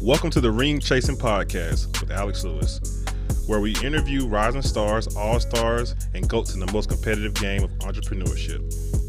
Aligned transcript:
Welcome 0.00 0.30
to 0.30 0.40
the 0.40 0.52
Ring 0.52 0.78
Chasing 0.78 1.16
Podcast 1.16 2.00
with 2.00 2.12
Alex 2.12 2.44
Lewis, 2.44 3.04
where 3.48 3.58
we 3.58 3.74
interview 3.82 4.28
rising 4.28 4.62
stars, 4.62 5.16
all 5.16 5.40
stars, 5.40 5.96
and 6.14 6.28
goats 6.28 6.54
in 6.54 6.60
the 6.60 6.72
most 6.72 6.88
competitive 6.88 7.34
game 7.34 7.64
of 7.64 7.70
entrepreneurship. 7.80 8.62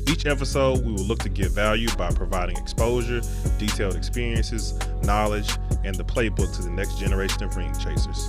Each 0.09 0.25
episode, 0.25 0.83
we 0.83 0.91
will 0.91 1.03
look 1.03 1.19
to 1.19 1.29
give 1.29 1.51
value 1.51 1.87
by 1.95 2.09
providing 2.09 2.57
exposure, 2.57 3.21
detailed 3.59 3.95
experiences, 3.95 4.73
knowledge, 5.03 5.51
and 5.85 5.93
the 5.93 6.03
playbook 6.03 6.55
to 6.55 6.63
the 6.63 6.71
next 6.71 6.97
generation 6.97 7.43
of 7.43 7.55
ring 7.55 7.71
chasers. 7.75 8.27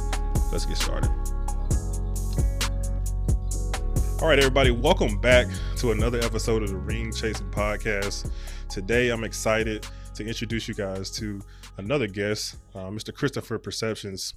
Let's 0.53 0.67
get 0.67 0.77
started. 0.77 1.11
All 4.21 4.29
right, 4.29 4.39
everybody, 4.39 4.71
welcome 4.71 5.19
back 5.19 5.47
to 5.79 5.93
another 5.93 6.21
episode 6.21 6.63
of 6.63 6.69
the 6.69 6.77
Ring 6.77 7.11
Chasing 7.11 7.51
Podcast. 7.51 8.31
Today, 8.69 9.09
I'm 9.09 9.25
excited 9.25 9.87
to 10.15 10.27
introduce 10.27 10.69
you 10.69 10.75
guys 10.75 11.11
to 11.13 11.41
another 11.85 12.07
guest, 12.07 12.57
uh, 12.75 12.91
Mr. 12.91 13.13
Christopher 13.13 13.59
Perceptions. 13.59 14.35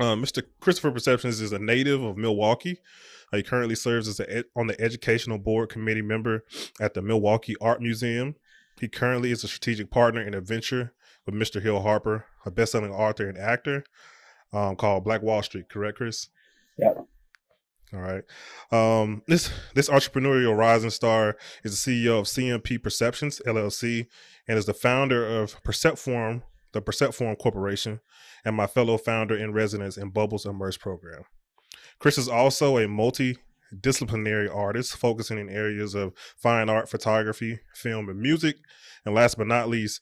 Uh, 0.00 0.14
Mr. 0.14 0.42
Christopher 0.60 0.90
Perceptions 0.90 1.40
is 1.40 1.52
a 1.52 1.58
native 1.58 2.02
of 2.02 2.16
Milwaukee. 2.16 2.78
Uh, 3.32 3.36
he 3.36 3.42
currently 3.42 3.74
serves 3.74 4.08
as 4.08 4.20
a, 4.20 4.44
on 4.56 4.66
the 4.66 4.80
educational 4.80 5.38
board 5.38 5.68
committee 5.68 6.02
member 6.02 6.44
at 6.80 6.94
the 6.94 7.02
Milwaukee 7.02 7.56
Art 7.60 7.80
Museum. 7.80 8.34
He 8.80 8.88
currently 8.88 9.30
is 9.30 9.44
a 9.44 9.48
strategic 9.48 9.90
partner 9.90 10.22
in 10.22 10.34
a 10.34 10.40
venture 10.40 10.92
with 11.26 11.34
Mr. 11.34 11.60
Hill 11.60 11.82
Harper, 11.82 12.26
a 12.46 12.50
best-selling 12.50 12.92
author 12.92 13.28
and 13.28 13.36
actor, 13.36 13.84
um, 14.52 14.76
called 14.76 15.04
Black 15.04 15.22
Wall 15.22 15.42
Street. 15.42 15.68
Correct, 15.68 15.98
Chris? 15.98 16.28
Yeah. 16.78 16.94
All 17.92 18.00
right. 18.00 18.24
Um, 18.70 19.22
this 19.26 19.50
this 19.74 19.88
entrepreneurial 19.88 20.56
rising 20.56 20.90
star 20.90 21.36
is 21.64 21.82
the 21.82 22.06
CEO 22.06 22.20
of 22.20 22.26
CMP 22.26 22.82
Perceptions 22.82 23.40
LLC 23.46 24.06
and 24.46 24.58
is 24.58 24.66
the 24.66 24.74
founder 24.74 25.26
of 25.26 25.62
Perceptform, 25.62 26.42
the 26.72 26.80
Perceptform 26.80 27.36
Corporation, 27.36 28.00
and 28.44 28.56
my 28.56 28.66
fellow 28.66 28.98
founder 28.98 29.36
in 29.36 29.52
residence 29.52 29.96
in 29.96 30.10
Bubbles 30.10 30.46
Immerse 30.46 30.78
program. 30.78 31.24
Chris 31.98 32.18
is 32.18 32.28
also 32.28 32.78
a 32.78 32.86
multi-disciplinary 32.86 34.48
artist 34.48 34.96
focusing 34.96 35.38
in 35.38 35.48
areas 35.48 35.94
of 35.94 36.12
fine 36.36 36.68
art, 36.68 36.88
photography, 36.88 37.60
film, 37.74 38.08
and 38.08 38.20
music. 38.20 38.56
And 39.04 39.14
last 39.14 39.36
but 39.36 39.46
not 39.46 39.68
least, 39.68 40.00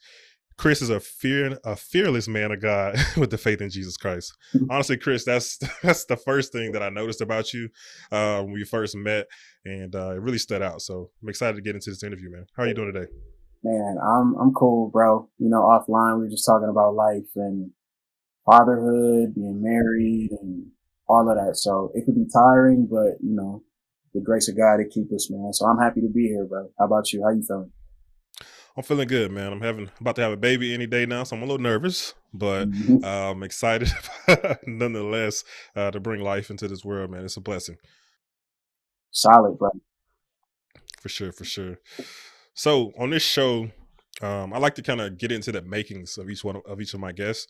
Chris 0.59 0.81
is 0.81 0.89
a 0.89 1.01
fear 1.01 1.59
a 1.65 1.77
fearless 1.77 2.29
man 2.29 2.51
of 2.51 2.63
God 2.63 2.97
with 3.17 3.31
the 3.31 3.39
faith 3.39 3.61
in 3.61 3.71
Jesus 3.71 3.97
Christ. 3.97 4.35
Mm-hmm. 4.55 4.71
Honestly, 4.71 4.97
Chris, 4.97 5.25
that's 5.25 5.59
that's 5.83 6.07
the 6.07 6.17
first 6.17 6.53
thing 6.53 6.73
that 6.73 6.83
I 6.83 6.89
noticed 6.89 7.21
about 7.21 7.53
you 7.53 7.69
uh, 8.11 8.43
when 8.43 8.53
we 8.53 8.65
first 8.65 8.97
met, 8.97 9.27
and 9.65 9.95
uh, 9.95 10.13
it 10.13 10.21
really 10.21 10.39
stood 10.39 10.63
out. 10.63 10.81
So 10.81 11.11
I'm 11.23 11.29
excited 11.29 11.57
to 11.57 11.63
get 11.63 11.75
into 11.75 11.91
this 11.91 12.03
interview, 12.03 12.31
man. 12.31 12.47
How 12.57 12.63
are 12.63 12.67
you 12.67 12.75
doing 12.75 12.93
today? 12.93 13.11
Man, 13.67 13.97
I'm 13.99 14.37
I'm 14.37 14.53
cool, 14.55 14.91
bro. 14.91 15.29
You 15.39 15.49
know, 15.49 15.63
offline 15.63 16.19
we 16.19 16.25
were 16.25 16.31
just 16.31 16.47
talking 16.47 16.69
about 16.69 16.95
life 16.95 17.27
and 17.35 17.73
fatherhood, 18.49 19.35
being 19.35 19.61
married, 19.61 20.31
and 20.41 20.69
all 21.09 21.29
of 21.29 21.37
that. 21.37 21.57
So 21.57 21.91
it 21.95 22.05
could 22.05 22.15
be 22.15 22.29
tiring, 22.33 22.87
but 22.89 23.19
you 23.21 23.35
know, 23.35 23.65
the 24.15 24.21
grace 24.21 24.49
of 24.49 24.57
God 24.57 24.77
to 24.77 24.89
keep 24.89 25.13
us, 25.13 25.29
man. 25.33 25.53
So 25.53 25.67
I'm 25.67 25.79
happy 25.79 26.01
to 26.01 26.09
be 26.09 26.29
here, 26.29 26.45
bro. 26.45 26.71
How 26.79 26.85
about 26.85 27.13
you? 27.13 27.25
How 27.25 27.31
you 27.31 27.43
feeling? 27.43 27.73
I'm 28.77 28.85
feeling 28.85 29.09
good, 29.09 29.33
man. 29.33 29.53
I'm 29.53 29.63
having 29.63 29.91
about 30.01 30.15
to 30.17 30.23
have 30.23 30.33
a 30.33 30.37
baby 30.37 30.73
any 30.73 30.87
day 30.87 31.05
now, 31.05 31.25
so 31.25 31.35
I'm 31.35 31.43
a 31.43 31.47
little 31.47 31.59
nervous, 31.59 32.15
but 32.33 32.71
mm-hmm. 32.71 33.05
uh, 33.05 33.33
I'm 33.33 33.43
excited 33.43 33.91
nonetheless 34.67 35.43
uh, 35.75 35.91
to 35.91 35.99
bring 35.99 36.21
life 36.21 36.51
into 36.51 36.69
this 36.69 36.85
world, 36.85 37.11
man. 37.11 37.25
It's 37.25 37.37
a 37.37 37.41
blessing. 37.41 37.79
Solid, 39.11 39.59
bro. 39.59 39.71
For 41.01 41.09
sure, 41.09 41.33
for 41.33 41.45
sure. 41.45 41.79
So 42.57 42.93
on 42.99 43.11
this 43.11 43.23
show, 43.23 43.71
um, 44.23 44.53
I 44.53 44.59
like 44.59 44.75
to 44.77 44.83
kind 44.83 45.01
of 45.01 45.19
get 45.19 45.31
into 45.31 45.53
the 45.53 45.63
makings 45.63 46.19
of 46.19 46.29
each 46.29 46.43
one 46.43 46.61
of 46.67 46.81
each 46.81 46.95
of 46.95 47.01
my 47.01 47.13
guests. 47.13 47.47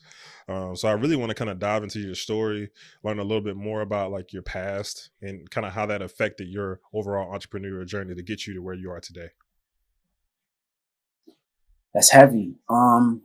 Um, 0.47 0.75
so 0.75 0.87
I 0.87 0.91
really 0.91 1.15
want 1.15 1.29
to 1.29 1.35
kind 1.35 1.49
of 1.49 1.57
dive 1.57 1.81
into 1.81 1.99
your 1.99 2.13
story, 2.13 2.69
learn 3.03 3.17
a 3.17 3.23
little 3.23 3.41
bit 3.41 3.55
more 3.55 3.81
about 3.81 4.11
like 4.11 4.31
your 4.31 4.43
past 4.43 5.09
and 5.21 5.49
kind 5.49 5.65
of 5.65 5.73
how 5.73 5.87
that 5.87 6.03
affected 6.03 6.49
your 6.49 6.81
overall 6.93 7.33
entrepreneurial 7.33 7.87
journey 7.87 8.13
to 8.13 8.21
get 8.21 8.45
you 8.45 8.53
to 8.53 8.61
where 8.61 8.75
you 8.75 8.91
are 8.91 8.99
today 8.99 9.29
that's 11.97 12.11
heavy. 12.11 12.53
Um, 12.69 13.23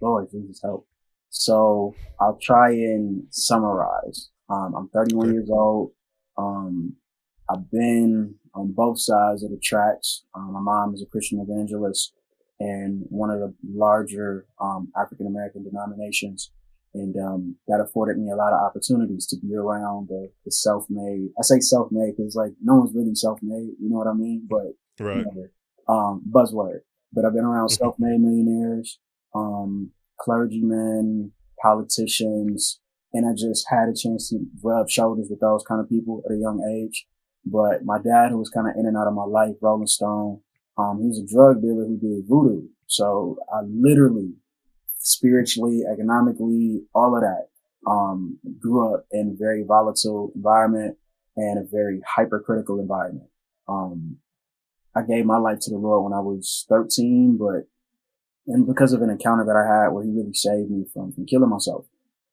Lord 0.00 0.28
Jesus 0.32 0.60
help. 0.60 0.84
So 1.28 1.94
I'll 2.20 2.40
try 2.42 2.70
and 2.70 3.22
summarize. 3.30 4.30
Um, 4.48 4.74
I'm 4.76 4.88
31 4.88 5.26
okay. 5.26 5.32
years 5.32 5.48
old. 5.48 5.92
Um, 6.36 6.96
I've 7.48 7.70
been 7.70 8.34
on 8.54 8.72
both 8.72 9.00
sides 9.00 9.42
of 9.42 9.50
the 9.50 9.60
tracks. 9.62 10.24
Um, 10.34 10.52
my 10.52 10.60
mom 10.60 10.94
is 10.94 11.02
a 11.02 11.06
Christian 11.06 11.40
evangelist 11.40 12.12
and 12.58 13.04
one 13.08 13.30
of 13.30 13.40
the 13.40 13.54
larger 13.64 14.46
um, 14.60 14.92
African 15.00 15.26
American 15.26 15.64
denominations, 15.64 16.50
and 16.92 17.14
um, 17.16 17.56
that 17.68 17.80
afforded 17.80 18.18
me 18.18 18.30
a 18.30 18.36
lot 18.36 18.52
of 18.52 18.60
opportunities 18.60 19.26
to 19.28 19.36
be 19.36 19.54
around 19.54 20.08
the, 20.08 20.30
the 20.44 20.50
self-made. 20.50 21.30
I 21.38 21.42
say 21.42 21.60
self-made 21.60 22.16
because 22.16 22.34
like 22.34 22.52
no 22.62 22.76
one's 22.76 22.94
really 22.94 23.14
self-made, 23.14 23.76
you 23.80 23.88
know 23.88 23.98
what 23.98 24.08
I 24.08 24.14
mean? 24.14 24.46
But 24.48 25.04
right. 25.04 25.18
you 25.18 25.24
know, 25.24 25.94
um, 25.94 26.22
buzzword 26.30 26.80
but 27.12 27.24
I've 27.24 27.34
been 27.34 27.44
around 27.44 27.68
mm-hmm. 27.68 27.84
self-made 27.84 28.20
millionaires, 28.20 28.98
um, 29.34 29.90
clergymen, 30.20 31.32
politicians, 31.62 32.80
and 33.12 33.26
I 33.26 33.32
just 33.36 33.66
had 33.68 33.88
a 33.88 33.94
chance 33.94 34.30
to 34.30 34.38
rub 34.62 34.88
shoulders 34.88 35.26
with 35.28 35.40
those 35.40 35.64
kind 35.66 35.80
of 35.80 35.88
people 35.88 36.22
at 36.26 36.32
a 36.32 36.38
young 36.38 36.62
age. 36.62 37.06
But 37.44 37.84
my 37.84 37.98
dad, 37.98 38.30
who 38.30 38.38
was 38.38 38.50
kind 38.50 38.68
of 38.68 38.74
in 38.76 38.86
and 38.86 38.96
out 38.96 39.06
of 39.06 39.14
my 39.14 39.24
life, 39.24 39.56
Rolling 39.60 39.86
Stone, 39.86 40.40
um, 40.76 41.00
he 41.00 41.08
was 41.08 41.18
a 41.18 41.26
drug 41.26 41.60
dealer 41.62 41.84
who 41.86 41.98
did 41.98 42.28
voodoo. 42.28 42.68
So 42.86 43.38
I 43.52 43.60
literally, 43.66 44.34
spiritually, 44.98 45.82
economically, 45.90 46.82
all 46.94 47.16
of 47.16 47.22
that, 47.22 47.48
um, 47.86 48.38
grew 48.58 48.94
up 48.94 49.06
in 49.10 49.30
a 49.30 49.38
very 49.38 49.64
volatile 49.64 50.32
environment 50.34 50.98
and 51.36 51.58
a 51.58 51.68
very 51.68 52.00
hypercritical 52.06 52.80
environment. 52.80 53.28
Um, 53.68 54.18
I 54.94 55.02
gave 55.02 55.24
my 55.24 55.38
life 55.38 55.60
to 55.62 55.70
the 55.70 55.78
Lord 55.78 56.04
when 56.04 56.12
I 56.12 56.20
was 56.20 56.66
13, 56.68 57.38
but, 57.38 57.68
and 58.46 58.66
because 58.66 58.92
of 58.92 59.02
an 59.02 59.10
encounter 59.10 59.44
that 59.44 59.56
I 59.56 59.82
had 59.82 59.92
where 59.92 60.04
he 60.04 60.10
really 60.10 60.34
saved 60.34 60.70
me 60.70 60.84
from, 60.92 61.12
from 61.12 61.26
killing 61.26 61.48
myself. 61.48 61.86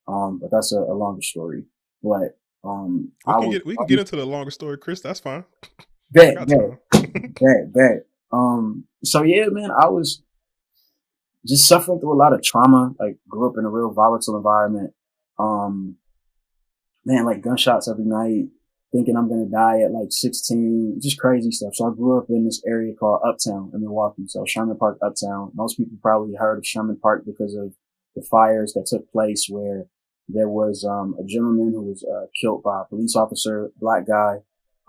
Um, 0.07 0.39
but 0.41 0.51
that's 0.51 0.73
a, 0.73 0.79
a 0.79 0.95
longer 0.95 1.21
story. 1.21 1.65
But, 2.01 2.37
um, 2.67 3.11
we 3.25 3.33
can, 3.33 3.47
was, 3.47 3.57
get, 3.57 3.65
we 3.65 3.75
can 3.77 3.87
get 3.87 3.99
into 3.99 4.15
the 4.15 4.25
longer 4.25 4.51
story, 4.51 4.77
Chris. 4.77 5.01
That's 5.01 5.19
fine. 5.19 5.45
Bet, 6.09 6.47
bet, 6.47 6.79
bet, 7.11 7.73
bet. 7.73 8.05
Um, 8.31 8.85
so 9.03 9.23
yeah, 9.23 9.47
man, 9.51 9.71
I 9.71 9.89
was 9.89 10.23
just 11.45 11.67
suffering 11.67 11.99
through 11.99 12.13
a 12.13 12.15
lot 12.15 12.31
of 12.31 12.41
trauma. 12.41 12.93
Like 12.97 13.17
grew 13.27 13.49
up 13.49 13.55
in 13.57 13.65
a 13.65 13.69
real 13.69 13.91
volatile 13.91 14.37
environment. 14.37 14.93
Um, 15.37 15.97
man, 17.03 17.25
like 17.25 17.41
gunshots 17.41 17.89
every 17.89 18.05
night, 18.05 18.45
thinking 18.93 19.17
I'm 19.17 19.27
going 19.27 19.45
to 19.45 19.51
die 19.51 19.81
at 19.81 19.91
like 19.91 20.11
16, 20.11 20.99
just 21.01 21.19
crazy 21.19 21.51
stuff. 21.51 21.75
So 21.75 21.91
I 21.91 21.93
grew 21.93 22.17
up 22.17 22.27
in 22.29 22.45
this 22.45 22.61
area 22.65 22.93
called 22.93 23.19
Uptown 23.25 23.71
in 23.73 23.81
Milwaukee. 23.81 24.27
So 24.27 24.45
Sherman 24.45 24.77
Park, 24.77 24.99
Uptown. 25.01 25.51
Most 25.55 25.75
people 25.75 25.97
probably 26.01 26.35
heard 26.35 26.57
of 26.57 26.65
Sherman 26.65 26.99
Park 27.01 27.23
because 27.25 27.53
of 27.53 27.73
the 28.15 28.21
fires 28.21 28.71
that 28.73 28.85
took 28.85 29.11
place 29.11 29.47
where 29.49 29.87
there 30.29 30.49
was, 30.49 30.83
um, 30.83 31.15
a 31.19 31.23
gentleman 31.23 31.71
who 31.73 31.83
was, 31.83 32.03
uh, 32.03 32.27
killed 32.39 32.63
by 32.63 32.81
a 32.81 32.85
police 32.85 33.15
officer, 33.15 33.71
black 33.79 34.07
guy. 34.07 34.37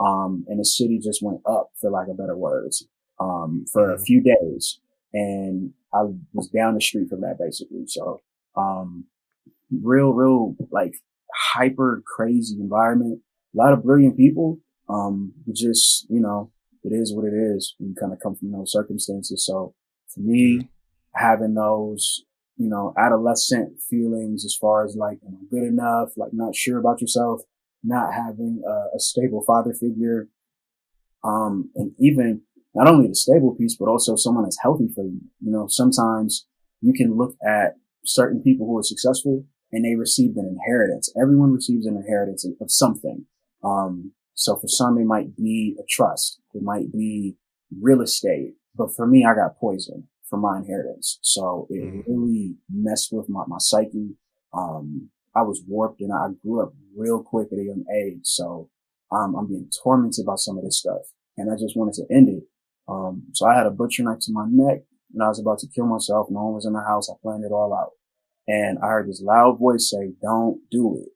Um, 0.00 0.44
and 0.48 0.60
the 0.60 0.64
city 0.64 0.98
just 0.98 1.22
went 1.22 1.40
up 1.44 1.70
for 1.80 1.90
lack 1.90 2.08
of 2.08 2.16
better 2.16 2.36
words, 2.36 2.86
um, 3.18 3.64
for 3.72 3.90
a 3.90 3.94
mm-hmm. 3.94 4.04
few 4.04 4.22
days. 4.22 4.80
And 5.12 5.72
I 5.92 6.02
was 6.32 6.48
down 6.48 6.74
the 6.74 6.80
street 6.80 7.08
from 7.08 7.22
that 7.22 7.38
basically. 7.38 7.86
So, 7.86 8.20
um, 8.56 9.06
real, 9.70 10.12
real 10.12 10.56
like 10.70 10.94
hyper 11.34 12.02
crazy 12.06 12.56
environment 12.60 13.22
a 13.54 13.58
lot 13.58 13.72
of 13.72 13.82
brilliant 13.82 14.16
people. 14.16 14.58
Um, 14.88 15.32
just, 15.52 16.06
you 16.08 16.20
know, 16.20 16.50
it 16.84 16.90
is 16.90 17.14
what 17.14 17.26
it 17.26 17.34
is. 17.34 17.74
You 17.78 17.94
kind 17.98 18.12
of 18.12 18.20
come 18.20 18.34
from 18.34 18.52
those 18.52 18.72
circumstances. 18.72 19.44
So 19.44 19.74
for 20.08 20.20
me, 20.20 20.68
having 21.14 21.54
those, 21.54 22.24
you 22.58 22.68
know, 22.68 22.92
adolescent 22.98 23.80
feelings 23.88 24.44
as 24.44 24.56
far 24.60 24.84
as 24.84 24.96
like, 24.96 25.18
am 25.26 25.38
I 25.40 25.44
good 25.50 25.62
enough? 25.62 26.10
Like 26.16 26.32
not 26.32 26.56
sure 26.56 26.78
about 26.78 27.00
yourself, 27.00 27.40
not 27.84 28.12
having 28.12 28.62
a, 28.66 28.96
a 28.96 29.00
stable 29.00 29.44
father 29.46 29.72
figure. 29.72 30.28
Um, 31.24 31.70
and 31.76 31.92
even 31.98 32.42
not 32.74 32.88
only 32.88 33.08
the 33.08 33.14
stable 33.14 33.54
piece, 33.54 33.76
but 33.76 33.88
also 33.88 34.16
someone 34.16 34.44
that's 34.44 34.60
healthy 34.60 34.88
for 34.94 35.04
you. 35.04 35.20
You 35.40 35.52
know, 35.52 35.66
sometimes 35.68 36.46
you 36.80 36.92
can 36.92 37.16
look 37.16 37.36
at 37.46 37.76
certain 38.04 38.42
people 38.42 38.66
who 38.66 38.78
are 38.78 38.82
successful 38.82 39.44
and 39.72 39.84
they 39.84 39.94
received 39.94 40.36
an 40.36 40.46
inheritance. 40.46 41.12
Everyone 41.20 41.52
receives 41.52 41.86
an 41.86 41.96
inheritance 41.96 42.44
of 42.60 42.70
something. 42.70 43.26
Um, 43.62 44.12
so 44.34 44.56
for 44.56 44.68
some, 44.68 44.98
it 44.98 45.04
might 45.04 45.36
be 45.36 45.76
a 45.78 45.82
trust. 45.88 46.40
It 46.54 46.62
might 46.62 46.92
be 46.92 47.36
real 47.80 48.00
estate. 48.00 48.54
But 48.74 48.94
for 48.94 49.06
me, 49.06 49.24
I 49.24 49.34
got 49.34 49.58
poison 49.58 50.08
from 50.28 50.40
my 50.40 50.58
inheritance. 50.58 51.18
So 51.22 51.66
it 51.70 51.82
mm-hmm. 51.82 52.12
really 52.12 52.56
messed 52.70 53.08
with 53.12 53.28
my, 53.28 53.44
my 53.46 53.58
psyche. 53.58 54.16
Um, 54.52 55.10
I 55.34 55.42
was 55.42 55.62
warped 55.66 56.00
and 56.00 56.12
I 56.12 56.28
grew 56.42 56.62
up 56.62 56.72
real 56.96 57.22
quick 57.22 57.48
at 57.52 57.58
a 57.58 57.62
young 57.62 57.84
age. 57.94 58.20
So, 58.24 58.70
um, 59.10 59.34
I'm 59.36 59.46
being 59.46 59.70
tormented 59.82 60.26
by 60.26 60.34
some 60.36 60.58
of 60.58 60.64
this 60.64 60.78
stuff 60.78 61.02
and 61.36 61.50
I 61.50 61.54
just 61.54 61.76
wanted 61.76 61.94
to 61.94 62.14
end 62.14 62.28
it. 62.28 62.44
Um, 62.88 63.24
so 63.32 63.46
I 63.46 63.56
had 63.56 63.66
a 63.66 63.70
butcher 63.70 64.02
knife 64.02 64.20
to 64.22 64.32
my 64.32 64.46
neck 64.50 64.82
and 65.14 65.22
I 65.22 65.28
was 65.28 65.40
about 65.40 65.58
to 65.60 65.68
kill 65.68 65.86
myself. 65.86 66.28
No 66.30 66.44
one 66.44 66.54
was 66.54 66.66
in 66.66 66.72
the 66.72 66.80
house. 66.80 67.08
I 67.08 67.14
planned 67.22 67.44
it 67.44 67.52
all 67.52 67.74
out. 67.74 67.92
And 68.46 68.78
I 68.78 68.88
heard 68.88 69.08
this 69.08 69.22
loud 69.22 69.58
voice 69.58 69.90
say, 69.90 70.12
don't 70.22 70.60
do 70.70 71.02
it. 71.02 71.08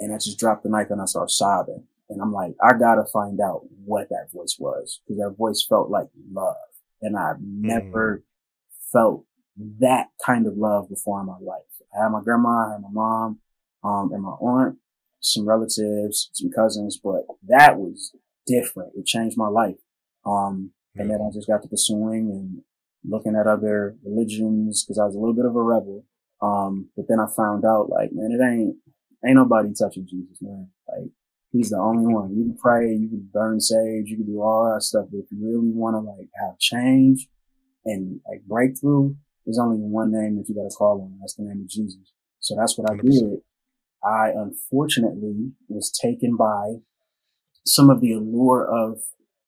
And 0.00 0.12
I 0.12 0.16
just 0.16 0.38
dropped 0.38 0.62
the 0.62 0.68
knife 0.68 0.88
and 0.90 1.00
I 1.00 1.06
started 1.06 1.30
sobbing. 1.30 1.84
And 2.10 2.22
I'm 2.22 2.32
like, 2.32 2.54
I 2.62 2.72
gotta 2.78 3.04
find 3.12 3.40
out 3.40 3.62
what 3.84 4.08
that 4.08 4.28
voice 4.32 4.56
was 4.58 5.00
because 5.06 5.18
that 5.18 5.36
voice 5.36 5.64
felt 5.68 5.90
like 5.90 6.08
love. 6.32 6.56
And 7.00 7.16
I've 7.16 7.40
never 7.40 8.18
mm. 8.18 8.90
felt 8.92 9.24
that 9.80 10.08
kind 10.24 10.46
of 10.46 10.56
love 10.56 10.88
before 10.88 11.20
in 11.20 11.26
my 11.26 11.38
life. 11.40 11.62
I 11.94 12.04
had 12.04 12.12
my 12.12 12.22
grandma, 12.22 12.68
I 12.68 12.72
had 12.72 12.82
my 12.82 12.90
mom, 12.92 13.40
um, 13.82 14.10
and 14.12 14.22
my 14.22 14.30
aunt, 14.30 14.78
some 15.20 15.48
relatives, 15.48 16.30
some 16.32 16.50
cousins, 16.50 16.98
but 17.02 17.22
that 17.48 17.78
was 17.78 18.14
different. 18.46 18.92
It 18.96 19.06
changed 19.06 19.36
my 19.36 19.48
life. 19.48 19.76
Um, 20.24 20.72
and 20.96 21.10
then 21.10 21.20
I 21.20 21.32
just 21.32 21.46
got 21.46 21.62
to 21.62 21.68
pursuing 21.68 22.30
and 22.30 22.62
looking 23.04 23.36
at 23.36 23.46
other 23.46 23.96
religions 24.04 24.84
because 24.84 24.98
I 24.98 25.04
was 25.04 25.14
a 25.14 25.18
little 25.18 25.34
bit 25.34 25.44
of 25.44 25.54
a 25.54 25.62
rebel. 25.62 26.04
Um, 26.42 26.90
but 26.96 27.06
then 27.08 27.20
I 27.20 27.26
found 27.36 27.64
out 27.64 27.88
like, 27.88 28.10
man, 28.12 28.32
it 28.32 28.42
ain't, 28.44 28.76
ain't 29.24 29.36
nobody 29.36 29.70
touching 29.78 30.06
Jesus, 30.08 30.38
man. 30.40 30.68
Like, 30.88 31.10
he's 31.52 31.70
the 31.70 31.78
only 31.78 32.12
one. 32.12 32.36
You 32.36 32.44
can 32.44 32.56
pray, 32.56 32.90
you 32.92 33.08
can 33.08 33.28
burn 33.32 33.60
sage, 33.60 34.08
you 34.08 34.16
can 34.16 34.26
do 34.26 34.42
all 34.42 34.72
that 34.72 34.82
stuff. 34.82 35.06
But 35.10 35.18
if 35.18 35.26
you 35.30 35.38
really 35.40 35.72
want 35.72 35.94
to 35.94 36.00
like 36.00 36.28
have 36.40 36.58
change 36.58 37.28
and 37.84 38.20
like 38.28 38.42
breakthrough, 38.46 39.14
there's 39.44 39.58
only 39.58 39.78
one 39.78 40.12
name 40.12 40.36
that 40.36 40.48
you 40.48 40.54
got 40.54 40.68
to 40.68 40.76
call 40.76 41.00
on. 41.02 41.18
That's 41.20 41.34
the 41.34 41.44
name 41.44 41.62
of 41.62 41.68
Jesus. 41.68 42.12
So 42.40 42.54
that's 42.56 42.76
what 42.76 42.90
I 42.90 42.96
did. 42.96 43.38
I 44.04 44.30
unfortunately 44.30 45.52
was 45.68 45.90
taken 45.90 46.36
by 46.36 46.76
some 47.66 47.90
of 47.90 48.00
the 48.00 48.12
allure 48.12 48.64
of 48.64 49.00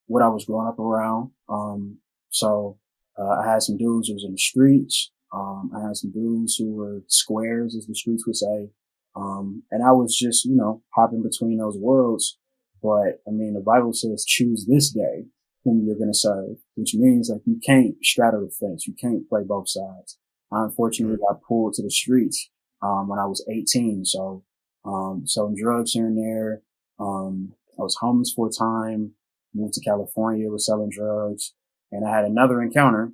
what 0.07 0.23
I 0.23 0.27
was 0.27 0.45
growing 0.45 0.67
up 0.67 0.79
around. 0.79 1.31
Um, 1.47 1.99
so 2.29 2.77
uh, 3.17 3.41
I 3.43 3.51
had 3.51 3.61
some 3.61 3.77
dudes 3.77 4.07
who 4.07 4.15
was 4.15 4.23
in 4.25 4.33
the 4.33 4.37
streets. 4.37 5.11
Um, 5.33 5.71
I 5.75 5.87
had 5.87 5.95
some 5.95 6.11
dudes 6.11 6.55
who 6.55 6.73
were 6.73 7.03
squares, 7.07 7.75
as 7.75 7.87
the 7.87 7.95
streets 7.95 8.25
would 8.27 8.35
say. 8.35 8.69
Um, 9.15 9.63
and 9.71 9.83
I 9.83 9.91
was 9.91 10.17
just, 10.17 10.45
you 10.45 10.55
know, 10.55 10.83
hopping 10.95 11.23
between 11.23 11.57
those 11.57 11.77
worlds. 11.77 12.37
But 12.81 13.21
I 13.27 13.31
mean, 13.31 13.53
the 13.53 13.61
Bible 13.61 13.93
says, 13.93 14.25
choose 14.25 14.65
this 14.67 14.91
day 14.91 15.25
whom 15.63 15.85
you're 15.85 15.97
going 15.97 16.11
to 16.11 16.17
serve, 16.17 16.57
which 16.75 16.95
means 16.95 17.29
like 17.29 17.41
you 17.45 17.59
can't 17.63 17.95
straddle 18.01 18.41
the 18.41 18.51
fence. 18.51 18.87
You 18.87 18.95
can't 18.99 19.27
play 19.29 19.41
both 19.45 19.69
sides. 19.69 20.17
I 20.51 20.63
unfortunately 20.63 21.17
got 21.17 21.43
pulled 21.47 21.73
to 21.73 21.83
the 21.83 21.91
streets, 21.91 22.49
um, 22.81 23.07
when 23.07 23.19
I 23.19 23.25
was 23.25 23.45
18. 23.49 24.05
So, 24.05 24.43
um, 24.83 25.23
selling 25.25 25.55
drugs 25.55 25.91
here 25.91 26.07
and 26.07 26.17
there. 26.17 26.63
Um, 26.99 27.53
I 27.79 27.83
was 27.83 27.95
homeless 28.01 28.33
for 28.35 28.47
a 28.47 28.51
time, 28.51 29.11
moved 29.53 29.75
to 29.75 29.81
California, 29.81 30.49
was 30.49 30.65
selling 30.65 30.89
drugs. 30.89 31.53
And 31.91 32.07
I 32.07 32.15
had 32.15 32.25
another 32.25 32.61
encounter 32.61 33.11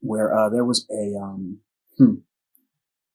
where, 0.00 0.36
uh, 0.36 0.50
there 0.50 0.64
was 0.64 0.86
a, 0.90 1.18
um, 1.18 1.60
hmm, 1.96 2.16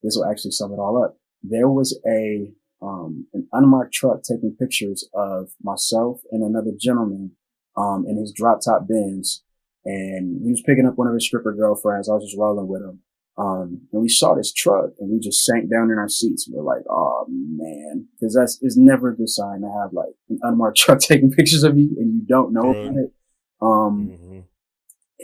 this 0.02 0.16
will 0.16 0.26
actually 0.26 0.52
sum 0.52 0.74
it 0.74 0.80
all 0.80 1.04
up 1.04 1.19
there 1.44 1.70
was 1.70 2.00
a 2.08 2.52
um, 2.82 3.28
an 3.34 3.48
unmarked 3.52 3.94
truck 3.94 4.24
taking 4.24 4.56
pictures 4.58 5.08
of 5.14 5.50
myself 5.62 6.22
and 6.32 6.44
another 6.44 6.72
gentleman 6.80 7.32
um, 7.76 8.06
in 8.08 8.18
his 8.18 8.32
drop 8.32 8.60
top 8.64 8.88
Benz, 8.88 9.44
and 9.86 10.42
he 10.44 10.50
was 10.50 10.64
picking 10.66 10.86
up 10.86 10.98
one 10.98 11.08
of 11.08 11.14
his 11.14 11.26
stripper 11.26 11.54
girlfriends. 11.54 12.10
I 12.10 12.14
was 12.14 12.26
just 12.26 12.38
rolling 12.38 12.68
with 12.68 12.82
him. 12.82 13.02
Um, 13.40 13.88
and 13.94 14.02
we 14.02 14.10
saw 14.10 14.36
this 14.36 14.52
truck 14.52 14.90
and 15.00 15.10
we 15.10 15.20
just 15.20 15.46
sank 15.46 15.72
down 15.72 15.90
in 15.90 15.98
our 15.98 16.10
seats. 16.10 16.50
We 16.50 16.58
we're 16.58 16.64
like, 16.64 16.84
oh 16.90 17.26
man, 17.30 18.08
cause 18.20 18.36
that's, 18.38 18.60
it's 18.62 18.76
never 18.76 19.12
a 19.12 19.16
good 19.16 19.30
sign 19.30 19.62
to 19.62 19.68
have 19.82 19.94
like 19.94 20.14
an 20.30 20.40
unmarked 20.42 20.78
truck 20.80 21.00
taking 21.00 21.32
pictures 21.32 21.64
of 21.64 21.78
you 21.78 21.96
and 21.98 22.16
you 22.16 22.22
don't 22.28 22.52
know 22.52 22.70
about 22.70 22.98
it. 22.98 23.14
Um, 23.62 24.10
mm-hmm. 24.12 24.40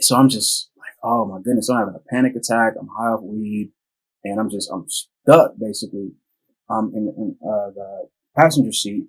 so 0.00 0.16
I'm 0.16 0.30
just 0.30 0.70
like, 0.78 0.94
oh 1.02 1.26
my 1.26 1.42
goodness, 1.42 1.68
I'm 1.68 1.78
having 1.78 1.94
a 1.94 2.10
panic 2.10 2.34
attack. 2.36 2.72
I'm 2.80 2.88
high 2.88 3.08
off 3.08 3.20
weed 3.22 3.72
and 4.24 4.40
I'm 4.40 4.48
just, 4.48 4.70
I'm 4.72 4.86
stuck 5.26 5.52
basically, 5.58 6.12
um, 6.70 6.92
in, 6.94 7.12
in 7.16 7.36
uh, 7.42 7.70
the 7.74 8.08
passenger 8.36 8.72
seat 8.72 9.06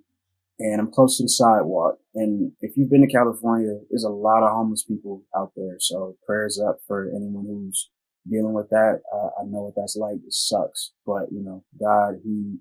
and 0.58 0.80
I'm 0.80 0.90
close 0.90 1.16
to 1.16 1.24
the 1.24 1.28
sidewalk. 1.28 1.98
And 2.14 2.52
if 2.60 2.76
you've 2.76 2.90
been 2.90 3.06
to 3.06 3.12
California, 3.12 3.78
there's 3.90 4.04
a 4.04 4.10
lot 4.10 4.42
of 4.42 4.50
homeless 4.50 4.82
people 4.82 5.22
out 5.36 5.52
there. 5.56 5.76
So 5.78 6.16
prayers 6.26 6.60
up 6.60 6.78
for 6.86 7.08
anyone 7.10 7.46
who's 7.46 7.90
dealing 8.28 8.54
with 8.54 8.68
that. 8.70 9.00
Uh, 9.12 9.40
I 9.40 9.44
know 9.44 9.62
what 9.62 9.74
that's 9.76 9.96
like. 9.96 10.16
It 10.26 10.32
sucks, 10.32 10.92
but 11.06 11.30
you 11.30 11.42
know, 11.42 11.64
God, 11.80 12.20
he, 12.24 12.56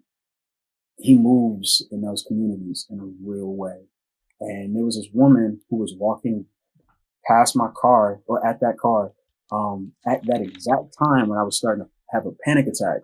he 0.98 1.18
moves 1.18 1.86
in 1.92 2.02
those 2.02 2.24
communities 2.28 2.86
in 2.90 3.00
a 3.00 3.28
real 3.28 3.54
way. 3.56 3.86
And 4.40 4.76
there 4.76 4.86
was 4.86 4.98
this 4.98 5.10
woman 5.12 5.62
who 5.70 5.78
was 5.78 5.96
walking 5.98 6.46
past 7.26 7.56
my 7.56 7.70
car 7.76 8.22
or 8.28 8.46
at 8.46 8.60
that 8.60 8.78
car, 8.78 9.14
um, 9.52 9.94
at 10.06 10.24
that 10.28 10.42
exact 10.42 10.96
time 11.04 11.30
when 11.30 11.40
I 11.40 11.44
was 11.44 11.58
starting 11.58 11.86
to 11.86 11.90
have 12.12 12.28
a 12.28 12.32
panic 12.46 12.68
attack 12.68 13.02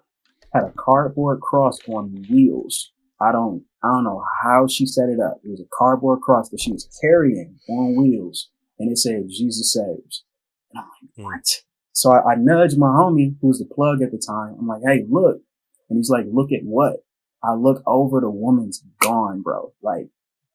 had 0.54 0.64
a 0.64 0.74
cardboard 0.78 1.42
cross 1.42 1.80
on 1.88 2.26
wheels. 2.30 2.92
I 3.20 3.32
don't, 3.32 3.64
I 3.84 3.88
don't 3.88 4.04
know 4.04 4.24
how 4.44 4.68
she 4.68 4.86
set 4.86 5.10
it 5.10 5.20
up. 5.20 5.40
It 5.44 5.50
was 5.50 5.62
a 5.62 5.76
cardboard 5.78 6.22
cross 6.22 6.50
that 6.50 6.60
she 6.60 6.72
was 6.72 6.88
carrying 7.02 7.60
on 7.70 7.96
wheels 7.96 8.50
and 8.80 8.92
it 8.92 8.98
said, 8.98 9.30
Jesus 9.30 9.74
saves. 9.74 10.24
And 10.72 10.80
I'm 10.80 10.86
like, 10.86 11.16
hmm. 11.16 11.24
what? 11.24 11.64
So 11.94 12.12
I, 12.12 12.34
I 12.34 12.36
nudged 12.36 12.78
my 12.78 12.88
homie 12.88 13.36
who 13.42 13.48
was 13.48 13.60
the 13.60 13.74
plug 13.74 14.02
at 14.02 14.12
the 14.12 14.18
time. 14.18 14.56
I'm 14.60 14.68
like, 14.68 14.82
Hey, 14.86 15.06
look. 15.10 15.42
And 15.90 15.98
he's 15.98 16.10
like, 16.10 16.26
look 16.32 16.52
at 16.52 16.64
what? 16.64 17.06
I 17.44 17.54
look 17.54 17.84
over 17.86 18.22
the 18.22 18.30
woman's 18.30 18.84
gone, 19.00 19.42
bro. 19.42 19.74
Like 19.82 20.10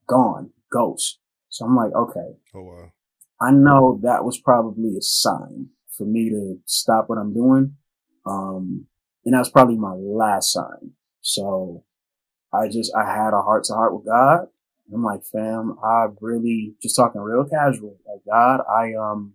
gone, 0.07 0.51
ghost. 0.73 1.19
So 1.49 1.65
I'm 1.65 1.77
like, 1.77 1.93
okay. 1.95 2.37
Oh, 2.55 2.63
wow. 2.63 2.93
I 3.41 3.53
know 3.53 4.01
that 4.03 4.25
was 4.25 4.39
probably 4.39 4.97
a 4.97 5.03
sign 5.03 5.69
for 5.97 6.05
me 6.05 6.31
to 6.31 6.59
stop 6.67 7.09
what 7.09 7.19
I'm 7.19 7.33
doing. 7.33 7.77
Um, 8.27 8.87
and 9.25 9.35
that 9.35 9.39
was 9.39 9.51
probably 9.51 9.77
my 9.77 9.95
last 9.95 10.53
sign. 10.53 10.93
So 11.21 11.85
I 12.53 12.69
just, 12.69 12.93
I 12.97 13.05
had 13.05 13.35
a 13.35 13.43
heart 13.43 13.65
to 13.65 13.75
heart 13.75 13.95
with 13.95 14.07
God. 14.07 14.47
I'm 14.93 15.05
like, 15.05 15.25
fam, 15.25 15.79
I 15.85 16.07
really 16.21 16.75
just 16.83 16.97
talking 16.97 17.21
real 17.21 17.45
casual. 17.45 17.99
Like, 18.07 18.23
God, 18.27 18.61
I, 18.75 18.95
um, 18.95 19.35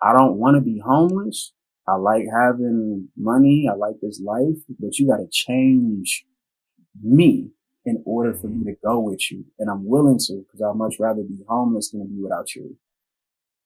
I 0.00 0.12
don't 0.12 0.36
want 0.36 0.56
to 0.56 0.60
be 0.62 0.78
homeless. 0.78 1.52
I 1.88 1.96
like 1.96 2.24
having 2.32 3.08
money. 3.16 3.68
I 3.70 3.76
like 3.76 3.96
this 4.00 4.20
life, 4.24 4.58
but 4.80 4.98
you 4.98 5.08
got 5.08 5.18
to 5.18 5.28
change 5.30 6.24
me 7.02 7.50
in 7.84 8.02
order 8.04 8.34
for 8.34 8.48
me 8.48 8.64
to 8.64 8.76
go 8.84 8.98
with 8.98 9.30
you. 9.30 9.44
And 9.58 9.70
I'm 9.70 9.86
willing 9.86 10.18
to 10.26 10.44
because 10.44 10.62
I'd 10.62 10.76
much 10.76 10.96
rather 10.98 11.22
be 11.22 11.44
homeless 11.48 11.90
than 11.90 12.06
be 12.06 12.22
without 12.22 12.54
you. 12.54 12.76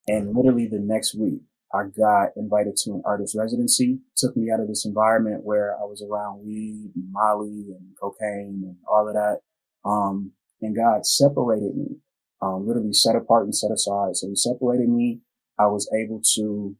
And 0.08 0.34
literally 0.34 0.66
the 0.66 0.78
next 0.78 1.14
week, 1.14 1.42
I 1.72 1.84
got 1.96 2.30
invited 2.36 2.76
to 2.78 2.92
an 2.92 3.02
artist 3.04 3.36
residency, 3.38 4.00
took 4.16 4.36
me 4.36 4.50
out 4.50 4.60
of 4.60 4.66
this 4.66 4.84
environment 4.84 5.44
where 5.44 5.76
I 5.76 5.84
was 5.84 6.02
around 6.02 6.44
weed 6.44 6.90
and 6.94 7.12
Molly 7.12 7.66
and 7.68 7.94
cocaine 8.00 8.62
and 8.64 8.76
all 8.90 9.06
of 9.06 9.14
that. 9.14 9.40
Um, 9.84 10.32
and 10.60 10.74
God 10.74 11.06
separated 11.06 11.76
me, 11.76 11.98
um, 12.42 12.66
literally 12.66 12.92
set 12.92 13.14
apart 13.14 13.44
and 13.44 13.54
set 13.54 13.70
aside. 13.70 14.16
So 14.16 14.28
he 14.28 14.34
separated 14.34 14.88
me. 14.88 15.20
I 15.58 15.66
was 15.66 15.88
able 15.96 16.20
to 16.34 16.76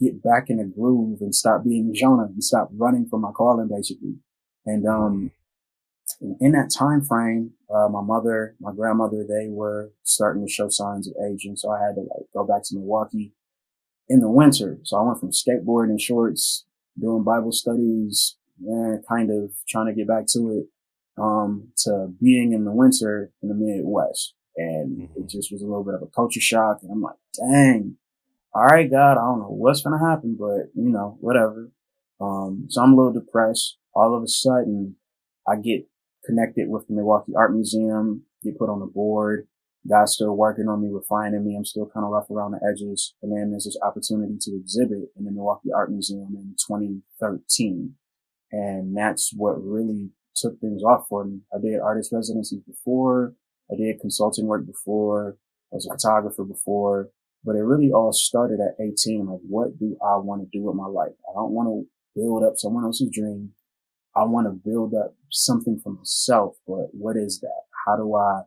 get 0.00 0.22
back 0.22 0.48
in 0.48 0.58
a 0.58 0.64
groove 0.64 1.20
and 1.20 1.34
stop 1.34 1.64
being 1.64 1.92
Jonah 1.94 2.24
and 2.24 2.42
stop 2.42 2.70
running 2.72 3.06
from 3.08 3.20
my 3.20 3.32
calling 3.32 3.68
basically. 3.68 4.16
And, 4.64 4.86
um, 4.86 5.32
in 6.40 6.52
that 6.52 6.70
time 6.76 7.02
frame, 7.02 7.52
uh, 7.72 7.88
my 7.88 8.02
mother, 8.02 8.56
my 8.60 8.72
grandmother, 8.72 9.24
they 9.26 9.48
were 9.48 9.92
starting 10.02 10.44
to 10.44 10.52
show 10.52 10.68
signs 10.68 11.08
of 11.08 11.14
aging. 11.24 11.56
So 11.56 11.70
I 11.70 11.80
had 11.80 11.94
to 11.94 12.00
like 12.00 12.26
go 12.34 12.44
back 12.44 12.62
to 12.64 12.74
Milwaukee 12.74 13.32
in 14.10 14.20
the 14.20 14.28
winter. 14.28 14.78
So 14.82 14.98
I 14.98 15.02
went 15.02 15.20
from 15.20 15.30
skateboarding 15.30 16.00
shorts, 16.00 16.66
doing 17.00 17.22
Bible 17.22 17.52
studies, 17.52 18.36
and 18.66 19.06
kind 19.06 19.30
of 19.30 19.52
trying 19.68 19.86
to 19.86 19.94
get 19.94 20.08
back 20.08 20.26
to 20.32 20.58
it, 20.58 21.22
um, 21.22 21.68
to 21.84 22.12
being 22.20 22.52
in 22.52 22.64
the 22.64 22.72
winter 22.72 23.32
in 23.40 23.48
the 23.48 23.54
Midwest. 23.54 24.34
And 24.56 24.98
mm-hmm. 24.98 25.22
it 25.22 25.28
just 25.28 25.52
was 25.52 25.62
a 25.62 25.66
little 25.66 25.84
bit 25.84 25.94
of 25.94 26.02
a 26.02 26.06
culture 26.08 26.40
shock. 26.40 26.80
And 26.82 26.90
I'm 26.90 27.00
like, 27.00 27.16
dang, 27.38 27.96
all 28.52 28.64
right, 28.64 28.90
God, 28.90 29.12
I 29.12 29.14
don't 29.14 29.38
know 29.38 29.46
what's 29.46 29.82
going 29.82 29.98
to 29.98 30.04
happen, 30.04 30.36
but 30.38 30.72
you 30.74 30.90
know, 30.90 31.16
whatever. 31.20 31.70
Um, 32.20 32.66
so 32.68 32.82
I'm 32.82 32.92
a 32.92 32.96
little 32.96 33.12
depressed. 33.12 33.78
All 33.94 34.14
of 34.14 34.24
a 34.24 34.28
sudden, 34.28 34.96
I 35.48 35.54
get 35.56 35.86
connected 36.26 36.68
with 36.68 36.88
the 36.88 36.94
Milwaukee 36.94 37.32
Art 37.36 37.54
Museum, 37.54 38.24
get 38.42 38.58
put 38.58 38.68
on 38.68 38.80
the 38.80 38.86
board. 38.86 39.46
God's 39.88 40.12
still 40.12 40.36
working 40.36 40.68
on 40.68 40.82
me, 40.82 40.90
refining 40.92 41.44
me. 41.44 41.56
I'm 41.56 41.64
still 41.64 41.90
kind 41.92 42.04
of 42.04 42.10
rough 42.10 42.30
around 42.30 42.52
the 42.52 42.60
edges. 42.68 43.14
And 43.22 43.32
then 43.32 43.50
there's 43.50 43.64
this 43.64 43.78
opportunity 43.82 44.36
to 44.40 44.56
exhibit 44.56 45.10
in 45.16 45.24
the 45.24 45.30
Milwaukee 45.30 45.72
Art 45.74 45.90
Museum 45.90 46.34
in 46.36 46.54
2013. 46.66 47.94
And 48.52 48.96
that's 48.96 49.32
what 49.34 49.62
really 49.62 50.10
took 50.36 50.60
things 50.60 50.82
off 50.82 51.06
for 51.08 51.24
me. 51.24 51.40
I 51.54 51.58
did 51.60 51.80
artist 51.80 52.12
residencies 52.12 52.60
before. 52.66 53.34
I 53.72 53.76
did 53.76 54.00
consulting 54.00 54.46
work 54.46 54.66
before. 54.66 55.36
I 55.72 55.76
was 55.76 55.86
a 55.86 55.94
photographer 55.94 56.44
before, 56.44 57.10
but 57.44 57.54
it 57.54 57.62
really 57.62 57.92
all 57.92 58.12
started 58.12 58.58
at 58.60 58.82
18. 58.84 59.26
Like, 59.26 59.40
what 59.48 59.78
do 59.78 59.96
I 60.02 60.16
want 60.16 60.42
to 60.42 60.58
do 60.58 60.64
with 60.64 60.74
my 60.74 60.86
life? 60.86 61.12
I 61.28 61.34
don't 61.34 61.52
want 61.52 61.68
to 61.68 62.20
build 62.20 62.42
up 62.42 62.54
someone 62.56 62.84
else's 62.84 63.10
dream. 63.12 63.52
I 64.16 64.24
want 64.24 64.48
to 64.48 64.50
build 64.50 64.94
up 64.94 65.14
something 65.30 65.80
for 65.82 65.90
myself, 65.90 66.56
but 66.66 66.88
what 66.92 67.16
is 67.16 67.38
that? 67.40 67.62
How 67.86 67.96
do 67.96 68.16
I 68.16 68.42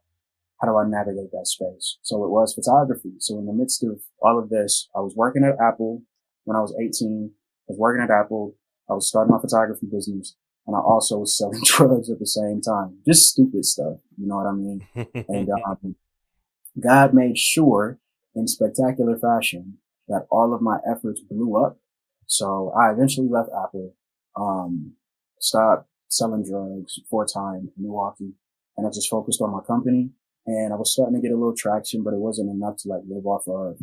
how 0.63 0.71
do 0.71 0.77
I 0.77 0.87
navigate 0.87 1.31
that 1.31 1.47
space? 1.47 1.97
So 2.03 2.23
it 2.23 2.29
was 2.29 2.53
photography. 2.53 3.11
So 3.19 3.37
in 3.37 3.45
the 3.45 3.53
midst 3.53 3.83
of 3.83 3.99
all 4.21 4.39
of 4.39 4.49
this, 4.49 4.87
I 4.95 5.01
was 5.01 5.13
working 5.13 5.43
at 5.43 5.59
Apple 5.61 6.03
when 6.45 6.55
I 6.55 6.61
was 6.61 6.73
18. 6.79 7.31
I 7.33 7.37
was 7.67 7.77
working 7.77 8.01
at 8.01 8.09
Apple. 8.09 8.55
I 8.89 8.93
was 8.93 9.09
starting 9.09 9.33
my 9.33 9.41
photography 9.41 9.87
business 9.91 10.35
and 10.65 10.75
I 10.75 10.79
also 10.79 11.17
was 11.17 11.37
selling 11.37 11.61
drugs 11.65 12.09
at 12.09 12.19
the 12.19 12.25
same 12.25 12.61
time. 12.61 12.99
Just 13.05 13.29
stupid 13.29 13.65
stuff. 13.65 13.97
You 14.17 14.27
know 14.27 14.37
what 14.37 14.47
I 14.47 14.53
mean? 14.53 14.87
and, 15.27 15.49
um, 15.67 15.95
God 16.79 17.13
made 17.13 17.37
sure 17.37 17.99
in 18.33 18.47
spectacular 18.47 19.17
fashion 19.17 19.79
that 20.07 20.27
all 20.31 20.53
of 20.53 20.61
my 20.61 20.77
efforts 20.89 21.19
blew 21.19 21.61
up. 21.61 21.77
So 22.25 22.71
I 22.71 22.91
eventually 22.91 23.27
left 23.27 23.49
Apple, 23.49 23.95
um, 24.37 24.93
stopped 25.39 25.89
selling 26.07 26.45
drugs 26.45 26.99
for 27.09 27.23
a 27.23 27.27
time 27.27 27.69
in 27.75 27.83
Milwaukee 27.83 28.33
and 28.77 28.87
I 28.87 28.89
just 28.89 29.09
focused 29.09 29.41
on 29.41 29.51
my 29.51 29.61
company 29.61 30.11
and 30.45 30.73
I 30.73 30.75
was 30.75 30.91
starting 30.91 31.15
to 31.15 31.21
get 31.21 31.31
a 31.31 31.37
little 31.37 31.55
traction, 31.55 32.03
but 32.03 32.13
it 32.13 32.19
wasn't 32.19 32.49
enough 32.49 32.77
to 32.77 32.89
like 32.89 33.01
live 33.07 33.25
off 33.25 33.47
of. 33.47 33.77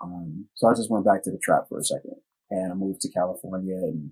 Um, 0.00 0.46
so 0.54 0.68
I 0.68 0.74
just 0.74 0.90
went 0.90 1.04
back 1.04 1.22
to 1.24 1.30
the 1.30 1.38
trap 1.38 1.68
for 1.68 1.78
a 1.78 1.84
second 1.84 2.16
and 2.50 2.72
I 2.72 2.74
moved 2.74 3.00
to 3.02 3.10
California 3.10 3.76
and 3.76 4.10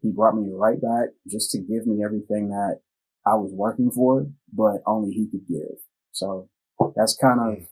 he 0.00 0.10
brought 0.10 0.36
me 0.36 0.48
right 0.50 0.80
back 0.80 1.10
just 1.28 1.50
to 1.52 1.58
give 1.58 1.86
me 1.86 2.02
everything 2.04 2.48
that 2.48 2.80
I 3.26 3.34
was 3.34 3.52
working 3.52 3.90
for, 3.90 4.26
but 4.52 4.82
only 4.86 5.12
he 5.12 5.28
could 5.28 5.46
give. 5.46 5.78
So 6.12 6.48
that's 6.96 7.16
kind 7.16 7.40
of 7.40 7.68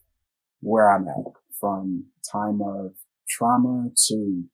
where 0.61 0.91
I'm 0.91 1.09
at 1.09 1.33
from 1.59 2.07
time 2.31 2.61
of 2.61 2.93
trauma 3.29 3.91
to 4.09 4.45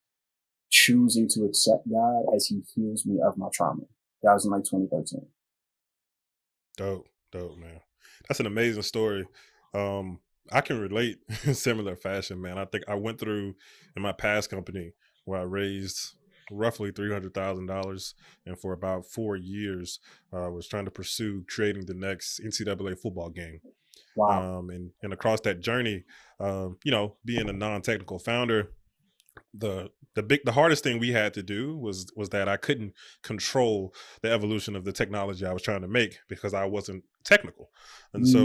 choosing 0.71 1.28
to 1.28 1.44
accept 1.44 1.90
God 1.90 2.25
as 2.35 2.47
he 2.47 2.62
heals 2.75 3.04
me 3.04 3.21
of 3.25 3.37
my 3.37 3.49
trauma. 3.52 3.82
That 4.23 4.35
was 4.35 4.44
in 4.44 4.52
like 4.52 4.64
2013. 4.64 5.26
Dope, 6.76 7.09
dope, 7.30 7.59
man. 7.59 7.80
That's 8.32 8.40
an 8.40 8.46
amazing 8.46 8.80
story. 8.80 9.26
Um, 9.74 10.18
I 10.50 10.62
can 10.62 10.80
relate 10.80 11.18
in 11.44 11.52
similar 11.52 11.96
fashion, 11.96 12.40
man. 12.40 12.56
I 12.56 12.64
think 12.64 12.84
I 12.88 12.94
went 12.94 13.20
through 13.20 13.56
in 13.94 14.00
my 14.00 14.12
past 14.12 14.48
company 14.48 14.92
where 15.26 15.40
I 15.40 15.42
raised 15.42 16.14
roughly 16.50 16.92
three 16.92 17.12
hundred 17.12 17.34
thousand 17.34 17.66
dollars, 17.66 18.14
and 18.46 18.58
for 18.58 18.72
about 18.72 19.04
four 19.04 19.36
years, 19.36 20.00
I 20.32 20.44
uh, 20.44 20.48
was 20.48 20.66
trying 20.66 20.86
to 20.86 20.90
pursue 20.90 21.44
creating 21.46 21.84
the 21.84 21.92
next 21.92 22.40
NCAA 22.42 22.98
football 22.98 23.28
game. 23.28 23.60
Wow! 24.16 24.60
Um, 24.60 24.70
and 24.70 24.92
and 25.02 25.12
across 25.12 25.42
that 25.42 25.60
journey, 25.60 26.04
um, 26.40 26.78
you 26.84 26.90
know, 26.90 27.16
being 27.26 27.50
a 27.50 27.52
non-technical 27.52 28.18
founder, 28.18 28.70
the 29.52 29.90
the 30.14 30.22
big 30.22 30.40
the 30.46 30.52
hardest 30.52 30.84
thing 30.84 30.98
we 30.98 31.12
had 31.12 31.34
to 31.34 31.42
do 31.42 31.76
was 31.76 32.10
was 32.16 32.30
that 32.30 32.48
I 32.48 32.56
couldn't 32.56 32.94
control 33.22 33.94
the 34.22 34.32
evolution 34.32 34.74
of 34.74 34.86
the 34.86 34.92
technology 34.92 35.44
I 35.44 35.52
was 35.52 35.62
trying 35.62 35.82
to 35.82 35.88
make 35.88 36.20
because 36.30 36.54
I 36.54 36.64
wasn't 36.64 37.04
technical. 37.25 37.71
And 38.14 38.29
so 38.29 38.38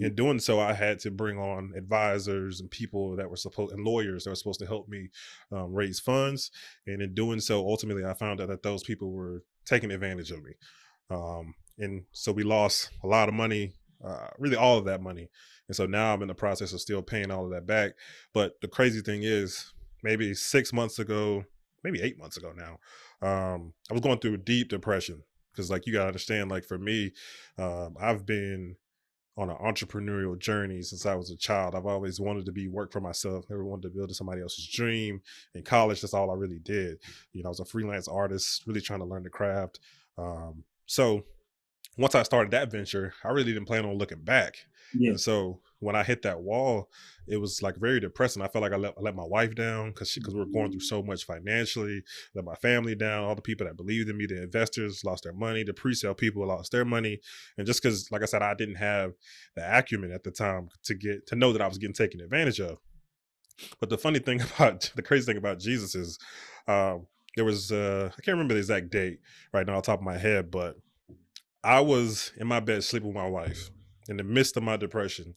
mm. 0.00 0.16
doing 0.16 0.38
so 0.38 0.60
I 0.60 0.74
had 0.74 0.98
to 1.00 1.10
bring 1.10 1.38
on 1.38 1.72
advisors 1.76 2.60
and 2.60 2.70
people 2.70 3.16
that 3.16 3.30
were 3.30 3.36
supposed 3.36 3.72
and 3.72 3.84
lawyers 3.84 4.24
that 4.24 4.30
were 4.30 4.36
supposed 4.36 4.60
to 4.60 4.66
help 4.66 4.88
me 4.88 5.08
um, 5.50 5.72
raise 5.72 5.98
funds 5.98 6.50
and 6.86 7.00
in 7.00 7.14
doing 7.14 7.40
so 7.40 7.66
ultimately 7.66 8.04
I 8.04 8.12
found 8.12 8.42
out 8.42 8.48
that 8.48 8.62
those 8.62 8.82
people 8.82 9.12
were 9.12 9.42
taking 9.64 9.90
advantage 9.90 10.30
of 10.30 10.44
me. 10.44 10.52
Um, 11.08 11.54
and 11.78 12.04
so 12.12 12.32
we 12.32 12.42
lost 12.42 12.90
a 13.02 13.06
lot 13.06 13.28
of 13.28 13.34
money 13.34 13.72
uh, 14.04 14.28
really 14.38 14.56
all 14.56 14.78
of 14.78 14.84
that 14.84 15.00
money. 15.00 15.30
And 15.68 15.76
so 15.76 15.86
now 15.86 16.12
I'm 16.12 16.22
in 16.22 16.28
the 16.28 16.34
process 16.34 16.72
of 16.72 16.80
still 16.80 17.02
paying 17.02 17.30
all 17.30 17.44
of 17.44 17.50
that 17.52 17.66
back. 17.66 17.92
But 18.32 18.60
the 18.60 18.68
crazy 18.68 19.00
thing 19.00 19.22
is, 19.22 19.72
maybe 20.02 20.34
six 20.34 20.72
months 20.72 20.98
ago, 20.98 21.44
maybe 21.82 22.02
eight 22.02 22.18
months 22.18 22.36
ago 22.36 22.52
now, 22.54 22.78
um, 23.26 23.72
I 23.90 23.94
was 23.94 24.02
going 24.02 24.18
through 24.18 24.34
a 24.34 24.38
deep 24.38 24.68
depression 24.68 25.22
because, 25.54 25.70
like, 25.70 25.86
you 25.86 25.92
gotta 25.92 26.08
understand, 26.08 26.50
like, 26.50 26.64
for 26.64 26.78
me, 26.78 27.12
um, 27.58 27.94
I've 28.00 28.26
been 28.26 28.76
on 29.36 29.50
an 29.50 29.56
entrepreneurial 29.56 30.38
journey 30.38 30.80
since 30.82 31.06
I 31.06 31.14
was 31.14 31.30
a 31.30 31.36
child. 31.36 31.74
I've 31.74 31.86
always 31.86 32.20
wanted 32.20 32.46
to 32.46 32.52
be 32.52 32.68
work 32.68 32.92
for 32.92 33.00
myself, 33.00 33.44
never 33.50 33.64
wanted 33.64 33.82
to 33.82 33.90
build 33.90 34.14
somebody 34.14 34.40
else's 34.40 34.68
dream. 34.68 35.20
In 35.54 35.62
college, 35.62 36.00
that's 36.00 36.14
all 36.14 36.30
I 36.30 36.34
really 36.34 36.60
did. 36.60 36.98
You 37.32 37.42
know, 37.42 37.48
I 37.48 37.50
was 37.50 37.60
a 37.60 37.64
freelance 37.64 38.06
artist, 38.06 38.62
really 38.66 38.80
trying 38.80 39.00
to 39.00 39.06
learn 39.06 39.24
the 39.24 39.30
craft. 39.30 39.80
Um, 40.16 40.62
so 40.86 41.24
once 41.96 42.14
I 42.14 42.22
started 42.22 42.50
that 42.52 42.70
venture, 42.70 43.14
I 43.24 43.28
really 43.28 43.52
didn't 43.52 43.66
plan 43.66 43.84
on 43.84 43.98
looking 43.98 44.22
back. 44.22 44.56
Yeah. 44.92 45.10
And 45.10 45.20
so 45.20 45.60
when 45.80 45.96
I 45.96 46.02
hit 46.02 46.22
that 46.22 46.40
wall, 46.40 46.90
it 47.26 47.36
was 47.36 47.62
like 47.62 47.76
very 47.76 48.00
depressing. 48.00 48.42
I 48.42 48.48
felt 48.48 48.62
like 48.62 48.72
I 48.72 48.76
let, 48.76 48.94
I 48.96 49.00
let 49.00 49.14
my 49.14 49.24
wife 49.24 49.54
down 49.54 49.90
because 49.90 50.14
because 50.14 50.34
we 50.34 50.40
were 50.40 50.46
going 50.46 50.70
through 50.70 50.80
so 50.80 51.02
much 51.02 51.24
financially, 51.24 52.02
let 52.34 52.44
my 52.44 52.54
family 52.56 52.94
down, 52.94 53.24
all 53.24 53.34
the 53.34 53.42
people 53.42 53.66
that 53.66 53.76
believed 53.76 54.08
in 54.08 54.16
me, 54.16 54.26
the 54.26 54.42
investors 54.42 55.04
lost 55.04 55.24
their 55.24 55.32
money, 55.32 55.62
the 55.62 55.74
pre-sale 55.74 56.14
people 56.14 56.46
lost 56.46 56.72
their 56.72 56.84
money, 56.84 57.20
and 57.58 57.66
just 57.66 57.82
because, 57.82 58.10
like 58.10 58.22
I 58.22 58.26
said, 58.26 58.42
I 58.42 58.54
didn't 58.54 58.76
have 58.76 59.12
the 59.56 59.78
acumen 59.78 60.12
at 60.12 60.24
the 60.24 60.30
time 60.30 60.68
to 60.84 60.94
get 60.94 61.26
to 61.28 61.36
know 61.36 61.52
that 61.52 61.62
I 61.62 61.68
was 61.68 61.78
getting 61.78 61.94
taken 61.94 62.20
advantage 62.20 62.60
of. 62.60 62.78
But 63.80 63.88
the 63.88 63.98
funny 63.98 64.18
thing 64.18 64.40
about 64.56 64.90
the 64.96 65.02
crazy 65.02 65.26
thing 65.26 65.36
about 65.36 65.60
Jesus 65.60 65.94
is, 65.94 66.18
um, 66.66 67.06
there 67.36 67.44
was 67.44 67.72
uh, 67.72 68.10
I 68.12 68.22
can't 68.22 68.34
remember 68.34 68.54
the 68.54 68.60
exact 68.60 68.90
date 68.90 69.20
right 69.52 69.66
now, 69.66 69.76
on 69.76 69.82
top 69.82 70.00
of 70.00 70.04
my 70.04 70.18
head, 70.18 70.50
but 70.50 70.76
I 71.64 71.80
was 71.80 72.32
in 72.36 72.46
my 72.46 72.60
bed 72.60 72.84
sleeping 72.84 73.08
with 73.08 73.16
my 73.16 73.28
wife 73.28 73.70
in 74.08 74.18
the 74.18 74.22
midst 74.22 74.56
of 74.56 74.62
my 74.62 74.76
depression, 74.76 75.34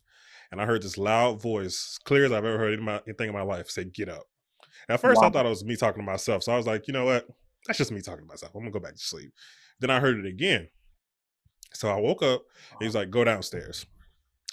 and 0.51 0.61
I 0.61 0.65
heard 0.65 0.83
this 0.83 0.97
loud 0.97 1.41
voice, 1.41 1.97
clear 2.03 2.25
as 2.25 2.31
I've 2.31 2.43
ever 2.43 2.57
heard 2.57 2.73
in 2.73 2.83
my, 2.83 3.01
anything 3.07 3.29
in 3.29 3.33
my 3.33 3.41
life, 3.41 3.69
say, 3.69 3.85
"Get 3.85 4.09
up." 4.09 4.23
And 4.87 4.95
at 4.95 5.01
first, 5.01 5.21
wow. 5.21 5.27
I 5.27 5.31
thought 5.31 5.45
it 5.45 5.49
was 5.49 5.63
me 5.63 5.77
talking 5.77 6.01
to 6.01 6.05
myself, 6.05 6.43
so 6.43 6.51
I 6.51 6.57
was 6.57 6.67
like, 6.67 6.87
you 6.87 6.93
know 6.93 7.05
what? 7.05 7.27
That's 7.65 7.77
just 7.77 7.91
me 7.91 8.01
talking 8.01 8.25
to 8.25 8.27
myself. 8.27 8.53
I'm 8.53 8.61
gonna 8.61 8.71
go 8.71 8.79
back 8.79 8.95
to 8.95 8.99
sleep. 8.99 9.31
Then 9.79 9.89
I 9.89 9.99
heard 9.99 10.17
it 10.19 10.25
again, 10.25 10.69
so 11.73 11.89
I 11.89 11.99
woke 11.99 12.23
up. 12.23 12.43
He 12.79 12.85
was 12.85 12.95
like, 12.95 13.09
"Go 13.09 13.23
downstairs." 13.23 13.85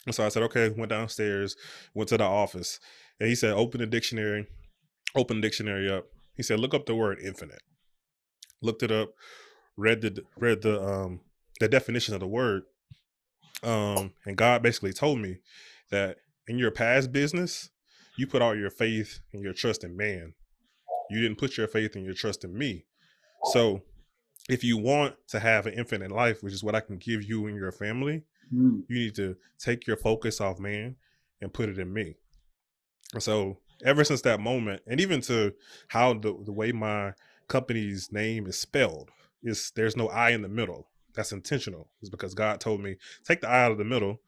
And 0.07 0.15
so 0.15 0.25
I 0.25 0.29
said, 0.29 0.45
"Okay." 0.45 0.69
Went 0.69 0.91
downstairs, 0.91 1.57
went 1.93 2.09
to 2.11 2.19
the 2.19 2.25
office, 2.25 2.79
and 3.19 3.29
he 3.29 3.35
said, 3.35 3.53
"Open 3.53 3.81
the 3.81 3.87
dictionary." 3.87 4.47
Open 5.17 5.41
the 5.41 5.43
dictionary 5.43 5.91
up. 5.91 6.07
He 6.35 6.43
said, 6.43 6.61
"Look 6.61 6.75
up 6.75 6.87
the 6.87 6.95
word 6.95 7.19
infinite." 7.21 7.63
Looked 8.61 8.83
it 8.83 8.91
up, 8.91 9.11
read 9.77 10.01
the 10.03 10.23
read 10.37 10.63
the 10.63 10.81
um 10.83 11.21
the 11.61 11.69
definition 11.69 12.15
of 12.15 12.21
the 12.21 12.27
word, 12.27 12.65
um, 13.63 14.13
and 14.27 14.37
God 14.37 14.63
basically 14.63 14.93
told 14.93 15.21
me 15.21 15.39
that 15.91 16.19
in 16.49 16.59
your 16.59 16.71
past 16.71 17.13
business, 17.13 17.71
you 18.17 18.27
put 18.27 18.43
all 18.43 18.55
your 18.55 18.71
faith 18.71 19.21
and 19.33 19.43
your 19.43 19.53
trust 19.53 19.85
in 19.85 19.97
man. 19.97 20.35
You 21.11 21.21
didn't 21.21 21.39
put 21.39 21.57
your 21.57 21.69
faith 21.69 21.97
and 21.97 22.05
your 22.05 22.15
trust 22.15 22.45
in 22.45 22.57
me. 22.57 22.85
So 23.53 23.83
if 24.49 24.63
you 24.63 24.77
want 24.77 25.17
to 25.29 25.41
have 25.41 25.67
an 25.67 25.75
infinite 25.75 26.13
life, 26.13 26.43
which 26.43 26.53
is 26.53 26.63
what 26.63 26.75
I 26.75 26.81
can 26.81 26.99
give 26.99 27.25
you 27.25 27.47
and 27.47 27.57
your 27.57 27.73
family, 27.73 28.23
mm. 28.53 28.83
you 28.89 28.97
need 28.97 29.15
to 29.17 29.37
take 29.59 29.87
your 29.87 29.97
focus 29.97 30.41
off 30.41 30.59
man 30.59 30.97
and 31.41 31.53
put 31.53 31.69
it 31.69 31.79
in 31.79 31.93
me. 31.93 32.17
And 33.13 33.23
so 33.23 33.59
ever 33.85 34.05
since 34.05 34.23
that 34.23 34.41
moment, 34.41 34.83
and 34.87 35.01
even 35.01 35.21
to 35.23 35.55
how 35.89 36.15
the, 36.15 36.37
the 36.45 36.53
way 36.53 36.73
my 36.73 37.13
company's 37.49 38.13
name 38.13 38.47
is 38.47 38.59
spelled, 38.59 39.11
is 39.43 39.73
there's 39.77 39.97
no 39.97 40.09
I 40.09 40.31
in 40.31 40.43
the 40.43 40.49
middle 40.49 40.89
that's 41.15 41.33
intentional 41.33 41.89
is 42.03 42.11
because 42.11 42.35
God 42.35 42.61
told 42.61 42.81
me 42.81 42.97
take 43.25 43.41
the 43.41 43.49
eye 43.49 43.65
out 43.65 43.73
of 43.73 43.79
the 43.79 43.85
middle 43.85 44.21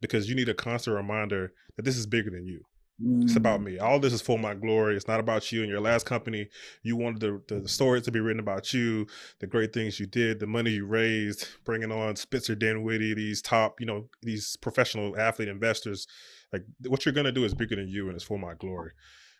because 0.00 0.28
you 0.28 0.34
need 0.34 0.48
a 0.48 0.54
constant 0.54 0.96
reminder 0.96 1.52
that 1.76 1.84
this 1.84 1.96
is 1.96 2.06
bigger 2.06 2.30
than 2.30 2.46
you. 2.46 2.64
Mm. 3.02 3.24
It's 3.24 3.36
about 3.36 3.60
me. 3.60 3.78
All 3.78 3.98
this 3.98 4.12
is 4.12 4.22
for 4.22 4.38
my 4.38 4.54
glory. 4.54 4.96
It's 4.96 5.08
not 5.08 5.18
about 5.18 5.50
you 5.50 5.62
and 5.62 5.70
your 5.70 5.80
last 5.80 6.06
company. 6.06 6.48
You 6.82 6.96
wanted 6.96 7.20
the, 7.48 7.60
the 7.60 7.68
story 7.68 8.00
to 8.02 8.12
be 8.12 8.20
written 8.20 8.40
about 8.40 8.72
you, 8.72 9.06
the 9.40 9.46
great 9.46 9.72
things 9.72 9.98
you 9.98 10.06
did, 10.06 10.38
the 10.38 10.46
money 10.46 10.70
you 10.70 10.86
raised, 10.86 11.48
bringing 11.64 11.90
on 11.90 12.16
Spencer 12.16 12.54
Dinwiddie, 12.54 13.14
these 13.14 13.42
top, 13.42 13.80
you 13.80 13.86
know, 13.86 14.08
these 14.22 14.56
professional 14.56 15.18
athlete 15.18 15.48
investors. 15.48 16.06
Like 16.52 16.64
what 16.86 17.04
you're 17.04 17.14
gonna 17.14 17.32
do 17.32 17.44
is 17.44 17.54
bigger 17.54 17.76
than 17.76 17.88
you, 17.88 18.06
and 18.06 18.14
it's 18.14 18.24
for 18.24 18.38
my 18.38 18.54
glory. 18.54 18.92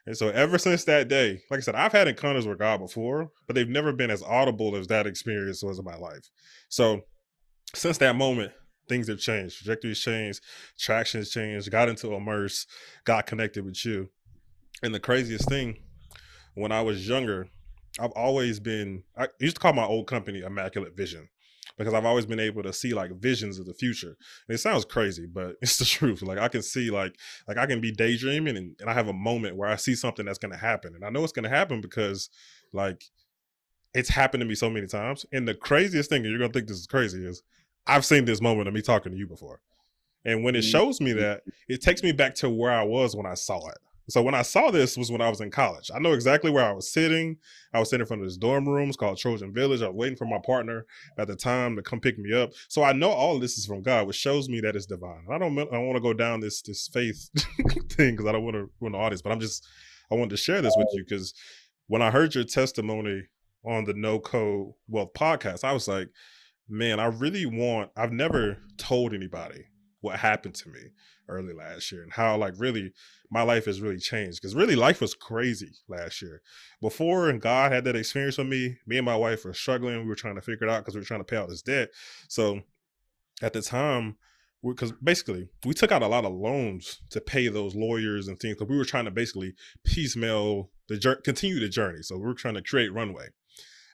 And 0.06 0.16
so 0.16 0.28
ever 0.28 0.58
since 0.58 0.84
that 0.84 1.08
day, 1.08 1.40
like 1.50 1.58
I 1.58 1.60
said, 1.60 1.74
I've 1.74 1.92
had 1.92 2.08
encounters 2.08 2.46
with 2.46 2.58
God 2.58 2.78
before, 2.78 3.30
but 3.46 3.54
they've 3.54 3.68
never 3.68 3.92
been 3.92 4.10
as 4.10 4.22
audible 4.22 4.76
as 4.76 4.86
that 4.88 5.06
experience 5.06 5.62
was 5.62 5.78
in 5.78 5.84
my 5.84 5.96
life. 5.96 6.28
So 6.68 7.02
since 7.74 7.98
that 7.98 8.16
moment, 8.16 8.52
things 8.88 9.08
have 9.08 9.18
changed. 9.18 9.58
Trajectories 9.58 10.00
changed, 10.00 10.42
tractions 10.78 11.30
changed, 11.30 11.70
got 11.70 11.88
into 11.88 12.12
immerse, 12.12 12.66
got 13.04 13.26
connected 13.26 13.64
with 13.64 13.82
you. 13.84 14.10
And 14.82 14.94
the 14.94 15.00
craziest 15.00 15.48
thing, 15.48 15.82
when 16.54 16.70
I 16.70 16.82
was 16.82 17.08
younger, 17.08 17.48
I've 17.98 18.12
always 18.12 18.60
been 18.60 19.04
I 19.16 19.28
used 19.38 19.56
to 19.56 19.60
call 19.60 19.72
my 19.72 19.84
old 19.84 20.06
company 20.06 20.40
Immaculate 20.40 20.96
Vision 20.96 21.28
because 21.76 21.94
I've 21.94 22.04
always 22.04 22.26
been 22.26 22.40
able 22.40 22.62
to 22.62 22.72
see 22.72 22.94
like 22.94 23.12
visions 23.12 23.58
of 23.58 23.66
the 23.66 23.74
future. 23.74 24.16
And 24.48 24.54
it 24.54 24.58
sounds 24.58 24.84
crazy, 24.84 25.26
but 25.26 25.56
it's 25.62 25.78
the 25.78 25.84
truth. 25.84 26.22
Like 26.22 26.38
I 26.38 26.48
can 26.48 26.62
see 26.62 26.90
like 26.90 27.16
like 27.48 27.58
I 27.58 27.66
can 27.66 27.80
be 27.80 27.92
daydreaming 27.92 28.56
and, 28.56 28.76
and 28.80 28.90
I 28.90 28.94
have 28.94 29.08
a 29.08 29.12
moment 29.12 29.56
where 29.56 29.68
I 29.68 29.76
see 29.76 29.94
something 29.94 30.26
that's 30.26 30.38
gonna 30.38 30.56
happen. 30.56 30.94
And 30.94 31.04
I 31.04 31.10
know 31.10 31.24
it's 31.24 31.32
gonna 31.32 31.48
happen 31.48 31.80
because 31.80 32.30
like 32.72 33.04
it's 33.94 34.08
happened 34.08 34.40
to 34.40 34.46
me 34.46 34.54
so 34.54 34.70
many 34.70 34.86
times. 34.86 35.24
And 35.32 35.46
the 35.46 35.54
craziest 35.54 36.10
thing, 36.10 36.22
and 36.22 36.30
you're 36.30 36.40
gonna 36.40 36.52
think 36.52 36.68
this 36.68 36.78
is 36.78 36.86
crazy, 36.86 37.24
is 37.24 37.42
I've 37.86 38.04
seen 38.04 38.24
this 38.24 38.40
moment 38.40 38.68
of 38.68 38.74
me 38.74 38.82
talking 38.82 39.12
to 39.12 39.18
you 39.18 39.26
before. 39.26 39.60
And 40.24 40.42
when 40.42 40.54
it 40.54 40.60
mm-hmm. 40.60 40.70
shows 40.70 41.00
me 41.00 41.12
that, 41.12 41.42
it 41.68 41.82
takes 41.82 42.02
me 42.02 42.12
back 42.12 42.34
to 42.36 42.48
where 42.48 42.72
I 42.72 42.82
was 42.82 43.14
when 43.14 43.26
I 43.26 43.34
saw 43.34 43.68
it. 43.68 43.78
So 44.08 44.22
when 44.22 44.34
I 44.34 44.42
saw 44.42 44.70
this 44.70 44.96
was 44.96 45.10
when 45.10 45.20
I 45.20 45.28
was 45.28 45.40
in 45.40 45.50
college. 45.50 45.90
I 45.94 45.98
know 45.98 46.12
exactly 46.12 46.50
where 46.50 46.64
I 46.64 46.72
was 46.72 46.92
sitting. 46.92 47.38
I 47.72 47.78
was 47.78 47.90
sitting 47.90 48.02
in 48.02 48.06
front 48.06 48.22
of 48.22 48.28
this 48.28 48.36
dorm 48.36 48.68
room. 48.68 48.88
It's 48.88 48.96
called 48.96 49.18
Trojan 49.18 49.52
Village. 49.52 49.82
I 49.82 49.88
was 49.88 49.96
waiting 49.96 50.16
for 50.16 50.26
my 50.26 50.38
partner 50.44 50.86
at 51.18 51.28
the 51.28 51.36
time 51.36 51.76
to 51.76 51.82
come 51.82 52.00
pick 52.00 52.18
me 52.18 52.32
up. 52.34 52.50
So 52.68 52.82
I 52.82 52.92
know 52.92 53.10
all 53.10 53.38
this 53.38 53.56
is 53.56 53.66
from 53.66 53.82
God, 53.82 54.06
which 54.06 54.16
shows 54.16 54.48
me 54.48 54.60
that 54.60 54.76
it's 54.76 54.86
divine. 54.86 55.24
I 55.30 55.38
don't 55.38 55.58
I 55.58 55.78
want 55.78 55.96
to 55.96 56.02
go 56.02 56.12
down 56.12 56.40
this 56.40 56.60
this 56.62 56.88
faith 56.92 57.30
thing 57.90 58.12
because 58.12 58.26
I 58.26 58.32
don't 58.32 58.44
want 58.44 58.56
to 58.56 58.70
ruin 58.80 58.92
the 58.92 58.98
audience, 58.98 59.22
but 59.22 59.32
I'm 59.32 59.40
just 59.40 59.66
I 60.10 60.14
wanted 60.14 60.30
to 60.30 60.36
share 60.36 60.60
this 60.60 60.74
with 60.76 60.88
you 60.92 61.04
because 61.04 61.32
when 61.86 62.02
I 62.02 62.10
heard 62.10 62.34
your 62.34 62.44
testimony 62.44 63.22
on 63.64 63.84
the 63.84 63.94
No 63.94 64.18
Code 64.18 64.72
Wealth 64.88 65.12
podcast, 65.14 65.64
I 65.64 65.72
was 65.72 65.88
like, 65.88 66.08
man, 66.68 67.00
I 67.00 67.06
really 67.06 67.46
want, 67.46 67.90
I've 67.96 68.12
never 68.12 68.58
told 68.76 69.14
anybody 69.14 69.64
what 70.00 70.18
happened 70.18 70.54
to 70.56 70.68
me 70.68 70.80
early 71.28 71.54
last 71.54 71.90
year 71.90 72.02
and 72.02 72.12
how 72.12 72.36
like 72.36 72.54
really 72.58 72.92
my 73.30 73.42
life 73.42 73.64
has 73.64 73.80
really 73.80 73.98
changed 73.98 74.40
because 74.40 74.54
really 74.54 74.76
life 74.76 75.00
was 75.00 75.14
crazy 75.14 75.72
last 75.88 76.22
year. 76.22 76.42
Before 76.80 77.28
and 77.28 77.40
god 77.40 77.72
had 77.72 77.84
that 77.84 77.96
experience 77.96 78.38
with 78.38 78.46
me 78.46 78.76
me 78.86 78.98
and 78.98 79.06
my 79.06 79.16
wife 79.16 79.44
were 79.44 79.54
struggling 79.54 80.00
we 80.00 80.08
were 80.08 80.14
trying 80.14 80.36
to 80.36 80.42
figure 80.42 80.66
it 80.66 80.70
out 80.70 80.80
because 80.80 80.94
we 80.94 81.00
were 81.00 81.06
trying 81.06 81.20
to 81.20 81.24
pay 81.24 81.36
out 81.36 81.48
this 81.48 81.62
debt. 81.62 81.90
So 82.28 82.60
at 83.42 83.52
the 83.52 83.62
time 83.62 84.16
because 84.62 84.92
basically 84.92 85.48
we 85.66 85.74
took 85.74 85.92
out 85.92 86.02
a 86.02 86.08
lot 86.08 86.24
of 86.24 86.32
loans 86.32 87.00
to 87.10 87.20
pay 87.20 87.48
those 87.48 87.74
lawyers 87.74 88.28
and 88.28 88.38
things 88.40 88.54
because 88.54 88.70
we 88.70 88.76
were 88.76 88.84
trying 88.84 89.04
to 89.04 89.10
basically 89.10 89.54
piecemeal 89.84 90.70
the 90.88 90.96
journey 90.96 91.20
continue 91.24 91.60
the 91.60 91.68
journey. 91.68 92.02
So 92.02 92.16
we 92.16 92.24
were 92.24 92.34
trying 92.34 92.54
to 92.54 92.62
create 92.62 92.92
runway. 92.92 93.28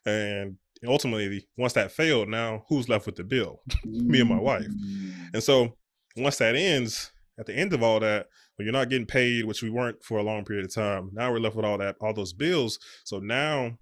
And 0.05 0.57
ultimately 0.87 1.47
once 1.57 1.73
that 1.73 1.91
failed 1.91 2.29
now 2.29 2.63
who's 2.69 2.89
left 2.89 3.05
with 3.05 3.15
the 3.15 3.23
bill? 3.23 3.61
Me 3.85 4.21
and 4.21 4.29
my 4.29 4.39
wife. 4.39 4.65
Mm. 4.65 5.33
and 5.33 5.43
so 5.43 5.75
once 6.15 6.37
that 6.37 6.55
ends, 6.55 7.11
at 7.39 7.45
the 7.45 7.55
end 7.55 7.73
of 7.73 7.81
all 7.81 7.99
that, 7.99 8.27
when 8.55 8.65
you're 8.65 8.73
not 8.73 8.89
getting 8.89 9.07
paid, 9.07 9.45
which 9.45 9.63
we 9.63 9.69
weren't 9.69 10.03
for 10.03 10.19
a 10.19 10.23
long 10.23 10.45
period 10.45 10.65
of 10.65 10.73
time, 10.73 11.09
now 11.13 11.31
we're 11.31 11.39
left 11.39 11.55
with 11.55 11.65
all 11.65 11.77
that, 11.77 11.95
all 12.01 12.13
those 12.13 12.33
bills. 12.33 12.77
So 13.03 13.19
now, 13.19 13.77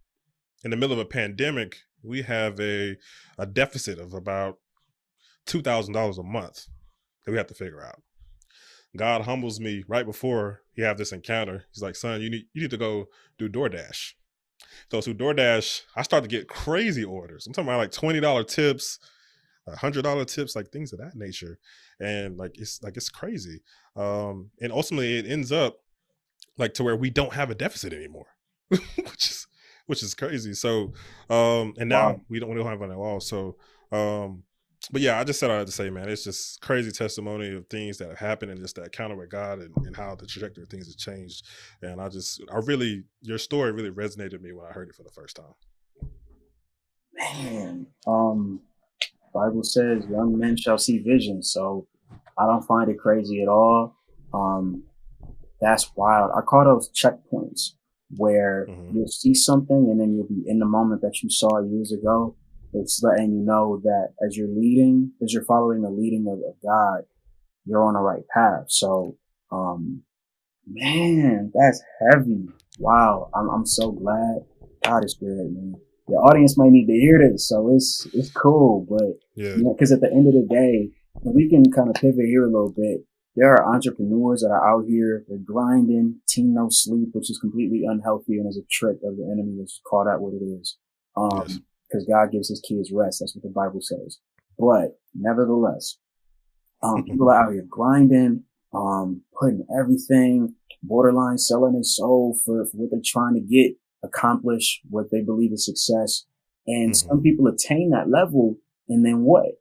in 0.63 0.71
the 0.71 0.77
middle 0.77 0.93
of 0.93 0.99
a 0.99 1.05
pandemic, 1.05 1.77
we 2.03 2.21
have 2.21 2.59
a 2.59 2.97
a 3.37 3.45
deficit 3.45 3.99
of 3.99 4.13
about 4.13 4.57
two 5.45 5.61
thousand 5.61 5.93
dollars 5.93 6.17
a 6.17 6.23
month 6.23 6.67
that 7.25 7.31
we 7.31 7.37
have 7.37 7.47
to 7.47 7.53
figure 7.53 7.83
out. 7.83 8.01
God 8.97 9.23
humbles 9.23 9.59
me 9.59 9.83
right 9.87 10.05
before 10.05 10.61
he 10.73 10.81
have 10.81 10.97
this 10.97 11.11
encounter. 11.11 11.65
He's 11.71 11.83
like, 11.83 11.95
"Son, 11.95 12.21
you 12.21 12.29
need 12.29 12.45
you 12.53 12.61
need 12.61 12.71
to 12.71 12.77
go 12.77 13.07
do 13.37 13.49
DoorDash." 13.49 14.13
So 14.91 15.01
through 15.01 15.15
DoorDash, 15.15 15.81
I 15.95 16.01
start 16.01 16.23
to 16.23 16.29
get 16.29 16.47
crazy 16.47 17.03
orders. 17.03 17.45
I'm 17.45 17.53
talking 17.53 17.67
about 17.67 17.77
like 17.77 17.91
twenty 17.91 18.19
dollar 18.19 18.43
tips, 18.43 18.99
hundred 19.67 20.03
dollar 20.03 20.25
tips, 20.25 20.55
like 20.55 20.69
things 20.69 20.93
of 20.93 20.99
that 20.99 21.15
nature, 21.15 21.59
and 21.99 22.37
like 22.37 22.57
it's 22.59 22.81
like 22.81 22.97
it's 22.97 23.09
crazy. 23.09 23.61
Um, 23.95 24.51
and 24.61 24.71
ultimately, 24.71 25.17
it 25.17 25.25
ends 25.25 25.51
up 25.51 25.79
like 26.57 26.73
to 26.75 26.83
where 26.83 26.95
we 26.95 27.09
don't 27.09 27.33
have 27.33 27.49
a 27.49 27.55
deficit 27.55 27.93
anymore, 27.93 28.27
which 28.69 29.29
is 29.29 29.47
which 29.85 30.03
is 30.03 30.13
crazy. 30.13 30.53
So, 30.53 30.93
um, 31.29 31.73
and 31.77 31.89
now 31.89 32.11
wow. 32.11 32.21
we 32.29 32.39
don't 32.39 32.49
we 32.49 32.55
don't 32.55 32.67
have 32.67 32.79
one 32.79 32.91
at 32.91 32.97
all. 32.97 33.19
So, 33.19 33.57
um, 33.91 34.43
but 34.91 35.01
yeah, 35.01 35.19
I 35.19 35.23
just 35.23 35.39
said 35.39 35.51
I 35.51 35.57
had 35.57 35.67
to 35.67 35.73
say, 35.73 35.89
man, 35.89 36.09
it's 36.09 36.23
just 36.23 36.61
crazy 36.61 36.91
testimony 36.91 37.53
of 37.53 37.67
things 37.67 37.97
that 37.97 38.09
have 38.09 38.17
happened 38.17 38.51
and 38.51 38.59
just 38.59 38.75
that 38.75 38.85
encounter 38.85 39.15
with 39.15 39.29
God 39.29 39.59
and, 39.59 39.73
and 39.85 39.95
how 39.95 40.15
the 40.15 40.25
trajectory 40.25 40.63
of 40.63 40.69
things 40.69 40.85
has 40.85 40.95
changed. 40.95 41.45
And 41.81 41.99
I 41.99 42.07
just, 42.07 42.41
I 42.51 42.59
really, 42.59 43.03
your 43.21 43.37
story 43.37 43.71
really 43.71 43.91
resonated 43.91 44.33
with 44.33 44.41
me 44.41 44.53
when 44.53 44.65
I 44.65 44.71
heard 44.71 44.89
it 44.89 44.95
for 44.95 45.03
the 45.03 45.09
first 45.09 45.35
time. 45.35 45.53
Man, 47.13 47.87
um, 48.07 48.61
Bible 49.33 49.63
says 49.63 50.05
young 50.09 50.37
men 50.37 50.57
shall 50.57 50.77
see 50.77 50.99
visions. 50.99 51.51
So 51.51 51.87
I 52.37 52.45
don't 52.45 52.65
find 52.65 52.89
it 52.89 52.99
crazy 52.99 53.41
at 53.41 53.47
all. 53.47 53.95
Um, 54.33 54.83
that's 55.61 55.91
wild. 55.95 56.31
I 56.35 56.41
call 56.41 56.63
those 56.65 56.89
checkpoints 56.91 57.73
where 58.15 58.65
mm-hmm. 58.69 58.95
you'll 58.95 59.07
see 59.07 59.33
something 59.33 59.87
and 59.89 59.99
then 59.99 60.13
you'll 60.13 60.27
be 60.27 60.43
in 60.47 60.59
the 60.59 60.65
moment 60.65 61.01
that 61.01 61.21
you 61.21 61.29
saw 61.29 61.61
years 61.61 61.91
ago. 61.91 62.35
It's 62.73 63.01
letting 63.03 63.33
you 63.33 63.43
know 63.43 63.81
that 63.83 64.13
as 64.25 64.37
you're 64.37 64.47
leading, 64.47 65.11
as 65.23 65.33
you're 65.33 65.45
following 65.45 65.81
the 65.81 65.89
leading 65.89 66.27
of, 66.27 66.39
of 66.47 66.55
God, 66.63 67.03
you're 67.65 67.83
on 67.83 67.95
the 67.95 67.99
right 67.99 68.27
path. 68.33 68.65
So, 68.67 69.17
um, 69.51 70.03
man, 70.67 71.51
that's 71.53 71.81
heavy. 72.11 72.47
Wow. 72.77 73.29
I'm, 73.35 73.49
I'm 73.49 73.65
so 73.65 73.91
glad 73.91 74.45
God 74.83 75.03
is 75.03 75.15
good, 75.15 75.51
man 75.51 75.75
the 76.09 76.15
audience 76.15 76.57
might 76.57 76.71
need 76.71 76.87
to 76.87 76.93
hear 76.93 77.19
this, 77.19 77.47
so 77.47 77.69
it's 77.73 78.07
it's 78.13 78.31
cool. 78.31 78.85
But 78.89 79.19
yeah, 79.35 79.55
because 79.57 79.91
you 79.91 79.97
know, 79.97 80.05
at 80.05 80.11
the 80.11 80.15
end 80.15 80.27
of 80.27 80.33
the 80.33 80.47
day, 80.49 80.89
we 81.23 81.49
can 81.49 81.71
kind 81.71 81.89
of 81.89 81.95
pivot 81.95 82.25
here 82.25 82.43
a 82.43 82.51
little 82.51 82.73
bit. 82.75 83.05
There 83.35 83.53
are 83.53 83.73
entrepreneurs 83.73 84.41
that 84.41 84.49
are 84.49 84.67
out 84.67 84.85
here, 84.87 85.23
they're 85.27 85.37
grinding, 85.37 86.19
team 86.27 86.53
no 86.53 86.67
sleep, 86.69 87.09
which 87.13 87.29
is 87.29 87.39
completely 87.39 87.83
unhealthy 87.87 88.37
and 88.37 88.49
is 88.49 88.57
a 88.57 88.67
trick 88.69 88.97
of 89.03 89.17
the 89.17 89.23
enemy. 89.23 89.55
Let's 89.59 89.79
call 89.87 90.05
that 90.05 90.19
what 90.19 90.33
it 90.33 90.43
is. 90.43 90.77
Um, 91.15 91.45
yes. 91.47 91.59
cause 91.91 92.05
God 92.09 92.31
gives 92.31 92.49
his 92.49 92.61
kids 92.67 92.91
rest. 92.91 93.19
That's 93.19 93.35
what 93.35 93.43
the 93.43 93.49
Bible 93.49 93.81
says. 93.81 94.19
But 94.57 94.99
nevertheless, 95.13 95.97
um, 96.83 97.03
people 97.07 97.29
are 97.29 97.45
out 97.45 97.53
here 97.53 97.65
grinding, 97.69 98.43
um, 98.73 99.21
putting 99.39 99.65
everything 99.79 100.55
borderline 100.83 101.37
selling 101.37 101.73
their 101.73 101.83
soul 101.83 102.37
for, 102.45 102.65
for 102.65 102.77
what 102.77 102.91
they're 102.91 103.01
trying 103.03 103.35
to 103.35 103.41
get 103.41 103.75
accomplish 104.03 104.81
what 104.89 105.11
they 105.11 105.21
believe 105.21 105.51
is 105.53 105.65
success. 105.65 106.25
And 106.67 106.91
mm-hmm. 106.91 107.07
some 107.09 107.21
people 107.21 107.47
attain 107.47 107.91
that 107.91 108.09
level. 108.09 108.57
And 108.87 109.05
then 109.05 109.21
what? 109.21 109.59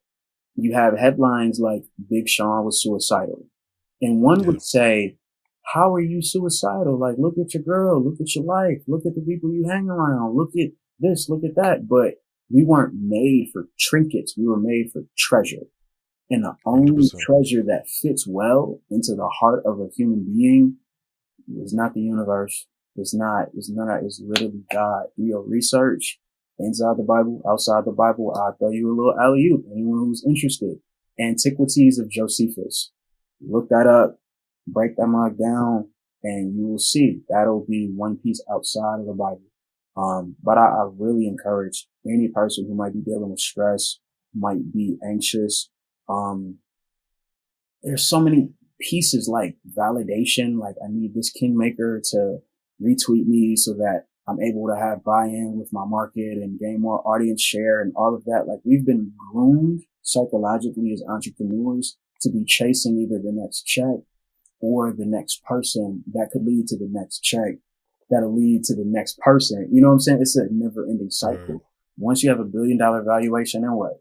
You 0.55 0.75
have 0.75 0.99
headlines 0.99 1.61
like 1.61 1.83
Big 2.11 2.29
Sean 2.29 2.65
was 2.65 2.83
suicidal. 2.83 3.47
And 4.01 4.23
one 4.23 4.41
yeah. 4.41 4.47
would 4.47 4.63
say, 4.63 5.17
how 5.75 5.93
are 5.93 6.01
you 6.01 6.23
suicidal? 6.23 6.99
Like, 6.99 7.17
look 7.19 7.35
at 7.39 7.55
your 7.55 7.63
girl, 7.63 8.03
look 8.03 8.21
at 8.21 8.35
your 8.35 8.45
life, 8.45 8.79
look 8.87 9.03
at 9.07 9.15
the 9.15 9.21
people 9.21 9.53
you 9.53 9.69
hang 9.69 9.89
around, 9.89 10.37
look 10.37 10.51
at 10.59 10.71
this, 10.99 11.29
look 11.29 11.45
at 11.45 11.57
that. 11.57 11.89
But 11.89 12.15
we 12.51 12.65
weren't 12.65 12.95
made 12.95 13.51
for 13.53 13.69
trinkets. 13.79 14.35
We 14.37 14.47
were 14.49 14.59
made 14.59 14.91
for 14.93 15.03
treasure. 15.17 15.67
And 16.31 16.45
the 16.45 16.55
only 16.65 16.93
100%. 16.93 17.19
treasure 17.21 17.63
that 17.65 17.89
fits 17.89 18.27
well 18.27 18.81
into 18.91 19.15
the 19.15 19.29
heart 19.41 19.63
of 19.65 19.81
a 19.81 19.89
human 19.95 20.25
being 20.25 20.77
is 21.63 21.73
not 21.73 21.95
the 21.95 22.01
universe. 22.01 22.67
It's 22.99 23.15
not, 23.15 23.49
it's 23.55 23.71
not, 23.71 24.03
it's 24.03 24.21
literally 24.25 24.63
God. 24.73 25.07
Do 25.17 25.25
your 25.25 25.43
research 25.43 26.19
inside 26.59 26.97
the 26.97 27.05
Bible, 27.05 27.41
outside 27.49 27.85
the 27.85 27.93
Bible. 27.93 28.35
I'll 28.37 28.57
tell 28.59 28.73
you 28.73 28.89
a 28.89 28.97
little 28.97 29.19
alley 29.19 29.49
oop. 29.53 29.65
Anyone 29.73 30.01
who's 30.01 30.25
interested. 30.27 30.79
Antiquities 31.19 31.99
of 31.99 32.11
Josephus. 32.11 32.93
Look 33.41 33.69
that 33.69 33.87
up, 33.87 34.19
break 34.67 34.97
that 34.97 35.07
mark 35.07 35.39
down, 35.39 35.91
and 36.23 36.57
you 36.57 36.67
will 36.67 36.79
see 36.79 37.21
that'll 37.29 37.65
be 37.69 37.91
one 37.95 38.17
piece 38.17 38.43
outside 38.53 39.01
of 39.01 39.07
the 39.07 39.13
Bible. 39.13 39.43
Um, 39.97 40.37
but 40.43 40.59
I, 40.59 40.67
I 40.67 40.89
really 40.97 41.27
encourage 41.27 41.89
any 42.07 42.29
person 42.29 42.67
who 42.67 42.75
might 42.75 42.93
be 42.93 43.01
dealing 43.01 43.31
with 43.31 43.41
stress, 43.41 43.99
might 44.35 44.73
be 44.73 44.97
anxious. 45.05 45.71
Um, 46.09 46.59
there's 47.83 48.05
so 48.05 48.21
many 48.21 48.51
pieces 48.81 49.29
like 49.29 49.57
validation, 49.77 50.59
like 50.59 50.77
I 50.83 50.89
need 50.89 51.15
this 51.15 51.31
kingmaker 51.31 52.01
to 52.11 52.39
retweet 52.83 53.27
me 53.27 53.57
so 53.57 53.73
that 53.75 54.07
I'm 54.27 54.41
able 54.41 54.67
to 54.69 54.77
have 54.77 55.05
buy-in 55.05 55.57
with 55.59 55.73
my 55.73 55.85
market 55.87 56.39
and 56.39 56.59
gain 56.59 56.81
more 56.81 57.07
audience 57.07 57.43
share 57.43 57.81
and 57.81 57.93
all 57.97 58.15
of 58.15 58.25
that. 58.25 58.45
Like 58.47 58.61
we've 58.65 58.85
been 58.85 59.13
groomed 59.33 59.83
psychologically 60.03 60.93
as 60.93 61.03
entrepreneurs 61.09 61.97
to 62.21 62.31
be 62.31 62.45
chasing 62.45 62.99
either 62.99 63.19
the 63.23 63.33
next 63.33 63.63
check 63.63 64.01
or 64.61 64.93
the 64.93 65.07
next 65.07 65.45
person 65.45 66.05
that 66.13 66.31
could 66.33 66.45
lead 66.45 66.67
to 66.69 66.77
the 66.77 66.89
next 66.91 67.21
check 67.21 67.55
that'll 68.11 68.35
lead 68.35 68.65
to 68.65 68.75
the 68.75 68.85
next 68.85 69.19
person. 69.19 69.69
You 69.73 69.81
know 69.81 69.89
what 69.89 69.95
I'm 69.95 70.01
saying? 70.01 70.19
It's 70.21 70.37
a 70.37 70.47
never 70.51 70.85
ending 70.85 71.11
cycle. 71.11 71.57
Mm. 71.57 71.61
Once 71.99 72.23
you 72.23 72.31
have 72.31 72.41
a 72.41 72.45
billion 72.45 72.79
dollar 72.79 73.03
valuation, 73.03 73.63
then 73.63 73.73
what? 73.73 74.01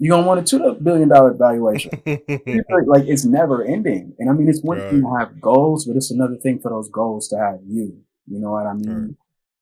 You're 0.00 0.16
gonna 0.16 0.26
want 0.26 0.40
a 0.40 0.42
two 0.42 0.74
billion 0.82 1.10
dollar 1.10 1.34
valuation. 1.34 1.90
like 2.06 3.04
it's 3.06 3.26
never 3.26 3.62
ending. 3.62 4.14
And 4.18 4.30
I 4.30 4.32
mean, 4.32 4.48
it's 4.48 4.62
one 4.62 4.78
right. 4.78 4.90
thing 4.90 5.02
to 5.02 5.16
have 5.18 5.38
goals, 5.38 5.84
but 5.84 5.94
it's 5.94 6.10
another 6.10 6.36
thing 6.36 6.58
for 6.58 6.70
those 6.70 6.88
goals 6.88 7.28
to 7.28 7.36
have 7.36 7.58
you. 7.66 8.00
You 8.26 8.40
know 8.40 8.52
what 8.52 8.66
I 8.66 8.72
mean? 8.72 9.02
Right. 9.02 9.16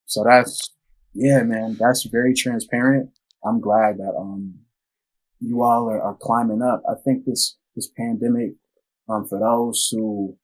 So 0.07 0.23
that's 0.23 0.71
yeah, 1.13 1.43
man. 1.43 1.77
That's 1.79 2.05
very 2.05 2.35
transparent. 2.35 3.11
I'm 3.45 3.61
glad 3.61 3.99
that 3.99 4.15
um 4.17 4.61
you 5.41 5.63
all 5.63 5.91
are, 5.91 6.01
are 6.01 6.15
climbing 6.15 6.63
up. 6.63 6.83
I 6.89 6.95
think 7.05 7.25
this 7.25 7.57
this 7.75 7.89
pandemic, 7.89 8.53
um, 9.09 9.27
for 9.27 9.41
those 9.41 9.89
who 9.91 10.37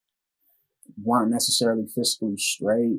weren't 1.04 1.30
necessarily 1.30 1.84
fiscally 1.96 2.38
straight, 2.38 2.98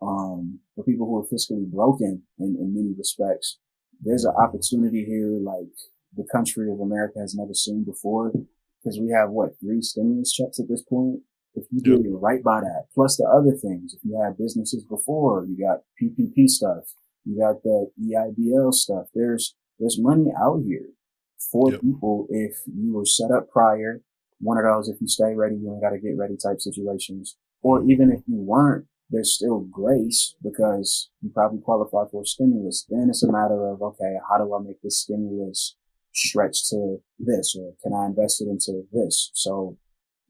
um, 0.00 0.60
for 0.76 0.84
people 0.84 1.06
who 1.06 1.18
are 1.18 1.26
fiscally 1.26 1.66
broken 1.68 2.22
in, 2.38 2.56
in 2.60 2.74
many 2.74 2.94
respects, 2.96 3.58
there's 4.00 4.24
an 4.24 4.34
opportunity 4.38 5.04
here 5.04 5.38
like 5.42 5.66
the 6.18 6.28
country 6.30 6.70
of 6.70 6.80
America 6.80 7.20
has 7.20 7.34
never 7.34 7.54
seen 7.54 7.84
before. 7.84 8.32
Because 8.82 9.00
we 9.00 9.10
have 9.10 9.30
what 9.30 9.58
three 9.58 9.82
stimulus 9.82 10.32
checks 10.32 10.60
at 10.60 10.68
this 10.68 10.82
point. 10.82 11.20
If 11.54 11.64
you 11.72 11.80
do 11.80 12.02
yep. 12.04 12.20
right 12.20 12.42
by 12.42 12.60
that, 12.60 12.86
plus 12.94 13.16
the 13.16 13.24
other 13.24 13.56
things, 13.56 13.94
if 13.94 14.00
you 14.04 14.20
had 14.22 14.38
businesses 14.38 14.84
before, 14.84 15.46
you 15.46 15.58
got 15.58 15.82
PPP 16.00 16.48
stuff, 16.48 16.84
you 17.24 17.38
got 17.38 17.62
the 17.62 17.90
EIDL 18.00 18.72
stuff. 18.72 19.06
There's 19.14 19.56
there's 19.80 19.98
money 19.98 20.26
out 20.40 20.62
here 20.64 20.90
for 21.50 21.72
yep. 21.72 21.80
people 21.80 22.26
if 22.30 22.58
you 22.66 22.92
were 22.92 23.06
set 23.06 23.30
up 23.30 23.50
prior. 23.50 24.02
One 24.40 24.58
of 24.58 24.64
those, 24.64 24.88
if 24.88 25.00
you 25.00 25.08
stay 25.08 25.34
ready, 25.34 25.56
you 25.56 25.72
ain't 25.72 25.82
got 25.82 25.90
to 25.90 25.98
get 25.98 26.16
ready 26.16 26.36
type 26.36 26.60
situations. 26.60 27.36
Or 27.62 27.82
even 27.82 28.12
if 28.12 28.20
you 28.28 28.36
weren't, 28.36 28.86
there's 29.10 29.34
still 29.34 29.60
grace 29.60 30.34
because 30.42 31.10
you 31.22 31.30
probably 31.30 31.60
qualify 31.60 32.04
for 32.10 32.22
a 32.22 32.26
stimulus. 32.26 32.86
Then 32.88 33.08
it's 33.08 33.24
a 33.24 33.32
matter 33.32 33.66
of, 33.66 33.82
okay, 33.82 34.16
how 34.28 34.38
do 34.38 34.54
I 34.54 34.60
make 34.60 34.80
this 34.82 35.00
stimulus 35.00 35.74
stretch 36.12 36.68
to 36.70 36.98
this 37.18 37.56
or 37.58 37.74
can 37.82 37.92
I 37.92 38.06
invest 38.06 38.42
it 38.42 38.48
into 38.48 38.84
this? 38.92 39.30
So 39.34 39.76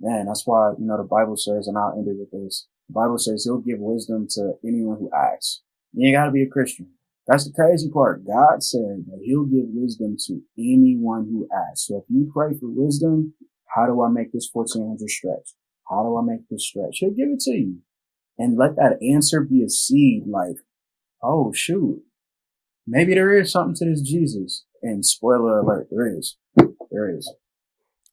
man, 0.00 0.26
that's 0.26 0.46
why, 0.46 0.72
you 0.78 0.86
know, 0.86 0.96
the 0.96 1.04
Bible 1.04 1.36
says, 1.36 1.66
and 1.66 1.76
I'll 1.76 1.94
end 1.96 2.08
it 2.08 2.16
with 2.18 2.30
this. 2.30 2.66
The 2.88 2.94
Bible 2.94 3.18
says 3.18 3.44
he'll 3.44 3.60
give 3.60 3.78
wisdom 3.80 4.26
to 4.30 4.54
anyone 4.64 4.98
who 4.98 5.10
asks. 5.14 5.62
You 5.92 6.08
ain't 6.08 6.16
gotta 6.16 6.30
be 6.30 6.42
a 6.42 6.48
Christian. 6.48 6.88
That's 7.26 7.46
the 7.46 7.52
crazy 7.52 7.90
part. 7.90 8.26
God 8.26 8.62
said 8.62 9.04
that 9.06 9.20
he'll 9.22 9.44
give 9.44 9.66
wisdom 9.68 10.16
to 10.26 10.40
anyone 10.58 11.26
who 11.30 11.46
asks. 11.54 11.88
So 11.88 11.98
if 11.98 12.04
you 12.08 12.30
pray 12.32 12.52
for 12.58 12.68
wisdom, 12.68 13.34
how 13.74 13.86
do 13.86 14.02
I 14.02 14.08
make 14.08 14.32
this 14.32 14.48
1400 14.50 15.10
stretch? 15.10 15.54
How 15.90 16.02
do 16.02 16.16
I 16.16 16.22
make 16.22 16.48
this 16.48 16.66
stretch? 16.66 16.98
He'll 16.98 17.10
give 17.10 17.28
it 17.28 17.40
to 17.40 17.52
you. 17.52 17.78
And 18.38 18.56
let 18.56 18.76
that 18.76 18.98
answer 19.02 19.42
be 19.42 19.62
a 19.62 19.68
seed 19.68 20.24
like, 20.26 20.56
oh 21.22 21.52
shoot, 21.52 22.02
maybe 22.86 23.14
there 23.14 23.38
is 23.38 23.52
something 23.52 23.74
to 23.74 23.84
this 23.84 24.00
Jesus. 24.00 24.64
And 24.82 25.04
spoiler 25.04 25.60
alert, 25.60 25.88
there 25.90 26.06
is. 26.06 26.36
There 26.90 27.14
is. 27.16 27.32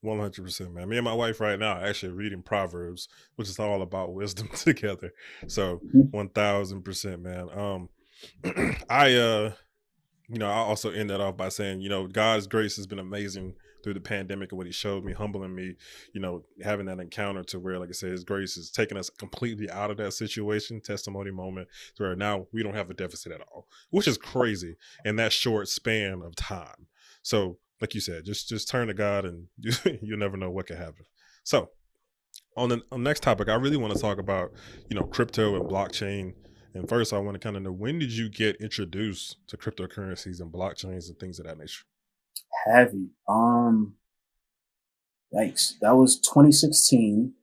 One 0.02 0.20
hundred 0.20 0.44
percent, 0.44 0.74
man. 0.74 0.90
Me 0.90 0.98
and 0.98 1.06
my 1.06 1.14
wife 1.14 1.40
right 1.40 1.58
now 1.58 1.80
actually 1.80 2.12
reading 2.12 2.44
Proverbs, 2.44 3.08
which 3.38 3.50
is 3.50 3.60
all 3.60 3.82
about 3.82 4.14
wisdom 4.14 4.48
together. 4.56 5.12
So 5.48 5.78
mm-hmm. 5.78 6.02
one 6.12 6.30
thousand 6.30 6.84
percent, 6.84 7.22
man. 7.22 7.50
Um, 7.52 7.90
I 8.90 9.16
uh, 9.16 9.54
you 10.28 10.40
know, 10.40 10.50
I 10.50 10.56
also 10.56 10.92
end 10.92 11.10
that 11.10 11.22
off 11.22 11.38
by 11.38 11.50
saying, 11.50 11.82
you 11.82 11.90
know, 11.90 12.08
God's 12.08 12.48
grace 12.48 12.76
has 12.78 12.88
been 12.88 13.00
amazing 13.00 13.56
through 13.86 13.94
the 13.94 14.02
pandemic 14.02 14.52
and 14.52 14.58
what 14.58 14.68
He 14.68 14.74
showed 14.74 15.06
me, 15.06 15.14
humbling 15.14 15.56
me. 15.56 15.76
You 16.14 16.20
know, 16.20 16.44
having 16.62 16.88
that 16.88 17.00
encounter 17.00 17.44
to 17.44 17.60
where, 17.60 17.80
like 17.80 17.90
I 17.90 17.94
said, 17.94 18.12
His 18.12 18.26
grace 18.26 18.58
is 18.58 18.70
taking 18.70 18.98
us 18.98 19.10
completely 19.10 19.70
out 19.70 19.92
of 19.92 19.98
that 19.98 20.12
situation, 20.12 20.82
testimony 20.82 21.32
moment, 21.32 21.70
where 21.96 22.16
now 22.16 22.48
we 22.52 22.64
don't 22.64 22.76
have 22.76 22.90
a 22.90 22.94
deficit 22.96 23.32
at 23.32 23.42
all, 23.42 23.68
which 23.92 24.08
is 24.08 24.18
crazy 24.18 24.76
in 25.06 25.16
that 25.16 25.32
short 25.32 25.70
span 25.70 26.22
of 26.22 26.36
time. 26.36 26.88
So 27.22 27.60
like 27.82 27.94
you 27.94 28.02
said, 28.02 28.26
just 28.26 28.50
just 28.50 28.68
turn 28.70 28.88
to 28.88 28.94
God, 28.94 29.26
and 29.26 29.48
you, 29.60 29.74
you 30.02 30.18
never 30.18 30.38
know 30.38 30.50
what 30.50 30.68
could 30.68 30.78
happen. 30.78 31.06
So, 31.44 31.70
on 32.58 32.70
the, 32.70 32.82
on 32.92 33.04
the 33.04 33.10
next 33.10 33.22
topic, 33.22 33.50
I 33.50 33.56
really 33.56 33.78
want 33.78 33.94
to 33.94 34.00
talk 34.00 34.18
about 34.18 34.52
you 34.90 34.96
know 34.96 35.04
crypto 35.04 35.56
and 35.56 35.70
blockchain. 35.70 36.34
And 36.74 36.90
first, 36.90 37.14
I 37.14 37.20
want 37.20 37.36
to 37.36 37.40
kind 37.40 37.56
of 37.56 37.64
know 37.64 37.72
when 37.72 38.00
did 38.00 38.12
you 38.12 38.30
get 38.30 38.58
introduced 38.58 39.38
to 39.48 39.56
cryptocurrencies 39.56 40.42
and 40.42 40.52
blockchains 40.52 41.08
and 41.08 41.18
things 41.18 41.40
of 41.40 41.46
that 41.46 41.58
nature? 41.58 41.86
Heavy. 42.66 43.10
Um, 43.28 43.96
yikes. 45.34 45.74
That 45.82 45.96
was 45.96 46.20
2016. 46.20 47.34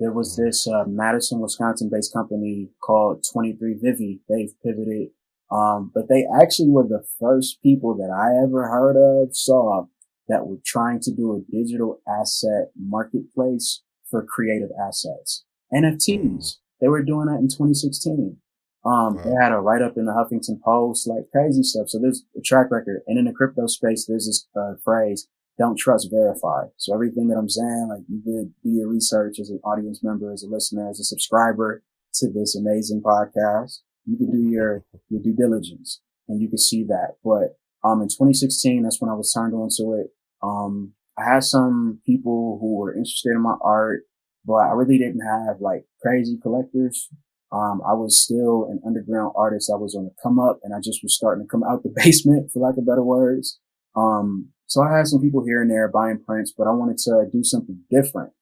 There 0.00 0.12
was 0.12 0.36
this 0.36 0.66
uh, 0.66 0.84
Madison, 0.86 1.40
Wisconsin 1.40 1.88
based 1.90 2.12
company 2.12 2.70
called 2.82 3.24
23Vivi. 3.24 4.20
They've 4.28 4.52
pivoted 4.64 5.10
um, 5.52 5.90
but 5.94 6.08
they 6.08 6.26
actually 6.40 6.70
were 6.70 6.86
the 6.88 7.04
first 7.20 7.62
people 7.62 7.94
that 7.96 8.10
I 8.10 8.42
ever 8.42 8.68
heard 8.68 8.96
of, 8.96 9.36
saw 9.36 9.84
that 10.28 10.46
were 10.46 10.56
trying 10.64 11.00
to 11.00 11.12
do 11.12 11.36
a 11.36 11.52
digital 11.52 12.00
asset 12.08 12.70
marketplace 12.74 13.82
for 14.08 14.24
creative 14.24 14.70
assets. 14.80 15.44
NFTs. 15.72 16.56
They 16.80 16.88
were 16.88 17.02
doing 17.02 17.26
that 17.26 17.38
in 17.38 17.48
2016. 17.48 18.38
Um, 18.84 19.20
they 19.24 19.30
had 19.40 19.52
a 19.52 19.60
write 19.60 19.82
up 19.82 19.96
in 19.96 20.06
the 20.06 20.12
Huffington 20.12 20.60
Post, 20.60 21.06
like 21.06 21.30
crazy 21.30 21.62
stuff. 21.62 21.88
So 21.88 21.98
there's 22.00 22.24
a 22.36 22.40
track 22.40 22.70
record. 22.70 23.02
And 23.06 23.18
in 23.18 23.26
the 23.26 23.32
crypto 23.32 23.66
space, 23.66 24.06
there's 24.06 24.26
this 24.26 24.48
uh, 24.56 24.74
phrase, 24.84 25.28
don't 25.58 25.78
trust, 25.78 26.08
verify. 26.10 26.66
So 26.78 26.92
everything 26.92 27.28
that 27.28 27.38
I'm 27.38 27.48
saying, 27.48 27.88
like 27.90 28.02
you 28.08 28.20
could 28.24 28.52
do 28.64 28.70
your 28.70 28.88
research 28.88 29.38
as 29.38 29.50
an 29.50 29.60
audience 29.64 30.02
member, 30.02 30.32
as 30.32 30.42
a 30.42 30.48
listener, 30.48 30.90
as 30.90 30.98
a 30.98 31.04
subscriber 31.04 31.82
to 32.14 32.28
this 32.28 32.56
amazing 32.56 33.02
podcast 33.02 33.78
you 34.06 34.16
can 34.16 34.30
do 34.30 34.50
your, 34.50 34.84
your 35.08 35.22
due 35.22 35.34
diligence 35.34 36.00
and 36.28 36.40
you 36.40 36.48
can 36.48 36.58
see 36.58 36.84
that. 36.84 37.16
But, 37.24 37.58
um, 37.84 38.00
in 38.00 38.08
2016, 38.08 38.82
that's 38.82 39.00
when 39.00 39.10
I 39.10 39.14
was 39.14 39.32
turned 39.32 39.54
on 39.54 39.68
to 39.76 40.00
it. 40.00 40.10
Um, 40.42 40.92
I 41.18 41.24
had 41.34 41.44
some 41.44 42.00
people 42.06 42.58
who 42.60 42.76
were 42.76 42.94
interested 42.94 43.30
in 43.30 43.42
my 43.42 43.56
art, 43.60 44.04
but 44.44 44.54
I 44.54 44.72
really 44.72 44.98
didn't 44.98 45.26
have 45.26 45.60
like 45.60 45.84
crazy 46.00 46.38
collectors. 46.40 47.08
Um, 47.52 47.82
I 47.86 47.92
was 47.92 48.22
still 48.22 48.66
an 48.70 48.80
underground 48.86 49.32
artist. 49.36 49.70
I 49.72 49.76
was 49.76 49.94
on 49.94 50.04
the 50.04 50.14
come 50.22 50.40
up 50.40 50.60
and 50.62 50.74
I 50.74 50.78
just 50.82 51.00
was 51.02 51.14
starting 51.14 51.44
to 51.44 51.48
come 51.48 51.62
out 51.62 51.82
the 51.82 51.92
basement 51.94 52.50
for 52.50 52.60
lack 52.60 52.78
of 52.78 52.86
better 52.86 53.02
words. 53.02 53.60
Um, 53.94 54.48
so 54.66 54.82
I 54.82 54.96
had 54.96 55.06
some 55.06 55.20
people 55.20 55.44
here 55.44 55.60
and 55.60 55.70
there 55.70 55.88
buying 55.88 56.22
prints, 56.24 56.52
but 56.56 56.66
I 56.66 56.70
wanted 56.70 56.96
to 56.98 57.26
do 57.30 57.44
something 57.44 57.80
different. 57.90 58.32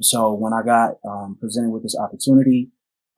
So 0.00 0.32
when 0.32 0.54
I 0.54 0.62
got, 0.64 0.94
um, 1.06 1.36
presented 1.38 1.70
with 1.70 1.82
this 1.82 1.96
opportunity, 1.96 2.70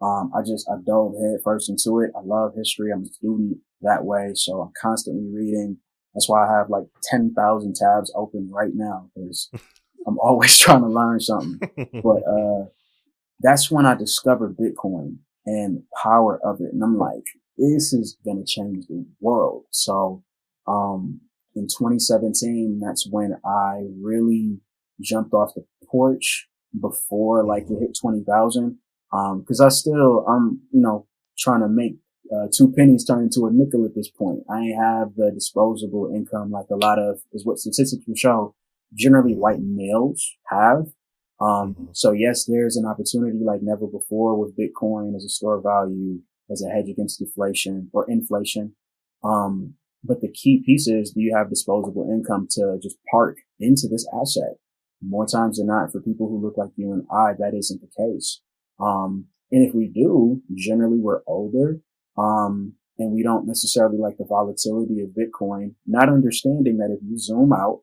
um, 0.02 0.32
I 0.36 0.42
just, 0.42 0.68
I 0.68 0.74
dove 0.84 1.14
head 1.14 1.38
first 1.44 1.70
into 1.70 2.00
it. 2.00 2.10
I 2.16 2.20
love 2.24 2.54
history. 2.56 2.90
I'm 2.92 3.04
a 3.04 3.06
student 3.06 3.58
that 3.82 4.04
way. 4.04 4.32
So 4.34 4.60
I'm 4.62 4.72
constantly 4.80 5.30
reading. 5.32 5.78
That's 6.12 6.28
why 6.28 6.44
I 6.44 6.58
have 6.58 6.70
like 6.70 6.84
10,000 7.04 7.74
tabs 7.76 8.12
open 8.16 8.50
right 8.52 8.72
now 8.74 9.10
because 9.14 9.48
I'm 10.06 10.18
always 10.18 10.58
trying 10.58 10.82
to 10.82 10.88
learn 10.88 11.20
something. 11.20 11.60
but, 12.02 12.22
uh, 12.28 12.66
that's 13.40 13.70
when 13.70 13.86
I 13.86 13.94
discovered 13.94 14.56
Bitcoin 14.56 15.18
and 15.46 15.78
the 15.78 15.84
power 16.02 16.40
of 16.44 16.60
it. 16.60 16.72
And 16.72 16.82
I'm 16.82 16.98
like, 16.98 17.24
this 17.56 17.92
is 17.92 18.16
going 18.24 18.44
to 18.44 18.50
change 18.50 18.86
the 18.86 19.04
world. 19.20 19.64
So, 19.70 20.22
um, 20.66 21.20
in 21.54 21.68
2017, 21.68 22.80
that's 22.84 23.06
when 23.08 23.36
I 23.44 23.84
really 24.00 24.58
jumped 25.00 25.32
off 25.32 25.54
the 25.54 25.64
porch 25.86 26.48
before 26.80 27.44
like 27.44 27.64
it 27.70 27.78
hit 27.78 27.96
20,000 28.00 28.78
um, 29.14 29.44
cause 29.46 29.60
I 29.60 29.68
still, 29.68 30.26
I'm, 30.28 30.60
you 30.72 30.80
know, 30.80 31.06
trying 31.38 31.60
to 31.60 31.68
make, 31.68 31.98
uh, 32.34 32.48
two 32.52 32.72
pennies 32.72 33.04
turn 33.04 33.22
into 33.22 33.46
a 33.46 33.50
nickel 33.52 33.84
at 33.84 33.94
this 33.94 34.10
point. 34.10 34.40
I 34.50 34.60
ain't 34.60 34.78
have 34.78 35.14
the 35.14 35.30
disposable 35.32 36.10
income 36.12 36.50
like 36.50 36.66
a 36.70 36.76
lot 36.76 36.98
of, 36.98 37.20
is 37.32 37.46
what 37.46 37.58
statistics 37.58 38.04
will 38.08 38.16
show, 38.16 38.54
generally 38.92 39.34
white 39.34 39.60
males 39.60 40.36
have. 40.48 40.86
Um, 41.40 41.74
mm-hmm. 41.74 41.84
so 41.92 42.12
yes, 42.12 42.44
there's 42.44 42.76
an 42.76 42.86
opportunity 42.86 43.38
like 43.44 43.60
never 43.62 43.86
before 43.86 44.38
with 44.38 44.56
Bitcoin 44.56 45.16
as 45.16 45.24
a 45.24 45.28
store 45.28 45.56
of 45.56 45.64
value, 45.64 46.20
as 46.50 46.62
a 46.62 46.70
hedge 46.70 46.88
against 46.88 47.18
deflation 47.18 47.90
or 47.92 48.08
inflation. 48.08 48.74
Um, 49.22 49.74
but 50.04 50.20
the 50.20 50.30
key 50.30 50.62
piece 50.64 50.86
is, 50.86 51.12
do 51.12 51.20
you 51.20 51.34
have 51.34 51.48
disposable 51.48 52.08
income 52.10 52.46
to 52.52 52.78
just 52.82 52.96
park 53.10 53.38
into 53.58 53.88
this 53.90 54.06
asset? 54.20 54.58
More 55.02 55.26
times 55.26 55.58
than 55.58 55.66
not, 55.66 55.92
for 55.92 56.00
people 56.00 56.28
who 56.28 56.40
look 56.40 56.56
like 56.56 56.70
you 56.76 56.92
and 56.92 57.04
I, 57.10 57.32
that 57.38 57.56
isn't 57.56 57.80
the 57.80 57.88
case. 57.88 58.40
Um, 58.78 59.26
and 59.50 59.66
if 59.66 59.74
we 59.74 59.88
do, 59.88 60.42
generally 60.54 60.98
we're 60.98 61.22
older. 61.26 61.80
Um, 62.18 62.74
and 62.98 63.12
we 63.12 63.22
don't 63.22 63.46
necessarily 63.46 63.98
like 63.98 64.18
the 64.18 64.26
volatility 64.28 65.00
of 65.00 65.10
Bitcoin, 65.10 65.74
not 65.86 66.08
understanding 66.08 66.78
that 66.78 66.94
if 66.96 67.00
you 67.02 67.18
zoom 67.18 67.52
out 67.52 67.80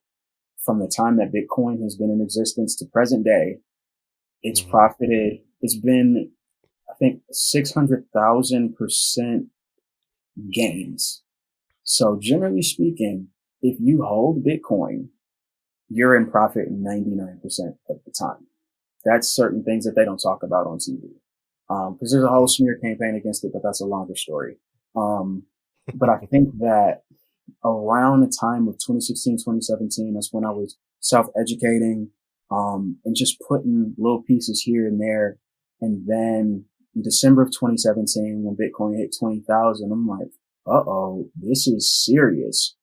from 0.66 0.80
the 0.80 0.88
time 0.88 1.18
that 1.18 1.34
Bitcoin 1.34 1.84
has 1.84 1.96
been 1.96 2.10
in 2.10 2.22
existence 2.22 2.76
to 2.78 2.86
present 2.86 3.26
day, 3.26 3.58
it's 4.44 4.62
mm-hmm. 4.62 4.72
profited, 4.72 5.40
it's 5.62 5.78
been, 5.78 6.32
I 6.90 6.94
think, 7.00 7.22
600,000% 7.32 9.48
gains. 10.52 11.24
So 11.84 12.18
generally 12.22 12.62
speaking, 12.62 13.28
if 13.62 13.78
you 13.80 14.04
hold 14.04 14.44
Bitcoin, 14.44 15.08
you're 15.90 16.16
in 16.16 16.32
profit 16.32 16.72
99% 16.72 17.42
of 17.90 17.98
the 18.06 18.12
time 18.18 18.48
that's 19.04 19.30
certain 19.30 19.64
things 19.64 19.86
that 19.86 19.96
they 19.96 20.06
don't 20.06 20.18
talk 20.18 20.44
about 20.44 20.68
on 20.68 20.78
TV. 20.78 21.02
Um, 21.70 21.98
cause 21.98 22.12
there's 22.12 22.24
a 22.24 22.28
whole 22.28 22.48
smear 22.48 22.78
campaign 22.78 23.16
against 23.16 23.46
it, 23.46 23.52
but 23.54 23.64
that's 23.64 23.82
a 23.82 23.86
longer 23.86 24.16
story. 24.16 24.58
Um, 24.96 25.44
but 25.96 26.10
I 26.10 26.18
think 26.30 26.58
that 26.60 27.04
around 27.64 28.22
the 28.22 28.34
time 28.40 28.68
of 28.68 28.76
2016, 28.76 29.38
2017, 29.38 30.14
that's 30.14 30.32
when 30.32 30.46
I 30.46 30.52
was 30.52 30.78
self-educating, 31.00 32.10
um, 32.52 32.98
and 33.06 33.16
just 33.16 33.42
putting 33.48 33.96
little 33.98 34.24
pieces 34.24 34.62
here 34.62 34.88
and 34.88 35.02
there. 35.02 35.38
And 35.80 36.06
then 36.08 36.66
in 36.96 37.02
December 37.02 37.42
of 37.44 37.52
2017, 37.52 38.44
when 38.44 38.56
Bitcoin 38.56 38.98
hit 38.98 39.16
20,000, 39.18 39.92
I'm 39.92 40.08
like, 40.08 40.28
uh 40.68 40.84
oh, 40.86 41.30
this 41.36 41.68
is 41.68 42.06
serious. 42.06 42.76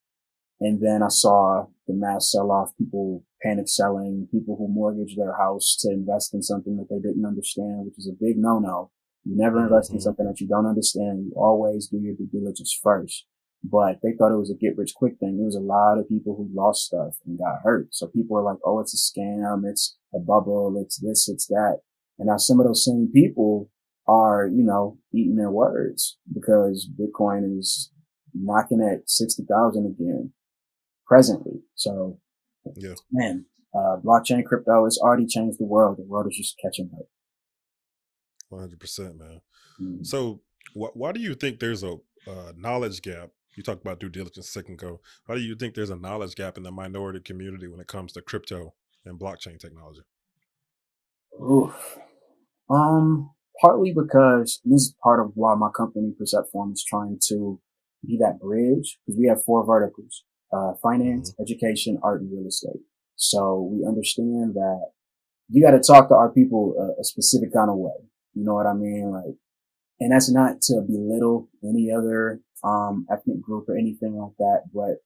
And 0.60 0.80
then 0.82 1.02
I 1.02 1.08
saw 1.08 1.66
the 1.86 1.94
mass 1.94 2.32
sell 2.32 2.50
off, 2.50 2.76
people 2.76 3.24
panic 3.42 3.68
selling, 3.68 4.28
people 4.32 4.56
who 4.56 4.66
mortgage 4.66 5.14
their 5.16 5.36
house 5.36 5.76
to 5.80 5.90
invest 5.92 6.34
in 6.34 6.42
something 6.42 6.76
that 6.76 6.88
they 6.90 6.98
didn't 6.98 7.24
understand, 7.24 7.86
which 7.86 7.98
is 7.98 8.08
a 8.08 8.18
big 8.18 8.36
no 8.36 8.58
no. 8.58 8.90
You 9.24 9.36
never 9.36 9.62
invest 9.62 9.90
mm-hmm. 9.90 9.96
in 9.96 10.00
something 10.00 10.26
that 10.26 10.40
you 10.40 10.48
don't 10.48 10.66
understand. 10.66 11.26
You 11.26 11.32
always 11.36 11.86
do 11.88 11.98
your 11.98 12.14
due 12.14 12.28
diligence 12.32 12.76
first. 12.82 13.26
But 13.64 13.98
they 14.02 14.12
thought 14.12 14.32
it 14.32 14.38
was 14.38 14.50
a 14.50 14.54
get 14.54 14.78
rich 14.78 14.92
quick 14.94 15.14
thing. 15.18 15.36
There 15.36 15.46
was 15.46 15.56
a 15.56 15.60
lot 15.60 15.98
of 15.98 16.08
people 16.08 16.36
who 16.36 16.48
lost 16.54 16.86
stuff 16.86 17.16
and 17.26 17.38
got 17.38 17.62
hurt. 17.64 17.88
So 17.90 18.06
people 18.06 18.38
are 18.38 18.42
like, 18.42 18.58
oh, 18.64 18.80
it's 18.80 18.94
a 18.94 19.20
scam. 19.20 19.62
It's 19.68 19.98
a 20.14 20.18
bubble. 20.18 20.80
It's 20.80 20.98
this, 21.00 21.28
it's 21.28 21.46
that. 21.48 21.80
And 22.18 22.28
now 22.28 22.36
some 22.36 22.60
of 22.60 22.66
those 22.66 22.84
same 22.84 23.10
people 23.12 23.70
are, 24.06 24.46
you 24.46 24.62
know, 24.62 24.98
eating 25.12 25.36
their 25.36 25.50
words 25.50 26.18
because 26.32 26.88
Bitcoin 26.98 27.58
is 27.58 27.90
knocking 28.32 28.80
at 28.80 29.10
60,000 29.10 29.86
again 29.86 30.32
presently. 31.06 31.60
So, 31.74 32.20
yeah, 32.76 32.94
man, 33.10 33.46
uh, 33.74 33.96
blockchain 34.04 34.44
crypto 34.44 34.84
has 34.84 34.98
already 34.98 35.26
changed 35.26 35.58
the 35.58 35.66
world. 35.66 35.98
The 35.98 36.04
world 36.04 36.26
is 36.30 36.36
just 36.36 36.56
catching 36.62 36.90
up. 36.94 37.06
One 38.48 38.60
hundred 38.60 38.80
percent, 38.80 39.18
man. 39.18 39.40
Mm. 39.80 40.06
So, 40.06 40.40
wh- 40.74 40.94
why 40.96 41.12
do 41.12 41.20
you 41.20 41.34
think 41.34 41.60
there's 41.60 41.82
a 41.82 41.94
uh, 42.26 42.52
knowledge 42.56 43.02
gap? 43.02 43.30
You 43.58 43.64
talked 43.64 43.82
about 43.82 43.98
due 43.98 44.08
diligence 44.08 44.46
a 44.46 44.52
second 44.52 44.74
ago. 44.74 45.00
Why 45.26 45.34
do 45.34 45.40
you 45.40 45.56
think 45.56 45.74
there's 45.74 45.90
a 45.90 45.96
knowledge 45.96 46.36
gap 46.36 46.56
in 46.56 46.62
the 46.62 46.70
minority 46.70 47.18
community 47.18 47.66
when 47.66 47.80
it 47.80 47.88
comes 47.88 48.12
to 48.12 48.22
crypto 48.22 48.74
and 49.04 49.18
blockchain 49.18 49.58
technology? 49.58 50.02
Ooh, 51.34 51.74
um, 52.70 53.32
partly 53.60 53.92
because 53.92 54.60
this 54.64 54.82
is 54.82 54.94
part 55.02 55.18
of 55.18 55.32
why 55.34 55.56
my 55.56 55.70
company 55.76 56.14
Perceptform 56.16 56.72
is 56.72 56.84
trying 56.88 57.18
to 57.30 57.60
be 58.06 58.16
that 58.20 58.38
bridge 58.38 58.98
because 59.04 59.18
we 59.18 59.26
have 59.26 59.42
four 59.42 59.66
verticals, 59.66 60.22
uh, 60.52 60.74
finance, 60.80 61.32
mm-hmm. 61.32 61.42
education, 61.42 61.98
art, 62.00 62.20
and 62.20 62.30
real 62.30 62.46
estate. 62.46 62.82
So 63.16 63.68
we 63.72 63.84
understand 63.84 64.54
that 64.54 64.92
you 65.48 65.60
got 65.60 65.72
to 65.72 65.80
talk 65.80 66.10
to 66.10 66.14
our 66.14 66.30
people 66.30 66.76
a, 66.78 67.00
a 67.00 67.02
specific 67.02 67.52
kind 67.52 67.70
of 67.70 67.76
way. 67.76 68.06
You 68.34 68.44
know 68.44 68.54
what 68.54 68.66
I 68.66 68.74
mean? 68.74 69.10
Like, 69.10 69.34
and 70.00 70.12
that's 70.12 70.30
not 70.30 70.60
to 70.62 70.80
belittle 70.80 71.48
any 71.64 71.90
other, 71.90 72.40
um, 72.64 73.06
ethnic 73.10 73.40
group 73.40 73.68
or 73.68 73.76
anything 73.76 74.16
like 74.16 74.36
that, 74.38 74.62
but 74.74 74.98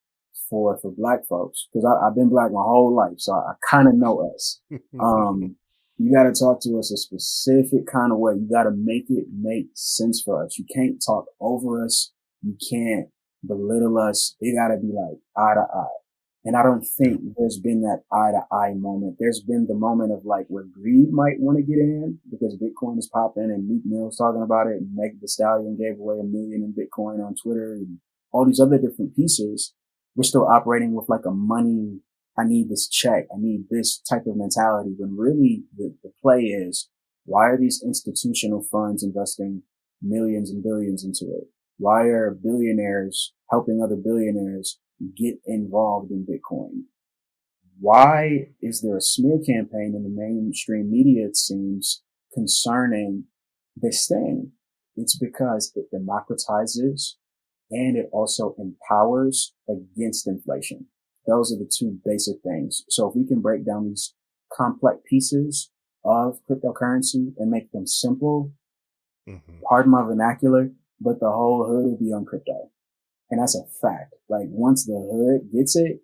for, 0.48 0.78
for 0.78 0.90
black 0.90 1.26
folks, 1.26 1.68
cause 1.72 1.84
I, 1.84 2.06
have 2.06 2.14
been 2.14 2.28
black 2.28 2.52
my 2.52 2.62
whole 2.62 2.94
life. 2.94 3.18
So 3.18 3.32
I, 3.32 3.52
I 3.52 3.54
kind 3.68 3.88
of 3.88 3.94
know 3.94 4.30
us. 4.34 4.60
Um, 5.00 5.56
you 5.98 6.12
got 6.12 6.24
to 6.24 6.32
talk 6.32 6.60
to 6.62 6.78
us 6.78 6.90
a 6.90 6.96
specific 6.96 7.86
kind 7.86 8.12
of 8.12 8.18
way. 8.18 8.34
You 8.34 8.48
got 8.50 8.64
to 8.64 8.72
make 8.72 9.04
it 9.08 9.26
make 9.32 9.66
sense 9.74 10.20
for 10.24 10.44
us. 10.44 10.58
You 10.58 10.64
can't 10.74 11.02
talk 11.04 11.26
over 11.40 11.84
us. 11.84 12.12
You 12.42 12.56
can't 12.70 13.08
belittle 13.46 13.98
us. 13.98 14.34
It 14.40 14.56
got 14.56 14.74
to 14.74 14.80
be 14.80 14.92
like 14.92 15.18
eye 15.36 15.54
to 15.54 15.60
eye. 15.60 16.01
And 16.44 16.56
I 16.56 16.62
don't 16.64 16.84
think 16.84 17.20
there's 17.38 17.60
been 17.60 17.82
that 17.82 18.02
eye 18.12 18.32
to 18.32 18.42
eye 18.52 18.74
moment. 18.74 19.16
There's 19.20 19.40
been 19.40 19.66
the 19.68 19.76
moment 19.76 20.12
of 20.12 20.24
like 20.24 20.46
where 20.48 20.64
greed 20.64 21.12
might 21.12 21.38
want 21.38 21.58
to 21.58 21.62
get 21.62 21.78
in 21.78 22.18
because 22.30 22.56
Bitcoin 22.56 22.98
is 22.98 23.08
popping 23.12 23.44
and 23.44 23.68
Meek 23.68 23.82
Mill's 23.84 24.16
talking 24.16 24.42
about 24.42 24.66
it 24.66 24.78
and 24.78 24.94
Meg 24.94 25.20
the 25.20 25.28
Stallion 25.28 25.78
gave 25.78 26.00
away 26.00 26.18
a 26.18 26.24
million 26.24 26.62
in 26.62 26.74
Bitcoin 26.74 27.24
on 27.24 27.36
Twitter 27.36 27.74
and 27.74 27.98
all 28.32 28.44
these 28.44 28.58
other 28.58 28.78
different 28.78 29.14
pieces. 29.14 29.72
We're 30.16 30.24
still 30.24 30.48
operating 30.48 30.94
with 30.94 31.08
like 31.08 31.24
a 31.24 31.30
money 31.30 32.00
I 32.36 32.44
need 32.44 32.68
this 32.68 32.88
check. 32.88 33.26
I 33.32 33.38
need 33.38 33.66
this 33.70 33.98
type 33.98 34.26
of 34.26 34.36
mentality 34.36 34.94
when 34.96 35.16
really 35.16 35.64
the, 35.76 35.94
the 36.02 36.12
play 36.20 36.40
is 36.44 36.88
why 37.24 37.48
are 37.48 37.58
these 37.58 37.82
institutional 37.84 38.62
funds 38.62 39.02
investing 39.02 39.62
millions 40.00 40.50
and 40.50 40.62
billions 40.62 41.04
into 41.04 41.26
it? 41.26 41.44
Why 41.78 42.04
are 42.04 42.36
billionaires 42.42 43.32
helping 43.50 43.82
other 43.82 43.96
billionaires 43.96 44.78
get 45.16 45.36
involved 45.46 46.10
in 46.10 46.26
Bitcoin? 46.26 46.84
Why 47.80 48.48
is 48.60 48.80
there 48.80 48.96
a 48.96 49.00
smear 49.00 49.38
campaign 49.38 49.94
in 49.96 50.02
the 50.04 50.08
mainstream 50.08 50.90
media, 50.90 51.26
it 51.26 51.36
seems, 51.36 52.02
concerning 52.32 53.24
this 53.76 54.06
thing? 54.06 54.52
It's 54.96 55.18
because 55.18 55.72
it 55.74 55.86
democratizes 55.92 57.14
and 57.70 57.96
it 57.96 58.08
also 58.12 58.54
empowers 58.58 59.54
against 59.68 60.28
inflation. 60.28 60.86
Those 61.26 61.52
are 61.52 61.58
the 61.58 61.70
two 61.74 61.98
basic 62.04 62.42
things. 62.42 62.84
So 62.88 63.08
if 63.08 63.16
we 63.16 63.26
can 63.26 63.40
break 63.40 63.64
down 63.64 63.88
these 63.88 64.14
complex 64.52 64.98
pieces 65.08 65.70
of 66.04 66.38
cryptocurrency 66.48 67.32
and 67.38 67.50
make 67.50 67.72
them 67.72 67.86
simple, 67.86 68.52
mm-hmm. 69.28 69.60
pardon 69.68 69.92
my 69.92 70.02
vernacular, 70.02 70.70
but 71.00 71.20
the 71.20 71.30
whole 71.30 71.66
hood 71.66 71.84
will 71.84 71.98
be 71.98 72.12
on 72.12 72.24
crypto. 72.24 72.70
And 73.32 73.40
that's 73.40 73.56
a 73.56 73.64
fact. 73.80 74.14
Like 74.28 74.48
once 74.50 74.84
the 74.84 74.92
hood 74.92 75.50
gets 75.50 75.74
it, 75.74 76.02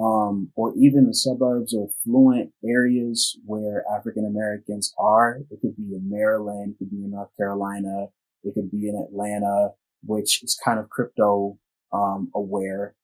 um, 0.00 0.50
or 0.56 0.72
even 0.78 1.06
the 1.06 1.14
suburbs 1.14 1.74
or 1.74 1.90
fluent 2.02 2.52
areas 2.64 3.38
where 3.44 3.84
African 3.94 4.24
Americans 4.24 4.94
are, 4.98 5.40
it 5.50 5.60
could 5.60 5.76
be 5.76 5.94
in 5.94 6.08
Maryland, 6.08 6.72
it 6.72 6.78
could 6.78 6.90
be 6.90 7.04
in 7.04 7.10
North 7.10 7.28
Carolina, 7.36 8.06
it 8.44 8.54
could 8.54 8.70
be 8.70 8.88
in 8.88 8.96
Atlanta, 8.96 9.72
which 10.04 10.42
is 10.42 10.58
kind 10.64 10.78
of 10.80 10.88
crypto, 10.88 11.58
um, 11.92 12.30
aware. 12.34 12.94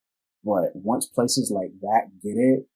But 0.43 0.71
once 0.75 1.05
places 1.05 1.53
like 1.55 1.73
that 1.83 2.09
get 2.23 2.39
it, 2.39 2.67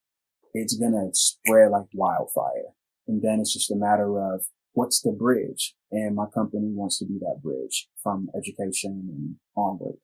it's 0.53 0.77
going 0.77 0.91
to 0.91 1.09
spread 1.13 1.71
like 1.71 1.87
wildfire. 1.95 2.75
And 3.07 3.23
then 3.23 3.39
it's 3.39 3.53
just 3.53 3.71
a 3.71 3.75
matter 3.75 4.21
of 4.21 4.43
what's 4.73 5.01
the 5.01 5.13
bridge? 5.13 5.73
And 5.91 6.15
my 6.15 6.27
company 6.31 6.69
wants 6.71 6.99
to 6.99 7.05
be 7.05 7.17
that 7.21 7.41
bridge 7.41 7.87
from 8.03 8.29
education 8.37 9.09
and 9.09 9.35
onward. 9.57 9.95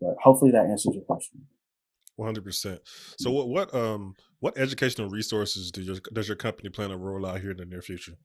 But 0.00 0.16
hopefully 0.22 0.50
that 0.52 0.66
answers 0.66 0.94
your 0.94 1.04
question. 1.04 1.46
One 2.16 2.26
hundred 2.26 2.44
percent. 2.44 2.80
So, 3.18 3.30
what 3.30 3.48
what 3.48 3.74
um 3.74 4.14
what 4.40 4.58
educational 4.58 5.08
resources 5.08 5.70
do 5.70 5.82
your 5.82 5.96
does 6.12 6.28
your 6.28 6.36
company 6.36 6.68
plan 6.68 6.90
to 6.90 6.96
roll 6.96 7.26
out 7.26 7.40
here 7.40 7.52
in 7.52 7.56
the 7.56 7.64
near 7.64 7.82
future? 7.82 8.16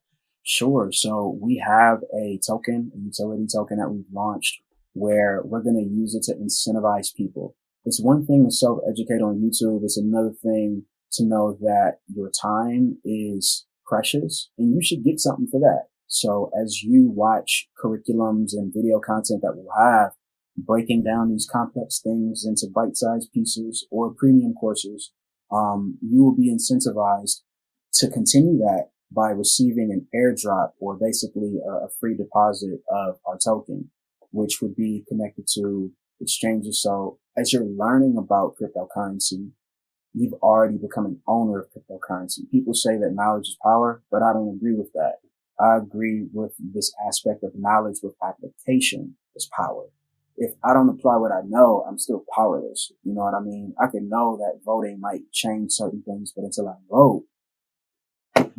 Sure. 0.44 0.90
So 0.92 1.38
we 1.42 1.64
have 1.66 2.04
a 2.14 2.40
token, 2.46 2.92
a 2.94 3.00
utility 3.00 3.48
token 3.52 3.80
that 3.80 3.90
we've 3.90 4.06
launched, 4.14 4.60
where 4.94 5.42
we're 5.44 5.64
going 5.64 5.76
to 5.76 5.92
use 5.92 6.14
it 6.14 6.22
to 6.24 6.36
incentivize 6.36 7.16
people. 7.16 7.56
It's 7.84 8.02
one 8.02 8.28
thing 8.28 8.46
to 8.46 8.52
self 8.52 8.80
educate 8.88 9.24
on 9.24 9.42
YouTube. 9.42 9.84
It's 9.84 9.98
another 9.98 10.34
thing 10.44 10.84
to 11.14 11.26
know 11.26 11.58
that 11.62 12.00
your 12.14 12.30
time 12.30 12.98
is 13.04 13.66
precious 13.88 14.50
and 14.58 14.74
you 14.74 14.82
should 14.84 15.04
get 15.04 15.20
something 15.20 15.48
for 15.50 15.60
that. 15.62 15.86
So 16.08 16.52
as 16.62 16.84
you 16.84 17.10
watch 17.10 17.68
curriculums 17.84 18.54
and 18.54 18.74
video 18.74 19.00
content 19.00 19.42
that 19.42 19.54
we'll 19.56 19.74
have, 19.78 20.12
breaking 20.58 21.04
down 21.04 21.30
these 21.30 21.48
complex 21.52 22.00
things 22.00 22.46
into 22.46 22.72
bite-sized 22.74 23.32
pieces 23.34 23.86
or 23.92 24.14
premium 24.14 24.54
courses, 24.54 25.12
um, 25.52 25.98
you 26.02 26.24
will 26.24 26.36
be 26.36 26.54
incentivized 26.54 27.42
to 27.94 28.10
continue 28.10 28.58
that 28.58 28.90
by 29.12 29.30
receiving 29.30 29.92
an 29.92 30.08
airdrop 30.16 30.72
or 30.80 30.98
basically 30.98 31.60
a, 31.66 31.86
a 31.86 31.90
free 32.00 32.16
deposit 32.16 32.82
of 32.90 33.20
our 33.26 33.38
token, 33.38 33.90
which 34.32 34.60
would 34.62 34.76
be 34.76 35.04
connected 35.08 35.46
to 35.54 35.92
exchanges. 36.20 36.82
So 36.82 37.20
as 37.38 37.54
you're 37.54 37.64
learning 37.66 38.18
about 38.18 38.56
cryptocurrency, 38.56 39.52
you've 40.14 40.34
already 40.42 40.78
become 40.78 41.06
an 41.06 41.22
owner 41.28 41.60
of 41.60 41.68
cryptocurrency. 41.70 42.50
People 42.50 42.74
say 42.74 42.98
that 42.98 43.14
knowledge 43.14 43.48
is 43.48 43.58
power, 43.62 44.02
but 44.10 44.24
I 44.24 44.34
don't 44.34 44.56
agree 44.56 44.76
with 44.76 44.92
that. 44.94 45.16
I 45.60 45.78
agree 45.78 46.28
with 46.34 46.54
this 46.60 46.94
aspect 47.08 47.44
of 47.44 47.52
knowledge 47.56 47.98
with 48.02 48.16
application 48.24 49.16
is 49.36 49.50
power. 49.56 49.86
If 50.38 50.52
I 50.64 50.74
don't 50.74 50.90
apply 50.90 51.16
what 51.18 51.32
I 51.32 51.42
know, 51.48 51.86
I'm 51.88 51.98
still 51.98 52.24
powerless. 52.36 52.92
You 53.04 53.14
know 53.14 53.24
what 53.24 53.34
I 53.34 53.40
mean? 53.40 53.74
I 53.82 53.88
can 53.88 54.10
know 54.10 54.38
that 54.38 54.62
voting 54.66 55.00
might 55.00 55.32
change 55.32 55.72
certain 55.72 56.04
things, 56.04 56.34
but 56.36 56.44
until 56.44 56.68
I 56.68 56.76
vote, 56.90 57.24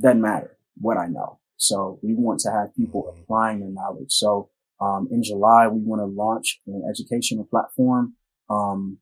doesn't 0.00 0.20
matter 0.20 0.56
what 0.78 0.96
I 0.96 1.06
know. 1.06 1.38
So 1.56 1.98
we 2.02 2.14
want 2.14 2.40
to 2.40 2.50
have 2.50 2.74
people 2.74 3.02
mm-hmm. 3.02 3.20
applying 3.20 3.60
their 3.60 3.70
knowledge. 3.70 4.12
So 4.12 4.50
um, 4.80 5.08
in 5.10 5.22
July, 5.22 5.68
we 5.68 5.80
want 5.80 6.00
to 6.00 6.06
launch 6.06 6.60
an 6.66 6.82
educational 6.88 7.44
platform. 7.44 8.14
Um, 8.48 8.98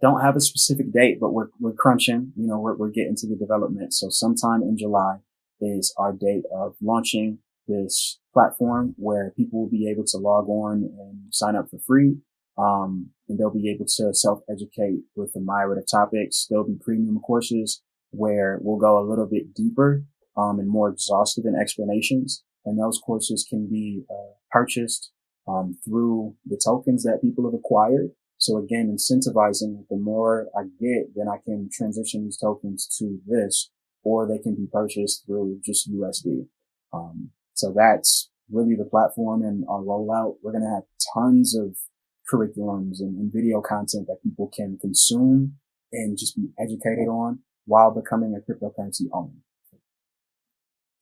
don't 0.00 0.20
have 0.20 0.36
a 0.36 0.40
specific 0.40 0.92
date, 0.92 1.18
but 1.20 1.32
we're, 1.32 1.48
we're 1.58 1.72
crunching, 1.72 2.32
you 2.36 2.46
know, 2.46 2.58
we're, 2.58 2.76
we're 2.76 2.90
getting 2.90 3.16
to 3.16 3.26
the 3.26 3.36
development. 3.36 3.94
So 3.94 4.08
sometime 4.10 4.62
in 4.62 4.76
July 4.76 5.18
is 5.60 5.94
our 5.96 6.12
date 6.12 6.44
of 6.54 6.74
launching 6.82 7.38
this 7.66 8.18
platform 8.36 8.94
where 8.98 9.32
people 9.36 9.60
will 9.60 9.70
be 9.70 9.88
able 9.90 10.04
to 10.04 10.18
log 10.18 10.48
on 10.48 10.90
and 10.98 11.32
sign 11.32 11.56
up 11.56 11.70
for 11.70 11.78
free. 11.86 12.16
Um, 12.58 13.10
and 13.28 13.38
they'll 13.38 13.50
be 13.62 13.70
able 13.70 13.86
to 13.96 14.14
self-educate 14.14 15.00
with 15.14 15.32
a 15.36 15.40
myriad 15.40 15.78
of 15.78 15.90
topics. 15.90 16.46
There'll 16.48 16.66
be 16.66 16.78
premium 16.82 17.18
courses 17.20 17.82
where 18.10 18.58
we'll 18.62 18.78
go 18.78 18.98
a 18.98 19.08
little 19.08 19.26
bit 19.26 19.54
deeper, 19.54 20.04
um, 20.36 20.58
and 20.58 20.68
more 20.68 20.88
exhaustive 20.88 21.44
in 21.44 21.54
explanations 21.54 22.44
and 22.66 22.78
those 22.78 22.98
courses 22.98 23.46
can 23.48 23.68
be 23.68 24.04
uh, 24.10 24.34
purchased 24.50 25.12
um, 25.48 25.78
through 25.84 26.34
the 26.44 26.60
tokens 26.62 27.04
that 27.04 27.22
people 27.22 27.44
have 27.44 27.54
acquired. 27.54 28.10
So 28.38 28.58
again, 28.58 28.94
incentivizing 28.94 29.86
the 29.88 29.96
more 29.96 30.48
I 30.54 30.64
get, 30.78 31.14
then 31.14 31.28
I 31.28 31.38
can 31.42 31.70
transition 31.72 32.24
these 32.24 32.36
tokens 32.36 32.86
to 32.98 33.18
this, 33.26 33.70
or 34.02 34.26
they 34.26 34.38
can 34.38 34.54
be 34.54 34.66
purchased 34.70 35.24
through 35.24 35.60
just 35.64 35.90
USD. 35.90 36.48
Um, 36.92 37.30
so 37.56 37.72
that's 37.74 38.30
really 38.50 38.76
the 38.76 38.84
platform 38.84 39.42
and 39.42 39.64
our 39.68 39.80
rollout. 39.80 40.36
We're 40.42 40.52
going 40.52 40.64
to 40.64 40.74
have 40.74 40.84
tons 41.14 41.56
of 41.56 41.76
curriculums 42.32 43.00
and, 43.00 43.16
and 43.18 43.32
video 43.32 43.60
content 43.60 44.06
that 44.08 44.22
people 44.22 44.50
can 44.54 44.78
consume 44.80 45.54
and 45.92 46.18
just 46.18 46.36
be 46.36 46.48
educated 46.58 47.08
on 47.08 47.40
while 47.64 47.90
becoming 47.90 48.34
a 48.34 48.40
cryptocurrency 48.40 49.04
owner. 49.12 49.32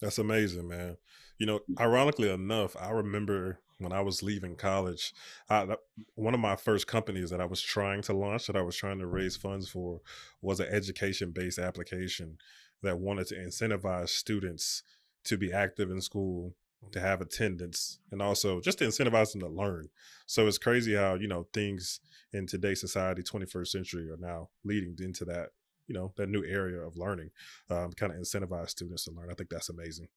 That's 0.00 0.18
amazing, 0.18 0.68
man. 0.68 0.96
You 1.38 1.46
know, 1.46 1.58
mm. 1.58 1.80
ironically 1.80 2.30
enough, 2.30 2.76
I 2.80 2.90
remember 2.90 3.60
when 3.78 3.92
I 3.92 4.00
was 4.00 4.22
leaving 4.22 4.54
college, 4.54 5.12
I, 5.48 5.66
one 6.14 6.34
of 6.34 6.40
my 6.40 6.56
first 6.56 6.86
companies 6.86 7.30
that 7.30 7.40
I 7.40 7.46
was 7.46 7.60
trying 7.60 8.02
to 8.02 8.12
launch, 8.12 8.46
that 8.46 8.56
I 8.56 8.62
was 8.62 8.76
trying 8.76 8.98
to 9.00 9.06
raise 9.06 9.36
funds 9.36 9.68
for, 9.68 10.00
was 10.40 10.60
an 10.60 10.68
education 10.70 11.32
based 11.32 11.58
application 11.58 12.38
that 12.82 12.98
wanted 12.98 13.26
to 13.28 13.36
incentivize 13.36 14.10
students 14.10 14.82
to 15.24 15.36
be 15.36 15.52
active 15.52 15.90
in 15.90 16.00
school, 16.00 16.54
to 16.92 17.00
have 17.00 17.20
attendance, 17.20 17.98
and 18.10 18.20
also 18.20 18.60
just 18.60 18.78
to 18.78 18.86
incentivize 18.86 19.32
them 19.32 19.40
to 19.40 19.48
learn. 19.48 19.88
So 20.26 20.46
it's 20.46 20.58
crazy 20.58 20.94
how, 20.94 21.14
you 21.14 21.28
know, 21.28 21.46
things 21.52 22.00
in 22.32 22.46
today's 22.46 22.80
society, 22.80 23.22
21st 23.22 23.68
century, 23.68 24.10
are 24.10 24.18
now 24.18 24.48
leading 24.64 24.96
into 25.00 25.24
that 25.26 25.48
you 25.86 25.94
know 25.94 26.12
that 26.16 26.28
new 26.28 26.44
area 26.44 26.80
of 26.80 26.96
learning 26.96 27.30
um, 27.70 27.92
kind 27.92 28.12
of 28.12 28.18
incentivize 28.18 28.70
students 28.70 29.04
to 29.04 29.12
learn. 29.12 29.30
I 29.30 29.34
think 29.34 29.50
that's 29.50 29.68
amazing. 29.68 30.08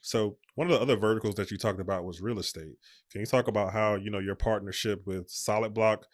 So 0.00 0.36
one 0.56 0.68
of 0.68 0.72
the 0.72 0.80
other 0.80 0.96
verticals 0.96 1.36
that 1.36 1.50
you 1.50 1.58
talked 1.58 1.78
about 1.78 2.04
was 2.04 2.20
real 2.20 2.40
estate. 2.40 2.76
Can 3.10 3.20
you 3.20 3.26
talk 3.26 3.48
about 3.48 3.72
how 3.72 3.94
you 3.94 4.10
know 4.10 4.18
your 4.18 4.34
partnership 4.34 5.06
with 5.06 5.28
SolidBlock 5.28 6.04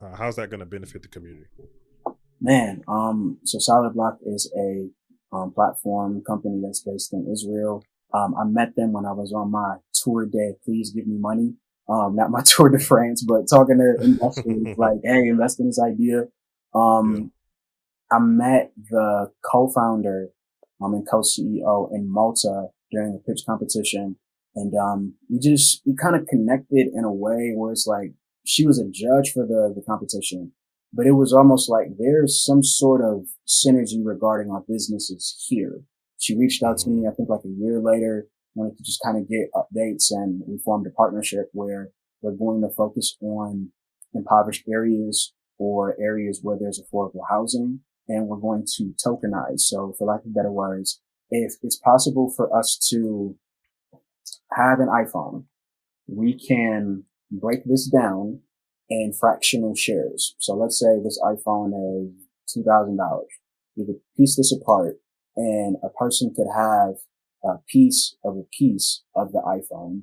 uh, 0.00 0.14
how's 0.16 0.36
that 0.36 0.50
going 0.50 0.60
to 0.60 0.66
benefit 0.66 1.02
the 1.02 1.08
community? 1.08 1.46
Man 2.40 2.82
um 2.88 3.38
so 3.44 3.58
solid 3.58 3.94
block 3.94 4.18
is 4.24 4.50
a 4.56 4.90
um, 5.32 5.52
platform 5.52 6.22
company 6.26 6.60
that's 6.62 6.80
based 6.80 7.12
in 7.12 7.26
israel 7.30 7.82
Um, 8.14 8.34
I 8.40 8.44
met 8.44 8.74
them 8.76 8.92
when 8.92 9.04
I 9.04 9.12
was 9.12 9.32
on 9.32 9.50
my 9.50 9.76
tour 9.94 10.26
day. 10.26 10.54
Please 10.64 10.92
give 10.92 11.06
me 11.06 11.18
money. 11.18 11.54
Um, 11.88 12.16
not 12.16 12.30
my 12.30 12.42
tour 12.44 12.68
de 12.68 12.78
France, 12.78 13.24
but 13.26 13.48
talking 13.48 13.78
to 13.78 14.04
investors 14.04 14.76
like, 14.76 14.98
Hey, 15.04 15.28
invest 15.28 15.60
in 15.60 15.66
this 15.66 15.80
idea. 15.80 16.24
Um, 16.74 17.32
yeah. 18.10 18.16
I 18.16 18.20
met 18.20 18.72
the 18.90 19.30
co-founder, 19.44 20.28
um, 20.80 20.94
and 20.94 21.06
co-CEO 21.08 21.92
in 21.92 22.10
Malta 22.10 22.68
during 22.90 23.12
the 23.12 23.18
pitch 23.18 23.42
competition. 23.46 24.16
And, 24.54 24.72
um, 24.74 25.14
we 25.28 25.38
just, 25.38 25.82
we 25.84 25.94
kind 25.94 26.16
of 26.16 26.26
connected 26.26 26.88
in 26.94 27.04
a 27.04 27.12
way 27.12 27.52
where 27.54 27.72
it's 27.72 27.86
like, 27.86 28.12
she 28.46 28.66
was 28.66 28.78
a 28.78 28.88
judge 28.90 29.32
for 29.32 29.46
the, 29.46 29.72
the 29.76 29.82
competition, 29.86 30.52
but 30.92 31.06
it 31.06 31.12
was 31.12 31.32
almost 31.32 31.68
like 31.68 31.88
there's 31.98 32.44
some 32.44 32.62
sort 32.62 33.02
of 33.02 33.26
synergy 33.46 34.00
regarding 34.02 34.50
our 34.50 34.64
businesses 34.66 35.44
here. 35.48 35.82
She 36.18 36.36
reached 36.36 36.62
out 36.62 36.78
to 36.78 36.90
me, 36.90 37.06
I 37.06 37.12
think 37.12 37.28
like 37.28 37.44
a 37.44 37.48
year 37.48 37.80
later, 37.80 38.26
wanted 38.54 38.76
to 38.76 38.82
just 38.82 39.00
kind 39.04 39.16
of 39.16 39.28
get 39.28 39.50
updates 39.54 40.10
and 40.10 40.42
we 40.46 40.58
formed 40.58 40.86
a 40.86 40.90
partnership 40.90 41.48
where 41.52 41.90
we're 42.20 42.32
going 42.32 42.60
to 42.62 42.74
focus 42.74 43.16
on 43.22 43.70
impoverished 44.14 44.64
areas 44.68 45.32
or 45.58 45.96
areas 46.00 46.40
where 46.42 46.56
there's 46.58 46.80
affordable 46.80 47.22
housing 47.30 47.80
and 48.08 48.26
we're 48.26 48.36
going 48.36 48.64
to 48.76 48.94
tokenize. 49.04 49.60
So 49.60 49.94
for 49.98 50.06
lack 50.06 50.24
of 50.24 50.34
better 50.34 50.50
words, 50.50 51.00
if 51.30 51.54
it's 51.62 51.76
possible 51.76 52.32
for 52.34 52.56
us 52.56 52.78
to 52.90 53.36
have 54.52 54.80
an 54.80 54.88
iPhone, 54.88 55.44
we 56.06 56.38
can 56.38 57.04
break 57.30 57.64
this 57.64 57.86
down 57.86 58.40
in 58.88 59.12
fractional 59.12 59.74
shares. 59.74 60.34
So 60.38 60.54
let's 60.54 60.78
say 60.78 60.98
this 61.02 61.20
iPhone 61.24 61.72
is 62.06 62.56
$2,000. 62.56 62.96
You 63.76 63.86
could 63.86 64.00
piece 64.16 64.36
this 64.36 64.52
apart 64.52 64.96
and 65.36 65.76
a 65.82 65.88
person 65.90 66.32
could 66.34 66.48
have 66.54 66.96
a 67.44 67.58
piece 67.68 68.16
of 68.24 68.36
a 68.36 68.42
piece 68.56 69.02
of 69.14 69.32
the 69.32 69.40
iPhone 69.40 70.02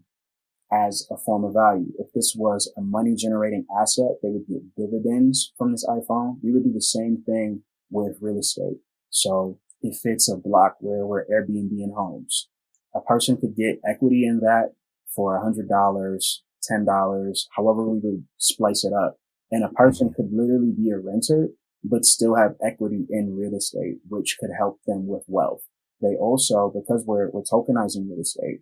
as 0.71 1.08
a 1.12 1.17
form 1.17 1.43
of 1.43 1.54
value. 1.54 1.91
If 2.00 2.08
this 2.13 2.34
was 2.38 2.71
a 2.78 2.82
money 2.82 3.15
generating 3.15 3.65
asset, 3.80 4.19
they 4.24 4.30
would 4.30 4.48
get 4.48 4.76
dividends 4.76 5.54
from 5.58 5.71
this 5.71 5.86
iPhone. 5.86 6.38
We 6.43 6.52
would 6.52 6.63
do 6.63 6.74
the 6.74 6.82
same 6.82 7.24
thing 7.26 7.63
with 7.91 8.17
real 8.21 8.39
estate. 8.39 8.78
So 9.10 9.60
if 9.82 10.00
it's 10.04 10.30
a 10.30 10.38
block 10.38 10.78
where 10.80 11.06
we're 11.06 11.26
Airbnb 11.26 11.71
and 11.71 11.93
homes, 11.95 12.50
a 12.93 13.02
person 13.02 13.38
could 13.38 13.56
get 13.56 13.80
equity 13.88 14.26
in 14.26 14.39
that 14.39 14.74
for 15.13 15.36
a 15.36 15.43
hundred 15.43 15.69
dollars, 15.69 16.43
ten 16.67 16.86
dollars, 16.86 17.47
however 17.56 17.88
we 17.88 17.99
would 17.99 18.23
splice 18.38 18.84
it 18.84 18.93
up. 18.93 19.17
And 19.51 19.63
a 19.63 19.69
person 19.69 20.13
could 20.15 20.30
literally 20.32 20.73
be 20.75 20.89
a 20.89 20.97
renter 20.97 21.49
but 21.88 22.06
still 22.06 22.36
have 22.36 22.56
equity 22.65 23.06
in 23.10 23.36
real 23.38 23.56
estate, 23.56 23.97
which 24.08 24.38
could 24.39 24.49
help 24.58 24.80
them 24.88 25.08
with 25.08 25.23
wealth. 25.28 25.62
They 26.01 26.15
also, 26.15 26.73
because 26.73 27.04
we're, 27.06 27.30
we're 27.30 27.43
tokenizing 27.43 28.10
real 28.10 28.21
estate, 28.21 28.62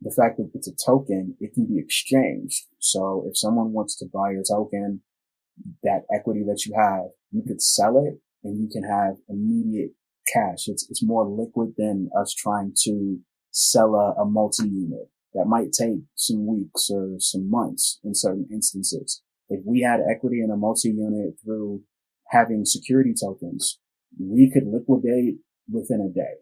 the 0.00 0.14
fact 0.16 0.36
that 0.36 0.50
it's 0.54 0.68
a 0.68 0.74
token, 0.74 1.36
it 1.40 1.54
can 1.54 1.66
be 1.66 1.78
exchanged. 1.78 2.66
So 2.78 3.24
if 3.28 3.36
someone 3.36 3.72
wants 3.72 3.96
to 3.98 4.06
buy 4.12 4.30
your 4.30 4.44
token, 4.48 5.02
that 5.82 6.02
equity 6.14 6.44
that 6.46 6.64
you 6.66 6.74
have, 6.78 7.06
you 7.32 7.42
could 7.46 7.62
sell 7.62 7.98
it 7.98 8.20
and 8.44 8.60
you 8.60 8.68
can 8.70 8.84
have 8.84 9.16
immediate 9.28 9.90
cash. 10.32 10.68
It's, 10.68 10.86
it's 10.90 11.02
more 11.02 11.26
liquid 11.26 11.74
than 11.76 12.10
us 12.18 12.32
trying 12.32 12.74
to 12.84 13.18
sell 13.50 13.94
a, 13.94 14.22
a 14.22 14.24
multi-unit. 14.24 15.08
That 15.34 15.46
might 15.46 15.72
take 15.72 16.00
some 16.14 16.46
weeks 16.46 16.88
or 16.90 17.16
some 17.18 17.50
months 17.50 18.00
in 18.02 18.14
certain 18.14 18.48
instances. 18.50 19.22
If 19.48 19.60
we 19.64 19.82
had 19.82 20.00
equity 20.10 20.40
in 20.40 20.50
a 20.50 20.56
multi-unit 20.56 21.34
through 21.44 21.82
having 22.30 22.64
security 22.64 23.12
tokens, 23.18 23.78
we 24.18 24.50
could 24.50 24.66
liquidate 24.66 25.36
within 25.70 26.00
a 26.00 26.12
day. 26.12 26.34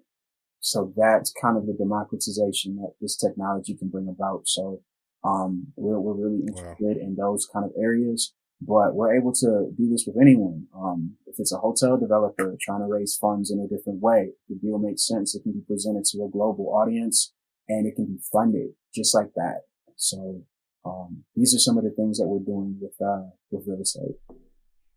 So 0.60 0.94
that's 0.96 1.32
kind 1.42 1.56
of 1.56 1.66
the 1.66 1.74
democratization 1.74 2.76
that 2.76 2.92
this 3.00 3.16
technology 3.16 3.76
can 3.76 3.88
bring 3.88 4.08
about. 4.08 4.42
So, 4.46 4.80
um, 5.24 5.72
we're, 5.76 5.98
we're 5.98 6.14
really 6.14 6.42
interested 6.46 6.96
wow. 6.96 7.06
in 7.06 7.16
those 7.16 7.46
kind 7.52 7.64
of 7.64 7.72
areas, 7.78 8.34
but 8.60 8.94
we're 8.94 9.16
able 9.16 9.32
to 9.32 9.70
do 9.76 9.90
this 9.90 10.04
with 10.06 10.16
anyone. 10.20 10.66
Um, 10.74 11.16
if 11.26 11.36
it's 11.38 11.52
a 11.52 11.58
hotel 11.58 11.98
developer 11.98 12.54
trying 12.60 12.80
to 12.80 12.86
raise 12.86 13.16
funds 13.16 13.50
in 13.50 13.58
a 13.58 13.68
different 13.68 14.00
way, 14.00 14.32
the 14.48 14.56
deal 14.56 14.78
makes 14.78 15.06
sense. 15.06 15.34
It 15.34 15.42
can 15.42 15.52
be 15.52 15.64
presented 15.66 16.04
to 16.12 16.24
a 16.24 16.30
global 16.30 16.68
audience 16.68 17.32
and 17.68 17.86
it 17.86 17.94
can 17.96 18.06
be 18.06 18.18
funded 18.32 18.70
just 18.94 19.14
like 19.14 19.32
that. 19.36 19.62
So, 19.96 20.42
um, 20.84 21.24
these 21.34 21.54
are 21.54 21.58
some 21.58 21.78
of 21.78 21.84
the 21.84 21.90
things 21.90 22.18
that 22.18 22.26
we're 22.26 22.44
doing 22.44 22.76
with, 22.80 22.94
uh, 23.00 23.30
with 23.50 23.64
real 23.66 23.80
estate. 23.80 24.16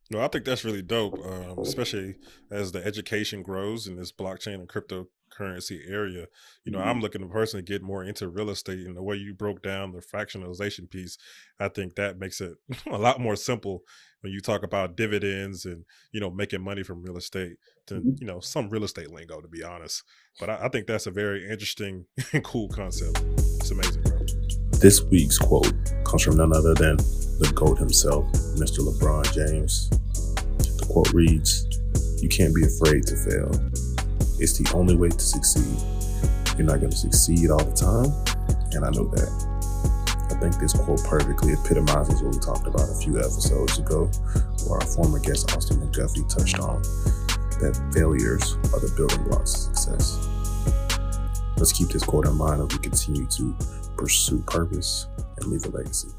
No, 0.10 0.21
I 0.21 0.27
think 0.27 0.45
that's 0.45 0.63
really 0.63 0.82
dope, 0.82 1.19
um, 1.25 1.60
especially 1.60 2.15
as 2.49 2.71
the 2.71 2.86
education 2.86 3.43
grows 3.43 3.88
in 3.88 3.97
this 3.97 4.12
blockchain 4.12 4.56
and 4.56 4.69
cryptocurrency 4.69 5.80
area. 5.89 6.27
You 6.63 6.71
know, 6.71 6.80
mm-hmm. 6.80 6.88
I'm 6.88 7.01
looking 7.01 7.21
to 7.21 7.27
personally 7.27 7.63
get 7.63 7.82
more 7.82 8.03
into 8.03 8.30
real 8.30 8.49
estate, 8.49 8.86
and 8.86 8.95
the 8.95 9.03
way 9.03 9.17
you 9.17 9.34
broke 9.34 9.62
down 9.62 9.91
the 9.91 9.99
fractionalization 9.99 10.89
piece, 10.89 11.17
I 11.60 11.67
think 11.67 11.95
that 11.95 12.19
makes 12.19 12.39
it 12.39 12.53
a 12.89 12.97
lot 12.97 13.19
more 13.19 13.36
simple 13.36 13.84
when 14.27 14.33
you 14.33 14.41
talk 14.41 14.61
about 14.61 14.97
dividends 14.97 15.63
and 15.63 15.85
you 16.11 16.19
know 16.19 16.29
making 16.29 16.61
money 16.61 16.83
from 16.83 17.01
real 17.01 17.15
estate 17.15 17.55
than 17.87 17.99
mm-hmm. 17.99 18.09
you 18.19 18.27
know 18.27 18.41
some 18.41 18.69
real 18.69 18.83
estate 18.83 19.09
lingo, 19.09 19.39
to 19.39 19.47
be 19.47 19.63
honest. 19.63 20.03
But 20.37 20.49
I, 20.49 20.65
I 20.65 20.69
think 20.69 20.85
that's 20.85 21.07
a 21.07 21.11
very 21.11 21.49
interesting 21.49 22.05
and 22.33 22.43
cool 22.43 22.67
concept. 22.67 23.23
It's 23.37 23.71
amazing, 23.71 24.03
bro. 24.03 24.19
This 24.81 25.01
week's 25.03 25.37
quote 25.37 25.71
comes 26.03 26.23
from 26.23 26.35
none 26.35 26.53
other 26.53 26.73
than 26.73 26.97
the 26.97 27.51
GOAT 27.55 27.77
himself, 27.77 28.25
Mr. 28.59 28.79
LeBron 28.79 29.33
James. 29.33 29.89
The 29.89 30.85
quote 30.91 31.13
reads, 31.13 31.65
You 32.21 32.27
can't 32.27 32.53
be 32.53 32.63
afraid 32.63 33.07
to 33.07 33.15
fail. 33.15 33.49
It's 34.39 34.57
the 34.57 34.69
only 34.75 34.97
way 34.97 35.09
to 35.09 35.19
succeed. 35.19 35.77
You're 36.57 36.67
not 36.67 36.79
going 36.79 36.91
to 36.91 36.97
succeed 36.97 37.49
all 37.49 37.63
the 37.63 37.73
time, 37.73 38.11
and 38.73 38.85
I 38.85 38.89
know 38.89 39.07
that. 39.15 39.57
I 40.38 40.39
think 40.39 40.58
this 40.58 40.73
quote 40.73 41.04
perfectly 41.04 41.54
epitomizes 41.54 42.21
what 42.21 42.34
we 42.34 42.39
talked 42.39 42.67
about 42.67 42.89
a 42.89 42.95
few 42.95 43.17
episodes 43.19 43.80
ago, 43.80 44.06
where 44.67 44.80
our 44.80 44.88
former 44.88 45.19
guest 45.19 45.56
Austin 45.56 45.78
McGuffey 45.78 46.28
touched 46.30 46.60
on 46.60 46.82
that 47.60 47.76
failures 47.93 48.54
are 48.73 48.80
the 48.80 48.93
building 48.95 49.23
blocks 49.23 49.67
of 49.67 49.76
success. 49.76 50.28
Let's 51.58 51.73
keep 51.73 51.89
this 51.89 52.04
quote 52.04 52.28
in 52.28 52.36
mind 52.36 52.62
as 52.62 52.78
we 52.78 52.84
continue 52.84 53.26
to 53.26 53.56
pursue 53.97 54.43
purpose 54.43 55.08
and 55.38 55.47
leave 55.47 55.65
a 55.65 55.69
legacy 55.69 56.10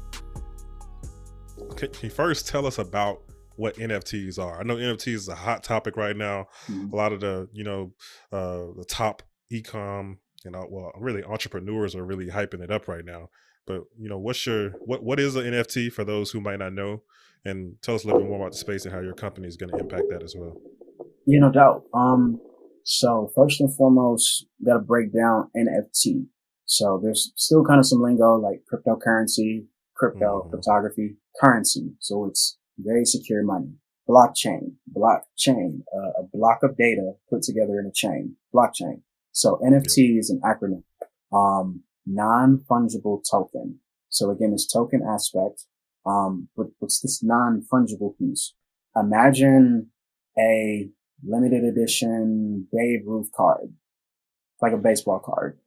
can 1.79 1.89
you 2.01 2.09
first 2.09 2.47
tell 2.47 2.65
us 2.65 2.77
about 2.77 3.21
what 3.55 3.75
NFTs 3.75 4.39
are? 4.39 4.59
I 4.59 4.63
know 4.63 4.75
NFTs 4.75 5.13
is 5.13 5.27
a 5.27 5.35
hot 5.35 5.63
topic 5.63 5.97
right 5.97 6.15
now. 6.15 6.47
Mm-hmm. 6.67 6.93
A 6.93 6.95
lot 6.95 7.11
of 7.11 7.19
the, 7.19 7.49
you 7.51 7.63
know, 7.63 7.93
uh, 8.31 8.73
the 8.77 8.85
top 8.87 9.23
ecom, 9.51 10.17
you 10.45 10.51
know, 10.51 10.65
well, 10.69 10.91
really 10.97 11.23
entrepreneurs 11.23 11.95
are 11.95 12.05
really 12.05 12.27
hyping 12.27 12.61
it 12.61 12.71
up 12.71 12.87
right 12.87 13.03
now. 13.03 13.29
But 13.69 13.83
you 13.99 14.09
know, 14.09 14.17
what's 14.17 14.47
your 14.47 14.71
what 14.87 15.03
what 15.03 15.19
is 15.19 15.35
an 15.35 15.45
NFT 15.45 15.93
for 15.93 16.03
those 16.03 16.31
who 16.31 16.41
might 16.41 16.57
not 16.57 16.73
know? 16.73 17.03
And 17.45 17.75
tell 17.83 17.93
us 17.93 18.03
a 18.03 18.07
little 18.07 18.21
bit 18.21 18.27
more 18.27 18.39
about 18.39 18.53
the 18.53 18.57
space 18.57 18.83
and 18.83 18.93
how 18.93 18.99
your 18.99 19.13
company 19.13 19.47
is 19.47 19.57
going 19.57 19.69
to 19.69 19.77
impact 19.77 20.05
that 20.09 20.23
as 20.23 20.35
well. 20.35 20.57
Yeah, 21.27 21.39
no 21.39 21.51
doubt. 21.51 21.83
Um, 21.93 22.41
so 22.83 23.31
first 23.35 23.61
and 23.61 23.73
foremost, 23.75 24.47
got 24.65 24.73
to 24.73 24.79
break 24.79 25.13
down 25.13 25.51
NFT. 25.55 26.25
So 26.65 26.99
there's 27.01 27.31
still 27.35 27.63
kind 27.63 27.79
of 27.79 27.85
some 27.85 28.01
lingo 28.01 28.35
like 28.37 28.63
cryptocurrency, 28.73 29.67
crypto, 29.95 30.39
mm-hmm. 30.41 30.49
cryptography, 30.49 31.17
currency. 31.39 31.93
So 31.99 32.25
it's 32.25 32.57
very 32.79 33.05
secure 33.05 33.43
money. 33.43 33.73
Blockchain, 34.09 34.73
blockchain, 34.91 35.81
uh, 35.95 36.21
a 36.21 36.23
block 36.33 36.63
of 36.63 36.75
data 36.75 37.11
put 37.29 37.43
together 37.43 37.79
in 37.79 37.85
a 37.85 37.93
chain, 37.93 38.35
blockchain. 38.53 39.01
So 39.31 39.61
NFT 39.63 40.17
is 40.17 40.31
an 40.31 40.41
acronym, 40.43 40.83
um, 41.31 41.83
non-fungible 42.09 43.23
token. 43.29 43.79
So 44.09 44.31
again, 44.31 44.51
this 44.51 44.67
token 44.67 45.01
aspect, 45.07 45.65
um, 46.05 46.49
but 46.57 46.67
what's 46.79 46.99
this 47.01 47.21
non-fungible 47.23 48.17
piece? 48.17 48.53
Imagine 48.95 49.91
a 50.37 50.89
limited 51.23 51.63
edition 51.63 52.67
Babe 52.71 53.01
Ruth 53.05 53.31
card, 53.35 53.73
like 54.61 54.73
a 54.73 54.77
baseball 54.77 55.19
card. 55.19 55.59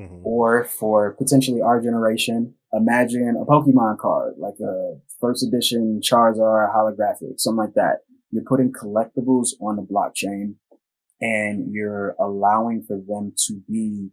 Mm-hmm. 0.00 0.26
Or 0.26 0.64
for 0.64 1.12
potentially 1.14 1.62
our 1.62 1.80
generation, 1.80 2.54
imagine 2.72 3.36
a 3.40 3.46
Pokemon 3.46 3.98
card, 3.98 4.34
like 4.38 4.60
a 4.60 4.98
first 5.20 5.42
edition 5.42 6.00
Charizard 6.02 6.74
holographic, 6.74 7.38
something 7.38 7.64
like 7.64 7.74
that. 7.74 8.00
You're 8.30 8.44
putting 8.44 8.72
collectibles 8.72 9.50
on 9.60 9.76
the 9.76 9.82
blockchain 9.82 10.56
and 11.20 11.72
you're 11.72 12.14
allowing 12.20 12.82
for 12.82 12.96
them 12.96 13.32
to 13.46 13.62
be 13.68 14.10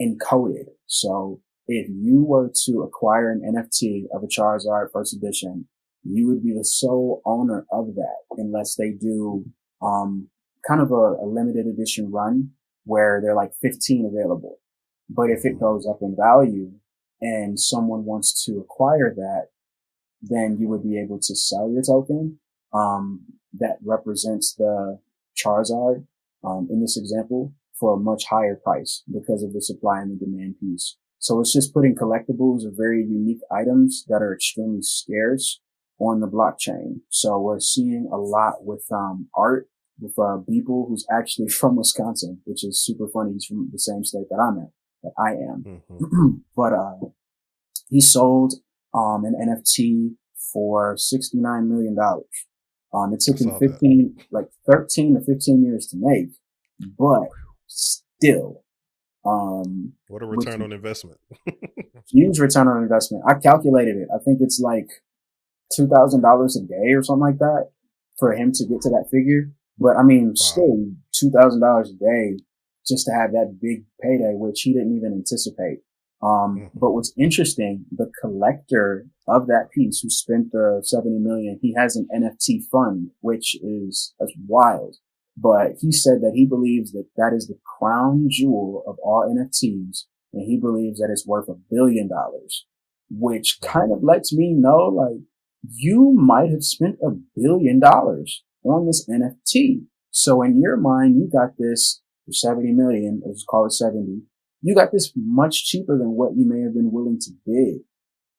encoded. 0.00 0.66
So 0.86 1.40
if 1.66 1.88
you 1.88 2.24
were 2.24 2.50
to 2.64 2.82
acquire 2.82 3.30
an 3.30 3.42
NFT 3.42 4.04
of 4.14 4.22
a 4.22 4.26
Charizard 4.26 4.88
first 4.92 5.14
edition, 5.14 5.66
you 6.04 6.28
would 6.28 6.42
be 6.42 6.52
the 6.52 6.64
sole 6.64 7.22
owner 7.24 7.66
of 7.72 7.94
that 7.96 8.22
unless 8.36 8.76
they 8.76 8.90
do, 8.90 9.44
um, 9.82 10.28
kind 10.66 10.80
of 10.80 10.90
a, 10.90 10.94
a 10.94 11.26
limited 11.26 11.66
edition 11.66 12.10
run 12.10 12.50
where 12.84 13.20
they're 13.20 13.34
like 13.34 13.52
15 13.60 14.06
available. 14.06 14.58
But 15.08 15.30
if 15.30 15.44
it 15.44 15.60
goes 15.60 15.86
up 15.86 15.98
in 16.02 16.16
value 16.16 16.72
and 17.20 17.58
someone 17.58 18.04
wants 18.04 18.44
to 18.44 18.58
acquire 18.58 19.12
that, 19.14 19.48
then 20.22 20.56
you 20.58 20.68
would 20.68 20.82
be 20.82 20.98
able 20.98 21.18
to 21.18 21.34
sell 21.34 21.70
your 21.70 21.82
token 21.82 22.38
um, 22.72 23.24
that 23.58 23.78
represents 23.84 24.54
the 24.54 24.98
Charizard 25.36 26.06
um, 26.44 26.68
in 26.70 26.80
this 26.80 26.96
example 26.96 27.52
for 27.78 27.94
a 27.94 28.00
much 28.00 28.24
higher 28.26 28.60
price 28.62 29.02
because 29.12 29.42
of 29.42 29.52
the 29.52 29.62
supply 29.62 30.00
and 30.00 30.10
the 30.10 30.24
demand 30.24 30.56
piece. 30.60 30.96
So 31.18 31.40
it's 31.40 31.52
just 31.52 31.74
putting 31.74 31.94
collectibles 31.94 32.64
or 32.64 32.72
very 32.76 33.00
unique 33.00 33.40
items 33.50 34.04
that 34.08 34.22
are 34.22 34.34
extremely 34.34 34.82
scarce 34.82 35.60
on 35.98 36.20
the 36.20 36.28
blockchain. 36.28 37.00
So 37.10 37.38
we're 37.40 37.60
seeing 37.60 38.08
a 38.12 38.16
lot 38.16 38.64
with 38.64 38.84
um, 38.92 39.28
art 39.34 39.68
with 39.98 40.14
uh, 40.18 40.38
Beeple, 40.48 40.88
who's 40.88 41.06
actually 41.10 41.48
from 41.60 41.76
Wisconsin, 41.76 42.40
which 42.44 42.64
is 42.64 42.84
super 42.84 43.08
funny. 43.08 43.32
He's 43.32 43.46
from 43.46 43.70
the 43.72 43.78
same 43.78 44.04
state 44.04 44.26
that 44.30 44.38
I'm 44.38 44.58
in, 44.58 44.70
that 45.02 45.12
I 45.18 45.30
am. 45.30 45.82
Mm-hmm. 45.90 46.30
but 46.56 46.72
uh, 46.72 47.08
he 47.88 48.00
sold 48.00 48.54
um, 48.94 49.24
an 49.24 49.34
NFT 49.34 50.14
for 50.52 50.96
$69 50.96 51.66
million. 51.66 51.96
Um, 52.94 53.12
it 53.12 53.20
took 53.20 53.40
him 53.40 53.58
15, 53.58 54.14
that. 54.16 54.24
like 54.30 54.46
13 54.70 55.14
to 55.14 55.20
15 55.20 55.64
years 55.64 55.86
to 55.88 55.96
make, 55.98 56.28
but 56.98 57.28
still, 57.66 58.62
um, 59.24 59.92
what 60.08 60.22
a 60.22 60.26
return 60.26 60.62
on 60.62 60.72
investment. 60.72 61.18
huge 62.10 62.38
return 62.38 62.68
on 62.68 62.82
investment. 62.82 63.24
I 63.26 63.34
calculated 63.34 63.96
it. 63.96 64.08
I 64.14 64.18
think 64.24 64.38
it's 64.40 64.60
like 64.60 64.88
$2,000 65.78 66.56
a 66.56 66.66
day 66.66 66.92
or 66.92 67.02
something 67.02 67.20
like 67.20 67.38
that 67.38 67.70
for 68.18 68.32
him 68.32 68.52
to 68.52 68.66
get 68.66 68.80
to 68.82 68.90
that 68.90 69.08
figure. 69.10 69.50
But 69.78 69.96
I 69.96 70.02
mean, 70.02 70.28
wow. 70.28 70.34
still 70.34 71.30
$2,000 71.30 71.88
a 71.88 71.92
day 71.92 72.42
just 72.86 73.06
to 73.06 73.12
have 73.12 73.32
that 73.32 73.58
big 73.60 73.84
payday, 74.00 74.34
which 74.34 74.62
he 74.62 74.72
didn't 74.72 74.96
even 74.96 75.12
anticipate. 75.12 75.80
Um, 76.22 76.56
mm-hmm. 76.56 76.78
but 76.78 76.92
what's 76.92 77.12
interesting, 77.18 77.84
the 77.90 78.10
collector 78.20 79.06
of 79.28 79.48
that 79.48 79.70
piece 79.74 80.00
who 80.00 80.08
spent 80.08 80.52
the 80.52 80.80
70 80.82 81.18
million, 81.18 81.58
he 81.60 81.74
has 81.76 81.96
an 81.96 82.08
NFT 82.14 82.62
fund, 82.70 83.10
which 83.20 83.56
is, 83.56 84.14
that's 84.18 84.32
wild. 84.46 84.96
But 85.36 85.76
he 85.80 85.92
said 85.92 86.20
that 86.22 86.32
he 86.34 86.46
believes 86.46 86.92
that 86.92 87.08
that 87.16 87.32
is 87.34 87.46
the 87.46 87.58
crown 87.78 88.28
jewel 88.30 88.82
of 88.86 88.96
all 89.02 89.22
NFTs. 89.22 90.04
And 90.32 90.42
he 90.42 90.58
believes 90.58 90.98
that 90.98 91.10
it's 91.10 91.26
worth 91.26 91.48
a 91.48 91.56
billion 91.70 92.08
dollars, 92.08 92.66
which 93.10 93.58
kind 93.62 93.92
of 93.92 94.02
lets 94.02 94.32
me 94.32 94.54
know, 94.54 94.88
like, 94.88 95.20
you 95.68 96.14
might 96.16 96.50
have 96.50 96.62
spent 96.62 96.96
a 97.02 97.10
billion 97.34 97.80
dollars 97.80 98.44
on 98.64 98.86
this 98.86 99.06
NFT. 99.08 99.84
So 100.10 100.42
in 100.42 100.60
your 100.60 100.76
mind, 100.76 101.16
you 101.16 101.28
got 101.30 101.56
this 101.58 102.02
for 102.24 102.32
70 102.32 102.72
million, 102.72 103.22
let's 103.24 103.44
call 103.44 103.66
it 103.66 103.72
70 103.72 104.22
you 104.66 104.74
got 104.74 104.90
this 104.90 105.12
much 105.14 105.64
cheaper 105.64 105.96
than 105.96 106.10
what 106.12 106.36
you 106.36 106.44
may 106.44 106.60
have 106.62 106.74
been 106.74 106.90
willing 106.90 107.20
to 107.20 107.30
bid, 107.46 107.82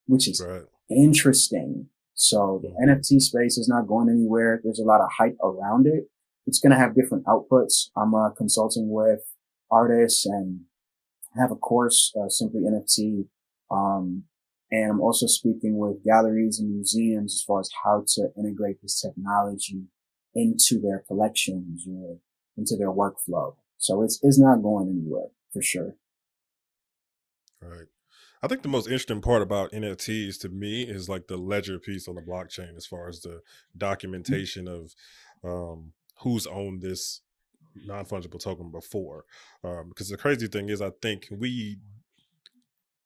which 0.08 0.28
is 0.28 0.43
right. 0.45 0.64
interesting. 0.89 1.88
So 2.16 2.60
the. 2.62 2.70
NFT 2.86 3.22
space 3.22 3.58
is 3.58 3.70
not 3.70 3.88
going 3.88 4.10
anywhere. 4.10 4.60
There's 4.62 4.80
a 4.80 4.84
lot 4.84 5.00
of 5.00 5.10
hype 5.18 5.38
around 5.41 5.88
it. 5.88 6.10
It's 6.48 6.60
going 6.60 6.72
to 6.72 6.78
have 6.78 6.95
different 6.95 7.26
outputs. 7.26 7.89
I'm 7.95 8.16
uh, 8.16 8.30
consulting 8.32 8.89
with 8.89 9.20
artists 9.70 10.26
and 10.26 10.62
have 11.38 11.52
a 11.52 11.56
course, 11.56 12.14
uh, 12.20 12.30
simply 12.30 12.62
NFT. 12.62 13.26
Um, 13.70 14.24
and 14.72 14.91
I'm 14.91 15.02
also 15.02 15.28
speaking 15.28 15.78
with 15.78 16.04
galleries 16.04 16.60
and 16.60 16.74
museums 16.74 17.36
as 17.36 17.43
far 17.43 17.60
as 17.60 17.70
how 17.84 18.06
to 18.16 18.30
integrate 18.38 18.82
this 18.82 19.02
technology 19.02 19.84
into 20.34 20.80
their 20.82 21.04
collections 21.08 21.86
or 21.88 22.18
into 22.58 22.76
their 22.78 22.91
workflow. 22.91 23.56
So 23.78 24.02
it's, 24.02 24.20
it's 24.24 24.39
not 24.39 24.64
going 24.64 24.89
anywhere 24.89 25.28
for 25.54 25.62
sure. 25.62 25.95
Right. 27.62 27.88
I 28.41 28.48
think 28.48 28.62
the 28.62 28.70
most 28.70 28.88
interesting 28.88 29.22
part 29.22 29.41
about 29.41 29.72
NFTs 29.72 30.39
to 30.41 30.50
me 30.50 30.84
is 30.84 31.10
like 31.10 31.28
the 31.28 31.38
ledger 31.38 31.80
piece 31.80 32.08
on 32.08 32.16
the 32.16 32.22
blockchain, 32.22 32.78
as 32.78 32.86
far 32.86 33.10
as 33.10 33.22
the 33.22 33.30
mm. 33.30 33.41
documentation 33.78 34.68
of 34.68 34.93
um, 35.43 35.93
who's 36.20 36.47
owned 36.47 36.82
this 36.82 37.22
non 37.86 38.05
fungible 38.05 38.39
token 38.39 38.72
before. 38.72 39.26
Um, 39.63 39.89
because 39.89 40.09
the 40.09 40.18
crazy 40.18 40.47
thing 40.47 40.70
is, 40.70 40.82
I 40.82 40.91
think 41.01 41.28
we 41.32 41.78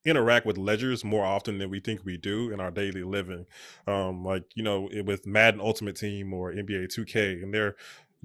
interact 0.03 0.45
with 0.45 0.57
ledgers 0.57 1.03
more 1.03 1.25
often 1.25 1.59
than 1.59 1.69
we 1.69 1.79
think 1.79 2.03
we 2.03 2.17
do 2.17 2.51
in 2.51 2.59
our 2.59 2.71
daily 2.71 3.03
living. 3.03 3.45
Um, 3.87 4.23
like 4.23 4.43
you 4.55 4.63
know, 4.63 4.89
with 5.05 5.27
Madden 5.27 5.61
Ultimate 5.61 5.95
Team 5.95 6.33
or 6.33 6.51
NBA 6.51 6.87
2K, 6.95 7.43
and 7.43 7.53
they're 7.53 7.75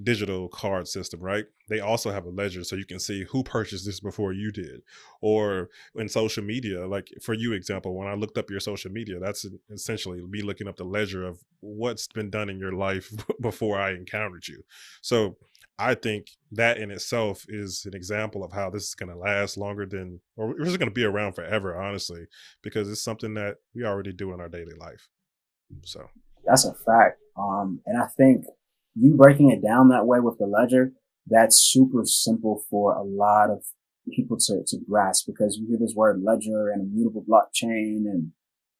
digital 0.01 0.47
card 0.49 0.87
system, 0.87 1.19
right? 1.19 1.45
They 1.69 1.79
also 1.79 2.11
have 2.11 2.25
a 2.25 2.29
ledger 2.29 2.63
so 2.63 2.75
you 2.75 2.85
can 2.85 2.99
see 2.99 3.23
who 3.23 3.43
purchased 3.43 3.85
this 3.85 3.99
before 3.99 4.31
you 4.31 4.51
did. 4.51 4.81
Or 5.21 5.69
in 5.95 6.07
social 6.07 6.43
media, 6.43 6.85
like 6.85 7.11
for 7.21 7.33
you 7.33 7.53
example, 7.53 7.95
when 7.95 8.07
I 8.07 8.13
looked 8.13 8.37
up 8.37 8.49
your 8.49 8.59
social 8.59 8.91
media, 8.91 9.19
that's 9.19 9.45
essentially 9.71 10.21
me 10.21 10.41
looking 10.41 10.67
up 10.67 10.77
the 10.77 10.83
ledger 10.83 11.25
of 11.25 11.39
what's 11.61 12.07
been 12.07 12.29
done 12.29 12.49
in 12.49 12.59
your 12.59 12.73
life 12.73 13.11
before 13.41 13.79
I 13.79 13.91
encountered 13.91 14.47
you. 14.47 14.63
So 15.01 15.37
I 15.79 15.95
think 15.95 16.27
that 16.51 16.77
in 16.77 16.91
itself 16.91 17.45
is 17.47 17.85
an 17.85 17.95
example 17.95 18.43
of 18.43 18.51
how 18.51 18.69
this 18.69 18.83
is 18.83 18.95
going 18.95 19.09
to 19.09 19.17
last 19.17 19.57
longer 19.57 19.85
than, 19.85 20.21
or 20.35 20.55
this 20.57 20.69
is 20.69 20.77
going 20.77 20.89
to 20.89 20.93
be 20.93 21.05
around 21.05 21.33
forever, 21.33 21.79
honestly, 21.79 22.25
because 22.63 22.89
it's 22.89 23.03
something 23.03 23.35
that 23.35 23.57
we 23.75 23.83
already 23.83 24.11
do 24.11 24.33
in 24.33 24.41
our 24.41 24.49
daily 24.49 24.73
life. 24.79 25.07
So 25.83 26.07
that's 26.45 26.65
a 26.65 26.73
fact. 26.73 27.19
Um, 27.37 27.81
and 27.85 28.01
I 28.01 28.07
think 28.07 28.45
you 28.99 29.13
breaking 29.15 29.51
it 29.51 29.61
down 29.61 29.89
that 29.89 30.05
way 30.05 30.19
with 30.19 30.37
the 30.37 30.47
ledger, 30.47 30.91
that's 31.27 31.57
super 31.57 32.03
simple 32.05 32.63
for 32.69 32.93
a 32.93 33.03
lot 33.03 33.49
of 33.49 33.63
people 34.11 34.37
to, 34.37 34.63
to 34.65 34.77
grasp 34.89 35.25
because 35.27 35.57
you 35.57 35.67
hear 35.67 35.77
this 35.79 35.93
word 35.95 36.21
ledger 36.23 36.69
and 36.69 36.81
immutable 36.81 37.25
blockchain 37.27 38.05
and 38.05 38.31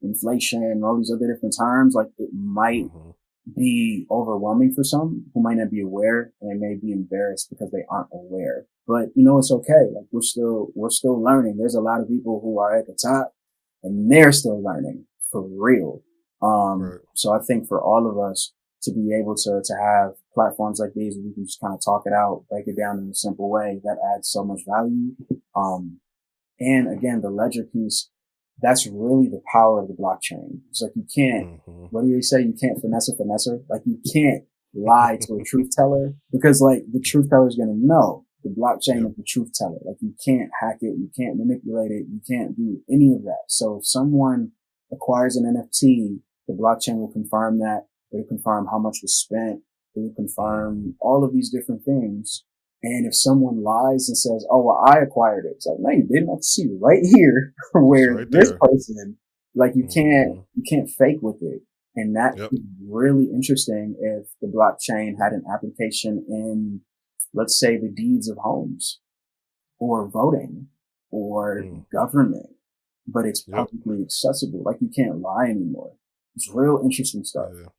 inflation 0.01 0.63
and 0.63 0.83
all 0.83 0.97
these 0.97 1.11
other 1.11 1.31
different 1.31 1.55
terms. 1.57 1.93
Like 1.93 2.07
it 2.17 2.29
might 2.33 2.85
mm-hmm. 2.85 3.11
be 3.55 4.05
overwhelming 4.09 4.73
for 4.73 4.83
some 4.83 5.25
who 5.33 5.41
might 5.41 5.57
not 5.57 5.71
be 5.71 5.81
aware 5.81 6.31
and 6.41 6.49
they 6.49 6.67
may 6.67 6.75
be 6.75 6.91
embarrassed 6.91 7.49
because 7.49 7.71
they 7.71 7.83
aren't 7.89 8.09
aware. 8.13 8.65
But 8.87 9.09
you 9.15 9.23
know, 9.23 9.37
it's 9.37 9.51
okay. 9.51 9.91
Like 9.93 10.05
we're 10.11 10.21
still, 10.21 10.69
we're 10.75 10.89
still 10.89 11.21
learning. 11.21 11.57
There's 11.57 11.75
a 11.75 11.81
lot 11.81 12.01
of 12.01 12.07
people 12.07 12.39
who 12.41 12.59
are 12.59 12.77
at 12.77 12.87
the 12.87 12.97
top 13.01 13.33
and 13.83 14.09
they're 14.11 14.31
still 14.31 14.63
learning 14.63 15.05
for 15.31 15.45
real. 15.45 16.01
Um, 16.41 16.81
right. 16.81 16.99
so 17.15 17.33
I 17.33 17.39
think 17.39 17.67
for 17.67 17.81
all 17.81 18.09
of 18.09 18.17
us, 18.17 18.53
to 18.87 18.93
be 18.93 19.13
able 19.13 19.35
to, 19.35 19.61
to 19.63 19.73
have 19.75 20.13
platforms 20.33 20.79
like 20.79 20.93
these 20.95 21.15
where 21.15 21.27
we 21.27 21.33
can 21.33 21.45
just 21.45 21.59
kind 21.59 21.73
of 21.73 21.81
talk 21.83 22.03
it 22.05 22.13
out, 22.13 22.45
break 22.49 22.67
it 22.67 22.77
down 22.77 22.99
in 22.99 23.09
a 23.09 23.15
simple 23.15 23.49
way 23.49 23.79
that 23.83 23.97
adds 24.15 24.29
so 24.29 24.43
much 24.43 24.61
value. 24.67 25.11
Um, 25.55 25.99
and 26.59 26.91
again, 26.91 27.21
the 27.21 27.29
ledger 27.29 27.63
piece, 27.63 28.09
that's 28.61 28.87
really 28.87 29.27
the 29.27 29.41
power 29.51 29.81
of 29.81 29.87
the 29.87 29.93
blockchain. 29.93 30.61
It's 30.69 30.81
like 30.81 30.93
you 30.95 31.05
can't, 31.13 31.59
mm-hmm. 31.61 31.85
what 31.91 32.03
do 32.03 32.07
you 32.07 32.21
say? 32.21 32.41
You 32.41 32.53
can't 32.59 32.79
finesse 32.81 33.09
a 33.09 33.13
finesser. 33.13 33.63
Like 33.69 33.81
you 33.85 33.99
can't 34.13 34.43
lie 34.73 35.17
to 35.21 35.35
a 35.35 35.43
truth 35.43 35.69
teller 35.75 36.13
because 36.31 36.61
like 36.61 36.83
the 36.91 36.99
truth 36.99 37.29
teller 37.29 37.47
is 37.47 37.55
going 37.55 37.69
to 37.69 37.87
know 37.87 38.25
the 38.43 38.49
blockchain 38.49 39.05
of 39.05 39.15
the 39.15 39.23
truth 39.27 39.51
teller. 39.53 39.77
Like 39.85 39.97
you 40.01 40.13
can't 40.23 40.49
hack 40.61 40.77
it. 40.81 40.95
You 40.97 41.09
can't 41.17 41.37
manipulate 41.37 41.91
it. 41.91 42.05
You 42.09 42.21
can't 42.27 42.55
do 42.55 42.81
any 42.89 43.13
of 43.13 43.23
that. 43.23 43.45
So 43.47 43.77
if 43.77 43.87
someone 43.87 44.51
acquires 44.91 45.35
an 45.35 45.45
NFT, 45.45 46.19
the 46.47 46.53
blockchain 46.53 46.97
will 46.97 47.11
confirm 47.11 47.59
that 47.59 47.87
they 48.11 48.23
confirm 48.23 48.67
how 48.67 48.79
much 48.79 48.99
was 49.01 49.15
spent. 49.15 49.61
They 49.95 50.01
would 50.01 50.15
confirm 50.15 50.95
all 50.99 51.23
of 51.23 51.33
these 51.33 51.49
different 51.49 51.83
things. 51.83 52.43
And 52.83 53.07
if 53.07 53.15
someone 53.15 53.63
lies 53.63 54.07
and 54.07 54.17
says, 54.17 54.45
"Oh, 54.51 54.61
well, 54.61 54.83
I 54.85 54.99
acquired 54.99 55.45
it," 55.45 55.53
it's 55.55 55.65
like, 55.65 55.79
no, 55.79 55.89
you 55.89 56.03
didn't. 56.03 56.29
I 56.29 56.37
see 56.41 56.77
right 56.79 57.03
here 57.03 57.53
where 57.73 58.15
right 58.15 58.31
this 58.31 58.53
person, 58.59 59.17
like, 59.55 59.75
you 59.75 59.83
can't 59.83 60.33
mm-hmm. 60.33 60.41
you 60.55 60.63
can't 60.69 60.89
fake 60.89 61.21
with 61.21 61.41
it. 61.41 61.63
And 61.95 62.15
that 62.15 62.37
yep. 62.37 62.51
really 62.87 63.25
interesting 63.25 63.95
if 63.99 64.27
the 64.39 64.47
blockchain 64.47 65.17
had 65.19 65.33
an 65.33 65.43
application 65.51 66.23
in, 66.29 66.81
let's 67.33 67.59
say, 67.59 67.75
the 67.75 67.89
deeds 67.89 68.29
of 68.29 68.37
homes, 68.37 68.99
or 69.79 70.07
voting, 70.07 70.67
or 71.09 71.63
mm. 71.63 71.89
government, 71.91 72.51
but 73.07 73.25
it's 73.25 73.41
publicly 73.41 73.97
yep. 73.97 74.05
accessible. 74.05 74.61
Like 74.61 74.77
you 74.79 74.91
can't 74.95 75.21
lie 75.21 75.45
anymore. 75.45 75.93
It's 76.35 76.47
real 76.53 76.81
interesting 76.83 77.23
stuff. 77.23 77.49
Yeah 77.59 77.69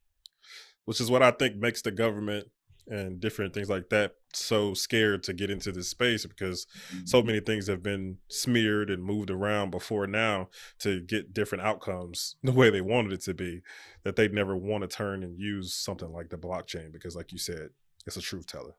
which 0.88 1.02
is 1.02 1.10
what 1.10 1.22
I 1.22 1.32
think 1.32 1.54
makes 1.56 1.82
the 1.82 1.90
government 1.90 2.46
and 2.86 3.20
different 3.20 3.52
things 3.52 3.68
like 3.68 3.90
that 3.90 4.12
so 4.32 4.72
scared 4.72 5.22
to 5.24 5.34
get 5.34 5.50
into 5.50 5.70
this 5.70 5.90
space 5.90 6.24
because 6.24 6.66
so 7.04 7.18
mm-hmm. 7.18 7.26
many 7.26 7.40
things 7.40 7.66
have 7.66 7.82
been 7.82 8.16
smeared 8.28 8.88
and 8.88 9.04
moved 9.04 9.28
around 9.28 9.70
before 9.70 10.06
now 10.06 10.48
to 10.78 11.02
get 11.02 11.34
different 11.34 11.62
outcomes 11.62 12.36
the 12.42 12.52
way 12.52 12.70
they 12.70 12.80
wanted 12.80 13.12
it 13.12 13.20
to 13.20 13.34
be 13.34 13.60
that 14.02 14.16
they'd 14.16 14.32
never 14.32 14.56
want 14.56 14.80
to 14.80 14.88
turn 14.88 15.22
and 15.22 15.38
use 15.38 15.74
something 15.74 16.10
like 16.10 16.30
the 16.30 16.38
blockchain 16.38 16.90
because 16.90 17.14
like 17.14 17.32
you 17.32 17.38
said 17.38 17.68
it's 18.06 18.16
a 18.16 18.22
truth 18.22 18.46
teller 18.46 18.74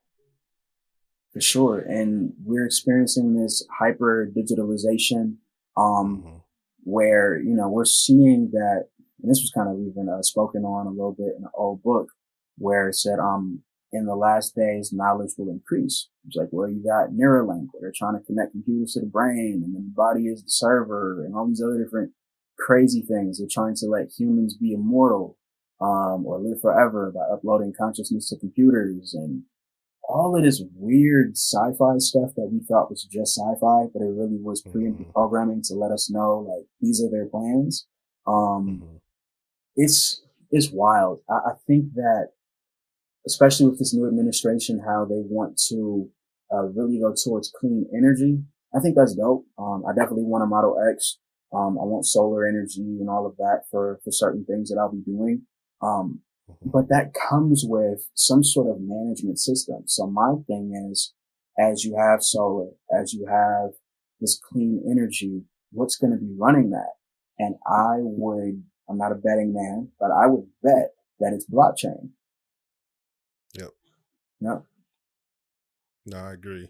for 1.31 1.41
sure 1.41 1.77
and 1.77 2.33
we're 2.43 2.65
experiencing 2.65 3.39
this 3.39 3.63
hyper 3.77 4.27
digitalization 4.35 5.35
um 5.77 6.23
mm-hmm. 6.25 6.37
where 6.85 7.37
you 7.37 7.53
know 7.53 7.69
we're 7.69 7.85
seeing 7.85 8.49
that 8.51 8.87
and 9.21 9.29
this 9.29 9.41
was 9.41 9.51
kind 9.55 9.69
of 9.69 9.79
even 9.79 10.09
uh, 10.09 10.21
spoken 10.21 10.63
on 10.63 10.87
a 10.87 10.91
little 10.91 11.15
bit 11.17 11.35
in 11.37 11.43
an 11.43 11.51
old 11.55 11.83
book 11.83 12.07
where 12.57 12.89
it 12.89 12.95
said, 12.95 13.19
um, 13.19 13.63
in 13.91 14.05
the 14.05 14.15
last 14.15 14.55
days, 14.55 14.93
knowledge 14.93 15.31
will 15.37 15.49
increase. 15.49 16.09
It's 16.27 16.35
like, 16.35 16.49
well, 16.51 16.69
you 16.69 16.83
got 16.83 17.09
Neuralink, 17.09 17.67
where 17.71 17.81
they're 17.81 17.93
trying 17.95 18.19
to 18.19 18.25
connect 18.25 18.51
computers 18.51 18.93
to 18.93 18.99
the 18.99 19.07
brain, 19.07 19.61
and 19.65 19.73
then 19.75 19.85
the 19.85 19.93
body 19.95 20.27
is 20.27 20.43
the 20.43 20.49
server, 20.49 21.25
and 21.25 21.35
all 21.35 21.47
these 21.47 21.61
other 21.61 21.83
different 21.83 22.11
crazy 22.59 23.01
things. 23.01 23.39
They're 23.39 23.47
trying 23.49 23.75
to 23.75 23.87
let 23.87 24.11
humans 24.15 24.55
be 24.55 24.73
immortal, 24.73 25.37
um, 25.81 26.25
or 26.25 26.39
live 26.39 26.61
forever 26.61 27.11
by 27.13 27.33
uploading 27.33 27.73
consciousness 27.75 28.29
to 28.29 28.37
computers. 28.37 29.13
And 29.13 29.43
all 30.07 30.35
of 30.35 30.43
this 30.43 30.61
weird 30.75 31.37
sci-fi 31.37 31.97
stuff 31.97 32.31
that 32.35 32.49
we 32.51 32.59
thought 32.67 32.89
was 32.89 33.03
just 33.03 33.39
sci-fi, 33.39 33.85
but 33.93 34.01
it 34.01 34.13
really 34.13 34.37
was 34.39 34.61
pre-programming 34.61 35.61
to 35.63 35.75
let 35.75 35.91
us 35.91 36.09
know 36.11 36.39
like 36.39 36.65
these 36.81 37.01
are 37.03 37.09
their 37.09 37.27
plans. 37.27 37.87
Um, 38.27 38.81
mm-hmm. 38.83 38.95
It's 39.79 40.21
it's 40.51 40.71
wild. 40.71 41.21
I, 41.29 41.33
I, 41.33 41.53
think 41.67 41.93
that, 41.93 42.29
especially 43.25 43.67
with 43.67 43.79
this 43.79 43.93
new 43.93 44.07
administration, 44.07 44.83
how 44.85 45.05
they 45.05 45.21
want 45.25 45.59
to 45.69 46.09
uh, 46.51 46.63
really 46.63 46.99
go 46.99 47.13
towards 47.13 47.53
clean 47.57 47.85
energy. 47.95 48.39
I 48.75 48.79
think 48.79 48.95
that's 48.95 49.15
dope. 49.15 49.45
Um, 49.57 49.83
I 49.87 49.93
definitely 49.93 50.25
want 50.25 50.43
a 50.43 50.47
Model 50.47 50.77
X. 50.91 51.17
Um, 51.53 51.79
I 51.79 51.85
want 51.85 52.05
solar 52.05 52.45
energy 52.45 52.97
and 52.99 53.09
all 53.09 53.25
of 53.25 53.37
that 53.37 53.63
for 53.71 53.99
for 54.03 54.11
certain 54.11 54.45
things 54.45 54.69
that 54.69 54.77
I'll 54.79 54.91
be 54.91 55.01
doing. 55.01 55.43
Um, 55.81 56.19
mm-hmm. 56.49 56.69
but 56.71 56.89
that 56.89 57.13
comes 57.13 57.63
with 57.65 58.09
some 58.13 58.43
sort 58.43 58.67
of 58.67 58.81
management 58.81 59.39
system. 59.39 59.83
So 59.85 60.07
my 60.07 60.33
thing 60.45 60.73
is, 60.91 61.13
as 61.57 61.85
you 61.85 61.95
have 61.97 62.21
solar, 62.21 62.71
as 62.99 63.13
you 63.13 63.25
have 63.27 63.71
this 64.19 64.39
clean 64.51 64.83
energy, 64.91 65.43
what's 65.71 65.95
going 65.95 66.11
to 66.11 66.19
be 66.19 66.35
running 66.37 66.71
that? 66.71 66.93
And 67.39 67.55
I 67.65 67.97
would 68.01 68.63
I'm 68.89 68.97
not 68.97 69.11
a 69.11 69.15
betting 69.15 69.53
man, 69.53 69.89
but 69.99 70.11
I 70.11 70.27
would 70.27 70.47
bet 70.63 70.93
that 71.19 71.33
it's 71.33 71.45
blockchain. 71.45 72.09
Yep. 73.53 73.69
Yep. 74.41 74.63
No, 76.05 76.17
I 76.17 76.33
agree. 76.33 76.69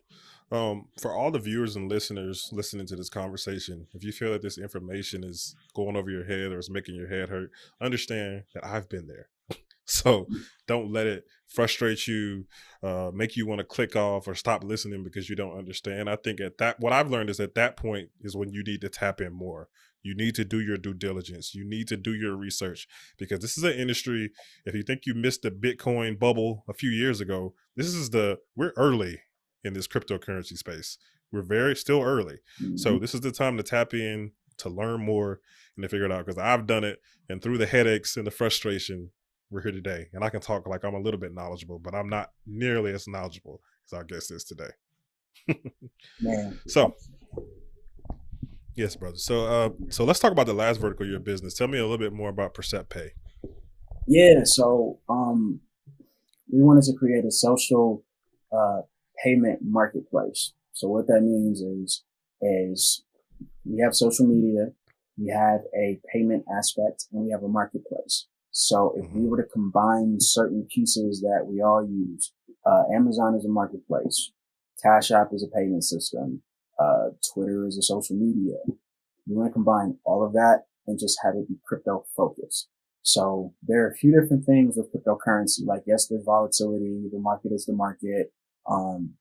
Um, 0.51 0.87
for 0.99 1.13
all 1.13 1.31
the 1.31 1.39
viewers 1.39 1.75
and 1.75 1.89
listeners 1.89 2.49
listening 2.51 2.87
to 2.87 2.95
this 2.95 3.09
conversation, 3.09 3.87
if 3.93 4.03
you 4.03 4.11
feel 4.11 4.31
that 4.31 4.41
this 4.41 4.57
information 4.57 5.23
is 5.23 5.55
going 5.75 5.95
over 5.95 6.09
your 6.09 6.25
head 6.25 6.51
or 6.51 6.57
is 6.57 6.69
making 6.69 6.95
your 6.95 7.07
head 7.07 7.29
hurt, 7.29 7.51
understand 7.79 8.43
that 8.53 8.65
I've 8.65 8.89
been 8.89 9.07
there. 9.07 9.29
So 9.91 10.27
don't 10.67 10.93
let 10.93 11.07
it 11.07 11.25
frustrate 11.47 12.07
you, 12.07 12.45
uh, 12.83 13.09
make 13.11 13.35
you 13.35 13.47
want 13.47 13.57
to 13.57 13.65
click 13.65 13.95
off 13.95 14.27
or 14.27 14.35
stop 14.35 14.63
listening 14.63 15.03
because 15.03 15.31
you 15.31 15.35
don't 15.35 15.57
understand. 15.57 16.07
I 16.07 16.15
think 16.15 16.39
at 16.39 16.59
that, 16.59 16.79
what 16.79 16.93
I've 16.93 17.09
learned 17.09 17.31
is 17.31 17.39
at 17.39 17.55
that 17.55 17.75
point 17.75 18.09
is 18.21 18.37
when 18.37 18.51
you 18.51 18.63
need 18.63 18.81
to 18.81 18.89
tap 18.89 19.19
in 19.19 19.33
more. 19.33 19.67
You 20.01 20.15
need 20.15 20.35
to 20.35 20.45
do 20.45 20.59
your 20.59 20.77
due 20.77 20.93
diligence. 20.93 21.53
You 21.53 21.67
need 21.67 21.87
to 21.89 21.97
do 21.97 22.13
your 22.13 22.35
research 22.35 22.87
because 23.17 23.39
this 23.39 23.57
is 23.57 23.63
an 23.63 23.73
industry. 23.73 24.31
If 24.65 24.73
you 24.75 24.83
think 24.83 25.05
you 25.05 25.13
missed 25.13 25.41
the 25.41 25.51
Bitcoin 25.51 26.17
bubble 26.17 26.63
a 26.69 26.73
few 26.73 26.89
years 26.89 27.19
ago, 27.19 27.53
this 27.75 27.87
is 27.87 28.11
the 28.11 28.39
we're 28.55 28.73
early 28.77 29.21
in 29.63 29.73
this 29.73 29.87
cryptocurrency 29.87 30.57
space. 30.57 30.97
We're 31.31 31.41
very 31.41 31.75
still 31.75 32.01
early. 32.01 32.39
Mm-hmm. 32.61 32.77
So 32.77 32.97
this 32.97 33.13
is 33.13 33.21
the 33.21 33.31
time 33.31 33.57
to 33.57 33.63
tap 33.63 33.93
in 33.93 34.31
to 34.57 34.69
learn 34.69 35.05
more 35.05 35.39
and 35.75 35.83
to 35.83 35.89
figure 35.89 36.05
it 36.05 36.11
out 36.11 36.25
because 36.25 36.37
I've 36.37 36.67
done 36.67 36.83
it 36.83 36.99
and 37.29 37.41
through 37.41 37.57
the 37.57 37.65
headaches 37.65 38.17
and 38.17 38.25
the 38.25 38.31
frustration, 38.31 39.11
we're 39.49 39.61
here 39.61 39.71
today. 39.71 40.07
And 40.13 40.23
I 40.23 40.29
can 40.29 40.41
talk 40.41 40.67
like 40.67 40.83
I'm 40.83 40.95
a 40.95 40.99
little 40.99 41.19
bit 41.19 41.33
knowledgeable, 41.33 41.79
but 41.79 41.95
I'm 41.95 42.09
not 42.09 42.31
nearly 42.45 42.93
as 42.93 43.07
knowledgeable 43.07 43.61
as 43.85 43.93
our 43.93 44.03
guest 44.03 44.31
is 44.31 44.43
today. 44.43 44.71
So 46.67 46.95
Yes, 48.79 48.95
brother. 48.95 49.17
So, 49.17 49.45
uh, 49.45 49.69
so 49.89 50.05
let's 50.05 50.21
talk 50.21 50.31
about 50.31 50.45
the 50.45 50.53
last 50.53 50.79
vertical 50.79 51.05
of 51.05 51.11
your 51.11 51.19
business. 51.19 51.53
Tell 51.53 51.67
me 51.67 51.79
a 51.79 51.81
little 51.81 51.97
bit 51.97 52.13
more 52.13 52.29
about 52.29 52.53
Percept 52.53 52.89
Pay. 52.89 53.11
Yeah. 54.07 54.45
So, 54.45 54.99
um, 55.09 55.59
we 56.49 56.61
wanted 56.63 56.85
to 56.85 56.93
create 56.93 57.25
a 57.25 57.31
social 57.31 58.05
uh, 58.53 58.83
payment 59.21 59.59
marketplace. 59.61 60.53
So 60.71 60.87
what 60.87 61.07
that 61.07 61.19
means 61.19 61.59
is, 61.59 62.05
is 62.41 63.03
we 63.65 63.81
have 63.81 63.93
social 63.93 64.25
media, 64.25 64.67
we 65.17 65.27
have 65.27 65.59
a 65.77 65.99
payment 66.13 66.45
aspect, 66.57 67.07
and 67.11 67.25
we 67.25 67.31
have 67.31 67.43
a 67.43 67.49
marketplace. 67.49 68.27
So 68.51 68.93
if 68.95 69.11
we 69.11 69.19
mm-hmm. 69.19 69.27
were 69.27 69.43
to 69.43 69.49
combine 69.49 70.21
certain 70.21 70.65
pieces 70.73 71.19
that 71.19 71.45
we 71.45 71.61
all 71.61 71.85
use, 71.85 72.31
uh, 72.65 72.83
Amazon 72.95 73.35
is 73.35 73.43
a 73.43 73.49
marketplace, 73.49 74.31
Cash 74.81 75.11
App 75.11 75.33
is 75.33 75.43
a 75.43 75.53
payment 75.53 75.83
system, 75.83 76.43
uh, 76.79 77.09
Twitter 77.33 77.67
is 77.67 77.77
a 77.77 77.81
social 77.81 78.15
media. 78.15 78.55
You 79.25 79.35
want 79.35 79.49
to 79.49 79.53
combine 79.53 79.97
all 80.05 80.25
of 80.25 80.33
that 80.33 80.63
and 80.87 80.99
just 80.99 81.19
have 81.23 81.35
it 81.35 81.47
be 81.47 81.55
crypto 81.65 82.05
focused. 82.15 82.69
So 83.01 83.53
there 83.63 83.83
are 83.85 83.89
a 83.89 83.95
few 83.95 84.19
different 84.19 84.45
things 84.45 84.75
with 84.75 84.91
cryptocurrency. 84.93 85.65
Like, 85.65 85.83
yes, 85.85 86.07
there's 86.07 86.23
volatility. 86.23 87.07
The 87.11 87.19
market 87.19 87.51
is 87.51 87.65
the 87.65 87.73
market. 87.73 88.31
Um, 88.69 89.15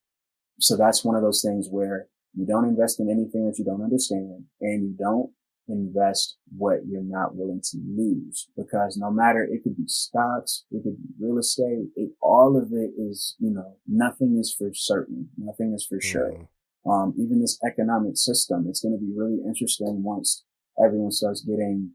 so 0.59 0.77
that's 0.77 1.05
one 1.05 1.15
of 1.15 1.23
those 1.23 1.43
things 1.43 1.69
where 1.71 2.09
you 2.35 2.47
don't 2.47 2.65
invest 2.67 3.01
in 3.01 3.11
anything 3.11 3.47
that 3.47 3.59
you 3.59 3.65
don't 3.65 3.83
understand 3.83 4.45
and 4.61 4.83
you 4.83 4.95
don't 4.99 5.31
invest 5.69 6.37
what 6.57 6.81
you're 6.87 7.03
not 7.03 7.37
willing 7.37 7.61
to 7.63 7.79
lose 7.87 8.49
because 8.57 8.97
no 8.97 9.11
matter 9.11 9.45
it 9.45 9.63
could 9.63 9.77
be 9.77 9.87
stocks, 9.87 10.65
it 10.71 10.83
could 10.83 10.97
be 10.97 11.27
real 11.27 11.39
estate, 11.39 11.89
it, 11.95 12.11
all 12.23 12.57
of 12.57 12.73
it 12.73 12.91
is, 12.99 13.37
you 13.39 13.51
know, 13.51 13.77
nothing 13.87 14.39
is 14.39 14.55
for 14.57 14.71
certain. 14.73 15.29
Nothing 15.37 15.75
is 15.75 15.87
for 15.87 16.01
sure. 16.01 16.49
Um, 16.89 17.15
even 17.19 17.41
this 17.41 17.59
economic 17.67 18.17
system. 18.17 18.67
It's 18.69 18.81
going 18.81 18.99
to 18.99 19.05
be 19.05 19.13
really 19.15 19.39
interesting 19.47 20.03
once 20.03 20.45
everyone 20.83 21.13
starts 21.13 21.43
getting 21.43 21.93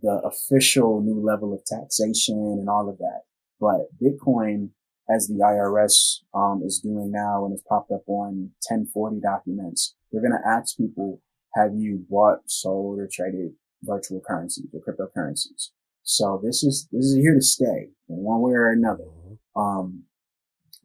the 0.00 0.20
official 0.24 1.00
new 1.02 1.20
level 1.20 1.52
of 1.52 1.64
taxation 1.64 2.36
and 2.36 2.68
all 2.68 2.88
of 2.88 2.98
that. 2.98 3.22
But 3.60 3.88
Bitcoin, 4.02 4.70
as 5.14 5.28
the 5.28 5.34
IRS 5.34 6.20
um, 6.34 6.62
is 6.64 6.80
doing 6.80 7.12
now 7.12 7.44
and 7.44 7.54
it's 7.54 7.62
popped 7.68 7.90
up 7.92 8.02
on 8.06 8.50
1040 8.68 9.20
documents, 9.20 9.94
they're 10.10 10.22
going 10.22 10.32
to 10.32 10.48
ask 10.48 10.76
people, 10.76 11.20
have 11.54 11.74
you 11.74 12.04
bought, 12.08 12.38
sold, 12.46 12.98
or 12.98 13.08
traded 13.12 13.52
virtual 13.82 14.20
currencies 14.26 14.66
or 14.72 14.80
cryptocurrencies? 14.80 15.70
So 16.02 16.40
this 16.42 16.62
is 16.62 16.86
this 16.92 17.06
is 17.06 17.16
here 17.16 17.34
to 17.34 17.40
stay 17.40 17.88
in 18.08 18.16
one 18.16 18.40
way 18.40 18.52
or 18.52 18.70
another. 18.70 19.04
Mm-hmm. 19.04 19.60
Um, 19.60 20.02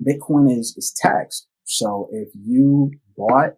Bitcoin 0.01 0.57
is 0.57 0.75
is 0.77 0.93
taxed. 0.95 1.47
So 1.69 2.09
if 2.11 2.29
you 2.33 2.91
bought 3.15 3.53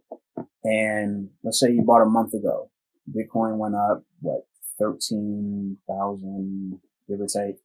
and 0.65 1.29
let's 1.45 1.61
say 1.61 1.71
you 1.71 1.81
bought 1.81 2.01
a 2.01 2.09
month 2.09 2.33
ago, 2.33 2.69
Bitcoin 3.09 3.57
went 3.57 3.75
up, 3.75 4.03
what, 4.19 4.41
13,000, 4.77 6.81
give 7.07 7.21
or 7.21 7.25
take. 7.25 7.55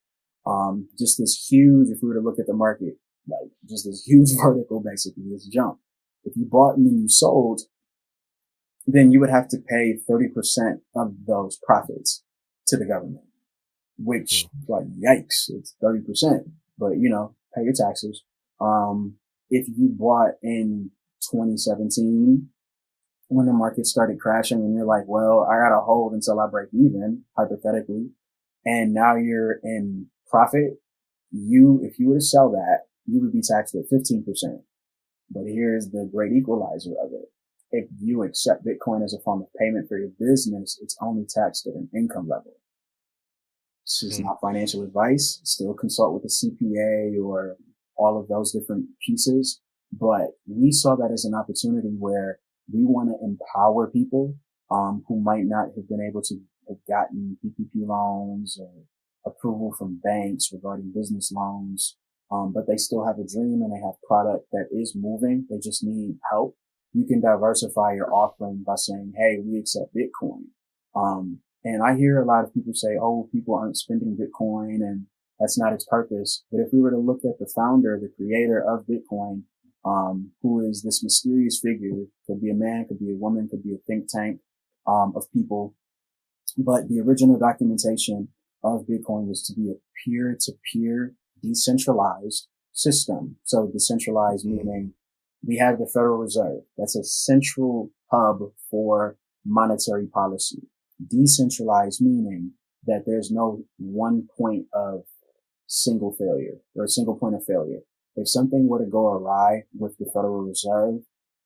Um, 0.46 0.88
just 0.96 1.18
this 1.18 1.48
huge, 1.50 1.88
if 1.88 1.98
we 2.00 2.08
were 2.08 2.14
to 2.14 2.20
look 2.20 2.38
at 2.38 2.46
the 2.46 2.54
market, 2.54 2.96
like 3.26 3.50
just 3.68 3.86
this 3.86 4.04
huge 4.06 4.28
vertical, 4.40 4.80
basically, 4.80 5.24
this 5.32 5.48
jump. 5.48 5.80
If 6.22 6.36
you 6.36 6.46
bought 6.48 6.76
and 6.76 6.86
then 6.86 7.02
you 7.02 7.08
sold, 7.08 7.62
then 8.86 9.10
you 9.10 9.18
would 9.18 9.30
have 9.30 9.48
to 9.48 9.58
pay 9.58 9.98
30% 10.08 10.80
of 10.94 11.26
those 11.26 11.58
profits 11.66 12.22
to 12.68 12.76
the 12.76 12.86
government, 12.86 13.26
which 13.98 14.46
mm. 14.46 14.50
like, 14.68 14.86
yikes, 14.92 15.48
it's 15.48 15.74
30%, 15.82 16.52
but 16.78 16.98
you 16.98 17.10
know, 17.10 17.34
pay 17.52 17.64
your 17.64 17.74
taxes. 17.74 18.22
Um, 18.60 19.16
if 19.50 19.68
you 19.68 19.88
bought 19.90 20.32
in 20.42 20.90
2017 21.30 22.48
when 23.28 23.46
the 23.46 23.52
market 23.52 23.86
started 23.86 24.20
crashing 24.20 24.58
and 24.58 24.74
you're 24.74 24.86
like, 24.86 25.04
well, 25.06 25.46
I 25.50 25.56
got 25.56 25.74
to 25.74 25.82
hold 25.82 26.12
until 26.12 26.40
I 26.40 26.48
break 26.48 26.68
even, 26.72 27.24
hypothetically. 27.36 28.10
And 28.64 28.94
now 28.94 29.16
you're 29.16 29.58
in 29.62 30.06
profit. 30.30 30.80
You, 31.32 31.80
if 31.82 31.98
you 31.98 32.08
were 32.08 32.16
to 32.16 32.20
sell 32.20 32.50
that, 32.50 32.86
you 33.04 33.20
would 33.20 33.32
be 33.32 33.42
taxed 33.42 33.74
at 33.74 33.90
15%. 33.92 34.24
But 35.30 35.42
here's 35.46 35.90
the 35.90 36.08
great 36.12 36.32
equalizer 36.32 36.94
of 37.02 37.12
it. 37.12 37.28
If 37.72 37.88
you 38.00 38.22
accept 38.22 38.64
Bitcoin 38.64 39.04
as 39.04 39.12
a 39.12 39.20
form 39.20 39.42
of 39.42 39.48
payment 39.58 39.88
for 39.88 39.98
your 39.98 40.10
business, 40.20 40.78
it's 40.80 40.96
only 41.00 41.26
taxed 41.28 41.66
at 41.66 41.74
an 41.74 41.88
income 41.94 42.28
level. 42.28 42.54
This 43.84 44.02
is 44.04 44.20
mm. 44.20 44.24
not 44.24 44.40
financial 44.40 44.84
advice. 44.84 45.40
Still 45.42 45.74
consult 45.74 46.14
with 46.14 46.24
a 46.24 46.28
CPA 46.28 47.24
or 47.24 47.56
all 47.96 48.20
of 48.20 48.28
those 48.28 48.52
different 48.52 48.86
pieces. 49.04 49.60
But 49.92 50.32
we 50.46 50.72
saw 50.72 50.96
that 50.96 51.12
as 51.12 51.24
an 51.24 51.34
opportunity 51.34 51.94
where 51.98 52.40
we 52.72 52.84
want 52.84 53.10
to 53.10 53.24
empower 53.24 53.88
people 53.88 54.34
um, 54.70 55.04
who 55.06 55.20
might 55.20 55.44
not 55.44 55.68
have 55.76 55.88
been 55.88 56.00
able 56.00 56.22
to 56.22 56.40
have 56.68 56.78
gotten 56.88 57.38
PPP 57.44 57.86
loans 57.86 58.58
or 58.60 58.70
approval 59.24 59.74
from 59.78 60.00
banks 60.02 60.50
regarding 60.52 60.92
business 60.94 61.32
loans. 61.32 61.96
Um, 62.30 62.52
but 62.52 62.66
they 62.66 62.76
still 62.76 63.06
have 63.06 63.18
a 63.18 63.26
dream 63.26 63.62
and 63.62 63.72
they 63.72 63.84
have 63.84 64.02
product 64.06 64.46
that 64.50 64.66
is 64.72 64.94
moving. 64.96 65.46
They 65.48 65.58
just 65.58 65.84
need 65.84 66.18
help. 66.30 66.56
You 66.92 67.06
can 67.06 67.20
diversify 67.20 67.94
your 67.94 68.12
offering 68.12 68.64
by 68.66 68.74
saying, 68.76 69.12
Hey, 69.16 69.38
we 69.44 69.58
accept 69.58 69.94
Bitcoin. 69.94 70.46
Um, 70.94 71.40
and 71.62 71.82
I 71.82 71.96
hear 71.96 72.20
a 72.20 72.26
lot 72.26 72.44
of 72.44 72.52
people 72.52 72.74
say, 72.74 72.96
Oh, 73.00 73.28
people 73.32 73.54
aren't 73.54 73.76
spending 73.76 74.16
Bitcoin 74.16 74.76
and 74.76 75.06
that's 75.38 75.58
not 75.58 75.72
its 75.72 75.84
purpose. 75.84 76.44
But 76.50 76.60
if 76.60 76.68
we 76.72 76.80
were 76.80 76.90
to 76.90 76.98
look 76.98 77.20
at 77.24 77.38
the 77.38 77.50
founder, 77.54 77.98
the 78.00 78.12
creator 78.16 78.62
of 78.66 78.86
Bitcoin, 78.86 79.42
um, 79.84 80.32
who 80.42 80.68
is 80.68 80.82
this 80.82 81.02
mysterious 81.02 81.60
figure, 81.62 82.04
could 82.26 82.40
be 82.40 82.50
a 82.50 82.54
man, 82.54 82.86
could 82.88 82.98
be 82.98 83.10
a 83.10 83.16
woman, 83.16 83.48
could 83.48 83.62
be 83.62 83.74
a 83.74 83.78
think 83.86 84.06
tank, 84.08 84.40
um, 84.86 85.12
of 85.14 85.30
people. 85.32 85.74
But 86.56 86.88
the 86.88 87.00
original 87.00 87.38
documentation 87.38 88.28
of 88.64 88.86
Bitcoin 88.86 89.28
was 89.28 89.42
to 89.46 89.54
be 89.54 89.70
a 89.70 89.74
peer 90.04 90.36
to 90.40 90.52
peer 90.72 91.14
decentralized 91.42 92.48
system. 92.72 93.36
So 93.44 93.68
decentralized 93.72 94.46
mm-hmm. 94.46 94.56
meaning 94.56 94.94
we 95.46 95.58
have 95.58 95.78
the 95.78 95.86
Federal 95.86 96.18
Reserve. 96.18 96.62
That's 96.76 96.96
a 96.96 97.04
central 97.04 97.90
hub 98.10 98.38
for 98.70 99.16
monetary 99.44 100.06
policy. 100.06 100.62
Decentralized 101.06 102.00
meaning 102.00 102.52
that 102.86 103.04
there's 103.06 103.30
no 103.30 103.62
one 103.78 104.28
point 104.36 104.66
of 104.72 105.04
single 105.66 106.12
failure 106.12 106.58
or 106.74 106.84
a 106.84 106.88
single 106.88 107.16
point 107.16 107.34
of 107.34 107.44
failure. 107.44 107.80
if 108.18 108.28
something 108.28 108.66
were 108.66 108.82
to 108.82 108.90
go 108.90 109.12
awry 109.12 109.64
with 109.78 109.98
the 109.98 110.06
Federal 110.06 110.42
Reserve, 110.42 111.00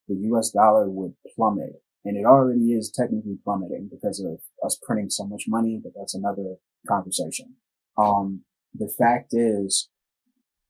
the 0.07 0.15
US 0.31 0.51
dollar 0.51 0.89
would 0.89 1.15
plummet. 1.35 1.83
And 2.05 2.17
it 2.17 2.25
already 2.25 2.73
is 2.73 2.91
technically 2.91 3.39
plummeting 3.45 3.89
because 3.91 4.21
of 4.21 4.41
us 4.65 4.79
printing 4.81 5.11
so 5.11 5.27
much 5.27 5.45
money, 5.49 5.81
but 5.83 5.93
that's 5.97 6.15
another 6.15 6.57
conversation. 6.89 7.57
Um, 7.99 8.45
the 8.73 8.89
fact 8.89 9.33
is, 9.33 9.91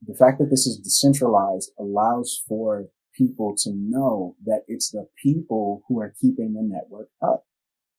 the 0.07 0.14
fact 0.14 0.38
that 0.38 0.51
this 0.51 0.66
is 0.66 0.78
decentralized 0.78 1.72
allows 1.78 2.42
for 2.48 2.86
people 3.14 3.55
to 3.59 3.70
know 3.74 4.36
that 4.44 4.62
it's 4.66 4.90
the 4.90 5.07
people 5.22 5.82
who 5.86 6.01
are 6.01 6.14
keeping 6.20 6.55
the 6.55 6.62
network 6.62 7.11
up. 7.22 7.44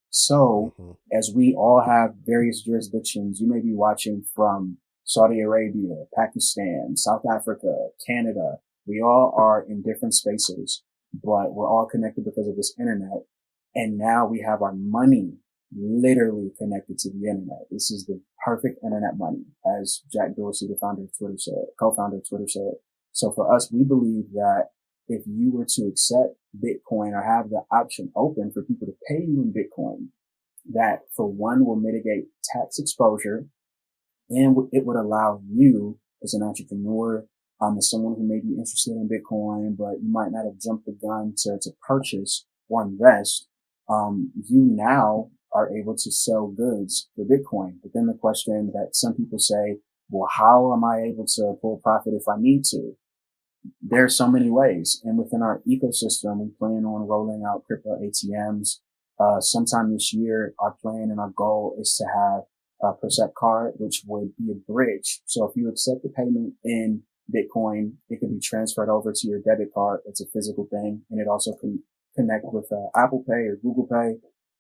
So 0.09 0.73
mm-hmm. 0.79 0.91
as 1.17 1.31
we 1.33 1.53
all 1.53 1.83
have 1.85 2.15
various 2.25 2.63
jurisdictions, 2.63 3.39
you 3.39 3.47
may 3.47 3.61
be 3.61 3.73
watching 3.73 4.23
from 4.35 4.77
Saudi 5.11 5.41
Arabia, 5.41 6.05
Pakistan, 6.15 6.95
South 6.95 7.23
Africa, 7.29 7.89
Canada. 8.07 8.59
We 8.87 9.01
all 9.01 9.35
are 9.37 9.61
in 9.61 9.83
different 9.83 10.13
spaces, 10.13 10.83
but 11.13 11.53
we're 11.53 11.67
all 11.67 11.85
connected 11.85 12.23
because 12.23 12.47
of 12.47 12.55
this 12.55 12.73
internet. 12.79 13.25
And 13.75 13.97
now 13.97 14.25
we 14.25 14.41
have 14.47 14.61
our 14.61 14.73
money 14.73 15.33
literally 15.77 16.51
connected 16.57 16.97
to 16.99 17.09
the 17.09 17.27
internet. 17.27 17.67
This 17.69 17.91
is 17.91 18.05
the 18.05 18.21
perfect 18.45 18.79
internet 18.85 19.17
money, 19.17 19.43
as 19.81 20.01
Jack 20.13 20.37
Dorsey, 20.37 20.67
the 20.67 20.77
founder 20.79 21.03
of 21.03 21.17
Twitter 21.17 21.37
said, 21.37 21.65
co-founder 21.77 22.17
of 22.17 22.29
Twitter 22.29 22.47
said. 22.47 22.75
So 23.11 23.33
for 23.33 23.53
us, 23.53 23.69
we 23.69 23.83
believe 23.83 24.31
that 24.31 24.69
if 25.09 25.23
you 25.27 25.51
were 25.51 25.67
to 25.67 25.87
accept 25.87 26.37
Bitcoin 26.55 27.11
or 27.11 27.23
have 27.23 27.49
the 27.49 27.63
option 27.69 28.13
open 28.15 28.49
for 28.53 28.63
people 28.63 28.87
to 28.87 28.95
pay 29.09 29.25
you 29.27 29.41
in 29.41 29.51
Bitcoin, 29.51 30.07
that 30.71 30.99
for 31.13 31.27
one 31.27 31.65
will 31.65 31.75
mitigate 31.75 32.27
tax 32.45 32.79
exposure 32.79 33.47
and 34.31 34.55
it 34.71 34.85
would 34.85 34.95
allow 34.95 35.41
you 35.47 35.99
as 36.23 36.33
an 36.33 36.41
entrepreneur, 36.41 37.25
um, 37.61 37.77
as 37.77 37.89
someone 37.89 38.15
who 38.15 38.27
may 38.27 38.39
be 38.39 38.55
interested 38.55 38.91
in 38.91 39.09
Bitcoin, 39.09 39.75
but 39.77 40.01
you 40.01 40.09
might 40.09 40.31
not 40.31 40.45
have 40.45 40.59
jumped 40.59 40.85
the 40.85 40.93
gun 40.93 41.33
to, 41.37 41.59
to 41.61 41.71
purchase 41.85 42.45
or 42.69 42.81
invest. 42.83 43.47
Um, 43.89 44.31
you 44.47 44.63
now 44.63 45.29
are 45.53 45.69
able 45.75 45.95
to 45.97 46.11
sell 46.11 46.47
goods 46.47 47.09
for 47.15 47.25
Bitcoin. 47.25 47.75
But 47.83 47.91
then 47.93 48.07
the 48.07 48.13
question 48.13 48.71
that 48.73 48.95
some 48.95 49.13
people 49.13 49.37
say, 49.37 49.77
well, 50.09 50.29
how 50.31 50.73
am 50.73 50.83
I 50.83 51.01
able 51.01 51.25
to 51.35 51.53
pull 51.61 51.79
profit 51.83 52.13
if 52.13 52.27
I 52.27 52.35
need 52.39 52.63
to? 52.65 52.93
There 53.81 54.05
are 54.05 54.09
so 54.09 54.27
many 54.27 54.49
ways. 54.49 55.01
And 55.03 55.17
within 55.17 55.41
our 55.41 55.61
ecosystem, 55.67 56.37
we 56.37 56.49
plan 56.57 56.85
on 56.85 57.07
rolling 57.07 57.43
out 57.45 57.65
crypto 57.65 57.99
ATMs. 57.99 58.79
Uh, 59.19 59.39
sometime 59.39 59.93
this 59.93 60.13
year, 60.13 60.53
our 60.57 60.75
plan 60.81 61.09
and 61.11 61.19
our 61.19 61.29
goal 61.29 61.75
is 61.79 61.95
to 61.97 62.05
have 62.05 62.43
a 62.83 62.93
Percept 62.93 63.35
card, 63.35 63.73
which 63.77 64.03
would 64.07 64.35
be 64.37 64.51
a 64.51 64.71
bridge. 64.71 65.21
So 65.25 65.45
if 65.45 65.55
you 65.55 65.69
accept 65.69 66.03
the 66.03 66.09
payment 66.09 66.53
in 66.63 67.03
Bitcoin, 67.33 67.93
it 68.09 68.19
can 68.19 68.33
be 68.33 68.39
transferred 68.39 68.89
over 68.89 69.13
to 69.13 69.27
your 69.27 69.39
debit 69.39 69.73
card. 69.73 70.01
It's 70.05 70.21
a 70.21 70.27
physical 70.33 70.67
thing. 70.69 71.01
And 71.09 71.19
it 71.19 71.27
also 71.27 71.53
can 71.59 71.83
connect 72.15 72.45
with 72.45 72.69
uh, 72.71 72.99
Apple 72.99 73.23
Pay 73.27 73.47
or 73.47 73.55
Google 73.61 73.87
Pay. 73.87 74.17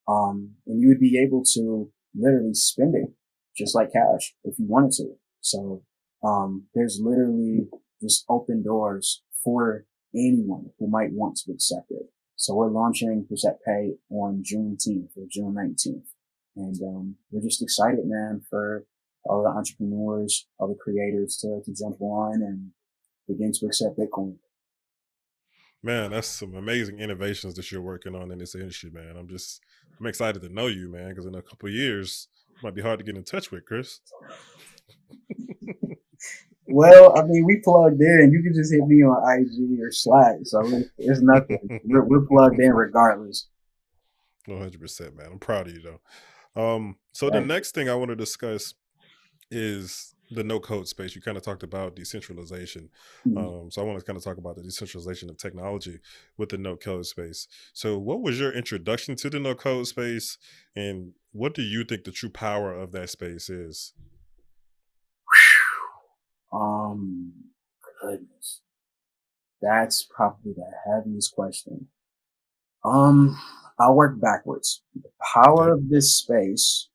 Um, 0.07 0.55
and 0.67 0.81
you 0.81 0.87
would 0.89 0.99
be 0.99 1.19
able 1.19 1.43
to 1.53 1.91
literally 2.15 2.53
spend 2.53 2.95
it 2.95 3.09
just 3.57 3.75
like 3.75 3.93
cash 3.93 4.33
if 4.43 4.57
you 4.57 4.65
wanted 4.67 4.91
to. 4.93 5.13
So, 5.41 5.83
um, 6.23 6.67
there's 6.75 6.99
literally 7.01 7.67
just 8.01 8.25
open 8.29 8.63
doors 8.63 9.23
for 9.43 9.85
anyone 10.15 10.69
who 10.77 10.87
might 10.87 11.11
want 11.11 11.37
to 11.37 11.51
accept 11.51 11.89
it. 11.89 12.07
So 12.35 12.55
we're 12.55 12.69
launching 12.69 13.25
Percept 13.29 13.63
Pay 13.65 13.93
on 14.09 14.43
Juneteenth 14.43 15.15
or 15.15 15.25
June 15.29 15.53
19th. 15.53 16.10
And, 16.55 16.75
um, 16.81 17.15
we're 17.31 17.41
just 17.41 17.61
excited, 17.61 18.05
man, 18.05 18.41
for 18.49 18.85
all 19.25 19.43
the 19.43 19.49
entrepreneurs, 19.49 20.47
all 20.57 20.67
the 20.67 20.75
creators 20.75 21.37
to, 21.37 21.61
to 21.63 21.73
jump 21.73 22.01
on 22.01 22.41
and 22.41 22.71
begin 23.27 23.51
to 23.53 23.65
accept 23.65 23.97
Bitcoin. 23.97 24.35
Man, 25.83 26.11
that's 26.11 26.27
some 26.27 26.53
amazing 26.55 26.99
innovations 26.99 27.55
that 27.55 27.71
you're 27.71 27.81
working 27.81 28.15
on 28.15 28.31
in 28.31 28.37
this 28.37 28.53
industry, 28.53 28.91
man. 28.91 29.15
I'm 29.17 29.27
just 29.27 29.61
I'm 29.99 30.05
excited 30.05 30.41
to 30.43 30.49
know 30.49 30.67
you, 30.67 30.91
man, 30.91 31.09
because 31.09 31.25
in 31.25 31.35
a 31.35 31.41
couple 31.41 31.69
years 31.69 32.27
it 32.55 32.63
might 32.63 32.75
be 32.75 32.81
hard 32.81 32.99
to 32.99 33.05
get 33.05 33.15
in 33.15 33.23
touch 33.23 33.51
with, 33.51 33.65
Chris. 33.65 33.99
well, 36.67 37.17
I 37.17 37.23
mean, 37.23 37.45
we 37.45 37.61
plugged 37.63 37.99
in. 37.99 38.31
You 38.31 38.43
can 38.43 38.53
just 38.53 38.71
hit 38.71 38.85
me 38.85 39.03
on 39.03 39.39
IG 39.39 39.81
or 39.81 39.91
Slack, 39.91 40.35
so 40.43 40.61
it's 40.99 41.21
nothing. 41.21 41.81
we're, 41.85 42.03
we're 42.03 42.27
plugged 42.27 42.59
in 42.59 42.73
regardless. 42.73 43.47
100, 44.45 44.79
percent 44.79 45.15
man. 45.15 45.29
I'm 45.31 45.39
proud 45.39 45.67
of 45.67 45.73
you 45.73 45.81
though. 45.81 46.01
Um, 46.55 46.97
so 47.13 47.29
the 47.29 47.41
next 47.41 47.73
thing 47.73 47.89
I 47.89 47.95
want 47.95 48.09
to 48.09 48.15
discuss 48.15 48.73
is 49.49 50.15
the 50.31 50.43
no 50.43 50.59
code 50.59 50.87
space, 50.87 51.13
you 51.13 51.21
kind 51.21 51.37
of 51.37 51.43
talked 51.43 51.61
about 51.61 51.95
decentralization. 51.95 52.89
Mm-hmm. 53.27 53.37
Um, 53.37 53.71
so 53.71 53.81
I 53.81 53.85
want 53.85 53.99
to 53.99 54.05
kind 54.05 54.17
of 54.17 54.23
talk 54.23 54.37
about 54.37 54.55
the 54.55 54.63
decentralization 54.63 55.29
of 55.29 55.37
technology 55.37 55.99
with 56.37 56.49
the 56.49 56.57
no 56.57 56.77
code 56.77 57.05
space. 57.05 57.47
So, 57.73 57.97
what 57.99 58.21
was 58.21 58.39
your 58.39 58.51
introduction 58.51 59.15
to 59.17 59.29
the 59.29 59.39
no 59.39 59.53
code 59.53 59.87
space, 59.87 60.37
and 60.75 61.13
what 61.33 61.53
do 61.53 61.61
you 61.61 61.83
think 61.83 62.05
the 62.05 62.11
true 62.11 62.29
power 62.29 62.73
of 62.73 62.93
that 62.93 63.09
space 63.09 63.49
is? 63.49 63.93
Um, 66.53 67.33
goodness, 68.01 68.61
that's 69.61 70.03
probably 70.03 70.53
the 70.53 70.71
heaviest 70.85 71.33
question. 71.33 71.87
Um, 72.83 73.37
I'll 73.79 73.95
work 73.95 74.19
backwards. 74.19 74.83
The 74.95 75.09
power 75.33 75.73
of 75.73 75.89
this 75.89 76.17
space 76.17 76.89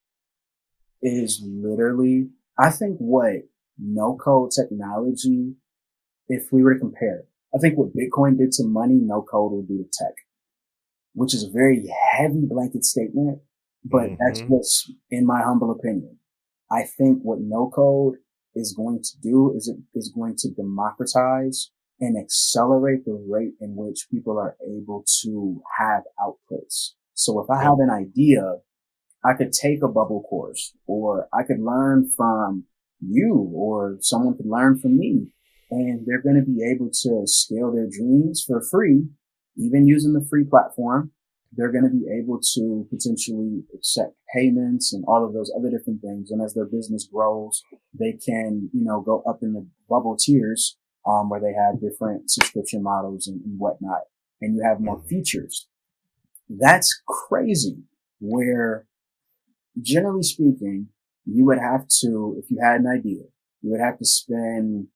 is 1.03 1.43
literally 1.45 2.29
I 2.59 2.71
think 2.71 2.97
what 2.99 3.43
no 3.79 4.17
code 4.17 4.51
technology, 4.51 5.55
if 6.29 6.51
we 6.51 6.63
were 6.63 6.75
to 6.75 6.81
compare, 6.81 7.25
I 7.55 7.59
think 7.59 7.77
what 7.77 7.95
Bitcoin 7.95 8.39
did 8.39 8.53
to 8.53 8.65
money, 8.65 8.99
no 9.01 9.23
code 9.23 9.53
will 9.53 9.63
do 9.63 9.79
to 9.79 9.89
tech, 9.93 10.15
which 11.15 11.35
is 11.35 11.45
a 11.45 11.51
very 11.51 11.87
heavy 12.13 12.47
blanket 12.49 12.85
statement, 12.85 13.41
but 13.85 14.05
mm-hmm. 14.05 14.15
that's 14.19 14.41
what's 14.49 14.91
in 15.11 15.27
my 15.27 15.43
humble 15.43 15.71
opinion. 15.71 16.19
I 16.71 16.85
think 16.85 17.21
what 17.23 17.39
no 17.41 17.71
code 17.71 18.17
is 18.55 18.75
going 18.75 19.03
to 19.03 19.21
do 19.23 19.53
is 19.55 19.69
it 19.69 19.77
is 19.95 20.13
going 20.15 20.37
to 20.39 20.51
democratize 20.51 21.71
and 22.01 22.17
accelerate 22.19 23.05
the 23.05 23.25
rate 23.29 23.55
in 23.61 23.75
which 23.75 24.09
people 24.11 24.39
are 24.39 24.57
able 24.67 25.05
to 25.23 25.63
have 25.79 26.03
outputs. 26.21 26.93
So 27.15 27.41
if 27.41 27.49
I 27.51 27.63
have 27.63 27.79
an 27.79 27.91
idea 27.91 28.57
I 29.27 29.35
could 29.35 29.53
take 29.53 29.83
a 29.83 29.89
bubble 29.89 30.23
course 30.23 30.73
or 30.87 31.29
I 31.33 31.43
could 31.43 31.59
learn 31.59 32.11
from 32.17 32.65
you 33.01 33.51
or 33.53 33.99
someone 34.01 34.37
could 34.37 34.47
learn 34.47 34.79
from 34.79 34.97
me 34.97 35.27
and 35.71 36.07
they're 36.07 36.23
going 36.23 36.37
to 36.37 36.49
be 36.49 36.63
able 36.65 36.91
to 37.03 37.23
scale 37.27 37.73
their 37.73 37.89
dreams 37.91 38.45
for 38.47 38.63
free, 38.63 39.09
even 39.57 39.87
using 39.87 40.13
the 40.13 40.25
free 40.31 40.45
platform. 40.45 41.11
They're 41.53 41.73
going 41.73 41.85
to 41.85 41.91
be 41.91 42.07
able 42.23 42.39
to 42.55 42.87
potentially 42.89 43.65
accept 43.75 44.15
payments 44.33 44.93
and 44.93 45.05
all 45.09 45.25
of 45.25 45.33
those 45.33 45.51
other 45.59 45.71
different 45.71 46.03
things. 46.03 46.31
And 46.31 46.41
as 46.41 46.55
their 46.55 46.67
business 46.67 47.09
grows, 47.13 47.63
they 47.99 48.13
can, 48.13 48.71
you 48.73 48.85
know, 48.85 49.01
go 49.01 49.25
up 49.29 49.39
in 49.43 49.55
the 49.55 49.67
bubble 49.89 50.17
tiers, 50.17 50.77
um, 51.07 51.29
where 51.29 51.41
they 51.41 51.53
have 51.53 51.81
different 51.81 52.31
subscription 52.31 52.83
models 52.83 53.27
and, 53.27 53.41
and 53.45 53.59
whatnot. 53.59 54.03
And 54.41 54.55
you 54.55 54.63
have 54.63 54.81
more 54.81 54.99
mm-hmm. 54.99 55.09
features. 55.09 55.69
That's 56.49 57.03
crazy 57.07 57.79
where 58.21 58.87
generally 59.81 60.23
speaking, 60.23 60.89
you 61.25 61.45
would 61.47 61.59
have 61.59 61.87
to, 62.01 62.37
if 62.39 62.51
you 62.51 62.59
had 62.63 62.81
an 62.81 62.87
idea, 62.87 63.23
you 63.63 63.71
would 63.71 63.81
have 63.81 63.99
to 63.99 64.05
spend 64.05 64.89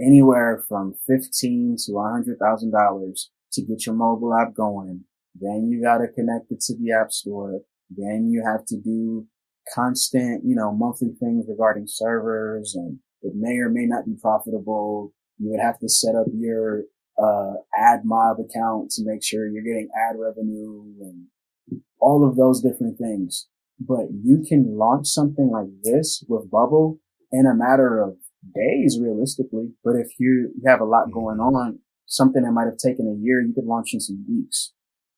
anywhere 0.00 0.64
from 0.68 0.94
fifteen 1.06 1.76
to 1.86 1.98
a 1.98 2.10
hundred 2.10 2.38
thousand 2.38 2.72
dollars 2.72 3.30
to 3.52 3.62
get 3.62 3.86
your 3.86 3.94
mobile 3.94 4.34
app 4.34 4.54
going. 4.54 5.04
Then 5.34 5.68
you 5.68 5.82
got 5.82 5.98
to 5.98 6.08
connect 6.08 6.50
it 6.50 6.60
to 6.62 6.76
the 6.76 6.92
app 6.92 7.10
store. 7.10 7.60
Then 7.90 8.28
you 8.30 8.44
have 8.46 8.64
to 8.66 8.76
do 8.76 9.26
constant, 9.74 10.44
you 10.44 10.54
know, 10.54 10.72
monthly 10.72 11.12
things 11.18 11.46
regarding 11.48 11.86
servers 11.86 12.74
and 12.74 12.98
it 13.22 13.32
may 13.34 13.56
or 13.56 13.70
may 13.70 13.86
not 13.86 14.04
be 14.04 14.14
profitable. 14.20 15.12
You 15.38 15.50
would 15.50 15.60
have 15.60 15.78
to 15.80 15.88
set 15.88 16.14
up 16.14 16.26
your, 16.32 16.82
uh, 17.18 17.54
AdMob 17.78 18.44
account 18.44 18.90
to 18.92 19.02
make 19.04 19.22
sure 19.22 19.46
you're 19.46 19.62
getting 19.62 19.88
ad 20.08 20.16
revenue 20.18 20.82
and 21.00 21.26
all 22.00 22.28
of 22.28 22.36
those 22.36 22.60
different 22.60 22.98
things 22.98 23.46
but 23.78 24.06
you 24.22 24.44
can 24.46 24.76
launch 24.76 25.08
something 25.08 25.50
like 25.50 25.68
this 25.82 26.24
with 26.28 26.50
Bubble 26.50 27.00
in 27.32 27.46
a 27.46 27.54
matter 27.54 28.00
of 28.00 28.16
days, 28.54 28.98
realistically. 29.00 29.72
But 29.82 29.96
if 29.96 30.08
you, 30.18 30.52
have 30.66 30.80
a 30.80 30.84
lot 30.84 31.12
going 31.12 31.38
mm-hmm. 31.38 31.56
on, 31.56 31.78
something 32.06 32.42
that 32.42 32.52
might 32.52 32.66
have 32.66 32.78
taken 32.78 33.08
a 33.08 33.22
year, 33.22 33.42
you 33.42 33.54
could 33.54 33.64
launch 33.64 33.90
in 33.92 34.00
some 34.00 34.24
weeks, 34.28 34.72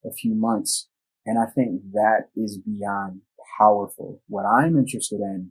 a 0.05 0.12
few 0.12 0.35
months. 0.35 0.89
And 1.25 1.39
I 1.39 1.47
think 1.53 1.83
that 1.93 2.29
is 2.37 2.59
beyond 2.59 3.21
powerful. 3.59 4.23
What 4.29 4.45
I'm 4.45 4.79
interested 4.79 5.21
in 5.21 5.51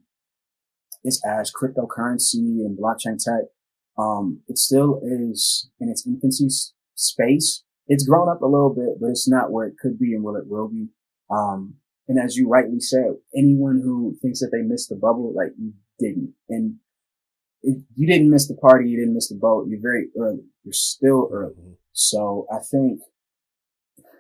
is 1.04 1.22
as 1.26 1.52
cryptocurrency 1.52 2.64
and 2.66 2.78
blockchain 2.78 3.18
tech, 3.24 3.50
um, 3.98 4.42
it 4.48 4.58
still 4.58 5.00
is 5.04 5.70
in 5.80 5.90
its 5.90 6.06
infancy 6.06 6.48
space. 6.96 7.64
It's 7.88 8.08
grown 8.08 8.30
up 8.30 8.42
a 8.42 8.48
little 8.48 8.74
bit, 8.74 9.00
but 9.00 9.10
it's 9.10 9.30
not 9.30 9.52
where 9.52 9.68
it 9.68 9.76
could 9.80 10.00
be 10.00 10.14
and 10.14 10.24
where 10.24 10.40
it 10.40 10.48
will 10.48 10.68
be. 10.68 10.88
Um, 11.30 11.76
and 12.08 12.20
as 12.20 12.36
you 12.36 12.48
rightly 12.48 12.80
said, 12.80 13.16
anyone 13.36 13.82
who 13.84 14.16
thinks 14.22 14.40
that 14.40 14.50
they 14.52 14.62
missed 14.62 14.90
the 14.90 14.96
bubble, 14.96 15.34
like 15.36 15.54
you 15.58 15.74
didn't. 16.00 16.34
And 16.50 16.76
it, 17.64 17.82
you 17.96 18.08
didn't 18.08 18.30
miss 18.30 18.48
the 18.48 18.56
party, 18.56 18.90
you 18.90 19.00
didn't 19.00 19.16
miss 19.16 19.30
the 19.30 19.40
boat. 19.40 19.68
You're 19.70 19.82
very 19.82 20.08
early. 20.20 20.44
You're 20.64 20.74
still 20.74 21.30
early. 21.32 21.54
Mm-hmm. 21.54 21.72
So 21.94 22.48
I 22.52 22.60
think 22.60 23.02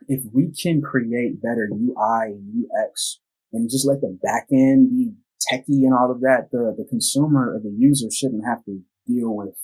if 0.07 0.23
we 0.33 0.51
can 0.51 0.81
create 0.81 1.41
better 1.41 1.69
UI, 1.71 2.37
UX, 2.63 3.19
and 3.51 3.69
just 3.69 3.87
let 3.87 4.01
the 4.01 4.17
back 4.21 4.47
end 4.51 4.89
be 4.89 5.11
techie 5.51 5.85
and 5.85 5.93
all 5.93 6.11
of 6.11 6.21
that, 6.21 6.49
the, 6.51 6.73
the 6.77 6.85
consumer 6.89 7.55
or 7.55 7.59
the 7.59 7.75
user 7.77 8.07
shouldn't 8.11 8.45
have 8.45 8.63
to 8.65 8.81
deal 9.07 9.35
with 9.35 9.55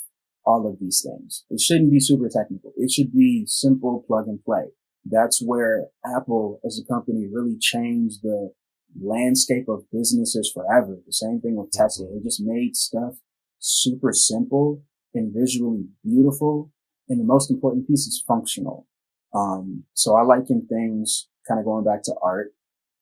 all 0.46 0.68
of 0.68 0.80
these 0.80 1.06
things. 1.06 1.46
It 1.50 1.60
shouldn't 1.60 1.92
be 1.92 2.00
super 2.00 2.30
technical. 2.30 2.74
It 2.76 2.92
should 2.92 3.14
be 3.14 3.46
simple 3.48 4.04
plug 4.08 4.28
and 4.28 4.44
play. 4.44 4.72
That's 5.06 5.42
where 5.44 5.88
Apple 6.06 6.60
as 6.66 6.80
a 6.80 6.94
company 6.94 7.28
really 7.32 7.58
changed 7.60 8.22
the 8.22 8.52
landscape 9.00 9.68
of 9.68 9.90
businesses 9.92 10.52
forever. 10.54 10.98
The 11.06 11.14
same 11.14 11.42
thing 11.42 11.56
with 11.56 11.72
Tesla. 11.72 12.08
They 12.08 12.24
just 12.24 12.42
made 12.44 12.76
stuff 12.76 13.16
super 13.60 14.14
simple 14.14 14.84
and 15.14 15.34
visually 15.34 15.86
beautiful. 16.04 16.72
And 17.10 17.20
the 17.20 17.26
most 17.26 17.52
important 17.52 17.88
piece 17.88 18.08
is 18.08 18.24
functional. 18.28 18.88
Um, 19.34 19.84
so 19.94 20.16
I 20.16 20.24
liken 20.24 20.68
things 20.68 21.28
kind 21.48 21.60
of 21.60 21.66
going 21.66 21.84
back 21.84 22.04
to 22.04 22.16
art. 22.22 22.54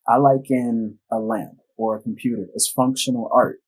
I 0.08 0.18
liken 0.18 1.00
a 1.12 1.20
lamp 1.20 1.60
or 1.78 1.96
a 1.96 2.02
computer 2.02 2.48
as 2.56 2.68
functional 2.68 3.30
art. 3.34 3.60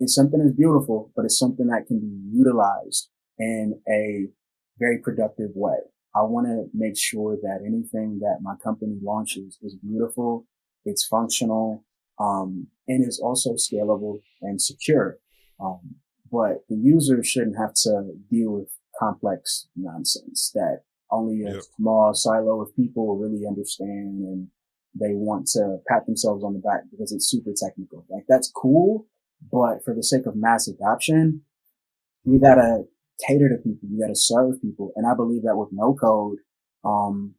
It's 0.00 0.14
something 0.14 0.40
that's 0.40 0.56
beautiful, 0.56 1.10
but 1.16 1.24
it's 1.24 1.38
something 1.38 1.66
that 1.68 1.86
can 1.86 2.00
be 2.00 2.36
utilized 2.36 3.08
in 3.38 3.80
a 3.88 4.28
very 4.78 4.98
productive 4.98 5.50
way. 5.54 5.78
I 6.14 6.22
want 6.22 6.46
to 6.46 6.66
make 6.72 6.96
sure 6.98 7.36
that 7.42 7.60
anything 7.66 8.20
that 8.20 8.38
my 8.42 8.54
company 8.62 8.98
launches 9.02 9.58
is 9.62 9.76
beautiful, 9.76 10.46
it's 10.84 11.06
functional, 11.06 11.84
um, 12.18 12.68
and 12.86 13.06
is 13.06 13.20
also 13.20 13.54
scalable 13.54 14.20
and 14.40 14.60
secure. 14.60 15.18
Um, 15.60 15.96
but 16.30 16.64
the 16.68 16.76
user 16.76 17.22
shouldn't 17.22 17.58
have 17.58 17.74
to 17.84 18.14
deal 18.30 18.52
with 18.52 18.70
complex 18.98 19.68
nonsense 19.76 20.50
that 20.54 20.82
only 21.10 21.42
a 21.44 21.54
yep. 21.54 21.62
small 21.76 22.14
silo 22.14 22.60
of 22.60 22.74
people 22.76 23.16
really 23.16 23.46
understand 23.46 24.24
and 24.24 24.48
they 24.98 25.14
want 25.14 25.46
to 25.46 25.78
pat 25.88 26.06
themselves 26.06 26.42
on 26.42 26.52
the 26.52 26.58
back 26.58 26.82
because 26.90 27.12
it's 27.12 27.28
super 27.28 27.50
technical. 27.56 28.04
Like 28.10 28.24
that's 28.28 28.50
cool, 28.50 29.06
but 29.50 29.84
for 29.84 29.94
the 29.94 30.02
sake 30.02 30.26
of 30.26 30.36
mass 30.36 30.68
adoption, 30.68 31.42
we 32.24 32.38
gotta 32.38 32.84
cater 33.26 33.48
to 33.48 33.56
people. 33.56 33.88
You 33.88 34.00
gotta 34.00 34.16
serve 34.16 34.60
people. 34.60 34.92
And 34.96 35.06
I 35.06 35.14
believe 35.14 35.42
that 35.42 35.56
with 35.56 35.70
no 35.72 35.94
code, 35.94 36.38
um, 36.84 37.34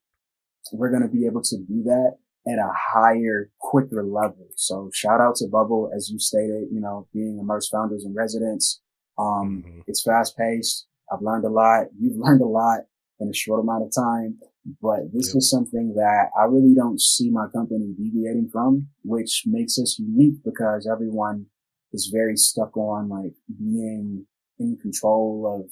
we're 0.74 0.90
going 0.90 1.02
to 1.02 1.08
be 1.08 1.26
able 1.26 1.42
to 1.42 1.58
do 1.58 1.84
that 1.84 2.18
at 2.48 2.60
a 2.60 2.72
higher, 2.94 3.50
quicker 3.60 4.04
level. 4.04 4.48
So 4.56 4.90
shout 4.94 5.22
out 5.22 5.36
to 5.38 5.48
Bubble, 5.48 5.92
as 5.96 6.10
you 6.10 6.20
stated, 6.20 6.68
you 6.72 6.80
know, 6.80 7.08
being 7.14 7.40
immersed 7.40 7.72
founders 7.72 8.06
and 8.06 8.16
residents. 8.16 8.82
Um, 9.18 9.64
mm-hmm. 9.66 9.80
it's 9.88 10.04
fast 10.04 10.38
paced. 10.38 10.88
I've 11.12 11.22
learned 11.22 11.46
a 11.46 11.50
lot. 11.50 11.88
You've 12.00 12.18
learned 12.24 12.42
a 12.42 12.48
lot 12.48 12.82
in 13.20 13.30
a 13.30 13.34
short 13.34 13.62
amount 13.62 13.84
of 13.84 13.92
time. 13.94 14.40
But 14.82 15.12
this 15.14 15.30
yep. 15.30 15.38
is 15.38 15.50
something 15.50 15.94
that 15.96 16.30
I 16.40 16.44
really 16.44 16.76
don't 16.76 17.02
see 17.02 17.30
my 17.32 17.48
company 17.54 17.94
deviating 17.98 18.50
from, 18.52 18.88
which 19.04 19.44
makes 19.46 19.80
us 19.80 19.98
unique 19.98 20.44
because 20.44 20.88
everyone 20.92 21.48
is 21.94 22.12
very 22.14 22.36
stuck 22.36 22.76
on 22.78 23.10
like 23.10 23.34
being 23.58 24.26
in 24.60 24.78
control 24.82 25.62
of 25.62 25.72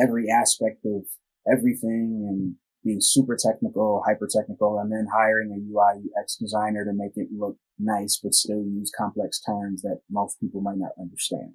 every 0.00 0.30
aspect 0.30 0.84
of 0.84 1.02
everything 1.50 2.26
and 2.28 2.54
being 2.84 3.00
super 3.00 3.36
technical, 3.36 4.02
hyper 4.06 4.28
technical, 4.30 4.78
and 4.78 4.92
then 4.92 5.08
hiring 5.12 5.50
a 5.50 5.72
UI 5.72 6.02
UX 6.20 6.36
designer 6.36 6.84
to 6.84 6.92
make 6.92 7.16
it 7.16 7.28
look 7.36 7.56
nice, 7.78 8.20
but 8.22 8.32
still 8.32 8.62
use 8.62 8.92
complex 8.96 9.40
terms 9.40 9.82
that 9.82 10.00
most 10.10 10.40
people 10.40 10.60
might 10.60 10.78
not 10.78 10.92
understand. 11.00 11.52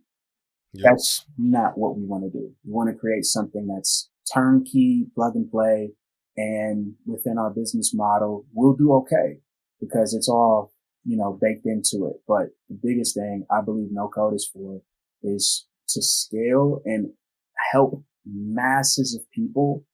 Yep. 0.74 0.84
That's 0.84 1.26
not 1.38 1.78
what 1.78 1.98
we 1.98 2.06
want 2.06 2.24
to 2.24 2.30
do. 2.30 2.52
We 2.66 2.74
want 2.74 2.90
to 2.90 3.00
create 3.00 3.26
something 3.26 3.68
that's 3.68 4.10
turnkey, 4.34 5.08
plug 5.16 5.36
and 5.36 5.50
play, 5.50 5.92
and 6.38 6.94
within 7.06 7.38
our 7.38 7.50
business 7.50 7.94
model, 7.94 8.46
we'll 8.54 8.76
do 8.76 8.94
okay 8.94 9.40
because 9.80 10.14
it's 10.14 10.30
all, 10.30 10.72
you 11.04 11.18
know, 11.18 11.38
baked 11.42 11.66
into 11.66 12.08
it. 12.08 12.22
But 12.28 12.50
the 12.70 12.80
biggest 12.82 13.16
thing 13.16 13.46
I 13.52 13.62
believe 13.62 13.90
no 13.92 14.08
code 14.08 14.36
is 14.36 14.50
for 14.52 14.82
is 15.24 15.66
to 15.90 16.02
scale 16.02 16.82
and 16.86 17.12
help 17.72 18.04
masses 18.26 19.16
of 19.16 19.30
people 19.32 19.86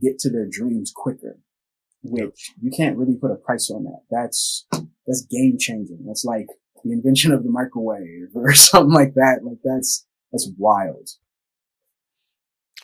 get 0.00 0.18
to 0.20 0.30
their 0.30 0.48
dreams 0.50 0.92
quicker, 0.94 1.38
which 2.02 2.52
you 2.60 2.70
can't 2.70 2.96
really 2.96 3.16
put 3.16 3.30
a 3.30 3.36
price 3.36 3.70
on 3.70 3.84
that. 3.84 4.00
That's, 4.10 4.66
that's 5.06 5.26
game 5.26 5.56
changing. 5.58 6.04
That's 6.06 6.24
like 6.24 6.46
the 6.84 6.92
invention 6.92 7.32
of 7.32 7.44
the 7.44 7.50
microwave 7.50 8.28
or 8.34 8.52
something 8.54 8.94
like 8.94 9.14
that. 9.14 9.40
Like 9.42 9.58
that's, 9.64 10.06
that's 10.32 10.50
wild. 10.56 11.08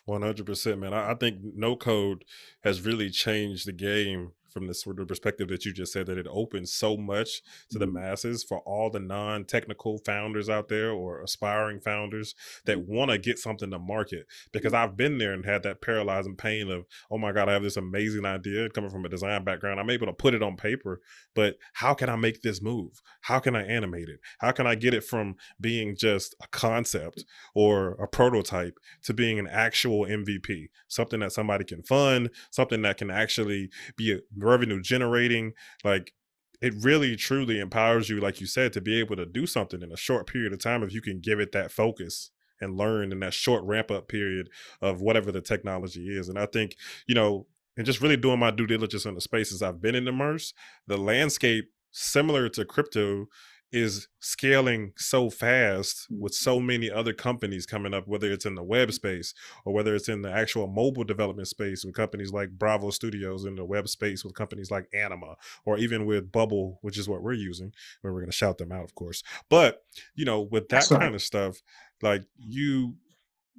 One 0.04 0.22
hundred 0.22 0.46
percent, 0.46 0.80
man. 0.80 0.94
I, 0.94 1.10
I, 1.10 1.14
think 1.14 1.38
no 1.54 1.76
code 1.76 2.24
has 2.62 2.80
really 2.80 3.10
changed 3.10 3.66
the 3.66 3.72
game 3.72 4.32
from 4.50 4.66
the 4.66 4.74
sort 4.74 5.00
of 5.00 5.08
perspective 5.08 5.48
that 5.48 5.64
you 5.64 5.72
just 5.72 5.92
said 5.92 6.06
that 6.06 6.18
it 6.18 6.26
opens 6.30 6.72
so 6.72 6.96
much 6.96 7.42
to 7.70 7.78
the 7.78 7.86
mm-hmm. 7.86 7.94
masses 7.94 8.42
for 8.42 8.58
all 8.60 8.90
the 8.90 9.00
non-technical 9.00 9.98
founders 9.98 10.48
out 10.48 10.68
there 10.68 10.90
or 10.90 11.22
aspiring 11.22 11.80
founders 11.80 12.34
that 12.64 12.78
mm-hmm. 12.78 12.94
want 12.94 13.10
to 13.10 13.18
get 13.18 13.38
something 13.38 13.70
to 13.70 13.78
market 13.78 14.26
because 14.52 14.74
I've 14.74 14.96
been 14.96 15.18
there 15.18 15.32
and 15.32 15.44
had 15.44 15.62
that 15.62 15.80
paralyzing 15.80 16.36
pain 16.36 16.70
of 16.70 16.86
oh 17.10 17.18
my 17.18 17.32
god 17.32 17.48
I 17.48 17.52
have 17.52 17.62
this 17.62 17.76
amazing 17.76 18.24
idea 18.24 18.68
coming 18.70 18.90
from 18.90 19.04
a 19.04 19.08
design 19.08 19.44
background. 19.44 19.80
I'm 19.80 19.90
able 19.90 20.06
to 20.06 20.12
put 20.12 20.34
it 20.34 20.42
on 20.42 20.56
paper 20.56 21.00
but 21.34 21.56
how 21.74 21.94
can 21.94 22.08
I 22.08 22.16
make 22.16 22.42
this 22.42 22.60
move? 22.62 23.02
How 23.22 23.38
can 23.38 23.54
I 23.54 23.62
animate 23.62 24.08
it? 24.08 24.20
How 24.38 24.52
can 24.52 24.66
I 24.66 24.74
get 24.74 24.94
it 24.94 25.04
from 25.04 25.36
being 25.60 25.96
just 25.96 26.34
a 26.42 26.48
concept 26.48 27.24
or 27.54 27.90
a 27.92 28.08
prototype 28.08 28.78
to 29.04 29.14
being 29.14 29.38
an 29.38 29.46
actual 29.46 30.00
MVP 30.06 30.68
something 30.88 31.20
that 31.20 31.32
somebody 31.32 31.64
can 31.64 31.82
fund 31.82 32.30
something 32.50 32.82
that 32.82 32.96
can 32.96 33.10
actually 33.10 33.70
be 33.96 34.12
a 34.12 34.18
revenue 34.42 34.80
generating 34.80 35.52
like 35.84 36.12
it 36.60 36.74
really 36.80 37.16
truly 37.16 37.60
empowers 37.60 38.08
you 38.08 38.20
like 38.20 38.40
you 38.40 38.46
said 38.46 38.72
to 38.72 38.80
be 38.80 38.98
able 38.98 39.16
to 39.16 39.26
do 39.26 39.46
something 39.46 39.82
in 39.82 39.92
a 39.92 39.96
short 39.96 40.26
period 40.26 40.52
of 40.52 40.62
time 40.62 40.82
if 40.82 40.92
you 40.92 41.00
can 41.00 41.20
give 41.20 41.40
it 41.40 41.52
that 41.52 41.70
focus 41.70 42.30
and 42.60 42.76
learn 42.76 43.12
in 43.12 43.20
that 43.20 43.34
short 43.34 43.64
ramp 43.64 43.90
up 43.90 44.08
period 44.08 44.48
of 44.82 45.00
whatever 45.00 45.30
the 45.30 45.40
technology 45.40 46.08
is. 46.08 46.28
And 46.28 46.38
i 46.38 46.46
think 46.46 46.76
you 47.06 47.14
know 47.14 47.46
and 47.76 47.86
just 47.86 48.00
really 48.00 48.16
doing 48.16 48.40
my 48.40 48.50
due 48.50 48.66
diligence 48.66 49.04
in 49.04 49.14
the 49.14 49.20
spaces 49.20 49.62
i've 49.62 49.80
been 49.80 49.94
in 49.94 50.08
immerse 50.08 50.52
the 50.86 50.96
landscape 50.96 51.70
similar 51.90 52.48
to 52.48 52.64
crypto 52.64 53.26
is 53.70 54.08
scaling 54.20 54.92
so 54.96 55.28
fast 55.30 56.06
mm. 56.10 56.20
with 56.20 56.34
so 56.34 56.58
many 56.58 56.90
other 56.90 57.12
companies 57.12 57.66
coming 57.66 57.94
up, 57.94 58.06
whether 58.06 58.30
it's 58.30 58.46
in 58.46 58.54
the 58.54 58.62
web 58.62 58.92
space 58.92 59.34
or 59.64 59.72
whether 59.72 59.94
it's 59.94 60.08
in 60.08 60.22
the 60.22 60.30
actual 60.30 60.66
mobile 60.66 61.04
development 61.04 61.48
space 61.48 61.84
with 61.84 61.94
companies 61.94 62.32
like 62.32 62.50
Bravo 62.50 62.90
Studios 62.90 63.44
in 63.44 63.56
the 63.56 63.64
web 63.64 63.88
space 63.88 64.24
with 64.24 64.34
companies 64.34 64.70
like 64.70 64.88
Anima 64.94 65.36
or 65.64 65.78
even 65.78 66.06
with 66.06 66.32
Bubble, 66.32 66.78
which 66.82 66.98
is 66.98 67.08
what 67.08 67.22
we're 67.22 67.32
using. 67.34 67.72
Where 68.00 68.12
we're 68.12 68.20
going 68.20 68.30
to 68.30 68.36
shout 68.36 68.58
them 68.58 68.72
out, 68.72 68.84
of 68.84 68.94
course. 68.94 69.22
But 69.48 69.82
you 70.14 70.24
know, 70.24 70.40
with 70.40 70.68
that 70.68 70.88
kind 70.88 71.14
of 71.14 71.22
stuff, 71.22 71.58
like 72.02 72.24
you, 72.38 72.96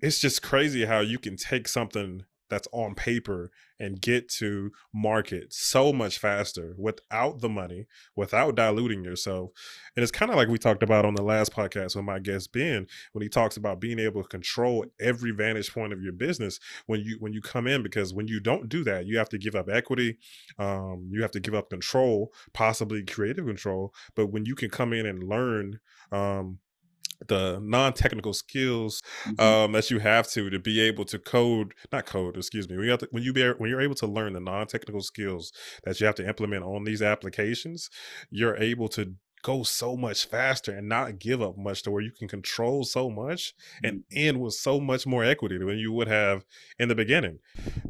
it's 0.01 0.19
just 0.19 0.41
crazy 0.41 0.85
how 0.85 0.99
you 0.99 1.19
can 1.19 1.35
take 1.35 1.67
something 1.67 2.23
that's 2.49 2.67
on 2.71 2.95
paper 2.95 3.51
and 3.79 4.01
get 4.01 4.27
to 4.27 4.71
market 4.93 5.53
so 5.53 5.93
much 5.93 6.17
faster 6.17 6.75
without 6.77 7.39
the 7.39 7.49
money, 7.49 7.87
without 8.15 8.55
diluting 8.55 9.03
yourself. 9.03 9.51
And 9.95 10.03
it's 10.03 10.11
kind 10.11 10.31
of 10.31 10.37
like 10.37 10.49
we 10.49 10.57
talked 10.57 10.83
about 10.83 11.05
on 11.05 11.15
the 11.15 11.23
last 11.23 11.53
podcast 11.53 11.95
with 11.95 12.05
my 12.05 12.19
guest 12.19 12.51
Ben, 12.51 12.87
when 13.13 13.21
he 13.21 13.29
talks 13.29 13.55
about 13.55 13.79
being 13.79 13.99
able 13.99 14.21
to 14.21 14.27
control 14.27 14.85
every 14.99 15.31
vantage 15.31 15.73
point 15.73 15.93
of 15.93 16.01
your 16.01 16.13
business 16.13 16.59
when 16.87 17.01
you 17.01 17.17
when 17.19 17.33
you 17.33 17.41
come 17.41 17.67
in, 17.67 17.83
because 17.83 18.13
when 18.13 18.27
you 18.27 18.39
don't 18.39 18.69
do 18.69 18.83
that, 18.83 19.05
you 19.05 19.17
have 19.17 19.29
to 19.29 19.37
give 19.37 19.55
up 19.55 19.69
equity, 19.69 20.17
um, 20.57 21.09
you 21.11 21.21
have 21.21 21.31
to 21.31 21.39
give 21.39 21.53
up 21.53 21.69
control, 21.69 22.33
possibly 22.53 23.03
creative 23.03 23.45
control. 23.45 23.93
But 24.15 24.27
when 24.27 24.45
you 24.45 24.55
can 24.55 24.69
come 24.69 24.93
in 24.93 25.05
and 25.05 25.23
learn 25.23 25.79
um, 26.11 26.59
the 27.27 27.59
non-technical 27.61 28.33
skills 28.33 29.01
mm-hmm. 29.25 29.41
um, 29.41 29.71
that 29.73 29.89
you 29.89 29.99
have 29.99 30.27
to 30.29 30.49
to 30.49 30.59
be 30.59 30.79
able 30.79 31.03
to 31.05 31.19
code 31.19 31.73
not 31.91 32.05
code 32.05 32.37
excuse 32.37 32.69
me 32.69 32.77
when 32.77 32.85
you, 32.85 32.97
to, 32.97 33.07
when 33.11 33.23
you 33.23 33.33
be 33.33 33.45
when 33.57 33.69
you're 33.69 33.81
able 33.81 33.95
to 33.95 34.07
learn 34.07 34.33
the 34.33 34.39
non-technical 34.39 35.01
skills 35.01 35.51
that 35.83 35.99
you 35.99 36.05
have 36.05 36.15
to 36.15 36.27
implement 36.27 36.63
on 36.63 36.83
these 36.83 37.01
applications 37.01 37.89
you're 38.29 38.55
able 38.57 38.87
to 38.87 39.15
go 39.41 39.63
so 39.63 39.95
much 39.95 40.25
faster 40.25 40.71
and 40.71 40.89
not 40.89 41.19
give 41.19 41.41
up 41.41 41.57
much 41.57 41.83
to 41.83 41.91
where 41.91 42.01
you 42.01 42.11
can 42.11 42.27
control 42.27 42.83
so 42.83 43.09
much 43.09 43.53
and 43.83 43.99
mm-hmm. 43.99 44.17
end 44.17 44.41
with 44.41 44.53
so 44.53 44.79
much 44.79 45.07
more 45.07 45.23
equity 45.23 45.57
than 45.57 45.77
you 45.77 45.91
would 45.91 46.07
have 46.07 46.45
in 46.77 46.89
the 46.89 46.95
beginning. 46.95 47.39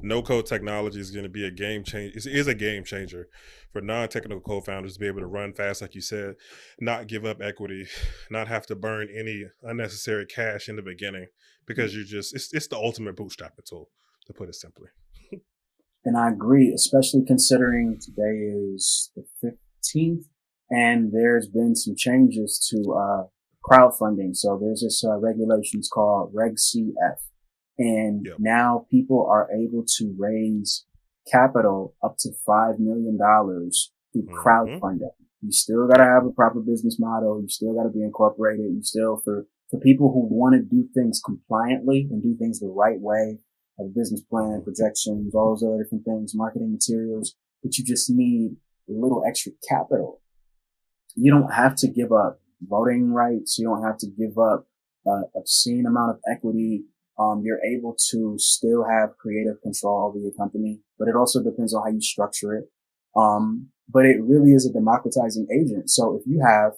No 0.01 0.21
code 0.21 0.45
technology 0.45 0.99
is 0.99 1.11
going 1.11 1.23
to 1.23 1.29
be 1.29 1.45
a 1.45 1.51
game 1.51 1.83
change. 1.83 2.15
It 2.15 2.25
is 2.25 2.47
a 2.47 2.55
game 2.55 2.83
changer 2.83 3.27
for 3.71 3.81
non-technical 3.81 4.41
co-founders 4.41 4.93
to 4.93 4.99
be 4.99 5.07
able 5.07 5.21
to 5.21 5.27
run 5.27 5.53
fast, 5.53 5.81
like 5.81 5.95
you 5.95 6.01
said, 6.01 6.35
not 6.79 7.07
give 7.07 7.25
up 7.25 7.41
equity, 7.41 7.87
not 8.29 8.47
have 8.47 8.65
to 8.67 8.75
burn 8.75 9.07
any 9.15 9.45
unnecessary 9.63 10.25
cash 10.25 10.69
in 10.69 10.75
the 10.75 10.81
beginning 10.81 11.27
because 11.65 11.95
you 11.95 12.03
just 12.03 12.33
it's 12.35 12.51
it's 12.53 12.67
the 12.67 12.75
ultimate 12.75 13.15
bootstrapping 13.15 13.63
tool, 13.63 13.89
to 14.25 14.33
put 14.33 14.49
it 14.49 14.55
simply. 14.55 14.87
and 16.03 16.17
I 16.17 16.29
agree, 16.29 16.73
especially 16.73 17.23
considering 17.25 17.99
today 18.01 18.51
is 18.75 19.11
the 19.15 19.23
fifteenth 19.39 20.25
and 20.69 21.11
there's 21.11 21.47
been 21.47 21.75
some 21.75 21.95
changes 21.95 22.59
to 22.69 22.93
uh, 22.93 23.23
crowdfunding. 23.63 24.35
So 24.35 24.57
there's 24.61 24.81
this 24.81 25.03
uh, 25.03 25.17
regulations 25.17 25.89
called 25.91 26.31
Reg 26.33 26.55
CF. 26.55 27.17
And 27.77 28.25
yep. 28.25 28.35
now 28.39 28.85
people 28.91 29.25
are 29.29 29.49
able 29.51 29.85
to 29.97 30.15
raise 30.17 30.85
capital 31.31 31.95
up 32.03 32.17
to 32.19 32.29
$5 32.47 32.79
million 32.79 33.17
through 33.17 34.23
mm-hmm. 34.23 34.35
crowdfunding. 34.35 35.11
You 35.41 35.51
still 35.51 35.87
got 35.87 35.97
to 35.97 36.03
have 36.03 36.25
a 36.25 36.31
proper 36.31 36.59
business 36.59 36.97
model. 36.99 37.41
You 37.41 37.47
still 37.47 37.73
got 37.73 37.83
to 37.83 37.89
be 37.89 38.03
incorporated. 38.03 38.65
You 38.65 38.83
still, 38.83 39.21
for, 39.23 39.45
for 39.71 39.79
people 39.79 40.11
who 40.11 40.27
want 40.29 40.55
to 40.55 40.61
do 40.61 40.87
things 40.93 41.21
compliantly 41.23 42.07
and 42.11 42.21
do 42.21 42.35
things 42.37 42.59
the 42.59 42.67
right 42.67 42.99
way, 42.99 43.39
have 43.77 43.87
a 43.87 43.89
business 43.95 44.21
plan, 44.21 44.61
projections, 44.63 45.33
all 45.33 45.55
those 45.55 45.63
other 45.63 45.81
different 45.81 46.03
things, 46.03 46.35
marketing 46.35 46.73
materials, 46.73 47.35
but 47.63 47.77
you 47.77 47.85
just 47.85 48.09
need 48.09 48.57
a 48.89 48.91
little 48.91 49.23
extra 49.25 49.53
capital. 49.67 50.19
You 51.15 51.31
don't 51.31 51.53
have 51.53 51.75
to 51.77 51.87
give 51.87 52.11
up 52.11 52.39
voting 52.61 53.11
rights. 53.11 53.57
You 53.57 53.67
don't 53.67 53.83
have 53.83 53.97
to 53.99 54.07
give 54.07 54.37
up 54.37 54.67
an 55.05 55.25
obscene 55.35 55.85
amount 55.85 56.11
of 56.11 56.19
equity. 56.31 56.83
Um, 57.17 57.41
you're 57.43 57.63
able 57.63 57.97
to 58.11 58.35
still 58.37 58.85
have 58.85 59.17
creative 59.17 59.61
control 59.61 60.07
over 60.07 60.17
your 60.17 60.31
company, 60.31 60.79
but 60.97 61.07
it 61.07 61.15
also 61.15 61.43
depends 61.43 61.73
on 61.73 61.83
how 61.83 61.89
you 61.89 62.01
structure 62.01 62.55
it. 62.55 62.69
Um, 63.15 63.69
but 63.89 64.05
it 64.05 64.21
really 64.21 64.51
is 64.51 64.65
a 64.65 64.73
democratizing 64.73 65.47
agent. 65.51 65.89
So 65.89 66.15
if 66.15 66.25
you 66.25 66.41
have, 66.45 66.73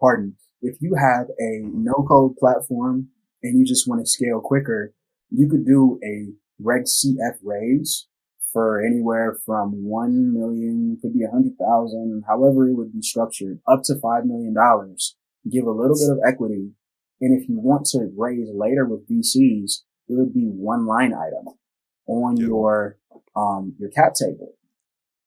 pardon, 0.00 0.36
if 0.62 0.76
you 0.80 0.94
have 0.94 1.28
a 1.38 1.60
no 1.72 2.04
code 2.08 2.36
platform 2.36 3.08
and 3.42 3.58
you 3.58 3.64
just 3.64 3.86
want 3.86 4.00
to 4.00 4.10
scale 4.10 4.40
quicker, 4.40 4.94
you 5.30 5.48
could 5.48 5.64
do 5.64 6.00
a 6.02 6.32
Reg 6.60 6.84
CF 6.84 7.36
raise 7.44 8.08
for 8.52 8.84
anywhere 8.84 9.38
from 9.44 9.84
1 9.84 10.32
million, 10.32 10.98
could 11.00 11.14
be 11.14 11.24
a 11.24 11.30
hundred 11.30 11.58
thousand, 11.58 12.24
however 12.26 12.68
it 12.68 12.74
would 12.74 12.92
be 12.92 13.02
structured, 13.02 13.60
up 13.66 13.82
to 13.84 13.94
$5 13.94 14.24
million. 14.24 14.54
Give 15.50 15.66
a 15.66 15.70
little 15.70 15.96
bit 15.96 16.10
of 16.10 16.18
equity. 16.26 16.72
And 17.20 17.40
if 17.40 17.48
you 17.48 17.58
want 17.58 17.86
to 17.86 18.10
raise 18.16 18.48
later 18.52 18.86
with 18.86 19.08
VCs, 19.08 19.82
it 20.08 20.14
would 20.14 20.32
be 20.32 20.44
one 20.44 20.86
line 20.86 21.12
item 21.12 21.54
on 22.06 22.36
yep. 22.36 22.48
your, 22.48 22.98
um, 23.36 23.74
your 23.78 23.90
cap 23.90 24.14
table. 24.14 24.54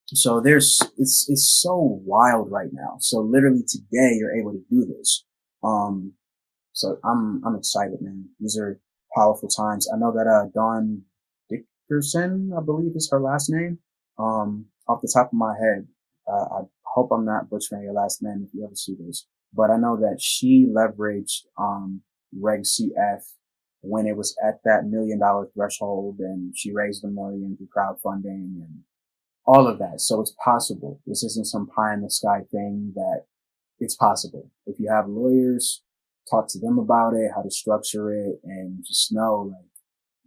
So 0.08 0.42
there's, 0.42 0.82
it's, 0.98 1.28
it's 1.30 1.60
so 1.62 2.02
wild 2.04 2.52
right 2.52 2.70
now. 2.72 2.98
So 3.00 3.20
literally 3.20 3.64
today 3.68 4.16
you're 4.18 4.36
able 4.36 4.54
to 4.54 4.64
do 4.70 4.86
this. 4.86 5.24
Um, 5.64 6.14
so 6.74 6.98
I'm, 7.06 7.42
I'm 7.46 7.56
excited, 7.56 8.02
man. 8.02 8.30
These 8.40 8.58
are 8.58 8.80
powerful 9.16 9.48
times. 9.48 9.88
I 9.94 9.98
know 9.98 10.12
that, 10.12 10.28
uh, 10.28 10.50
Dawn 10.54 11.04
Dickerson, 11.92 12.52
I 12.58 12.62
believe 12.62 12.96
is 12.96 13.10
her 13.12 13.20
last 13.20 13.50
name. 13.50 13.80
Um, 14.18 14.66
off 14.88 15.02
the 15.02 15.12
top 15.14 15.28
of 15.28 15.34
my 15.34 15.54
head, 15.60 15.88
uh, 16.32 16.46
I 16.46 16.62
hope 16.86 17.10
I'm 17.12 17.26
not 17.26 17.50
butchering 17.50 17.84
your 17.84 17.94
last 17.94 18.22
name 18.22 18.46
if 18.48 18.54
you 18.54 18.64
ever 18.64 18.76
see 18.76 18.96
this, 19.00 19.28
but 19.54 19.70
I 19.70 19.78
know 19.78 19.98
that 19.98 20.20
she 20.22 20.68
leveraged, 20.72 21.46
um, 21.58 22.02
Reg 22.40 22.62
CF 22.62 23.22
when 23.82 24.06
it 24.06 24.16
was 24.16 24.38
at 24.48 24.60
that 24.64 24.86
million 24.86 25.20
dollar 25.20 25.48
threshold 25.54 26.18
and 26.20 26.54
she 26.56 26.72
raised 26.72 27.04
a 27.04 27.08
million 27.08 27.58
through 27.58 27.68
crowdfunding 27.76 28.62
and 28.62 28.82
all 29.46 29.68
of 29.68 29.80
that. 29.80 30.00
So 30.00 30.22
it's 30.22 30.36
possible. 30.44 31.02
This 31.06 31.24
isn't 31.24 31.48
some 31.48 31.68
pie 31.68 31.96
in 31.96 32.02
the 32.02 32.10
sky 32.10 32.42
thing 32.52 32.94
that 32.96 33.26
it's 33.80 33.96
possible. 33.96 34.52
If 34.68 34.80
you 34.80 34.90
have 34.90 35.10
lawyers, 35.10 35.82
talk 36.30 36.48
to 36.50 36.60
them 36.60 36.78
about 36.78 37.16
it, 37.16 37.32
how 37.36 37.42
to 37.42 37.50
structure 37.50 38.14
it 38.14 38.40
and 38.44 38.86
just 38.86 39.12
know 39.12 39.52
like 39.52 39.66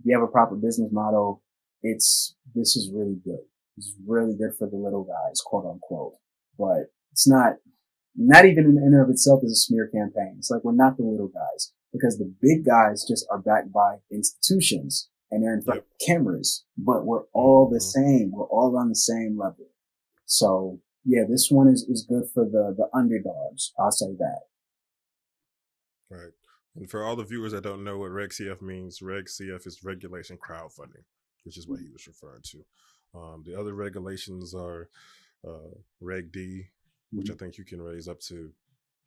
if 0.00 0.04
you 0.04 0.18
have 0.18 0.28
a 0.28 0.32
proper 0.32 0.56
business 0.56 0.90
model, 0.92 1.43
it's, 1.84 2.34
this 2.54 2.74
is 2.74 2.90
really 2.92 3.18
good. 3.24 3.44
It's 3.76 3.94
really 4.06 4.34
good 4.36 4.54
for 4.58 4.68
the 4.68 4.76
little 4.76 5.04
guys, 5.04 5.40
quote 5.40 5.66
unquote, 5.66 6.14
but 6.58 6.90
it's 7.12 7.28
not, 7.28 7.54
not 8.16 8.44
even 8.44 8.64
in 8.64 8.78
and 8.78 9.00
of 9.00 9.10
itself 9.10 9.42
is 9.44 9.52
a 9.52 9.56
smear 9.56 9.88
campaign. 9.88 10.36
It's 10.38 10.50
like 10.50 10.64
we're 10.64 10.72
not 10.72 10.96
the 10.96 11.04
little 11.04 11.28
guys 11.28 11.72
because 11.92 12.18
the 12.18 12.32
big 12.40 12.64
guys 12.64 13.04
just 13.06 13.26
are 13.30 13.38
backed 13.38 13.72
by 13.72 13.98
institutions 14.10 15.08
and 15.30 15.42
they're 15.42 15.54
in 15.54 15.62
front 15.62 15.78
yep. 15.78 15.86
of 15.86 16.06
cameras, 16.06 16.64
but 16.76 17.06
we're 17.06 17.24
all 17.32 17.68
the 17.68 17.78
mm-hmm. 17.78 18.06
same. 18.06 18.32
We're 18.32 18.46
all 18.46 18.76
on 18.76 18.88
the 18.88 18.94
same 18.94 19.38
level. 19.38 19.66
So 20.26 20.80
yeah, 21.04 21.24
this 21.28 21.48
one 21.50 21.68
is, 21.68 21.82
is 21.82 22.06
good 22.08 22.24
for 22.32 22.44
the, 22.44 22.74
the 22.76 22.88
underdogs. 22.96 23.72
I'll 23.78 23.90
say 23.90 24.14
that. 24.18 24.40
Right. 26.10 26.32
And 26.76 26.90
for 26.90 27.04
all 27.04 27.16
the 27.16 27.24
viewers 27.24 27.52
that 27.52 27.62
don't 27.62 27.84
know 27.84 27.98
what 27.98 28.10
Reg 28.10 28.30
CF 28.30 28.60
means, 28.62 29.02
Reg 29.02 29.26
CF 29.26 29.66
is 29.66 29.84
regulation 29.84 30.36
crowdfunding, 30.36 31.04
which 31.44 31.58
is 31.58 31.68
what 31.68 31.80
he 31.80 31.88
was 31.90 32.06
referring 32.06 32.42
to. 32.42 32.64
Um, 33.14 33.42
the 33.46 33.58
other 33.58 33.74
regulations 33.74 34.54
are 34.54 34.88
uh, 35.46 35.70
Reg 36.00 36.32
D, 36.32 36.66
which 37.12 37.26
mm-hmm. 37.26 37.34
I 37.34 37.36
think 37.36 37.58
you 37.58 37.64
can 37.64 37.80
raise 37.80 38.08
up 38.08 38.20
to 38.22 38.50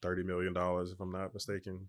$30 0.04 0.26
million, 0.26 0.54
if 0.56 1.00
I'm 1.00 1.12
not 1.12 1.34
mistaken. 1.34 1.88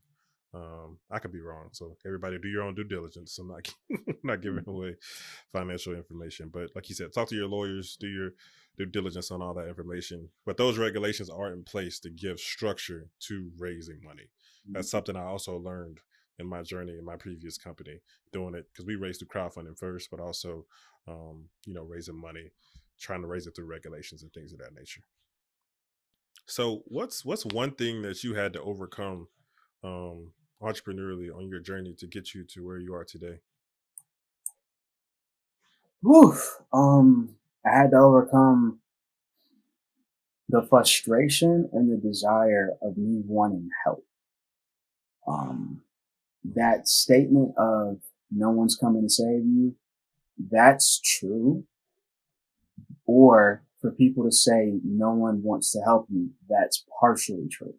Um, 0.55 0.99
I 1.11 1.18
could 1.18 1.32
be 1.32 1.42
wrong. 1.42 1.68
So 1.72 1.96
everybody 2.07 2.38
do 2.38 2.49
your 2.49 2.62
own 2.62 2.74
due 2.74 2.84
diligence. 2.84 3.38
I'm 3.38 3.49
not 3.49 3.68
not 4.24 4.40
giving 4.40 4.61
mm-hmm. 4.61 4.70
away 4.70 4.96
financial 5.53 5.94
information, 5.94 6.51
but 6.53 6.70
like 6.74 6.88
you 6.88 6.94
said, 6.94 7.12
talk 7.12 7.28
to 7.28 7.36
your 7.36 7.49
lawyers, 7.49 7.96
do 8.01 8.09
your 8.09 8.30
due 8.78 8.86
diligence 8.86 9.30
on 9.30 9.42
all 9.42 9.53
that 9.55 9.68
information. 9.68 10.30
But 10.46 10.57
those 10.57 10.78
regulations 10.78 11.28
are 11.28 11.53
in 11.53 11.64
place 11.64 12.01
to 12.01 12.11
give 12.11 12.40
structure 12.40 13.11
to 13.28 13.51
raising 13.59 14.01
money. 14.03 14.30
That's 14.70 14.88
mm-hmm. 14.88 14.96
something 14.96 15.16
I 15.16 15.24
also 15.24 15.59
learned 15.59 16.01
in 16.39 16.47
my 16.47 16.62
journey 16.62 16.97
in 16.99 17.05
my 17.05 17.16
previous 17.16 17.59
company 17.59 18.01
doing 18.32 18.55
it 18.55 18.66
because 18.72 18.86
we 18.86 18.97
raised 18.97 19.20
through 19.20 19.28
crowdfunding 19.28 19.78
first, 19.78 20.11
but 20.11 20.20
also, 20.20 20.66
um, 21.07 21.49
you 21.66 21.74
know, 21.74 21.82
raising 21.82 22.20
money, 22.20 22.51
trying 22.99 23.22
to 23.22 23.28
raise 23.28 23.47
it 23.47 23.55
through 23.57 23.66
regulations 23.66 24.22
and 24.22 24.32
things 24.32 24.53
of 24.53 24.59
that 24.59 24.74
nature. 24.74 25.03
So 26.47 26.82
what's 26.86 27.24
what's 27.24 27.45
one 27.45 27.72
thing 27.72 28.03
that 28.03 28.24
you 28.24 28.34
had 28.34 28.53
to 28.55 28.62
overcome 28.62 29.28
um, 29.84 30.32
entrepreneurially 30.62 31.34
on 31.34 31.49
your 31.49 31.61
journey 31.61 31.95
to 31.95 32.07
get 32.07 32.34
you 32.34 32.45
to 32.45 32.64
where 32.64 32.78
you 32.78 32.95
are 32.95 33.05
today? 33.05 33.41
Woof. 36.03 36.59
Um, 36.72 37.36
I 37.66 37.70
had 37.70 37.91
to 37.91 37.99
overcome 37.99 38.80
the 40.49 40.62
frustration 40.62 41.68
and 41.72 41.93
the 41.93 41.97
desire 41.97 42.70
of 42.80 42.97
me 42.97 43.22
wanting 43.26 43.68
help. 43.84 44.05
Um, 45.26 45.82
that 46.55 46.88
statement 46.88 47.55
of 47.59 47.99
no 48.30 48.51
one's 48.51 48.76
coming 48.76 49.03
to 49.03 49.09
save 49.09 49.44
you, 49.44 49.74
that's 50.51 51.01
true. 51.01 51.64
Or 53.07 53.64
for 53.80 53.90
people 53.90 54.24
to 54.24 54.32
say 54.32 54.80
no 54.84 55.12
one 55.12 55.42
wants 55.42 55.72
to 55.72 55.80
help 55.80 56.07
you, 56.11 56.30
that's 56.49 56.84
partially 57.01 57.49
true. 57.49 57.74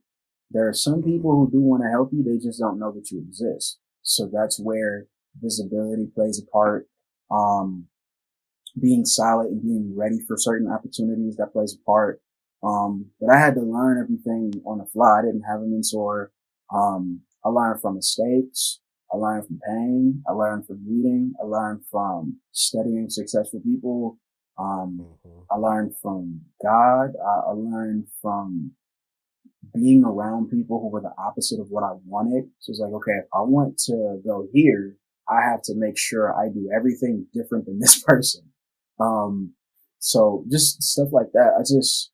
There 0.51 0.67
are 0.67 0.73
some 0.73 1.03
people 1.03 1.31
who 1.31 1.51
do 1.51 1.59
want 1.59 1.83
to 1.83 1.89
help 1.89 2.11
you. 2.11 2.23
They 2.23 2.43
just 2.43 2.59
don't 2.59 2.79
know 2.79 2.91
that 2.91 3.11
you 3.11 3.19
exist. 3.19 3.77
So 4.01 4.29
that's 4.31 4.59
where 4.59 5.05
visibility 5.39 6.07
plays 6.07 6.41
a 6.41 6.45
part. 6.51 6.87
Um, 7.29 7.87
being 8.79 9.05
silent 9.05 9.51
and 9.51 9.61
being 9.61 9.93
ready 9.95 10.19
for 10.27 10.37
certain 10.37 10.71
opportunities 10.71 11.35
that 11.37 11.53
plays 11.53 11.75
a 11.79 11.85
part. 11.85 12.21
Um, 12.63 13.07
but 13.19 13.29
I 13.29 13.39
had 13.39 13.55
to 13.55 13.61
learn 13.61 14.01
everything 14.01 14.61
on 14.65 14.79
the 14.79 14.85
fly. 14.85 15.19
I 15.19 15.21
didn't 15.21 15.43
have 15.43 15.61
a 15.61 15.65
mentor. 15.65 16.31
Um, 16.73 17.21
I 17.45 17.49
learned 17.49 17.81
from 17.81 17.95
mistakes. 17.95 18.79
I 19.11 19.17
learned 19.17 19.47
from 19.47 19.59
pain. 19.65 20.23
I 20.27 20.33
learned 20.33 20.67
from 20.67 20.85
reading. 20.87 21.33
I 21.41 21.45
learned 21.45 21.81
from 21.89 22.37
studying 22.51 23.09
successful 23.09 23.61
people. 23.61 24.17
Um, 24.57 24.99
mm-hmm. 25.01 25.39
I 25.49 25.55
learned 25.55 25.93
from 26.01 26.41
God. 26.63 27.13
I, 27.15 27.49
I 27.49 27.51
learned 27.51 28.07
from 28.21 28.71
being 29.73 30.03
around 30.03 30.49
people 30.49 30.79
who 30.79 30.89
were 30.89 31.01
the 31.01 31.13
opposite 31.17 31.59
of 31.59 31.67
what 31.69 31.83
I 31.83 31.93
wanted. 32.05 32.45
So 32.59 32.71
it's 32.71 32.79
like, 32.79 32.93
okay, 32.93 33.19
if 33.19 33.25
I 33.33 33.41
want 33.41 33.77
to 33.85 34.21
go 34.25 34.47
here, 34.53 34.95
I 35.29 35.41
have 35.41 35.61
to 35.63 35.75
make 35.75 35.97
sure 35.97 36.35
I 36.35 36.49
do 36.49 36.69
everything 36.75 37.27
different 37.33 37.65
than 37.65 37.79
this 37.79 38.01
person. 38.03 38.43
Um, 38.99 39.53
so 39.99 40.45
just 40.49 40.81
stuff 40.81 41.09
like 41.11 41.31
that. 41.33 41.53
I 41.57 41.61
just, 41.61 42.11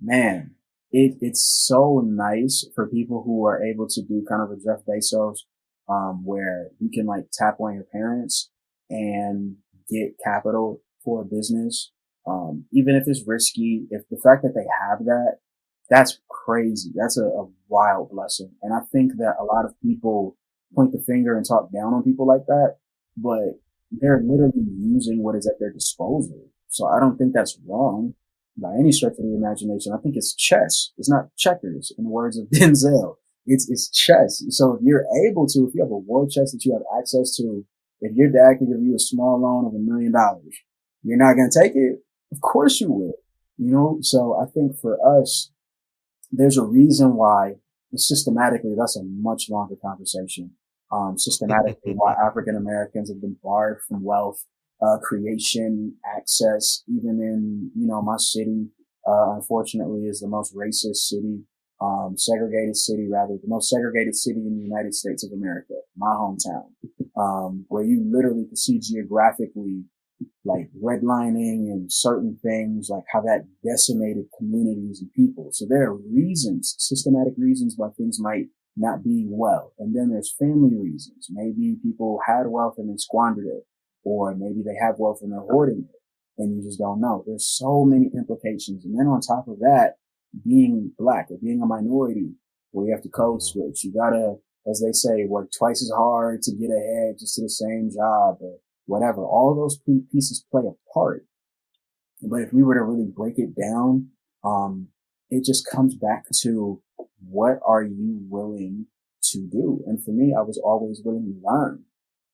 man, 0.00 0.54
it, 0.90 1.16
it's 1.20 1.64
so 1.66 2.02
nice 2.04 2.66
for 2.74 2.88
people 2.88 3.22
who 3.24 3.44
are 3.46 3.62
able 3.62 3.86
to 3.88 4.02
do 4.02 4.24
kind 4.28 4.42
of 4.42 4.50
a 4.50 4.56
Jeff 4.56 4.84
Bezos, 4.86 5.40
um, 5.88 6.24
where 6.24 6.68
you 6.78 6.90
can 6.90 7.06
like 7.06 7.24
tap 7.32 7.60
on 7.60 7.74
your 7.74 7.86
parents 7.92 8.50
and 8.90 9.56
get 9.90 10.16
capital 10.22 10.82
for 11.04 11.22
a 11.22 11.24
business. 11.24 11.92
Um, 12.26 12.66
even 12.72 12.94
if 12.94 13.04
it's 13.06 13.24
risky, 13.26 13.86
if 13.90 14.02
the 14.10 14.20
fact 14.22 14.42
that 14.42 14.52
they 14.54 14.66
have 14.80 15.04
that 15.06 15.38
that's 15.88 16.18
crazy. 16.28 16.92
That's 16.94 17.18
a, 17.18 17.24
a 17.24 17.48
wild 17.68 18.10
blessing. 18.10 18.52
And 18.62 18.74
I 18.74 18.80
think 18.92 19.12
that 19.18 19.36
a 19.40 19.44
lot 19.44 19.64
of 19.64 19.74
people 19.82 20.36
point 20.74 20.92
the 20.92 21.02
finger 21.06 21.36
and 21.36 21.46
talk 21.46 21.72
down 21.72 21.94
on 21.94 22.02
people 22.02 22.26
like 22.26 22.46
that, 22.46 22.76
but 23.16 23.60
they're 23.90 24.20
literally 24.22 24.66
using 24.78 25.22
what 25.22 25.34
is 25.34 25.46
at 25.46 25.58
their 25.58 25.72
disposal. 25.72 26.48
So 26.68 26.86
I 26.86 27.00
don't 27.00 27.16
think 27.16 27.32
that's 27.32 27.58
wrong 27.66 28.14
by 28.60 28.74
any 28.78 28.92
stretch 28.92 29.12
of 29.12 29.24
the 29.24 29.34
imagination. 29.34 29.92
I 29.92 30.02
think 30.02 30.16
it's 30.16 30.34
chess. 30.34 30.92
It's 30.98 31.08
not 31.08 31.34
checkers 31.36 31.92
in 31.96 32.04
the 32.04 32.10
words 32.10 32.38
of 32.38 32.46
Denzel. 32.54 33.16
It's, 33.46 33.68
it's 33.70 33.88
chess. 33.90 34.44
So 34.50 34.74
if 34.74 34.80
you're 34.82 35.06
able 35.26 35.46
to, 35.48 35.66
if 35.66 35.74
you 35.74 35.82
have 35.82 35.90
a 35.90 35.96
war 35.96 36.26
chest 36.28 36.52
that 36.52 36.64
you 36.64 36.72
have 36.72 36.82
access 36.98 37.34
to, 37.36 37.64
if 38.00 38.14
your 38.14 38.30
dad 38.30 38.58
can 38.58 38.68
give 38.68 38.82
you 38.82 38.94
a 38.94 38.98
small 38.98 39.40
loan 39.40 39.66
of 39.66 39.74
a 39.74 39.78
million 39.78 40.12
dollars, 40.12 40.54
you're 41.02 41.16
not 41.16 41.34
going 41.34 41.50
to 41.50 41.60
take 41.60 41.74
it. 41.74 42.00
Of 42.32 42.40
course 42.40 42.80
you 42.80 42.92
will. 42.92 43.14
You 43.56 43.72
know, 43.72 43.98
so 44.02 44.38
I 44.40 44.46
think 44.46 44.78
for 44.78 44.98
us, 45.20 45.50
there's 46.30 46.58
a 46.58 46.64
reason 46.64 47.14
why 47.14 47.54
systematically, 47.96 48.74
that's 48.76 48.96
a 48.96 49.02
much 49.04 49.48
longer 49.48 49.74
conversation. 49.80 50.52
Um, 50.92 51.18
systematically, 51.18 51.92
why 51.94 52.14
African 52.26 52.56
Americans 52.56 53.08
have 53.10 53.20
been 53.20 53.36
barred 53.42 53.80
from 53.86 54.04
wealth, 54.04 54.44
uh, 54.82 54.98
creation, 55.02 55.94
access, 56.16 56.82
even 56.88 57.20
in, 57.20 57.70
you 57.74 57.86
know, 57.86 58.00
my 58.02 58.16
city, 58.16 58.66
uh, 59.06 59.34
unfortunately 59.34 60.02
is 60.06 60.20
the 60.20 60.28
most 60.28 60.54
racist 60.54 61.08
city, 61.08 61.40
um, 61.80 62.14
segregated 62.16 62.76
city, 62.76 63.08
rather, 63.10 63.34
the 63.34 63.48
most 63.48 63.68
segregated 63.68 64.14
city 64.14 64.40
in 64.40 64.56
the 64.56 64.64
United 64.64 64.94
States 64.94 65.24
of 65.24 65.32
America, 65.32 65.74
my 65.96 66.08
hometown, 66.08 66.66
um, 67.16 67.64
where 67.68 67.84
you 67.84 68.04
literally 68.10 68.46
can 68.46 68.56
see 68.56 68.78
geographically 68.78 69.84
like 70.44 70.68
redlining 70.82 71.70
and 71.70 71.92
certain 71.92 72.38
things, 72.42 72.88
like 72.90 73.04
how 73.12 73.20
that 73.20 73.46
decimated 73.64 74.24
communities 74.36 75.00
and 75.00 75.12
people. 75.12 75.50
So 75.52 75.66
there 75.68 75.84
are 75.84 75.96
reasons, 75.96 76.74
systematic 76.78 77.34
reasons 77.36 77.74
why 77.76 77.90
things 77.90 78.18
might 78.20 78.46
not 78.76 79.04
be 79.04 79.26
well. 79.28 79.72
And 79.78 79.94
then 79.94 80.10
there's 80.10 80.34
family 80.38 80.76
reasons. 80.76 81.28
Maybe 81.30 81.76
people 81.82 82.20
had 82.26 82.46
wealth 82.46 82.74
and 82.78 82.88
then 82.88 82.98
squandered 82.98 83.46
it, 83.46 83.66
or 84.04 84.34
maybe 84.34 84.62
they 84.64 84.76
have 84.80 84.98
wealth 84.98 85.20
and 85.22 85.32
they're 85.32 85.40
hoarding 85.40 85.86
it 85.88 85.98
and 86.38 86.56
you 86.56 86.62
just 86.62 86.78
don't 86.78 87.00
know. 87.00 87.24
There's 87.26 87.46
so 87.46 87.84
many 87.84 88.10
implications. 88.14 88.84
And 88.84 88.98
then 88.98 89.06
on 89.06 89.20
top 89.20 89.48
of 89.48 89.58
that, 89.58 89.94
being 90.44 90.92
black 90.98 91.26
or 91.30 91.38
being 91.42 91.60
a 91.60 91.66
minority 91.66 92.30
where 92.70 92.86
you 92.86 92.92
have 92.92 93.02
to 93.02 93.08
code 93.08 93.42
switch, 93.42 93.84
you 93.84 93.92
gotta, 93.92 94.36
as 94.70 94.80
they 94.80 94.92
say, 94.92 95.26
work 95.26 95.50
twice 95.56 95.82
as 95.82 95.90
hard 95.94 96.42
to 96.42 96.52
get 96.52 96.70
ahead 96.70 97.16
just 97.18 97.34
to 97.34 97.42
the 97.42 97.50
same 97.50 97.90
job 97.92 98.38
or 98.40 98.58
whatever. 98.86 99.24
All 99.24 99.54
those 99.54 99.78
pieces 100.12 100.44
play 100.50 100.62
a 100.66 100.92
part. 100.92 101.26
But 102.22 102.42
if 102.42 102.52
we 102.52 102.62
were 102.62 102.74
to 102.74 102.82
really 102.82 103.10
break 103.14 103.38
it 103.38 103.54
down, 103.56 104.08
um, 104.44 104.88
it 105.30 105.44
just 105.44 105.68
comes 105.70 105.94
back 105.94 106.24
to 106.42 106.80
what 107.28 107.58
are 107.66 107.82
you 107.82 108.20
willing 108.28 108.86
to 109.22 109.38
do? 109.50 109.82
And 109.86 110.02
for 110.02 110.10
me, 110.10 110.34
I 110.36 110.42
was 110.42 110.60
always 110.62 111.00
willing 111.04 111.24
to 111.24 111.48
learn. 111.48 111.84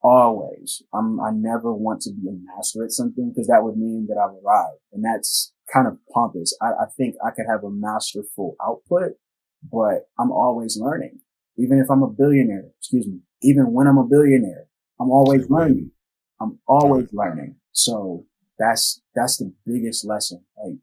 Always. 0.07 0.82
I'm, 0.92 1.18
I 1.18 1.30
never 1.32 1.72
want 1.72 2.02
to 2.02 2.12
be 2.12 2.28
a 2.28 2.32
master 2.32 2.84
at 2.84 2.92
something 2.92 3.30
because 3.30 3.46
that 3.46 3.64
would 3.64 3.78
mean 3.78 4.07
that 4.11 4.18
I've 4.18 4.36
arrived. 4.44 4.82
And 4.92 5.02
that's 5.02 5.55
kind 5.72 5.86
of 5.86 5.96
pompous. 6.12 6.55
I, 6.61 6.66
I 6.66 6.86
think 6.94 7.14
I 7.26 7.30
could 7.30 7.46
have 7.50 7.64
a 7.64 7.70
masterful 7.70 8.55
output, 8.62 9.12
but 9.72 10.11
I'm 10.18 10.30
always 10.30 10.78
learning. 10.78 11.20
Even 11.57 11.78
if 11.78 11.90
I'm 11.90 12.02
a 12.02 12.11
billionaire, 12.11 12.66
excuse 12.78 13.07
me, 13.07 13.20
even 13.40 13.72
when 13.72 13.86
I'm 13.86 13.96
a 13.96 14.05
billionaire, 14.05 14.66
I'm 15.00 15.11
always 15.11 15.48
learning. 15.48 15.90
I'm 16.38 16.59
always 16.68 17.09
learning. 17.12 17.57
So 17.72 18.26
that's, 18.59 19.00
that's 19.14 19.38
the 19.38 19.55
biggest 19.66 20.05
lesson. 20.05 20.44
Like, 20.62 20.74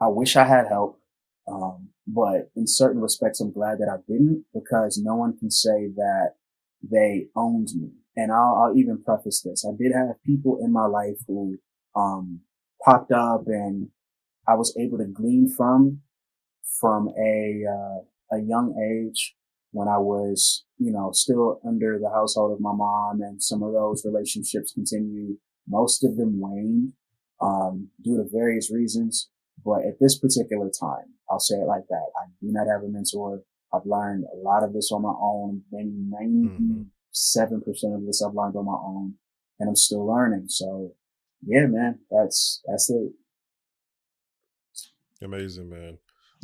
I 0.00 0.08
wish 0.08 0.34
I 0.34 0.44
had 0.44 0.66
help. 0.66 0.98
Um, 1.46 1.90
but 2.06 2.50
in 2.56 2.66
certain 2.66 3.02
respects, 3.02 3.40
I'm 3.40 3.52
glad 3.52 3.78
that 3.80 3.92
I 3.92 3.98
didn't 4.10 4.46
because 4.54 4.96
no 4.96 5.14
one 5.14 5.36
can 5.36 5.50
say 5.50 5.88
that 5.96 6.36
they 6.82 7.26
owned 7.36 7.68
me. 7.76 7.90
And 8.16 8.32
I'll, 8.32 8.64
I'll 8.70 8.76
even 8.76 9.02
preface 9.04 9.42
this. 9.42 9.64
I 9.66 9.76
did 9.76 9.92
have 9.92 10.22
people 10.24 10.58
in 10.62 10.72
my 10.72 10.86
life 10.86 11.18
who, 11.26 11.58
um, 11.94 12.40
popped 12.84 13.12
up 13.12 13.42
and 13.46 13.88
I 14.48 14.54
was 14.54 14.76
able 14.78 14.98
to 14.98 15.04
glean 15.04 15.52
from, 15.54 16.00
from 16.80 17.08
a, 17.18 17.64
uh, 17.68 18.36
a 18.36 18.40
young 18.40 18.74
age 18.78 19.34
when 19.72 19.88
I 19.88 19.98
was, 19.98 20.64
you 20.78 20.92
know, 20.92 21.10
still 21.12 21.60
under 21.66 21.98
the 22.00 22.10
household 22.10 22.52
of 22.52 22.60
my 22.60 22.72
mom 22.72 23.20
and 23.20 23.42
some 23.42 23.62
of 23.62 23.72
those 23.72 24.04
relationships 24.04 24.72
continued. 24.72 25.36
Most 25.68 26.04
of 26.04 26.16
them 26.16 26.40
waned, 26.40 26.92
um, 27.40 27.88
due 28.02 28.16
to 28.16 28.24
various 28.32 28.72
reasons. 28.72 29.28
But 29.64 29.84
at 29.84 29.98
this 30.00 30.18
particular 30.18 30.70
time, 30.70 31.14
I'll 31.30 31.40
say 31.40 31.56
it 31.56 31.66
like 31.66 31.86
that. 31.88 32.06
I 32.16 32.26
do 32.40 32.48
not 32.52 32.68
have 32.68 32.82
a 32.84 32.88
mentor. 32.88 33.42
I've 33.74 33.84
learned 33.84 34.24
a 34.32 34.36
lot 34.36 34.62
of 34.62 34.72
this 34.72 34.90
on 34.92 35.02
my 35.02 35.14
own. 35.20 35.62
Maybe 35.72 36.86
97% 37.14 37.94
of 37.94 38.06
this 38.06 38.22
I've 38.22 38.34
learned 38.34 38.56
on 38.56 38.66
my 38.66 38.72
own 38.72 39.14
and 39.58 39.68
I'm 39.68 39.76
still 39.76 40.06
learning. 40.06 40.46
So 40.48 40.92
yeah, 41.44 41.66
man, 41.66 42.00
that's, 42.10 42.62
that's 42.66 42.90
it. 42.90 43.12
Amazing, 45.22 45.70
man. 45.70 45.98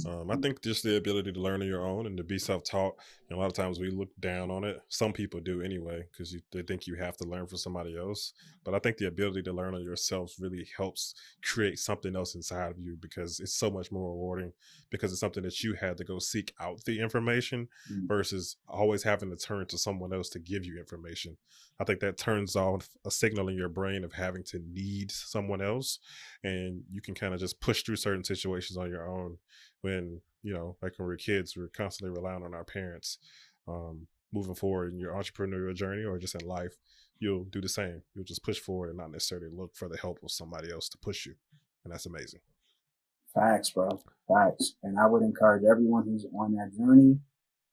Um, 0.06 0.30
I 0.30 0.36
think 0.36 0.62
just 0.62 0.82
the 0.82 0.96
ability 0.96 1.32
to 1.32 1.40
learn 1.40 1.60
on 1.60 1.68
your 1.68 1.86
own 1.86 2.06
and 2.06 2.16
to 2.16 2.24
be 2.24 2.38
self-taught. 2.38 2.94
a 3.30 3.36
lot 3.36 3.46
of 3.46 3.52
times 3.52 3.78
we 3.78 3.90
look 3.90 4.08
down 4.20 4.50
on 4.50 4.64
it. 4.64 4.80
Some 4.88 5.12
people 5.12 5.40
do 5.40 5.62
anyway, 5.62 6.04
because 6.10 6.36
they 6.50 6.62
think 6.62 6.86
you 6.86 6.94
have 6.96 7.16
to 7.18 7.28
learn 7.28 7.46
from 7.46 7.58
somebody 7.58 7.96
else. 7.96 8.32
But 8.64 8.74
I 8.74 8.78
think 8.78 8.96
the 8.96 9.06
ability 9.06 9.42
to 9.42 9.52
learn 9.52 9.74
on 9.74 9.82
yourself 9.82 10.34
really 10.38 10.66
helps 10.76 11.14
create 11.42 11.78
something 11.78 12.16
else 12.16 12.34
inside 12.34 12.70
of 12.70 12.78
you 12.78 12.96
because 13.00 13.40
it's 13.40 13.54
so 13.54 13.70
much 13.70 13.92
more 13.92 14.10
rewarding 14.10 14.52
because 14.90 15.12
it's 15.12 15.20
something 15.20 15.42
that 15.42 15.62
you 15.62 15.74
had 15.74 15.96
to 15.98 16.04
go 16.04 16.18
seek 16.18 16.52
out 16.60 16.84
the 16.84 17.00
information 17.00 17.68
mm-hmm. 17.90 18.06
versus 18.06 18.56
always 18.68 19.02
having 19.02 19.30
to 19.30 19.36
turn 19.36 19.66
to 19.66 19.78
someone 19.78 20.12
else 20.12 20.28
to 20.30 20.38
give 20.38 20.64
you 20.64 20.78
information. 20.78 21.36
I 21.82 21.84
think 21.84 22.00
that 22.00 22.16
turns 22.16 22.54
off 22.54 22.88
a 23.04 23.10
signal 23.10 23.48
in 23.48 23.56
your 23.56 23.68
brain 23.68 24.04
of 24.04 24.12
having 24.12 24.44
to 24.44 24.60
need 24.72 25.10
someone 25.10 25.60
else, 25.60 25.98
and 26.44 26.84
you 26.88 27.02
can 27.02 27.14
kind 27.14 27.34
of 27.34 27.40
just 27.40 27.60
push 27.60 27.82
through 27.82 27.96
certain 27.96 28.22
situations 28.22 28.76
on 28.76 28.88
your 28.88 29.08
own 29.08 29.38
when 29.80 30.20
you 30.44 30.54
know 30.54 30.76
like 30.80 30.96
when 30.96 31.08
we're 31.08 31.16
kids 31.16 31.56
we're 31.56 31.68
constantly 31.68 32.16
relying 32.16 32.44
on 32.44 32.54
our 32.54 32.64
parents 32.64 33.18
um, 33.66 34.06
moving 34.32 34.54
forward 34.54 34.92
in 34.92 34.98
your 35.00 35.12
entrepreneurial 35.12 35.74
journey 35.74 36.04
or 36.04 36.18
just 36.18 36.36
in 36.40 36.46
life 36.46 36.78
you'll 37.18 37.44
do 37.44 37.60
the 37.60 37.68
same. 37.68 38.02
You'll 38.14 38.24
just 38.24 38.42
push 38.42 38.58
forward 38.58 38.88
and 38.88 38.98
not 38.98 39.12
necessarily 39.12 39.48
look 39.48 39.76
for 39.76 39.88
the 39.88 39.96
help 39.96 40.18
of 40.22 40.30
somebody 40.30 40.72
else 40.72 40.88
to 40.90 40.98
push 40.98 41.26
you 41.26 41.34
and 41.84 41.92
that's 41.92 42.06
amazing. 42.06 42.40
Facts 43.34 43.70
bro. 43.70 43.88
Facts. 44.28 44.74
And 44.82 44.98
i 44.98 45.06
would 45.06 45.22
encourage 45.22 45.64
everyone 45.68 46.04
who's 46.04 46.26
on 46.38 46.54
that 46.54 46.72
journey 46.76 47.18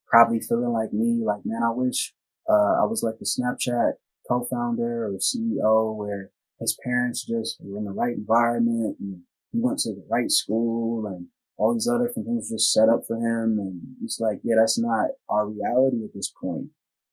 probably 0.07 0.39
feeling 0.39 0.71
like 0.71 0.93
me 0.93 1.21
like 1.23 1.41
man 1.45 1.61
i 1.63 1.71
wish 1.71 2.13
uh, 2.49 2.81
i 2.81 2.85
was 2.85 3.03
like 3.03 3.15
the 3.19 3.25
snapchat 3.25 3.93
co-founder 4.27 5.05
or 5.05 5.11
ceo 5.17 5.95
where 5.95 6.31
his 6.59 6.77
parents 6.83 7.25
just 7.25 7.57
were 7.61 7.77
in 7.77 7.85
the 7.85 7.91
right 7.91 8.15
environment 8.15 8.97
and 8.99 9.21
he 9.51 9.59
went 9.59 9.79
to 9.79 9.93
the 9.93 10.05
right 10.09 10.29
school 10.29 11.07
and 11.07 11.27
all 11.59 11.73
these 11.73 11.89
other 11.93 12.07
things 12.07 12.49
just 12.49 12.71
set 12.71 12.87
up 12.89 13.01
for 13.05 13.17
him. 13.17 13.59
And 13.59 13.81
it's 14.03 14.19
like, 14.19 14.39
yeah, 14.43 14.55
that's 14.57 14.79
not 14.79 15.09
our 15.29 15.47
reality 15.47 16.03
at 16.05 16.13
this 16.15 16.31
point. 16.41 16.67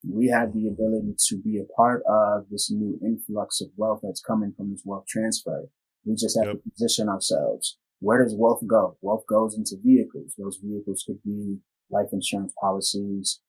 We 0.09 0.29
have 0.29 0.53
the 0.55 0.69
ability 0.69 1.15
to 1.29 1.37
be 1.39 1.59
a 1.59 1.73
part 1.77 2.03
of 2.09 2.47
this 2.49 2.71
new 2.71 2.99
influx 3.03 3.61
of 3.61 3.69
wealth 3.77 4.01
that's 4.05 4.21
coming 4.21 4.53
from 4.57 4.71
this 4.71 4.83
wealth 4.85 5.07
transfer. 5.09 5.65
We 6.05 6.15
just 6.15 6.39
have 6.39 6.47
yep. 6.47 6.63
to 6.63 6.71
position 6.71 7.09
ourselves. 7.09 7.77
Where 7.99 8.23
does 8.23 8.37
wealth 8.37 8.63
go? 8.69 8.97
Wealth 9.01 9.25
goes 9.29 9.57
into 9.57 9.77
vehicles. 9.83 10.35
Those 10.39 10.61
vehicles 10.63 11.03
could 11.05 11.23
be 11.25 11.59
life 11.91 12.09
insurance 12.13 12.53
policies. 12.61 13.41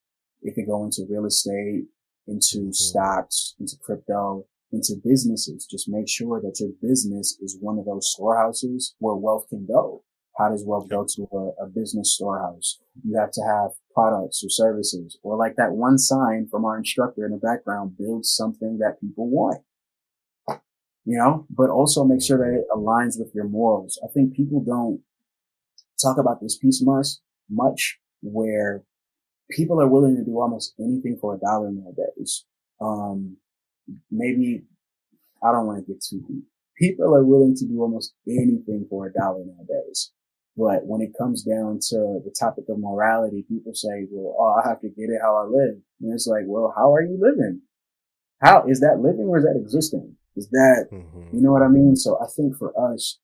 It 0.42 0.54
could 0.54 0.66
go 0.66 0.84
into 0.84 1.06
real 1.08 1.26
estate, 1.26 1.86
into 2.26 2.58
mm-hmm. 2.58 2.72
stocks, 2.72 3.54
into 3.58 3.76
crypto, 3.80 4.46
into 4.72 4.94
businesses. 5.04 5.66
Just 5.66 5.88
make 5.88 6.08
sure 6.08 6.40
that 6.40 6.60
your 6.60 6.70
business 6.80 7.38
is 7.40 7.56
one 7.60 7.78
of 7.78 7.86
those 7.86 8.12
storehouses 8.12 8.94
where 8.98 9.14
wealth 9.14 9.46
can 9.48 9.66
go. 9.66 10.04
How 10.38 10.50
does 10.50 10.64
wealth 10.64 10.88
go 10.88 11.04
to 11.04 11.28
a, 11.32 11.64
a 11.64 11.66
business 11.66 12.14
storehouse? 12.14 12.78
You 13.04 13.18
have 13.18 13.32
to 13.32 13.42
have 13.42 13.70
products 13.92 14.44
or 14.44 14.50
services 14.50 15.18
or 15.22 15.36
like 15.36 15.56
that 15.56 15.72
one 15.72 15.98
sign 15.98 16.46
from 16.48 16.64
our 16.64 16.78
instructor 16.78 17.24
in 17.26 17.32
the 17.32 17.38
background, 17.38 17.96
build 17.98 18.24
something 18.24 18.78
that 18.78 19.00
people 19.00 19.28
want. 19.28 19.62
You 21.04 21.16
know, 21.16 21.46
but 21.48 21.70
also 21.70 22.04
make 22.04 22.22
sure 22.22 22.36
that 22.36 22.58
it 22.58 22.66
aligns 22.70 23.18
with 23.18 23.32
your 23.34 23.48
morals. 23.48 23.98
I 24.04 24.08
think 24.12 24.34
people 24.34 24.62
don't 24.62 25.00
talk 26.00 26.18
about 26.18 26.42
this 26.42 26.56
piece 26.58 26.82
much, 26.82 27.06
much 27.48 27.98
where 28.20 28.84
people 29.50 29.80
are 29.80 29.88
willing 29.88 30.16
to 30.16 30.24
do 30.24 30.38
almost 30.40 30.74
anything 30.78 31.18
for 31.20 31.34
a 31.34 31.38
dollar 31.38 31.70
nowadays. 31.70 32.44
Um, 32.80 33.36
maybe 34.10 34.64
I 35.42 35.52
don't 35.52 35.66
want 35.66 35.84
to 35.84 35.92
get 35.92 36.02
too 36.02 36.22
deep. 36.28 36.44
People 36.76 37.14
are 37.14 37.24
willing 37.24 37.56
to 37.56 37.66
do 37.66 37.80
almost 37.82 38.14
anything 38.26 38.86
for 38.88 39.06
a 39.06 39.12
dollar 39.12 39.44
nowadays. 39.44 40.12
But 40.56 40.86
when 40.86 41.00
it 41.00 41.16
comes 41.16 41.42
down 41.42 41.78
to 41.90 42.20
the 42.24 42.34
topic 42.38 42.64
of 42.68 42.78
morality, 42.78 43.44
people 43.48 43.74
say, 43.74 44.06
well, 44.10 44.34
oh, 44.38 44.60
I 44.60 44.68
have 44.68 44.80
to 44.80 44.88
get 44.88 45.10
it 45.10 45.20
how 45.22 45.36
I 45.36 45.44
live. 45.44 45.76
And 46.00 46.12
it's 46.12 46.26
like, 46.26 46.44
well, 46.46 46.74
how 46.76 46.92
are 46.94 47.02
you 47.02 47.16
living? 47.20 47.62
How 48.40 48.64
is 48.66 48.80
that 48.80 48.98
living 49.00 49.26
or 49.26 49.38
is 49.38 49.44
that 49.44 49.60
existing? 49.60 50.16
Is 50.36 50.48
that, 50.50 50.88
mm-hmm. 50.92 51.36
you 51.36 51.42
know 51.42 51.52
what 51.52 51.62
I 51.62 51.68
mean? 51.68 51.96
So 51.96 52.18
I 52.20 52.26
think 52.34 52.56
for 52.56 52.72
us, 52.92 53.18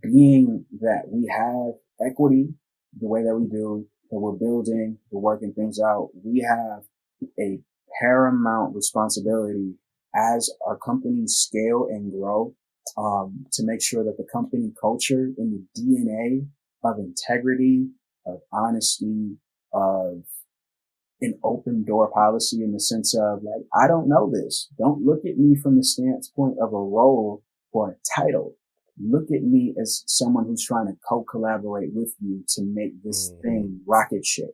being 0.00 0.64
that 0.80 1.02
we 1.08 1.26
have 1.26 1.74
equity 2.08 2.54
the 3.00 3.08
way 3.08 3.22
that 3.24 3.34
we 3.34 3.48
do, 3.48 3.86
that 4.10 4.18
we're 4.18 4.32
building, 4.32 4.98
we're 5.10 5.20
working 5.20 5.52
things 5.52 5.78
out, 5.80 6.10
we 6.24 6.46
have 6.48 6.82
a 7.38 7.60
paramount 8.00 8.74
responsibility 8.74 9.74
as 10.14 10.50
our 10.66 10.76
companies 10.76 11.34
scale 11.34 11.86
and 11.90 12.12
grow 12.12 12.54
um, 12.96 13.46
to 13.52 13.64
make 13.64 13.82
sure 13.82 14.04
that 14.04 14.16
the 14.16 14.26
company 14.32 14.72
culture 14.80 15.30
and 15.38 15.64
the 15.74 15.80
DNA 15.80 16.46
of 16.82 16.98
integrity, 16.98 17.88
of 18.26 18.40
honesty, 18.52 19.36
of 19.72 20.22
an 21.20 21.38
open 21.44 21.84
door 21.84 22.10
policy 22.10 22.62
in 22.62 22.72
the 22.72 22.80
sense 22.80 23.14
of 23.14 23.42
like, 23.42 23.64
I 23.74 23.86
don't 23.86 24.08
know 24.08 24.30
this. 24.32 24.68
Don't 24.78 25.04
look 25.04 25.20
at 25.26 25.38
me 25.38 25.54
from 25.54 25.76
the 25.76 25.84
standpoint 25.84 26.56
of 26.60 26.72
a 26.72 26.78
role 26.78 27.42
or 27.72 27.90
a 27.90 28.20
title. 28.20 28.56
Look 29.02 29.30
at 29.34 29.42
me 29.42 29.74
as 29.80 30.04
someone 30.06 30.46
who's 30.46 30.64
trying 30.64 30.86
to 30.86 30.96
co-collaborate 31.08 31.90
with 31.92 32.14
you 32.20 32.44
to 32.48 32.62
make 32.62 33.02
this 33.02 33.30
mm. 33.30 33.42
thing 33.42 33.80
rocket 33.86 34.26
ship. 34.26 34.50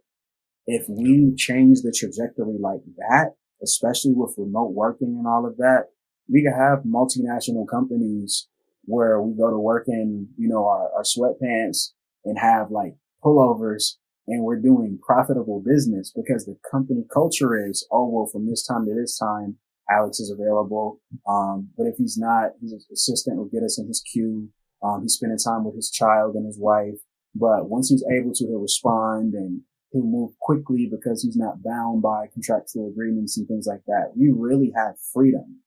If 0.66 0.86
we 0.88 1.34
change 1.36 1.82
the 1.82 1.92
trajectory 1.92 2.58
like 2.58 2.80
that, 2.96 3.34
especially 3.62 4.12
with 4.14 4.34
remote 4.36 4.72
working 4.72 5.16
and 5.18 5.26
all 5.26 5.46
of 5.46 5.56
that, 5.58 5.86
we 6.28 6.42
could 6.42 6.58
have 6.58 6.80
multinational 6.84 7.66
companies 7.68 8.48
where 8.84 9.20
we 9.20 9.36
go 9.36 9.50
to 9.50 9.58
work 9.58 9.84
in, 9.88 10.28
you 10.36 10.48
know, 10.48 10.66
our, 10.66 10.90
our 10.92 11.02
sweatpants 11.02 11.92
and 12.24 12.38
have 12.38 12.70
like 12.70 12.94
pullovers 13.24 13.94
and 14.28 14.42
we're 14.42 14.60
doing 14.60 14.98
profitable 15.04 15.62
business 15.64 16.12
because 16.14 16.46
the 16.46 16.56
company 16.68 17.04
culture 17.12 17.56
is, 17.68 17.86
oh, 17.92 18.08
well, 18.08 18.26
from 18.26 18.48
this 18.48 18.66
time 18.66 18.86
to 18.86 18.94
this 18.94 19.18
time, 19.18 19.56
Alex 19.90 20.20
is 20.20 20.30
available. 20.30 21.00
Um, 21.28 21.70
but 21.76 21.86
if 21.86 21.96
he's 21.96 22.16
not, 22.16 22.52
his 22.60 22.86
assistant 22.92 23.36
will 23.36 23.46
get 23.46 23.62
us 23.62 23.78
in 23.78 23.86
his 23.86 24.00
queue. 24.00 24.48
Um, 24.82 25.02
he's 25.02 25.14
spending 25.14 25.38
time 25.38 25.64
with 25.64 25.74
his 25.74 25.90
child 25.90 26.34
and 26.34 26.46
his 26.46 26.58
wife. 26.58 26.98
But 27.34 27.68
once 27.68 27.90
he's 27.90 28.04
able 28.10 28.32
to, 28.34 28.46
he'll 28.46 28.60
respond 28.60 29.34
and 29.34 29.62
he'll 29.90 30.04
move 30.04 30.32
quickly 30.40 30.88
because 30.90 31.22
he's 31.22 31.36
not 31.36 31.62
bound 31.62 32.02
by 32.02 32.26
contractual 32.32 32.88
agreements 32.88 33.36
and 33.36 33.46
things 33.46 33.66
like 33.66 33.82
that. 33.86 34.12
We 34.16 34.30
really 34.30 34.72
have 34.74 34.94
freedom. 35.12 35.60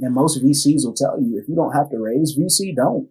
And 0.00 0.14
most 0.14 0.42
VCs 0.42 0.84
will 0.84 0.94
tell 0.94 1.20
you 1.20 1.38
if 1.38 1.48
you 1.48 1.54
don't 1.54 1.74
have 1.74 1.90
to 1.90 1.98
raise 1.98 2.36
VC, 2.36 2.74
don't. 2.74 3.08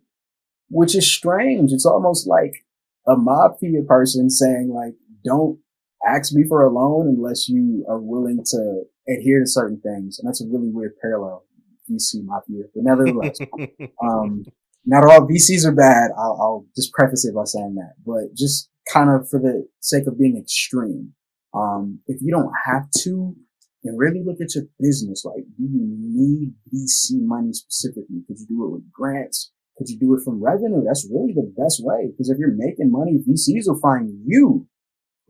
Which 0.69 0.95
is 0.95 1.09
strange. 1.09 1.72
It's 1.72 1.86
almost 1.86 2.28
like 2.28 2.65
a 3.07 3.15
mafia 3.15 3.84
person 3.84 4.30
saying 4.30 4.72
like, 4.74 4.95
don't 5.24 5.59
ask 6.05 6.34
me 6.34 6.43
for 6.47 6.63
a 6.63 6.69
loan 6.69 7.07
unless 7.07 7.47
you 7.47 7.86
are 7.88 7.99
willing 7.99 8.43
to 8.51 8.84
adhere 9.18 9.39
to 9.39 9.47
certain 9.47 9.80
things. 9.82 10.20
And 10.20 10.28
that's 10.28 10.41
a 10.41 10.47
really 10.47 10.70
weird 10.70 10.93
parallel, 11.01 11.45
VC 11.89 12.24
mafia. 12.24 12.64
But 12.74 12.84
nevertheless, 12.84 13.38
um, 14.03 14.43
not 14.86 15.05
all 15.05 15.28
VCs 15.28 15.66
are 15.66 15.76
bad. 15.76 16.12
I'll, 16.18 16.38
I'll, 16.41 16.66
just 16.76 16.93
preface 16.93 17.26
it 17.26 17.36
by 17.36 17.43
saying 17.45 17.76
that, 17.76 17.93
but 18.05 18.36
just 18.36 18.70
kind 18.91 19.09
of 19.09 19.30
for 19.30 19.39
the 19.39 19.68
sake 19.80 20.07
of 20.07 20.18
being 20.18 20.38
extreme. 20.38 21.14
Um, 21.53 21.99
if 22.07 22.22
you 22.22 22.32
don't 22.32 22.51
have 22.66 22.89
to, 23.03 23.36
and 23.84 23.99
really 23.99 24.22
look 24.24 24.38
at 24.41 24.53
your 24.55 24.66
business, 24.80 25.26
like, 25.26 25.43
do 25.57 25.64
you 25.64 25.70
need 25.74 26.53
VC 26.74 27.26
money 27.26 27.51
specifically? 27.53 28.22
Could 28.28 28.39
you 28.39 28.47
do 28.47 28.66
it 28.66 28.72
with 28.72 28.91
grants? 28.91 29.51
Could 29.78 29.89
you 29.89 29.99
do 29.99 30.14
it 30.14 30.22
from 30.24 30.43
revenue? 30.43 30.84
That's 30.86 31.09
really 31.12 31.34
the 31.34 31.51
best 31.57 31.82
way. 31.84 32.12
Because 32.12 32.30
if 32.30 32.38
you're 32.38 32.53
making 32.55 32.91
money, 32.91 33.18
VCs 33.28 33.64
will 33.66 33.80
find 33.80 34.12
you. 34.26 34.68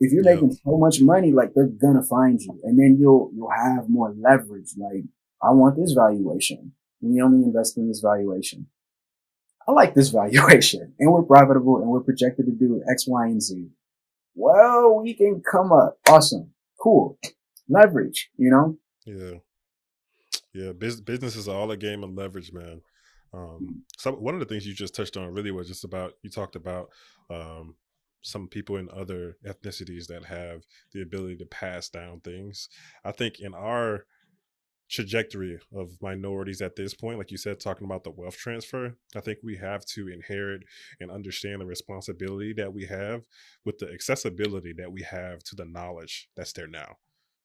If 0.02 0.12
you're 0.12 0.24
making 0.24 0.52
so 0.52 0.76
much 0.78 1.00
money, 1.00 1.30
like 1.30 1.54
they're 1.54 1.68
gonna 1.68 2.02
find 2.02 2.40
you, 2.40 2.58
and 2.64 2.76
then 2.76 2.96
you'll 2.98 3.30
you'll 3.32 3.50
have 3.50 3.88
more 3.88 4.12
leverage. 4.18 4.70
Like, 4.76 5.04
I 5.40 5.50
want 5.52 5.76
this 5.76 5.92
valuation. 5.92 6.72
We 7.00 7.22
only 7.22 7.44
invest 7.44 7.78
in 7.78 7.86
this 7.86 8.00
valuation. 8.00 8.66
I 9.68 9.70
like 9.70 9.94
this 9.94 10.08
valuation, 10.20 10.92
and 10.98 11.12
we're 11.12 11.22
profitable, 11.22 11.76
and 11.76 11.86
we're 11.86 12.00
projected 12.00 12.46
to 12.46 12.52
do 12.52 12.82
X, 12.90 13.06
Y, 13.06 13.26
and 13.26 13.40
Z. 13.40 13.68
Well, 14.34 15.00
we 15.00 15.14
can 15.14 15.40
come 15.48 15.70
up. 15.70 15.98
Awesome, 16.08 16.50
cool, 16.80 17.16
leverage. 17.68 18.28
You 18.36 18.50
know. 18.50 18.78
Yeah. 19.06 19.38
Yeah, 20.52 20.72
business 20.72 21.36
is 21.36 21.48
all 21.48 21.70
a 21.70 21.78
game 21.78 22.04
of 22.04 22.12
leverage, 22.12 22.52
man. 22.52 22.82
Um, 23.32 23.84
so 23.96 24.12
one 24.12 24.34
of 24.34 24.40
the 24.40 24.46
things 24.46 24.66
you 24.66 24.74
just 24.74 24.94
touched 24.94 25.16
on 25.16 25.32
really 25.32 25.50
was 25.50 25.68
just 25.68 25.84
about 25.84 26.12
you 26.22 26.28
talked 26.28 26.56
about 26.56 26.90
um, 27.30 27.74
some 28.22 28.48
people 28.48 28.76
in 28.76 28.88
other 28.90 29.36
ethnicities 29.44 30.06
that 30.06 30.24
have 30.24 30.62
the 30.92 31.02
ability 31.02 31.36
to 31.36 31.46
pass 31.46 31.88
down 31.88 32.20
things. 32.20 32.68
I 33.04 33.12
think 33.12 33.40
in 33.40 33.54
our 33.54 34.04
trajectory 34.90 35.58
of 35.74 35.96
minorities 36.02 36.60
at 36.60 36.76
this 36.76 36.94
point, 36.94 37.18
like 37.18 37.30
you 37.30 37.38
said, 37.38 37.58
talking 37.58 37.86
about 37.86 38.04
the 38.04 38.10
wealth 38.10 38.36
transfer, 38.36 38.94
I 39.16 39.20
think 39.20 39.38
we 39.42 39.56
have 39.56 39.84
to 39.86 40.08
inherit 40.08 40.62
and 41.00 41.10
understand 41.10 41.60
the 41.60 41.66
responsibility 41.66 42.52
that 42.54 42.72
we 42.72 42.84
have 42.86 43.22
with 43.64 43.78
the 43.78 43.90
accessibility 43.90 44.72
that 44.74 44.92
we 44.92 45.02
have 45.02 45.42
to 45.44 45.56
the 45.56 45.64
knowledge 45.64 46.28
that's 46.36 46.52
there 46.52 46.66
now 46.66 46.96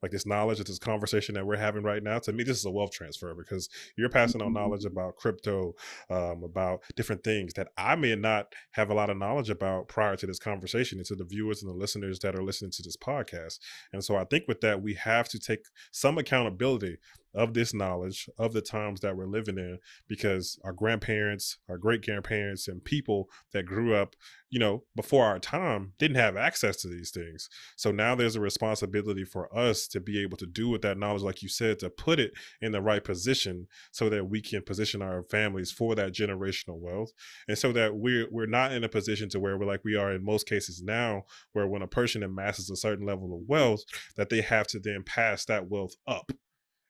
like 0.01 0.11
this 0.11 0.25
knowledge 0.25 0.59
of 0.59 0.65
this 0.65 0.79
conversation 0.79 1.35
that 1.35 1.45
we're 1.45 1.57
having 1.57 1.83
right 1.83 2.03
now 2.03 2.19
to 2.19 2.31
me 2.31 2.43
this 2.43 2.57
is 2.57 2.65
a 2.65 2.71
wealth 2.71 2.91
transfer 2.91 3.33
because 3.33 3.69
you're 3.97 4.09
passing 4.09 4.41
on 4.41 4.53
knowledge 4.53 4.83
mm-hmm. 4.83 4.97
about 4.97 5.15
crypto 5.15 5.73
um, 6.09 6.43
about 6.43 6.81
different 6.95 7.23
things 7.23 7.53
that 7.53 7.67
i 7.77 7.95
may 7.95 8.15
not 8.15 8.53
have 8.71 8.89
a 8.89 8.93
lot 8.93 9.09
of 9.09 9.17
knowledge 9.17 9.49
about 9.49 9.87
prior 9.87 10.15
to 10.15 10.27
this 10.27 10.39
conversation 10.39 10.97
and 10.97 11.07
to 11.07 11.15
the 11.15 11.25
viewers 11.25 11.61
and 11.61 11.69
the 11.71 11.77
listeners 11.77 12.19
that 12.19 12.35
are 12.35 12.43
listening 12.43 12.71
to 12.71 12.83
this 12.83 12.97
podcast 12.97 13.59
and 13.93 14.03
so 14.03 14.15
i 14.15 14.23
think 14.25 14.43
with 14.47 14.61
that 14.61 14.81
we 14.81 14.93
have 14.93 15.27
to 15.27 15.39
take 15.39 15.65
some 15.91 16.17
accountability 16.17 16.97
of 17.37 17.53
this 17.53 17.73
knowledge 17.73 18.29
of 18.39 18.51
the 18.51 18.61
times 18.61 18.99
that 19.01 19.15
we're 19.15 19.27
living 19.27 19.57
in 19.57 19.77
because 20.07 20.59
our 20.63 20.73
grandparents, 20.73 21.59
our 21.69 21.77
great 21.77 22.03
grandparents, 22.03 22.67
and 22.67 22.83
people 22.83 23.29
that 23.53 23.65
grew 23.65 23.95
up, 23.95 24.15
you 24.49 24.59
know, 24.59 24.83
before 24.95 25.25
our 25.25 25.37
time 25.37 25.93
didn't 25.99 26.17
have 26.17 26.35
access 26.35 26.77
to 26.77 26.87
these 26.87 27.11
things. 27.11 27.47
So 27.75 27.91
now 27.91 28.15
there's 28.15 28.35
a 28.35 28.41
responsibility 28.41 29.23
for 29.23 29.55
us 29.55 29.87
to 29.89 29.99
be 29.99 30.21
able 30.21 30.37
to 30.37 30.47
do 30.47 30.67
with 30.67 30.81
that 30.81 30.97
knowledge, 30.97 31.21
like 31.21 31.43
you 31.43 31.49
said, 31.49 31.77
to 31.79 31.91
put 31.91 32.19
it 32.19 32.31
in 32.59 32.71
the 32.71 32.81
right 32.81 33.03
position 33.03 33.67
so 33.91 34.09
that 34.09 34.25
we 34.25 34.41
can 34.41 34.63
position 34.63 35.03
our 35.03 35.23
families 35.23 35.71
for 35.71 35.93
that 35.93 36.13
generational 36.13 36.79
wealth. 36.79 37.11
And 37.47 37.57
so 37.57 37.71
that 37.73 37.95
we're 37.95 38.27
we're 38.31 38.47
not 38.47 38.71
in 38.71 38.83
a 38.83 38.89
position 38.89 39.29
to 39.29 39.39
where 39.39 39.57
we're 39.57 39.67
like 39.67 39.83
we 39.83 39.95
are 39.95 40.11
in 40.11 40.25
most 40.25 40.47
cases 40.47 40.81
now, 40.81 41.23
where 41.53 41.67
when 41.67 41.83
a 41.83 41.87
person 41.87 42.23
amasses 42.23 42.71
a 42.71 42.75
certain 42.75 43.05
level 43.05 43.35
of 43.35 43.47
wealth, 43.47 43.83
that 44.15 44.29
they 44.29 44.41
have 44.41 44.65
to 44.67 44.79
then 44.79 45.03
pass 45.03 45.45
that 45.45 45.69
wealth 45.69 45.93
up 46.07 46.31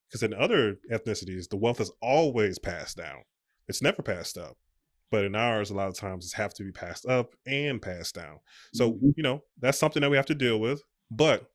because 0.08 0.24
in 0.24 0.34
other 0.34 0.78
ethnicities, 0.92 1.50
the 1.50 1.58
wealth 1.58 1.82
is 1.82 1.92
always 2.02 2.60
passed 2.60 2.98
down. 2.98 3.24
It's 3.68 3.82
never 3.82 4.02
passed 4.02 4.38
up. 4.38 4.58
But 5.10 5.24
in 5.24 5.36
ours, 5.36 5.70
a 5.70 5.74
lot 5.74 5.88
of 5.88 5.96
times 5.96 6.26
it's 6.26 6.34
have 6.34 6.54
to 6.56 6.64
be 6.64 6.72
passed 6.72 7.06
up 7.06 7.34
and 7.46 7.82
passed 7.82 8.16
down. 8.16 8.40
So, 8.74 8.94
mm-hmm. 8.94 9.10
you 9.16 9.24
know, 9.24 9.44
that's 9.60 9.80
something 9.80 10.02
that 10.02 10.10
we 10.10 10.18
have 10.18 10.26
to 10.28 10.36
deal 10.36 10.60
with. 10.60 10.82
But 11.10 11.50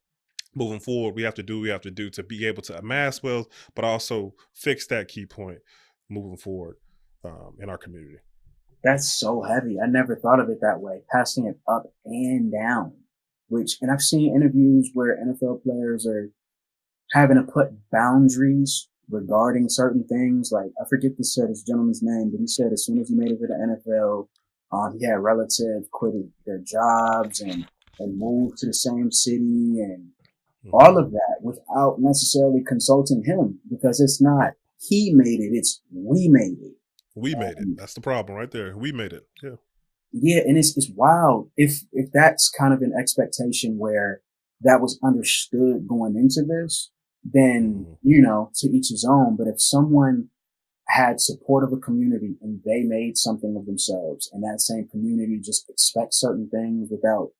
moving 0.54 0.80
forward, 0.80 1.14
we 1.14 1.22
have 1.22 1.34
to 1.34 1.42
do 1.42 1.60
we 1.60 1.68
have 1.68 1.82
to 1.82 1.90
do 1.90 2.08
to 2.10 2.22
be 2.22 2.46
able 2.46 2.62
to 2.62 2.78
amass 2.78 3.22
wealth, 3.22 3.48
but 3.74 3.84
also 3.84 4.34
fix 4.54 4.86
that 4.86 5.08
key 5.08 5.26
point 5.26 5.58
moving 6.08 6.36
forward 6.36 6.76
um, 7.24 7.56
in 7.60 7.68
our 7.68 7.78
community. 7.78 8.18
That's 8.84 9.12
so 9.12 9.42
heavy. 9.42 9.78
I 9.80 9.86
never 9.86 10.16
thought 10.16 10.40
of 10.40 10.48
it 10.48 10.58
that 10.60 10.80
way. 10.80 11.02
Passing 11.10 11.46
it 11.46 11.58
up 11.68 11.84
and 12.04 12.50
down, 12.50 12.94
which, 13.48 13.76
and 13.80 13.90
I've 13.90 14.02
seen 14.02 14.34
interviews 14.34 14.90
where 14.92 15.16
NFL 15.16 15.62
players 15.62 16.06
are 16.06 16.30
having 17.12 17.36
to 17.36 17.42
put 17.42 17.68
boundaries 17.90 18.88
regarding 19.10 19.68
certain 19.68 20.04
things. 20.04 20.50
Like 20.50 20.70
I 20.80 20.88
forget 20.88 21.16
the 21.16 21.24
said 21.24 21.48
his 21.48 21.62
gentleman's 21.62 22.02
name, 22.02 22.30
but 22.30 22.40
he 22.40 22.46
said 22.46 22.72
as 22.72 22.84
soon 22.84 22.98
as 22.98 23.08
he 23.08 23.14
made 23.14 23.30
it 23.30 23.38
to 23.40 23.46
the 23.46 23.78
NFL, 23.86 24.28
um, 24.72 24.98
he 24.98 25.06
had 25.06 25.20
relatives 25.20 25.86
quit 25.92 26.14
their 26.46 26.58
jobs 26.58 27.40
and 27.40 27.66
and 27.98 28.18
moved 28.18 28.56
to 28.58 28.66
the 28.66 28.74
same 28.74 29.12
city 29.12 29.80
and 29.80 30.08
mm-hmm. 30.64 30.70
all 30.72 30.98
of 30.98 31.12
that 31.12 31.36
without 31.42 31.96
necessarily 31.98 32.62
consulting 32.66 33.22
him 33.24 33.60
because 33.70 34.00
it's 34.00 34.20
not 34.20 34.52
he 34.78 35.12
made 35.14 35.40
it, 35.40 35.50
it's 35.52 35.80
we 35.92 36.28
made 36.28 36.58
it. 36.60 36.72
We 37.14 37.34
made 37.34 37.58
um, 37.58 37.72
it. 37.72 37.76
That's 37.76 37.94
the 37.94 38.00
problem 38.00 38.36
right 38.36 38.50
there. 38.50 38.76
We 38.76 38.92
made 38.92 39.12
it. 39.12 39.26
Yeah. 39.42 39.56
Yeah, 40.14 40.42
and 40.46 40.58
it's 40.58 40.76
it's 40.76 40.90
wild 40.94 41.50
if 41.56 41.84
if 41.92 42.10
that's 42.12 42.50
kind 42.50 42.74
of 42.74 42.82
an 42.82 42.92
expectation 42.98 43.78
where 43.78 44.20
that 44.60 44.80
was 44.80 44.98
understood 45.02 45.88
going 45.88 46.16
into 46.16 46.42
this, 46.46 46.91
then, 47.24 47.86
mm-hmm. 47.86 47.92
you 48.02 48.20
know, 48.20 48.50
to 48.56 48.68
each 48.68 48.88
his 48.90 49.06
own. 49.08 49.36
But 49.36 49.46
if 49.46 49.60
someone 49.60 50.28
had 50.88 51.20
support 51.20 51.64
of 51.64 51.72
a 51.72 51.80
community 51.80 52.36
and 52.42 52.60
they 52.64 52.82
made 52.82 53.16
something 53.16 53.56
of 53.56 53.66
themselves 53.66 54.28
and 54.32 54.42
that 54.42 54.60
same 54.60 54.88
community 54.88 55.40
just 55.42 55.68
expects 55.70 56.20
certain 56.20 56.48
things 56.50 56.88
without 56.90 57.30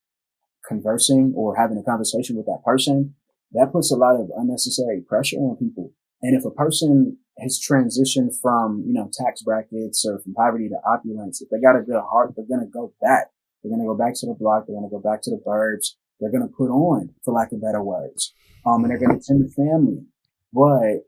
conversing 0.66 1.32
or 1.36 1.56
having 1.56 1.76
a 1.76 1.82
conversation 1.82 2.36
with 2.36 2.46
that 2.46 2.62
person, 2.64 3.14
that 3.52 3.72
puts 3.72 3.92
a 3.92 3.96
lot 3.96 4.14
of 4.14 4.30
unnecessary 4.36 5.02
pressure 5.06 5.36
on 5.36 5.56
people. 5.56 5.92
And 6.22 6.38
if 6.38 6.44
a 6.44 6.50
person 6.50 7.18
has 7.40 7.60
transitioned 7.60 8.32
from, 8.40 8.84
you 8.86 8.92
know, 8.92 9.10
tax 9.12 9.42
brackets 9.42 10.06
or 10.06 10.20
from 10.20 10.34
poverty 10.34 10.68
to 10.68 10.78
opulence, 10.86 11.42
if 11.42 11.50
they 11.50 11.60
got 11.60 11.76
a 11.76 11.82
good 11.82 12.00
heart, 12.10 12.32
they're 12.36 12.46
going 12.46 12.64
to 12.64 12.72
go 12.72 12.94
back. 13.02 13.26
They're 13.62 13.70
going 13.70 13.82
to 13.82 13.88
go 13.88 13.96
back 13.96 14.14
to 14.16 14.26
the 14.26 14.36
block. 14.38 14.66
They're 14.66 14.76
going 14.76 14.88
to 14.88 14.96
go 14.96 15.02
back 15.02 15.20
to 15.22 15.30
the 15.30 15.42
burbs. 15.44 15.96
They're 16.20 16.30
going 16.30 16.48
to 16.48 16.54
put 16.56 16.70
on, 16.70 17.10
for 17.24 17.34
lack 17.34 17.52
of 17.52 17.60
better 17.60 17.82
words 17.82 18.32
um, 18.64 18.84
and 18.84 18.90
they're 18.90 18.98
going 18.98 19.18
to 19.18 19.24
tend 19.24 19.48
to 19.48 19.54
family. 19.54 20.04
But 20.52 21.04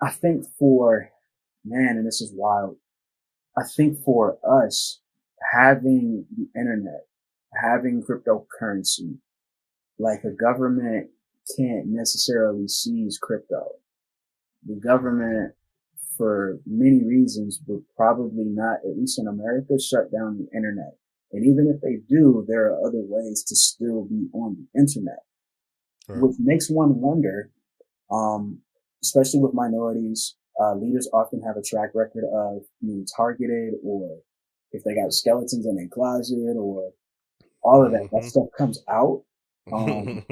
I 0.00 0.10
think 0.10 0.44
for, 0.58 1.10
man, 1.64 1.96
and 1.96 2.06
this 2.06 2.20
is 2.20 2.32
wild. 2.34 2.76
I 3.56 3.62
think 3.76 3.98
for 4.04 4.38
us, 4.48 5.00
having 5.52 6.26
the 6.36 6.48
internet, 6.58 7.06
having 7.60 8.02
cryptocurrency, 8.02 9.18
like 9.98 10.22
a 10.24 10.30
government 10.30 11.10
can't 11.56 11.86
necessarily 11.86 12.68
seize 12.68 13.18
crypto. 13.20 13.66
The 14.66 14.76
government, 14.76 15.54
for 16.16 16.58
many 16.66 17.04
reasons, 17.04 17.60
would 17.66 17.84
probably 17.96 18.44
not, 18.44 18.78
at 18.84 18.98
least 18.98 19.18
in 19.18 19.26
America, 19.26 19.78
shut 19.80 20.12
down 20.12 20.38
the 20.38 20.56
internet. 20.56 20.94
And 21.32 21.44
even 21.44 21.72
if 21.74 21.80
they 21.80 21.96
do, 22.08 22.44
there 22.48 22.66
are 22.66 22.86
other 22.86 23.02
ways 23.02 23.42
to 23.44 23.56
still 23.56 24.04
be 24.04 24.28
on 24.32 24.56
the 24.56 24.80
internet 24.80 25.24
right. 26.08 26.20
which 26.20 26.36
makes 26.38 26.70
one 26.70 27.00
wonder, 27.00 27.50
um, 28.10 28.58
especially 29.02 29.40
with 29.40 29.54
minorities, 29.54 30.36
uh, 30.60 30.74
leaders 30.74 31.08
often 31.12 31.40
have 31.42 31.56
a 31.56 31.62
track 31.62 31.90
record 31.94 32.24
of 32.34 32.62
being 32.80 33.06
targeted 33.16 33.74
or 33.84 34.18
if 34.72 34.82
they 34.84 34.94
got 34.94 35.12
skeletons 35.12 35.66
in 35.66 35.76
their 35.76 35.88
closet 35.88 36.56
or 36.56 36.90
all 37.62 37.84
of 37.84 37.92
that, 37.92 38.02
mm-hmm. 38.02 38.16
that 38.16 38.24
stuff 38.24 38.46
comes 38.56 38.82
out. 38.88 39.22
Um, 39.70 40.24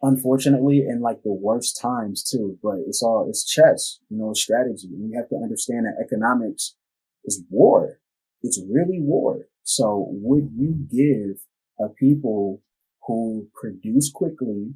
unfortunately, 0.00 0.78
in 0.78 1.02
like 1.02 1.22
the 1.22 1.32
worst 1.32 1.78
times 1.78 2.22
too. 2.22 2.58
But 2.62 2.76
it's 2.86 3.02
all 3.02 3.26
it's 3.28 3.44
chess, 3.44 3.98
you 4.08 4.16
know, 4.16 4.32
strategy. 4.32 4.88
And 4.88 5.10
you 5.10 5.16
have 5.18 5.28
to 5.28 5.36
understand 5.36 5.84
that 5.84 6.02
economics 6.02 6.74
is 7.24 7.42
war. 7.50 8.00
It's 8.42 8.60
really 8.70 9.00
war. 9.00 9.46
So 9.64 10.06
would 10.10 10.50
you 10.56 10.74
give 10.90 11.40
a 11.78 11.90
people 11.90 12.62
who 13.06 13.48
produce 13.54 14.10
quickly, 14.10 14.72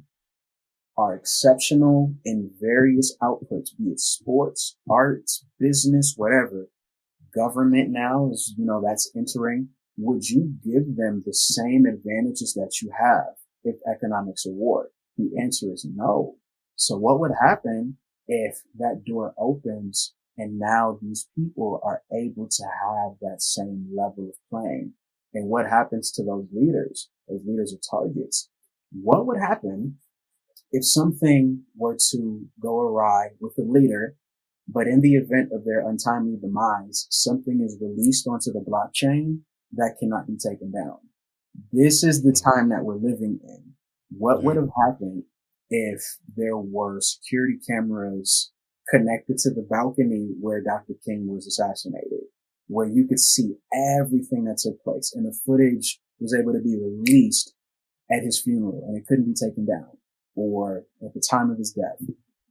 are 0.97 1.15
exceptional 1.15 2.13
in 2.23 2.51
various 2.59 3.15
outputs, 3.21 3.75
be 3.77 3.91
it 3.91 3.99
sports, 3.99 4.77
arts, 4.89 5.45
business, 5.59 6.13
whatever. 6.15 6.69
Government 7.35 7.89
now 7.89 8.29
is, 8.31 8.53
you 8.57 8.65
know, 8.65 8.81
that's 8.85 9.11
entering. 9.15 9.69
Would 9.97 10.29
you 10.29 10.55
give 10.63 10.95
them 10.95 11.23
the 11.25 11.33
same 11.33 11.85
advantages 11.85 12.53
that 12.53 12.81
you 12.81 12.91
have 12.97 13.35
if 13.63 13.75
economics 13.91 14.45
are 14.45 14.51
war? 14.51 14.89
The 15.17 15.31
answer 15.39 15.71
is 15.71 15.85
no. 15.95 16.35
So 16.75 16.95
what 16.97 17.19
would 17.19 17.31
happen 17.41 17.97
if 18.27 18.61
that 18.77 19.03
door 19.05 19.33
opens 19.37 20.13
and 20.37 20.57
now 20.57 20.97
these 21.01 21.27
people 21.35 21.79
are 21.83 22.01
able 22.11 22.47
to 22.49 22.63
have 22.63 23.13
that 23.21 23.41
same 23.41 23.89
level 23.95 24.29
of 24.29 24.35
playing? 24.49 24.93
And 25.33 25.49
what 25.49 25.67
happens 25.67 26.11
to 26.13 26.23
those 26.23 26.47
leaders? 26.53 27.09
Those 27.27 27.41
leaders 27.45 27.73
are 27.73 27.99
targets. 27.99 28.49
What 28.91 29.25
would 29.25 29.39
happen 29.39 29.97
if 30.73 30.83
something 30.83 31.61
were 31.77 31.95
to 32.09 32.47
go 32.59 32.81
awry 32.81 33.29
with 33.39 33.55
the 33.55 33.63
leader, 33.63 34.15
but 34.67 34.87
in 34.87 35.01
the 35.01 35.13
event 35.13 35.49
of 35.53 35.63
their 35.63 35.87
untimely 35.87 36.35
demise, 36.41 37.05
something 37.11 37.61
is 37.63 37.77
released 37.79 38.27
onto 38.27 38.51
the 38.51 38.65
blockchain 38.67 39.41
that 39.73 39.97
cannot 39.99 40.25
be 40.25 40.35
taken 40.35 40.71
down? 40.71 40.97
This 41.71 42.03
is 42.03 42.23
the 42.23 42.33
time 42.33 42.69
that 42.69 42.83
we're 42.83 42.95
living 42.95 43.39
in. 43.47 43.73
What 44.17 44.43
would 44.43 44.55
have 44.55 44.69
happened 44.83 45.23
if 45.69 46.01
there 46.35 46.57
were 46.57 46.99
security 47.01 47.59
cameras 47.69 48.51
connected 48.89 49.37
to 49.39 49.51
the 49.51 49.65
balcony 49.69 50.31
where 50.41 50.63
Dr. 50.63 50.93
King 51.05 51.27
was 51.27 51.45
assassinated, 51.45 52.25
where 52.67 52.87
you 52.87 53.07
could 53.07 53.19
see 53.19 53.57
everything 53.99 54.45
that 54.45 54.57
took 54.57 54.83
place 54.83 55.13
and 55.15 55.25
the 55.25 55.37
footage 55.45 55.99
was 56.19 56.33
able 56.33 56.53
to 56.53 56.59
be 56.59 56.79
released 56.81 57.53
at 58.11 58.23
his 58.23 58.41
funeral 58.41 58.83
and 58.87 58.97
it 58.97 59.05
couldn't 59.05 59.25
be 59.25 59.33
taken 59.33 59.65
down 59.65 59.97
or 60.35 60.83
at 61.05 61.13
the 61.13 61.23
time 61.29 61.51
of 61.51 61.57
his 61.57 61.71
death 61.71 62.07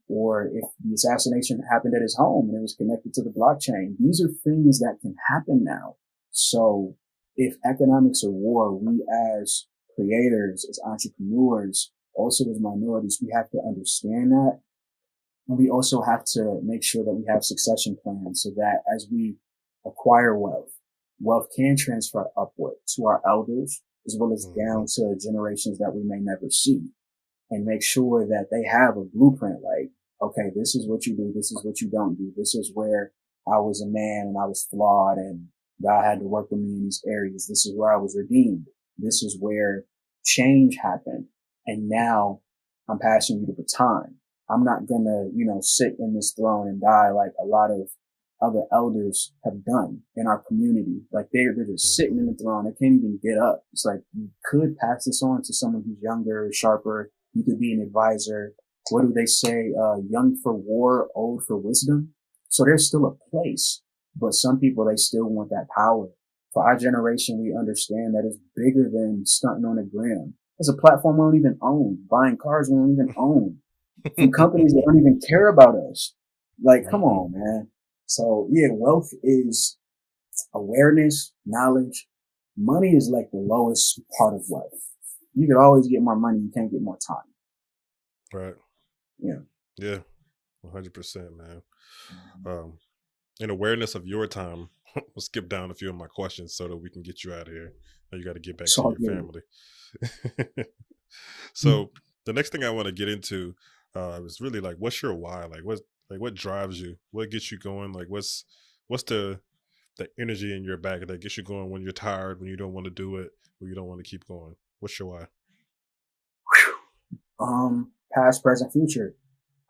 or 0.08 0.44
if 0.52 0.64
the 0.84 0.94
assassination 0.94 1.62
happened 1.70 1.94
at 1.94 2.02
his 2.02 2.16
home 2.16 2.48
and 2.48 2.58
it 2.58 2.62
was 2.62 2.74
connected 2.76 3.14
to 3.14 3.22
the 3.22 3.30
blockchain. 3.30 3.96
These 3.98 4.22
are 4.22 4.28
things 4.28 4.78
that 4.80 4.98
can 5.00 5.14
happen 5.30 5.64
now. 5.64 5.96
So 6.30 6.96
if 7.36 7.56
economics 7.64 8.22
are 8.22 8.30
war, 8.30 8.74
we 8.74 9.04
as 9.40 9.66
creators, 9.94 10.66
as 10.68 10.78
entrepreneurs, 10.84 11.92
also 12.14 12.44
as 12.50 12.60
minorities, 12.60 13.20
we 13.22 13.32
have 13.34 13.50
to 13.50 13.58
understand 13.66 14.32
that. 14.32 14.60
And 15.48 15.58
we 15.58 15.70
also 15.70 16.02
have 16.02 16.24
to 16.34 16.60
make 16.62 16.84
sure 16.84 17.04
that 17.04 17.14
we 17.14 17.24
have 17.28 17.44
succession 17.44 17.96
plans 18.02 18.42
so 18.42 18.50
that 18.56 18.82
as 18.94 19.08
we 19.10 19.36
acquire 19.86 20.38
wealth, 20.38 20.72
wealth 21.20 21.48
can 21.56 21.76
transfer 21.76 22.26
upward 22.36 22.74
to 22.96 23.06
our 23.06 23.22
elders 23.26 23.82
as 24.06 24.16
well 24.18 24.32
as 24.32 24.46
mm-hmm. 24.46 24.60
down 24.60 24.86
to 24.94 25.16
generations 25.18 25.78
that 25.78 25.92
we 25.94 26.02
may 26.04 26.18
never 26.20 26.50
see 26.50 26.90
and 27.52 27.66
make 27.66 27.82
sure 27.82 28.26
that 28.26 28.46
they 28.50 28.66
have 28.66 28.96
a 28.96 29.04
blueprint 29.04 29.62
like, 29.62 29.90
okay, 30.22 30.50
this 30.56 30.74
is 30.74 30.88
what 30.88 31.04
you 31.06 31.14
do. 31.14 31.32
This 31.34 31.52
is 31.52 31.62
what 31.62 31.80
you 31.80 31.90
don't 31.90 32.16
do. 32.16 32.32
This 32.34 32.54
is 32.54 32.70
where 32.72 33.12
I 33.46 33.58
was 33.58 33.82
a 33.82 33.86
man 33.86 34.28
and 34.28 34.36
I 34.40 34.46
was 34.46 34.66
flawed 34.70 35.18
and 35.18 35.48
God 35.82 36.02
had 36.04 36.20
to 36.20 36.24
work 36.24 36.50
with 36.50 36.60
me 36.60 36.76
in 36.76 36.84
these 36.84 37.02
areas. 37.06 37.46
This 37.46 37.66
is 37.66 37.76
where 37.76 37.92
I 37.92 37.96
was 37.96 38.16
redeemed. 38.16 38.66
This 38.96 39.22
is 39.22 39.36
where 39.38 39.84
change 40.24 40.78
happened. 40.82 41.26
And 41.66 41.90
now 41.90 42.40
I'm 42.88 42.98
passing 42.98 43.40
you 43.40 43.46
the 43.46 43.52
baton. 43.52 44.16
I'm 44.48 44.64
not 44.64 44.86
gonna, 44.86 45.28
you 45.34 45.44
know, 45.44 45.60
sit 45.60 45.96
in 45.98 46.14
this 46.14 46.32
throne 46.32 46.68
and 46.68 46.80
die 46.80 47.10
like 47.10 47.32
a 47.38 47.44
lot 47.44 47.70
of 47.70 47.90
other 48.40 48.64
elders 48.72 49.32
have 49.44 49.64
done 49.64 50.00
in 50.16 50.26
our 50.26 50.42
community. 50.48 51.02
Like 51.12 51.28
they're, 51.32 51.54
they're 51.54 51.66
just 51.66 51.94
sitting 51.94 52.18
in 52.18 52.26
the 52.26 52.34
throne. 52.34 52.64
They 52.64 52.70
can't 52.70 52.98
even 52.98 53.20
get 53.22 53.38
up. 53.38 53.64
It's 53.72 53.84
like 53.84 54.00
you 54.14 54.30
could 54.44 54.76
pass 54.78 55.04
this 55.04 55.22
on 55.22 55.42
to 55.42 55.52
someone 55.52 55.84
who's 55.86 56.02
younger, 56.02 56.48
sharper. 56.52 57.10
You 57.34 57.44
could 57.44 57.58
be 57.58 57.72
an 57.72 57.80
advisor. 57.80 58.54
What 58.90 59.02
do 59.02 59.12
they 59.14 59.26
say? 59.26 59.72
Uh, 59.78 59.96
young 60.08 60.36
for 60.42 60.54
war, 60.54 61.08
old 61.14 61.44
for 61.46 61.56
wisdom. 61.56 62.14
So 62.48 62.64
there's 62.64 62.86
still 62.88 63.06
a 63.06 63.30
place, 63.30 63.82
but 64.14 64.34
some 64.34 64.58
people, 64.58 64.84
they 64.84 64.96
still 64.96 65.26
want 65.26 65.50
that 65.50 65.68
power. 65.74 66.08
For 66.52 66.62
our 66.62 66.76
generation, 66.76 67.40
we 67.42 67.56
understand 67.58 68.14
that 68.14 68.24
it's 68.26 68.36
bigger 68.54 68.90
than 68.92 69.24
stunting 69.24 69.64
on 69.64 69.78
a 69.78 69.84
gram. 69.84 70.34
It's 70.58 70.68
a 70.68 70.76
platform 70.76 71.16
we 71.16 71.24
don't 71.24 71.36
even 71.36 71.58
own, 71.62 72.04
buying 72.10 72.36
cars 72.36 72.68
we 72.70 72.76
don't 72.76 72.92
even 72.92 73.14
own, 73.16 73.58
from 74.16 74.32
companies 74.32 74.72
that 74.74 74.82
don't 74.86 74.98
even 74.98 75.20
care 75.26 75.48
about 75.48 75.74
us. 75.90 76.14
Like, 76.62 76.88
come 76.90 77.02
on, 77.02 77.32
man. 77.32 77.68
So 78.06 78.48
yeah, 78.50 78.68
wealth 78.70 79.10
is 79.22 79.78
awareness, 80.54 81.32
knowledge. 81.46 82.06
Money 82.56 82.90
is 82.90 83.08
like 83.10 83.30
the 83.30 83.38
lowest 83.38 84.00
part 84.18 84.34
of 84.34 84.44
wealth. 84.50 84.91
You 85.34 85.46
could 85.46 85.56
always 85.56 85.88
get 85.88 86.02
more 86.02 86.16
money. 86.16 86.38
You 86.38 86.50
can't 86.54 86.70
get 86.70 86.82
more 86.82 86.98
time. 86.98 87.16
Right. 88.32 88.54
Yeah. 89.18 89.40
Yeah. 89.78 89.98
One 90.60 90.72
hundred 90.72 90.94
percent, 90.94 91.36
man. 91.36 91.62
Mm-hmm. 92.10 92.48
Um, 92.48 92.78
in 93.40 93.50
awareness 93.50 93.94
of 93.94 94.06
your 94.06 94.26
time, 94.26 94.68
we'll 94.94 95.20
skip 95.22 95.48
down 95.48 95.70
a 95.70 95.74
few 95.74 95.90
of 95.90 95.96
my 95.96 96.06
questions 96.06 96.54
so 96.54 96.68
that 96.68 96.76
we 96.76 96.90
can 96.90 97.02
get 97.02 97.24
you 97.24 97.32
out 97.32 97.48
of 97.48 97.54
here. 97.54 97.72
Now 98.10 98.18
you 98.18 98.24
got 98.24 98.34
to 98.34 98.40
get 98.40 98.58
back 98.58 98.68
to 98.68 98.82
your 98.82 98.94
good. 98.94 99.16
family. 99.16 99.42
so 101.54 101.68
mm-hmm. 101.68 101.94
the 102.26 102.32
next 102.32 102.50
thing 102.50 102.64
I 102.64 102.70
want 102.70 102.86
to 102.86 102.92
get 102.92 103.08
into 103.08 103.54
uh, 103.94 104.20
is 104.24 104.40
really 104.40 104.60
like, 104.60 104.76
what's 104.78 105.02
your 105.02 105.14
why? 105.14 105.44
Like, 105.44 105.62
what 105.62 105.80
like 106.10 106.20
what 106.20 106.34
drives 106.34 106.80
you? 106.80 106.96
What 107.10 107.30
gets 107.30 107.50
you 107.50 107.58
going? 107.58 107.92
Like, 107.92 108.08
what's 108.08 108.44
what's 108.88 109.02
the 109.04 109.40
the 109.96 110.08
energy 110.18 110.54
in 110.54 110.64
your 110.64 110.76
back 110.76 111.06
that 111.06 111.20
gets 111.20 111.36
you 111.36 111.42
going 111.42 111.70
when 111.70 111.82
you're 111.82 111.92
tired, 111.92 112.40
when 112.40 112.48
you 112.48 112.56
don't 112.56 112.72
want 112.72 112.84
to 112.84 112.90
do 112.90 113.16
it, 113.16 113.30
when 113.58 113.68
you 113.68 113.74
don't 113.74 113.86
want 113.86 114.02
to 114.02 114.08
keep 114.08 114.26
going? 114.26 114.54
What's 114.82 114.98
your 114.98 115.10
why? 115.10 115.26
Um, 117.38 117.92
past, 118.12 118.42
present, 118.42 118.72
future. 118.72 119.14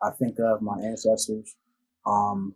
I 0.01 0.09
think 0.09 0.37
of 0.39 0.63
my 0.63 0.79
ancestors. 0.81 1.55
Um, 2.03 2.55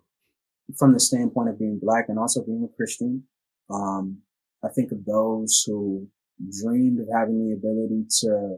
from 0.76 0.94
the 0.94 1.00
standpoint 1.00 1.50
of 1.50 1.60
being 1.60 1.80
black 1.80 2.06
and 2.10 2.18
also 2.18 2.44
being 2.44 2.68
a 2.68 2.76
Christian. 2.76 3.24
Um, 3.70 4.24
I 4.64 4.70
think 4.70 4.92
of 4.92 5.06
those 5.06 5.64
who 5.68 6.08
dreamed 6.60 7.00
of 7.00 7.08
having 7.14 7.48
the 7.48 7.54
ability 7.54 8.06
to 8.22 8.58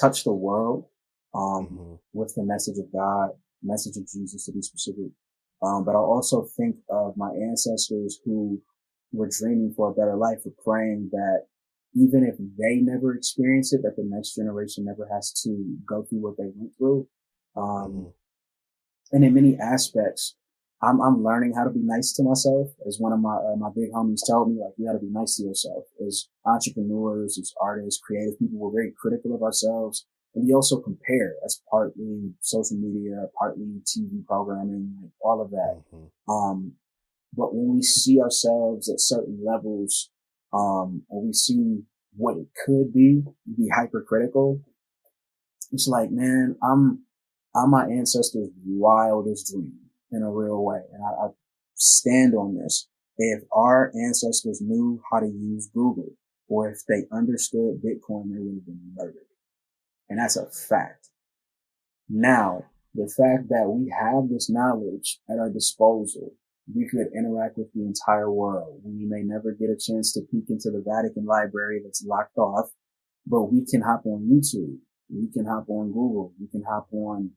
touch 0.00 0.24
the 0.24 0.32
world, 0.32 0.86
um, 1.32 1.68
mm-hmm. 1.70 1.94
with 2.12 2.34
the 2.34 2.42
message 2.42 2.78
of 2.78 2.92
God, 2.92 3.30
message 3.62 3.96
of 3.96 4.08
Jesus 4.08 4.46
to 4.46 4.52
be 4.52 4.62
specific. 4.62 5.12
Um, 5.62 5.84
but 5.84 5.94
I 5.94 5.98
also 5.98 6.48
think 6.56 6.74
of 6.90 7.16
my 7.16 7.30
ancestors 7.30 8.18
who 8.24 8.60
were 9.12 9.30
dreaming 9.30 9.74
for 9.76 9.90
a 9.90 9.94
better 9.94 10.16
life, 10.16 10.42
for 10.42 10.52
praying 10.64 11.10
that 11.12 11.46
even 11.96 12.24
if 12.24 12.36
they 12.58 12.76
never 12.76 13.14
experience 13.14 13.72
it, 13.72 13.82
that 13.82 13.96
the 13.96 14.04
next 14.04 14.34
generation 14.34 14.84
never 14.84 15.08
has 15.12 15.32
to 15.44 15.76
go 15.88 16.02
through 16.02 16.20
what 16.20 16.36
they 16.36 16.50
went 16.54 16.72
through. 16.76 17.08
Um, 17.56 17.64
mm-hmm. 17.64 19.16
and 19.16 19.24
in 19.24 19.34
many 19.34 19.56
aspects, 19.56 20.36
I'm, 20.82 21.00
I'm 21.00 21.24
learning 21.24 21.54
how 21.56 21.64
to 21.64 21.70
be 21.70 21.80
nice 21.82 22.12
to 22.14 22.22
myself. 22.22 22.68
As 22.86 22.98
one 23.00 23.12
of 23.12 23.20
my, 23.20 23.36
uh, 23.36 23.56
my 23.56 23.70
big 23.74 23.92
homies 23.92 24.20
told 24.28 24.52
me, 24.52 24.60
like, 24.60 24.74
you 24.76 24.86
gotta 24.86 24.98
be 24.98 25.08
nice 25.10 25.36
to 25.36 25.44
yourself. 25.44 25.84
As 26.06 26.28
entrepreneurs, 26.44 27.38
as 27.38 27.52
artists, 27.62 28.00
creative 28.04 28.38
people, 28.38 28.58
we're 28.58 28.82
very 28.82 28.92
critical 29.00 29.34
of 29.34 29.42
ourselves. 29.42 30.06
And 30.34 30.46
we 30.46 30.52
also 30.52 30.80
compare. 30.80 31.34
That's 31.40 31.62
partly 31.70 32.34
social 32.40 32.76
media, 32.76 33.24
partly 33.38 33.80
TV 33.86 34.24
programming, 34.26 34.94
like 35.00 35.12
all 35.22 35.40
of 35.40 35.50
that. 35.50 35.82
Mm-hmm. 35.94 36.30
Um, 36.30 36.72
but 37.34 37.54
when 37.54 37.76
we 37.76 37.82
see 37.82 38.20
ourselves 38.20 38.90
at 38.90 39.00
certain 39.00 39.40
levels, 39.42 40.10
um, 40.52 41.02
we 41.10 41.32
see 41.32 41.82
what 42.16 42.36
it 42.36 42.46
could 42.64 42.92
be, 42.92 43.22
be 43.56 43.68
hypercritical. 43.74 44.60
It's 45.72 45.88
like, 45.88 46.10
man, 46.10 46.56
I'm, 46.62 47.04
I'm 47.54 47.70
my 47.70 47.84
ancestors' 47.84 48.50
wildest 48.64 49.52
dream 49.52 49.72
in 50.12 50.22
a 50.22 50.30
real 50.30 50.64
way. 50.64 50.80
And 50.92 51.02
I, 51.02 51.26
I 51.26 51.28
stand 51.74 52.34
on 52.34 52.56
this. 52.56 52.88
If 53.18 53.42
our 53.52 53.92
ancestors 53.94 54.60
knew 54.60 55.00
how 55.10 55.20
to 55.20 55.26
use 55.26 55.68
Google 55.72 56.10
or 56.48 56.70
if 56.70 56.78
they 56.88 57.04
understood 57.12 57.82
Bitcoin, 57.82 58.30
they 58.30 58.40
would 58.40 58.56
have 58.56 58.66
been 58.66 58.92
murdered. 58.94 59.26
And 60.08 60.18
that's 60.18 60.36
a 60.36 60.46
fact. 60.46 61.08
Now, 62.08 62.64
the 62.94 63.08
fact 63.08 63.48
that 63.48 63.68
we 63.68 63.92
have 63.98 64.28
this 64.28 64.48
knowledge 64.48 65.18
at 65.28 65.38
our 65.38 65.50
disposal, 65.50 66.32
we 66.74 66.88
could 66.88 67.06
interact 67.16 67.56
with 67.56 67.72
the 67.74 67.82
entire 67.82 68.30
world. 68.30 68.80
We 68.84 69.04
may 69.06 69.22
never 69.22 69.52
get 69.52 69.70
a 69.70 69.76
chance 69.76 70.12
to 70.14 70.20
peek 70.20 70.44
into 70.48 70.70
the 70.70 70.82
Vatican 70.84 71.24
library 71.24 71.80
that's 71.84 72.04
locked 72.04 72.38
off, 72.38 72.70
but 73.26 73.52
we 73.52 73.64
can 73.64 73.82
hop 73.82 74.04
on 74.04 74.28
YouTube. 74.28 74.78
We 75.08 75.30
can 75.32 75.46
hop 75.46 75.68
on 75.68 75.88
Google. 75.88 76.32
We 76.40 76.48
can 76.48 76.64
hop 76.68 76.88
on 76.92 77.30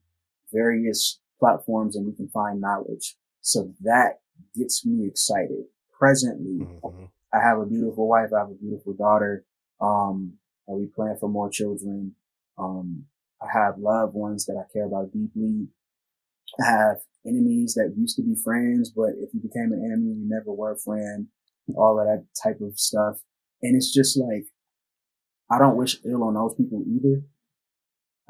various 0.52 1.20
platforms 1.38 1.96
and 1.96 2.06
we 2.06 2.12
can 2.12 2.28
find 2.28 2.60
knowledge. 2.60 3.14
So 3.40 3.72
that 3.82 4.20
gets 4.56 4.84
me 4.84 5.06
excited. 5.06 5.64
Presently, 5.96 6.66
mm-hmm. 6.66 7.04
I 7.32 7.38
have 7.40 7.58
a 7.58 7.66
beautiful 7.66 8.08
wife. 8.08 8.30
I 8.34 8.40
have 8.40 8.50
a 8.50 8.54
beautiful 8.54 8.94
daughter. 8.94 9.44
Um, 9.80 10.34
and 10.66 10.78
we 10.78 10.86
plan 10.86 11.16
for 11.20 11.28
more 11.28 11.50
children. 11.50 12.14
Um, 12.58 13.04
I 13.40 13.46
have 13.52 13.78
loved 13.78 14.14
ones 14.14 14.46
that 14.46 14.56
I 14.56 14.70
care 14.72 14.86
about 14.86 15.12
deeply. 15.12 15.68
Have 16.58 16.96
enemies 17.26 17.74
that 17.74 17.94
used 17.96 18.16
to 18.16 18.22
be 18.22 18.34
friends, 18.34 18.90
but 18.90 19.10
if 19.18 19.32
you 19.32 19.40
became 19.40 19.72
an 19.72 19.84
enemy, 19.84 20.14
you 20.14 20.28
never 20.28 20.52
were 20.52 20.72
a 20.72 20.78
friend, 20.78 21.28
all 21.76 22.00
of 22.00 22.06
that 22.06 22.26
type 22.42 22.60
of 22.60 22.78
stuff. 22.78 23.18
And 23.62 23.76
it's 23.76 23.92
just 23.92 24.18
like, 24.18 24.46
I 25.50 25.58
don't 25.58 25.76
wish 25.76 26.00
ill 26.04 26.24
on 26.24 26.34
those 26.34 26.54
people 26.54 26.82
either. 26.86 27.22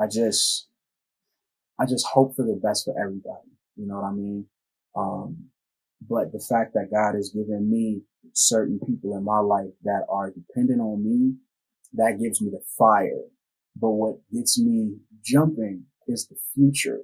I 0.01 0.07
just, 0.07 0.69
I 1.79 1.87
just 1.87 2.07
hope 2.07 2.35
for 2.35 2.45
the 2.45 2.61
best 2.63 2.85
for 2.85 2.95
everybody. 3.01 3.51
You 3.77 3.87
know 3.87 3.97
what 3.97 4.09
I 4.09 4.13
mean? 4.13 4.47
Um, 4.97 5.51
but 6.09 6.33
the 6.33 6.41
fact 6.41 6.75
that 6.75 6.91
God 6.91 7.15
has 7.15 7.31
given 7.31 7.71
me 7.71 8.03
certain 8.33 8.81
people 8.81 9.17
in 9.17 9.25
my 9.25 9.39
life 9.39 9.73
that 9.85 10.07
are 10.09 10.31
dependent 10.31 10.81
on 10.81 11.05
me, 11.05 11.35
that 11.95 12.19
gives 12.21 12.41
me 12.41 12.51
the 12.51 12.63
fire. 12.79 13.25
But 13.77 13.91
what 13.91 14.17
gets 14.33 14.59
me 14.59 14.97
jumping 15.23 15.85
is 16.07 16.27
the 16.27 16.37
future 16.55 17.03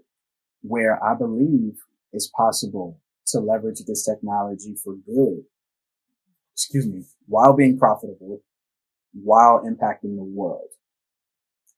where 0.68 1.02
I 1.04 1.14
believe 1.14 1.74
it's 2.12 2.30
possible 2.36 3.00
to 3.28 3.40
leverage 3.40 3.80
this 3.86 4.04
technology 4.04 4.76
for 4.82 4.94
good. 4.94 5.44
Excuse 6.54 6.86
me, 6.86 7.04
while 7.26 7.54
being 7.54 7.78
profitable, 7.78 8.42
while 9.12 9.62
impacting 9.64 10.16
the 10.16 10.24
world. 10.24 10.70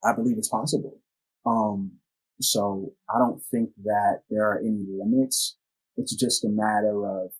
I 0.05 0.13
believe 0.13 0.39
it's 0.39 0.49
possible. 0.49 1.01
Um, 1.45 1.93
so 2.41 2.93
I 3.13 3.19
don't 3.19 3.43
think 3.51 3.71
that 3.85 4.23
there 4.31 4.49
are 4.49 4.59
any 4.61 4.85
limits. 4.89 5.57
It's 5.97 6.15
just 6.15 6.45
a 6.45 6.49
matter 6.49 7.05
of 7.07 7.33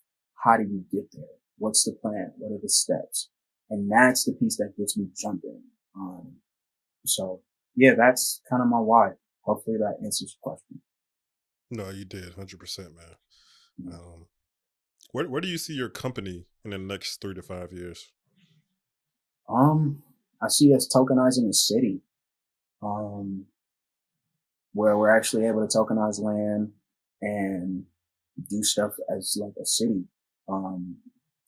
how 0.43 0.57
do 0.57 0.63
you 0.63 0.83
get 0.91 1.09
there? 1.13 1.23
What's 1.57 1.83
the 1.83 1.93
plan? 1.93 2.33
What 2.37 2.55
are 2.55 2.61
the 2.61 2.69
steps? 2.69 3.29
And 3.69 3.89
that's 3.89 4.25
the 4.25 4.33
piece 4.33 4.57
that 4.57 4.73
gets 4.77 4.97
me 4.97 5.07
jumping. 5.15 5.61
Um, 5.95 6.37
so 7.05 7.41
yeah, 7.75 7.93
that's 7.97 8.41
kind 8.49 8.61
of 8.61 8.67
my 8.67 8.79
why. 8.79 9.11
Hopefully 9.41 9.77
that 9.77 10.03
answers 10.03 10.35
your 10.35 10.51
question. 10.51 10.81
No, 11.71 11.89
you 11.89 12.05
did, 12.05 12.33
hundred 12.33 12.59
percent, 12.59 12.95
man. 12.95 13.15
Mm-hmm. 13.81 13.93
Um, 13.93 14.25
where 15.11 15.29
where 15.29 15.41
do 15.41 15.47
you 15.47 15.57
see 15.57 15.73
your 15.73 15.89
company 15.89 16.45
in 16.63 16.71
the 16.71 16.77
next 16.77 17.21
three 17.21 17.33
to 17.35 17.41
five 17.41 17.71
years? 17.71 18.11
Um, 19.47 20.03
I 20.41 20.47
see 20.47 20.73
us 20.73 20.87
tokenizing 20.87 21.47
the 21.47 21.53
city. 21.53 22.01
Um, 22.81 23.45
where 24.73 24.97
we're 24.97 25.15
actually 25.15 25.45
able 25.45 25.65
to 25.67 25.77
tokenize 25.77 26.21
land 26.21 26.71
and 27.21 27.83
do 28.49 28.63
stuff 28.63 28.93
as 29.15 29.37
like 29.39 29.53
a 29.61 29.65
city. 29.65 30.05
Um, 30.47 30.97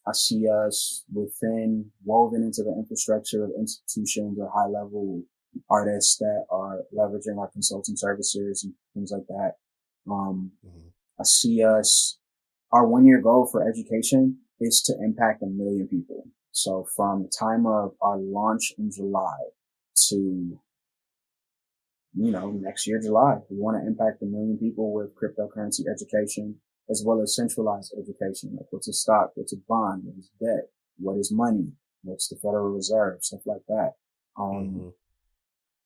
I 0.08 0.14
see 0.14 0.48
us 0.50 1.06
within 1.14 1.92
woven 2.04 2.44
into 2.44 2.64
the 2.64 2.74
infrastructure 2.78 3.44
of 3.44 3.52
institutions 3.58 4.38
or 4.40 4.52
high 4.54 4.68
level 4.68 5.24
artists 5.70 6.18
that 6.18 6.46
are 6.50 6.82
leveraging 6.94 7.38
our 7.38 7.50
consulting 7.50 7.96
services 7.96 8.64
and 8.64 8.74
things 8.94 9.12
like 9.12 9.28
that. 9.28 9.54
Um, 10.10 10.52
mm-hmm. 10.66 10.88
I 11.20 11.24
see 11.24 11.64
us, 11.64 12.18
our 12.72 12.88
one 12.88 13.06
year 13.06 13.22
goal 13.22 13.48
for 13.52 13.68
education 13.68 14.38
is 14.60 14.82
to 14.84 14.94
impact 15.04 15.44
a 15.44 15.48
million 15.48 15.88
people. 15.88 16.26
So 16.52 16.88
from 16.96 17.24
the 17.24 17.32
time 17.38 17.66
of 17.66 17.94
our 18.02 18.18
launch 18.18 18.74
in 18.78 18.92
July 18.92 19.38
to 20.10 20.60
you 22.16 22.32
know, 22.32 22.52
next 22.52 22.88
year, 22.88 23.00
July, 23.02 23.38
we 23.50 23.58
want 23.58 23.82
to 23.82 23.88
impact 23.88 24.22
a 24.22 24.26
million 24.26 24.58
people 24.58 24.94
with 24.94 25.16
cryptocurrency 25.16 25.82
education 25.92 26.56
as 26.90 27.04
well 27.06 27.22
as 27.22 27.36
centralized 27.36 27.94
education. 27.98 28.56
Like 28.58 28.68
what's 28.72 28.90
a 28.90 28.94
stock? 28.94 29.32
What's 29.36 29.54
a 29.54 29.58
bond? 29.68 30.04
What 30.04 30.18
is 30.18 30.30
debt? 30.40 30.70
What 30.98 31.18
is 31.18 31.32
money? 31.32 31.72
What's 32.04 32.28
the 32.28 32.36
Federal 32.36 32.72
Reserve? 32.72 33.24
Stuff 33.24 33.42
like 33.46 33.62
that. 33.68 33.94
Um, 34.38 34.46
mm-hmm. 34.46 34.90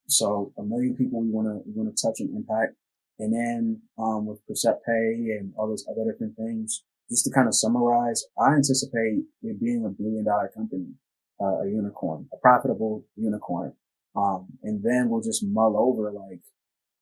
so 0.07 0.51
a 0.57 0.63
million 0.63 0.95
people 0.95 1.21
we 1.21 1.29
want 1.29 1.47
to, 1.47 1.61
we 1.65 1.73
want 1.75 1.95
to 1.95 2.07
touch 2.07 2.19
and 2.19 2.35
impact. 2.35 2.73
And 3.19 3.33
then, 3.33 3.81
um, 3.97 4.25
with 4.25 4.45
Percept 4.47 4.85
Pay 4.85 5.37
and 5.39 5.53
all 5.57 5.67
those 5.67 5.85
other 5.89 6.11
different 6.11 6.35
things, 6.35 6.83
just 7.09 7.23
to 7.25 7.31
kind 7.31 7.47
of 7.47 7.55
summarize, 7.55 8.25
I 8.37 8.53
anticipate 8.55 9.23
it 9.43 9.59
being 9.59 9.85
a 9.85 9.89
billion 9.89 10.25
dollar 10.25 10.51
company, 10.55 10.87
uh, 11.41 11.61
a 11.61 11.67
unicorn, 11.67 12.27
a 12.33 12.37
profitable 12.37 13.05
unicorn. 13.15 13.73
Um, 14.15 14.47
and 14.63 14.81
then 14.83 15.09
we'll 15.09 15.21
just 15.21 15.45
mull 15.45 15.77
over 15.77 16.11
like, 16.11 16.41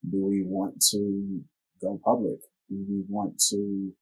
do 0.10 0.26
we 0.26 0.44
want 0.46 0.84
to 0.92 1.42
go 1.82 2.00
public? 2.04 2.40
Do 2.70 2.86
we 2.90 3.04
want 3.08 3.40
to 3.50 3.94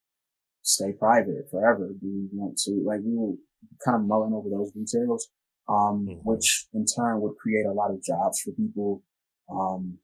stay 0.63 0.93
private 0.93 1.49
forever? 1.49 1.89
Do 1.99 2.07
we 2.07 2.27
want 2.31 2.57
to, 2.65 2.71
like, 2.85 3.01
we 3.03 3.15
will 3.15 3.37
kind 3.85 3.95
of 3.95 4.07
mulling 4.07 4.33
over 4.33 4.49
those 4.49 4.71
details, 4.71 5.29
um, 5.69 6.07
mm-hmm. 6.07 6.19
which 6.23 6.67
in 6.73 6.85
turn 6.85 7.21
would 7.21 7.35
create 7.37 7.65
a 7.65 7.73
lot 7.73 7.91
of 7.91 8.03
jobs 8.03 8.41
for 8.41 8.51
people, 8.51 9.03
um, 9.51 9.97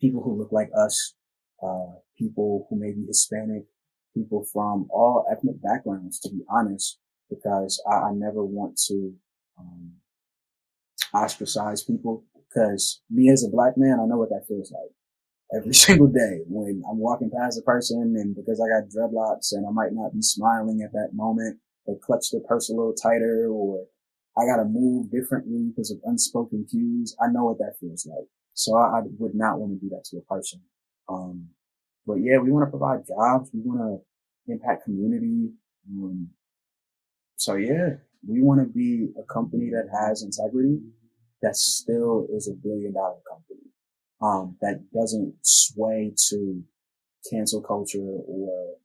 people 0.00 0.22
who 0.22 0.38
look 0.38 0.52
like 0.52 0.70
us, 0.76 1.14
uh, 1.62 1.94
people 2.18 2.66
who 2.68 2.78
may 2.78 2.92
be 2.92 3.04
Hispanic, 3.06 3.64
people 4.14 4.44
from 4.52 4.88
all 4.90 5.26
ethnic 5.30 5.60
backgrounds, 5.62 6.18
to 6.20 6.30
be 6.30 6.42
honest, 6.50 6.98
because 7.30 7.82
I, 7.90 7.94
I 7.94 8.12
never 8.12 8.44
want 8.44 8.80
to, 8.88 9.14
um, 9.58 9.92
ostracize 11.14 11.82
people 11.82 12.24
because 12.34 13.00
me 13.10 13.30
as 13.30 13.44
a 13.44 13.50
black 13.50 13.74
man, 13.76 13.98
I 14.00 14.06
know 14.06 14.16
what 14.18 14.30
that 14.30 14.46
feels 14.46 14.72
like 14.72 14.90
every 15.54 15.74
single 15.86 16.08
day 16.08 16.40
when 16.48 16.82
I'm 16.88 16.98
walking 16.98 17.30
past 17.30 17.58
a 17.58 17.62
person 17.62 18.14
and 18.16 18.34
because 18.34 18.60
I 18.60 18.68
got 18.68 18.88
dreadlocks 18.88 19.52
and 19.52 19.66
I 19.66 19.70
might 19.70 19.92
not 19.92 20.12
be 20.12 20.22
smiling 20.22 20.82
at 20.82 20.92
that 20.92 21.10
moment, 21.12 21.58
they 21.86 21.94
clutch 22.02 22.30
their 22.30 22.40
purse 22.46 22.70
a 22.70 22.74
little 22.74 22.94
tighter 22.94 23.48
or 23.50 23.84
I 24.36 24.46
got 24.46 24.62
to 24.62 24.64
move 24.64 25.10
differently 25.10 25.68
because 25.68 25.90
of 25.90 25.98
unspoken 26.04 26.66
cues. 26.70 27.14
I 27.20 27.30
know 27.30 27.44
what 27.44 27.58
that 27.58 27.76
feels 27.78 28.06
like. 28.06 28.28
So 28.54 28.76
I, 28.76 28.98
I 28.98 29.00
would 29.18 29.34
not 29.34 29.58
want 29.58 29.72
to 29.72 29.80
do 29.80 29.90
that 29.90 30.04
to 30.10 30.18
a 30.18 30.22
person. 30.22 30.60
Um, 31.08 31.48
but 32.06 32.14
yeah, 32.14 32.38
we 32.38 32.50
want 32.50 32.66
to 32.66 32.70
provide 32.70 33.06
jobs. 33.06 33.50
We 33.52 33.60
want 33.60 33.80
to 33.80 34.52
impact 34.52 34.84
community. 34.84 35.50
Um, 35.90 36.28
so 37.36 37.54
yeah, 37.54 37.96
we 38.26 38.42
want 38.42 38.60
to 38.60 38.66
be 38.72 39.08
a 39.18 39.32
company 39.32 39.70
that 39.70 39.88
has 39.92 40.22
integrity 40.22 40.80
that 41.42 41.56
still 41.56 42.26
is 42.32 42.48
a 42.48 42.54
billion 42.54 42.94
dollar 42.94 43.18
company. 43.28 43.60
Um, 44.22 44.56
that 44.60 44.80
doesn't 44.94 45.34
sway 45.42 46.14
to 46.30 46.62
cancel 47.30 47.60
culture 47.60 47.98
or 47.98 48.76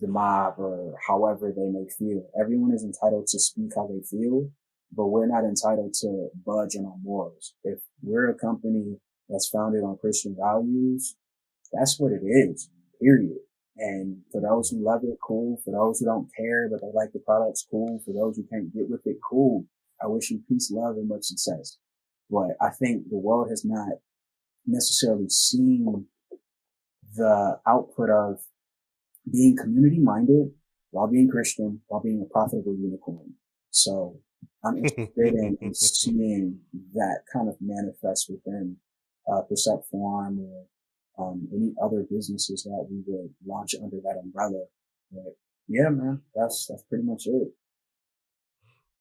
the 0.00 0.06
mob 0.06 0.54
or 0.58 0.94
however 1.06 1.52
they 1.54 1.68
may 1.68 1.86
feel. 1.98 2.30
Everyone 2.40 2.72
is 2.72 2.84
entitled 2.84 3.26
to 3.28 3.38
speak 3.40 3.72
how 3.74 3.88
they 3.88 4.00
feel, 4.08 4.48
but 4.96 5.06
we're 5.06 5.26
not 5.26 5.44
entitled 5.44 5.94
to 6.00 6.28
budge 6.46 6.76
on 6.76 6.86
our 6.86 6.96
morals. 7.02 7.54
If 7.64 7.80
we're 8.02 8.30
a 8.30 8.34
company 8.34 8.98
that's 9.28 9.48
founded 9.48 9.82
on 9.82 9.98
Christian 9.98 10.36
values, 10.38 11.16
that's 11.72 11.98
what 11.98 12.12
it 12.12 12.24
is, 12.24 12.68
period. 13.00 13.38
And 13.76 14.18
for 14.30 14.40
those 14.40 14.68
who 14.70 14.84
love 14.84 15.00
it, 15.04 15.16
cool. 15.26 15.58
For 15.64 15.70
those 15.70 16.00
who 16.00 16.06
don't 16.06 16.28
care, 16.36 16.68
but 16.68 16.80
they 16.80 16.90
like 16.92 17.12
the 17.12 17.20
products, 17.20 17.66
cool. 17.70 18.00
For 18.04 18.12
those 18.12 18.36
who 18.36 18.44
can't 18.52 18.74
get 18.74 18.90
with 18.90 19.06
it, 19.06 19.16
cool. 19.28 19.64
I 20.02 20.06
wish 20.06 20.30
you 20.30 20.42
peace, 20.48 20.70
love, 20.70 20.96
and 20.96 21.08
much 21.08 21.24
success. 21.24 21.78
But 22.28 22.56
I 22.60 22.70
think 22.70 23.08
the 23.08 23.18
world 23.18 23.48
has 23.50 23.64
not 23.64 23.88
necessarily 24.66 25.28
seen 25.28 26.06
the 27.16 27.58
output 27.66 28.10
of 28.10 28.40
being 29.30 29.56
community 29.56 29.98
minded 29.98 30.52
while 30.90 31.08
being 31.08 31.28
Christian, 31.28 31.80
while 31.86 32.02
being 32.02 32.20
a 32.20 32.32
profitable 32.32 32.76
unicorn. 32.76 33.34
So 33.70 34.18
I'm 34.64 34.76
interested 34.76 35.34
in, 35.34 35.58
in, 35.60 35.74
seeing 35.74 36.60
that 36.94 37.20
kind 37.32 37.48
of 37.48 37.56
manifest 37.60 38.30
within 38.30 38.76
uh, 39.32 39.42
Percept 39.42 39.84
Farm 39.90 40.38
or 40.40 40.66
um, 41.18 41.48
any 41.54 41.72
other 41.82 42.04
businesses 42.10 42.64
that 42.64 42.86
we 42.90 43.02
would 43.06 43.30
launch 43.46 43.74
under 43.82 43.96
that 43.96 44.20
umbrella. 44.22 44.64
But 45.12 45.36
yeah, 45.68 45.88
man, 45.88 46.22
that's 46.34 46.66
that's 46.68 46.82
pretty 46.84 47.04
much 47.04 47.26
it. 47.26 47.52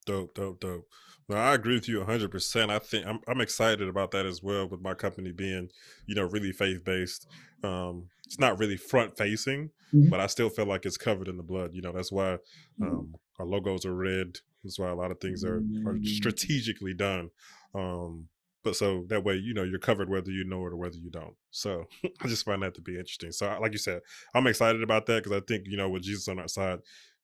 Dope, 0.06 0.34
dope, 0.34 0.60
dope. 0.60 0.88
No, 1.28 1.36
I 1.36 1.54
agree 1.54 1.76
with 1.76 1.88
you 1.88 2.00
100%. 2.00 2.72
I 2.72 2.80
think 2.80 3.06
I'm, 3.06 3.20
I'm 3.28 3.42
excited 3.42 3.88
about 3.88 4.10
that 4.12 4.26
as 4.26 4.42
well 4.42 4.68
with 4.68 4.82
my 4.82 4.96
company 4.96 5.32
being, 5.32 5.70
you 6.08 6.16
know, 6.16 6.24
really 6.24 6.52
faith 6.52 6.84
based. 6.84 7.28
Um, 7.64 8.08
it's 8.26 8.40
not 8.40 8.58
really 8.58 8.78
front 8.78 9.16
facing, 9.16 9.70
mm-hmm. 9.94 10.10
but 10.10 10.20
I 10.20 10.26
still 10.26 10.50
feel 10.50 10.66
like 10.66 10.88
it's 10.88 10.98
covered 10.98 11.28
in 11.28 11.38
the 11.38 11.44
blood. 11.44 11.72
You 11.74 11.84
know, 11.84 11.92
that's 11.92 12.12
why 12.12 12.38
mm-hmm. 12.82 12.84
um, 12.84 12.90
mm-hmm. 12.90 13.42
our 13.42 13.46
logos 13.46 13.86
are 13.86 13.94
red. 13.94 14.38
That's 14.64 14.80
why 14.80 14.90
a 14.90 14.96
lot 14.96 15.12
of 15.12 15.20
things 15.20 15.44
are, 15.44 15.58
are 15.58 15.60
mm-hmm. 15.60 16.04
strategically 16.04 16.94
done. 16.94 17.30
Um, 17.74 18.28
but 18.64 18.76
so 18.76 19.06
that 19.08 19.24
way, 19.24 19.36
you 19.36 19.54
know, 19.54 19.64
you're 19.64 19.80
covered 19.80 20.10
whether 20.10 20.32
you 20.32 20.44
know 20.44 20.66
it 20.66 20.74
or 20.74 20.76
whether 20.76 20.98
you 20.98 21.10
don't. 21.10 21.36
So 21.52 21.86
I 22.22 22.28
just 22.28 22.46
find 22.46 22.62
that 22.64 22.76
to 22.76 22.82
be 22.82 22.98
interesting. 22.98 23.32
So, 23.32 23.58
like 23.62 23.72
you 23.72 23.78
said, 23.78 24.02
I'm 24.34 24.48
excited 24.48 24.84
about 24.84 25.06
that 25.06 25.24
because 25.24 25.38
I 25.38 25.44
think, 25.46 25.66
you 25.68 25.78
know, 25.78 25.90
with 25.90 26.04
Jesus 26.04 26.28
on 26.28 26.40
our 26.40 26.48
side, 26.48 26.80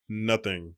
nothing 0.08 0.76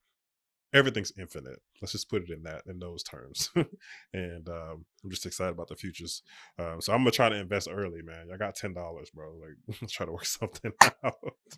everything's 0.73 1.13
infinite. 1.17 1.59
Let's 1.81 1.93
just 1.93 2.09
put 2.09 2.23
it 2.23 2.29
in 2.29 2.43
that 2.43 2.63
in 2.67 2.79
those 2.79 3.03
terms. 3.03 3.49
and 4.13 4.47
um, 4.49 4.85
I'm 5.03 5.09
just 5.09 5.25
excited 5.25 5.51
about 5.53 5.69
the 5.69 5.75
futures. 5.75 6.23
Um, 6.59 6.81
so 6.81 6.93
I'm 6.93 6.99
gonna 6.99 7.11
try 7.11 7.29
to 7.29 7.35
invest 7.35 7.69
early, 7.71 8.01
man. 8.01 8.27
I 8.33 8.37
got 8.37 8.55
ten 8.55 8.73
dollars, 8.73 9.09
bro. 9.09 9.33
Like 9.35 9.77
let's 9.81 9.93
try 9.93 10.05
to 10.05 10.11
work 10.11 10.25
something 10.25 10.71
out. 11.03 11.15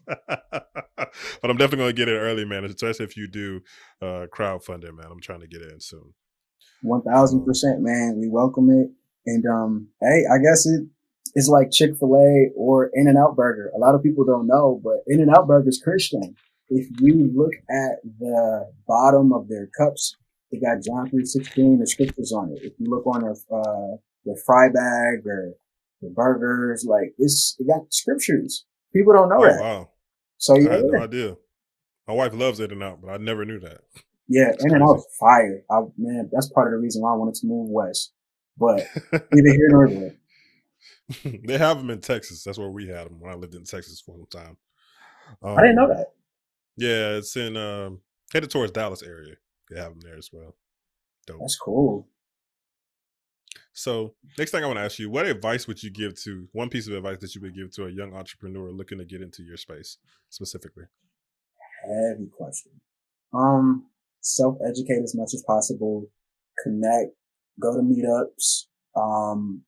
but 0.08 1.50
I'm 1.50 1.58
definitely 1.58 1.78
gonna 1.78 1.94
get 1.94 2.10
it 2.10 2.18
early, 2.18 2.46
man. 2.46 2.66
Especially 2.66 3.06
if 3.06 3.18
you 3.18 3.28
do 3.28 3.62
uh, 4.02 4.28
crowdfunding, 4.34 4.96
man. 4.96 5.08
I'm 5.12 5.22
trying 5.22 5.42
to 5.42 5.48
get 5.48 5.62
it 5.62 5.72
in 5.72 5.80
soon. 5.80 6.14
One 6.82 7.02
thousand 7.02 7.46
percent, 7.46 7.82
man. 7.82 8.18
We 8.20 8.30
welcome 8.30 8.70
it. 8.70 8.90
And 9.26 9.46
um, 9.46 9.88
hey, 10.02 10.24
I 10.32 10.38
guess 10.38 10.66
it 10.66 10.88
is 11.36 11.50
like 11.50 11.72
Chick 11.72 11.92
Fil 12.00 12.16
A 12.16 12.50
or 12.56 12.90
In 12.94 13.08
and 13.08 13.18
Out 13.18 13.36
Burger. 13.36 13.72
A 13.76 13.80
lot 13.80 13.96
of 13.96 14.04
people 14.04 14.26
don't 14.26 14.48
know, 14.48 14.80
but 14.84 14.98
In 15.08 15.22
and 15.22 15.30
Out 15.36 15.48
Burger 15.48 15.70
is 15.70 15.82
Christian. 15.84 16.36
If 16.70 16.88
you 17.00 17.32
look 17.36 17.54
at 17.70 18.00
the 18.20 18.72
bottom 18.88 19.34
of 19.34 19.48
their 19.50 19.70
cups, 19.78 20.18
they 20.52 20.60
got 20.60 20.84
John 20.84 21.10
three 21.10 21.26
sixteen, 21.26 21.80
the 21.80 21.88
scriptures 21.88 22.34
on 22.34 22.52
it. 22.52 22.60
If 22.64 22.74
you 22.80 22.90
look 22.90 23.06
on 23.08 23.22
their 23.24 23.36
uh, 23.54 23.98
their 24.26 24.36
fry 24.46 24.70
bag 24.70 25.26
or 25.28 25.54
the 26.02 26.10
burgers, 26.10 26.86
like 26.88 27.14
it's 27.18 27.56
it 27.60 27.68
got 27.68 27.94
scriptures. 27.94 28.66
People 28.94 29.14
don't 29.14 29.30
know 29.30 29.42
Oh 29.42 29.48
that. 29.48 29.62
wow, 29.62 29.90
So 30.38 30.56
I 30.56 30.60
yeah, 30.60 30.70
had 30.72 30.88
no 30.88 30.98
idea. 30.98 31.38
My 32.08 32.14
wife 32.16 32.34
loves 32.34 32.60
In 32.60 32.72
and 32.72 32.84
Out, 32.84 33.02
but 33.02 33.10
I 33.12 33.18
never 33.18 33.46
knew 33.46 33.60
that. 33.60 33.82
yeah, 34.28 34.52
In 34.60 34.76
and. 34.76 34.84
Out 34.84 35.02
fire. 35.20 35.64
I, 35.72 35.82
man, 35.98 36.30
that's 36.32 36.50
part 36.52 36.68
of 36.68 36.74
the 36.74 36.84
reason 36.84 37.02
why 37.02 37.14
I 37.14 37.18
wanted 37.18 37.36
to 37.36 37.48
move 37.48 37.70
west. 37.70 38.14
But 38.58 38.92
neither 39.32 39.50
here 39.52 39.70
nor 39.72 39.90
there. 39.90 40.16
they 41.44 41.58
have 41.58 41.78
them 41.78 41.90
in 41.90 42.02
Texas. 42.02 42.44
That's 42.44 42.58
where 42.58 42.70
we 42.70 42.88
had 42.88 43.08
them 43.08 43.20
when 43.20 43.32
I 43.32 43.36
lived 43.36 43.56
in 43.56 43.64
Texas 43.64 44.02
for 44.02 44.14
a 44.14 44.18
long 44.18 44.28
time. 44.32 44.58
Um, 45.44 45.58
I 45.58 45.62
didn't 45.62 45.76
know 45.76 45.88
that. 45.90 46.08
Yeah, 46.80 47.18
it's 47.18 47.36
in 47.36 47.58
um, 47.58 48.00
headed 48.32 48.50
towards 48.50 48.72
Dallas 48.72 49.04
area. 49.04 49.36
They 49.70 49.78
have 49.80 49.92
them 49.92 50.00
there 50.00 50.18
as 50.18 50.30
well. 50.32 50.56
Dope. 51.28 51.40
That's 51.42 51.58
cool. 51.58 52.08
So 53.74 54.16
next 54.38 54.52
thing 54.52 54.64
I 54.64 54.68
want 54.68 54.80
to 54.80 54.84
ask 54.84 54.98
you, 54.98 55.10
what 55.10 55.26
advice 55.26 55.68
would 55.68 55.84
you 55.84 55.92
give 55.92 56.16
to 56.24 56.48
one 56.54 56.70
piece 56.70 56.88
of 56.88 56.94
advice 56.94 57.20
that 57.20 57.36
you 57.36 57.42
would 57.42 57.54
give 57.56 57.72
to 57.76 57.86
a 57.86 57.92
young 57.92 58.16
entrepreneur 58.16 58.72
looking 58.72 58.98
to 58.98 59.06
get 59.06 59.22
into 59.22 59.44
your 59.44 59.58
space 59.58 59.98
specifically? 60.30 60.86
Heavy 61.84 62.30
question. 62.36 62.72
Um, 63.34 63.86
self-educate 64.22 65.04
as 65.04 65.16
much 65.16 65.34
as 65.34 65.44
possible. 65.46 66.08
Connect. 66.64 67.12
Go 67.60 67.76
to 67.76 67.82
meetups. 67.82 68.68
Um, 68.96 69.64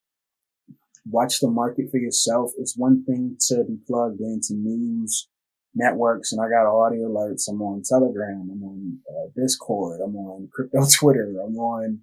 watch 1.05 1.39
the 1.41 1.49
market 1.49 1.91
for 1.91 1.97
yourself. 1.97 2.51
It's 2.57 2.77
one 2.77 3.03
thing 3.03 3.35
to 3.47 3.65
be 3.65 3.77
plugged 3.85 4.21
into 4.21 4.53
news 4.53 5.27
networks, 5.75 6.31
and 6.31 6.41
I 6.41 6.49
got 6.49 6.69
audio 6.69 7.07
alerts. 7.07 7.47
I'm 7.49 7.61
on 7.61 7.83
Telegram. 7.83 8.49
I'm 8.51 8.63
on 8.63 8.99
uh, 9.09 9.29
Discord. 9.35 10.01
I'm 10.03 10.15
on 10.15 10.49
crypto 10.51 10.85
Twitter. 10.99 11.35
I'm 11.43 11.57
on 11.57 12.01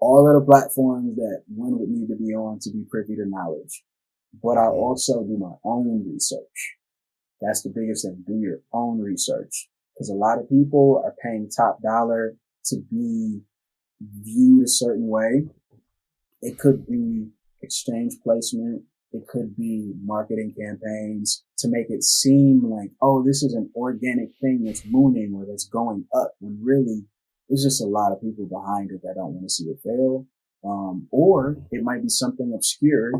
all 0.00 0.28
of 0.28 0.40
the 0.40 0.46
platforms 0.46 1.16
that 1.16 1.42
one 1.48 1.78
would 1.78 1.88
need 1.88 2.08
to 2.08 2.16
be 2.16 2.34
on 2.34 2.58
to 2.60 2.70
be 2.70 2.84
privy 2.88 3.16
to 3.16 3.26
knowledge. 3.26 3.82
But 4.42 4.58
I 4.58 4.66
also 4.66 5.24
do 5.24 5.36
my 5.38 5.54
own 5.64 6.04
research. 6.06 6.76
That's 7.40 7.62
the 7.62 7.72
biggest 7.74 8.04
thing. 8.04 8.24
Do 8.26 8.34
your 8.34 8.60
own 8.72 9.00
research. 9.00 9.68
Because 9.94 10.10
a 10.10 10.14
lot 10.14 10.38
of 10.38 10.48
people 10.48 11.02
are 11.04 11.14
paying 11.22 11.50
top 11.50 11.82
dollar 11.82 12.36
to 12.66 12.76
be 12.90 13.40
viewed 14.00 14.64
a 14.64 14.68
certain 14.68 15.08
way. 15.08 15.46
It 16.40 16.58
could 16.58 16.86
be 16.86 17.28
exchange 17.62 18.14
placement. 18.22 18.82
It 19.12 19.26
could 19.28 19.56
be 19.56 19.92
marketing 20.04 20.54
campaigns 20.58 21.44
to 21.58 21.68
make 21.68 21.86
it 21.88 22.04
seem 22.04 22.62
like, 22.64 22.90
oh, 23.00 23.24
this 23.24 23.42
is 23.42 23.54
an 23.54 23.70
organic 23.74 24.30
thing 24.40 24.64
that's 24.64 24.84
mooning 24.86 25.32
or 25.34 25.46
that's 25.48 25.66
going 25.66 26.04
up 26.14 26.32
when 26.40 26.60
really 26.62 27.04
there's 27.48 27.64
just 27.64 27.82
a 27.82 27.86
lot 27.86 28.12
of 28.12 28.20
people 28.20 28.46
behind 28.46 28.90
it 28.90 29.00
that 29.02 29.14
don't 29.16 29.32
want 29.32 29.44
to 29.44 29.48
see 29.48 29.64
it 29.64 29.78
fail. 29.82 30.26
Um, 30.64 31.08
or 31.10 31.56
it 31.70 31.82
might 31.82 32.02
be 32.02 32.08
something 32.08 32.52
obscure 32.54 33.12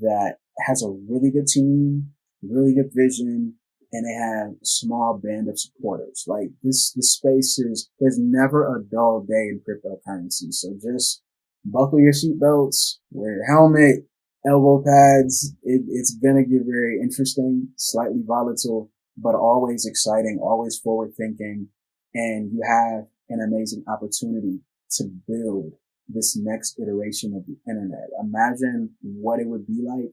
that 0.00 0.36
has 0.66 0.82
a 0.82 0.94
really 1.08 1.30
good 1.30 1.46
team, 1.46 2.10
really 2.42 2.74
good 2.74 2.90
vision, 2.94 3.54
and 3.92 4.06
they 4.06 4.12
have 4.12 4.52
a 4.52 4.64
small 4.64 5.18
band 5.22 5.48
of 5.48 5.58
supporters. 5.58 6.24
Like 6.26 6.50
this, 6.62 6.92
the 6.92 7.02
space 7.02 7.58
is, 7.58 7.90
there's 7.98 8.18
never 8.18 8.76
a 8.76 8.84
dull 8.84 9.24
day 9.26 9.48
in 9.50 9.60
cryptocurrency. 9.68 10.52
So 10.52 10.74
just 10.80 11.22
buckle 11.64 12.00
your 12.00 12.12
seatbelts, 12.12 12.98
wear 13.10 13.36
your 13.36 13.46
helmet, 13.46 14.06
elbow 14.46 14.82
pads. 14.84 15.54
It, 15.62 15.82
it's 15.88 16.14
going 16.16 16.36
to 16.36 16.48
get 16.48 16.66
very 16.66 17.00
interesting, 17.00 17.68
slightly 17.76 18.22
volatile, 18.24 18.90
but 19.16 19.34
always 19.34 19.86
exciting, 19.86 20.38
always 20.42 20.78
forward 20.78 21.12
thinking. 21.16 21.68
And 22.14 22.52
you 22.52 22.62
have 22.66 23.06
an 23.28 23.40
amazing 23.46 23.84
opportunity 23.88 24.60
to 24.92 25.04
build 25.26 25.72
this 26.08 26.36
next 26.36 26.78
iteration 26.78 27.34
of 27.34 27.46
the 27.46 27.56
internet. 27.70 28.08
Imagine 28.22 28.90
what 29.02 29.40
it 29.40 29.46
would 29.46 29.66
be 29.66 29.82
like 29.86 30.12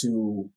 to 0.00 0.48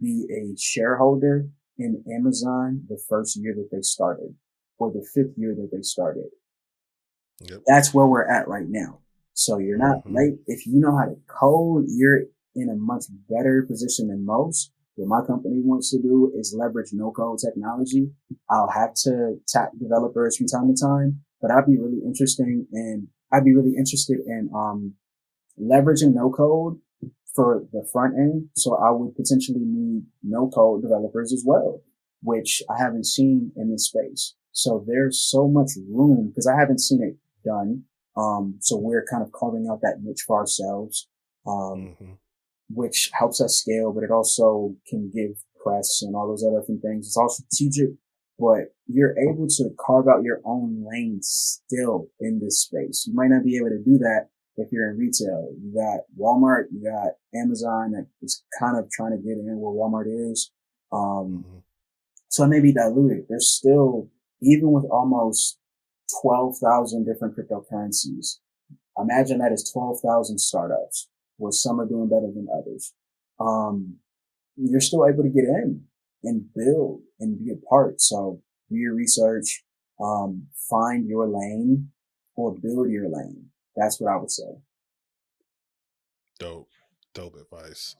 be 0.00 0.26
a 0.30 0.56
shareholder 0.58 1.48
in 1.78 2.02
Amazon 2.14 2.82
the 2.88 3.00
first 3.08 3.36
year 3.36 3.54
that 3.54 3.68
they 3.70 3.80
started 3.82 4.34
or 4.78 4.90
the 4.92 5.06
fifth 5.14 5.36
year 5.36 5.54
that 5.54 5.70
they 5.72 5.82
started. 5.82 6.26
Yep. 7.40 7.62
That's 7.66 7.94
where 7.94 8.06
we're 8.06 8.28
at 8.28 8.48
right 8.48 8.66
now. 8.68 9.00
So 9.34 9.58
you're 9.58 9.78
not 9.78 10.04
Mhm. 10.04 10.14
late. 10.14 10.38
If 10.46 10.66
you 10.66 10.80
know 10.80 10.96
how 10.96 11.04
to 11.06 11.16
code, 11.26 11.84
you're 11.88 12.24
in 12.56 12.68
a 12.70 12.74
much 12.74 13.04
better 13.28 13.62
position 13.62 14.08
than 14.08 14.24
most. 14.24 14.72
What 14.96 15.08
my 15.08 15.26
company 15.26 15.60
wants 15.62 15.90
to 15.90 16.00
do 16.00 16.32
is 16.34 16.56
leverage 16.58 16.90
no 16.92 17.10
code 17.10 17.38
technology. 17.38 18.10
I'll 18.50 18.70
have 18.70 18.94
to 19.04 19.36
tap 19.46 19.70
developers 19.78 20.36
from 20.36 20.46
time 20.46 20.74
to 20.74 20.80
time, 20.80 21.20
but 21.40 21.50
I'd 21.50 21.66
be 21.66 21.76
really 21.76 22.00
interesting 22.04 22.66
in, 22.72 23.08
I'd 23.32 23.44
be 23.44 23.54
really 23.54 23.74
interested 23.76 24.18
in, 24.26 24.50
um, 24.54 24.94
leveraging 25.60 26.14
no 26.14 26.30
code 26.30 26.78
for 27.34 27.66
the 27.72 27.86
front 27.92 28.14
end. 28.16 28.48
So 28.56 28.76
I 28.76 28.90
would 28.90 29.14
potentially 29.14 29.60
need 29.60 30.04
no 30.22 30.48
code 30.48 30.80
developers 30.82 31.32
as 31.32 31.44
well, 31.46 31.82
which 32.22 32.62
I 32.70 32.78
haven't 32.78 33.04
seen 33.04 33.52
in 33.54 33.70
this 33.70 33.86
space. 33.86 34.34
So 34.52 34.82
there's 34.86 35.18
so 35.18 35.46
much 35.46 35.72
room 35.90 36.28
because 36.28 36.46
I 36.46 36.58
haven't 36.58 36.80
seen 36.80 37.02
it 37.02 37.16
done. 37.46 37.84
Um, 38.16 38.56
so 38.60 38.78
we're 38.78 39.04
kind 39.04 39.22
of 39.22 39.30
carving 39.32 39.68
out 39.70 39.82
that 39.82 40.00
niche 40.02 40.24
for 40.26 40.38
ourselves, 40.38 41.06
um, 41.46 41.96
hmm 41.98 42.12
which 42.68 43.10
helps 43.12 43.40
us 43.40 43.56
scale, 43.56 43.92
but 43.92 44.04
it 44.04 44.10
also 44.10 44.74
can 44.88 45.10
give 45.14 45.36
press 45.62 46.02
and 46.02 46.14
all 46.14 46.28
those 46.28 46.44
other 46.44 46.60
different 46.60 46.82
things. 46.82 47.06
It's 47.06 47.16
all 47.16 47.28
strategic, 47.28 47.90
but 48.38 48.74
you're 48.86 49.18
able 49.18 49.46
to 49.48 49.70
carve 49.78 50.08
out 50.08 50.22
your 50.22 50.40
own 50.44 50.84
lane 50.88 51.20
still 51.22 52.08
in 52.20 52.40
this 52.40 52.62
space. 52.62 53.04
You 53.06 53.14
might 53.14 53.30
not 53.30 53.44
be 53.44 53.56
able 53.56 53.70
to 53.70 53.82
do 53.82 53.98
that 53.98 54.28
if 54.56 54.68
you're 54.72 54.90
in 54.90 54.98
retail. 54.98 55.52
You 55.60 55.74
got 55.74 56.00
Walmart, 56.18 56.66
you 56.72 56.82
got 56.82 57.12
Amazon 57.38 57.92
that 57.92 58.06
is 58.22 58.42
kind 58.58 58.78
of 58.78 58.90
trying 58.90 59.12
to 59.12 59.18
get 59.18 59.38
in 59.38 59.58
where 59.58 59.72
Walmart 59.72 60.06
is. 60.06 60.50
Um, 60.92 61.44
hmm 61.46 61.58
so 62.36 62.44
it 62.44 62.48
may 62.48 62.60
be 62.60 62.72
diluted. 62.72 63.24
There's 63.30 63.50
still, 63.50 64.10
even 64.42 64.70
with 64.70 64.84
almost 64.90 65.58
12,000 66.22 67.04
different 67.06 67.34
cryptocurrencies, 67.34 68.40
imagine 68.98 69.38
that 69.38 69.52
is 69.52 69.70
12,000 69.72 70.38
startups 70.38 71.08
where 71.36 71.52
some 71.52 71.80
are 71.80 71.86
doing 71.86 72.08
better 72.08 72.30
than 72.32 72.48
others. 72.52 72.92
Um, 73.38 73.96
you're 74.56 74.80
still 74.80 75.06
able 75.06 75.22
to 75.22 75.28
get 75.28 75.44
in 75.44 75.82
and 76.24 76.44
build 76.54 77.02
and 77.20 77.38
be 77.38 77.52
a 77.52 77.56
part. 77.68 78.00
So 78.00 78.40
do 78.70 78.76
your 78.76 78.94
research, 78.94 79.64
um, 80.00 80.46
find 80.68 81.08
your 81.08 81.26
lane 81.26 81.90
or 82.34 82.54
build 82.54 82.90
your 82.90 83.08
lane. 83.08 83.46
That's 83.76 84.00
what 84.00 84.12
I 84.12 84.16
would 84.16 84.30
say. 84.30 84.44
Dope, 86.38 86.68
dope 87.14 87.36
advice. 87.36 87.96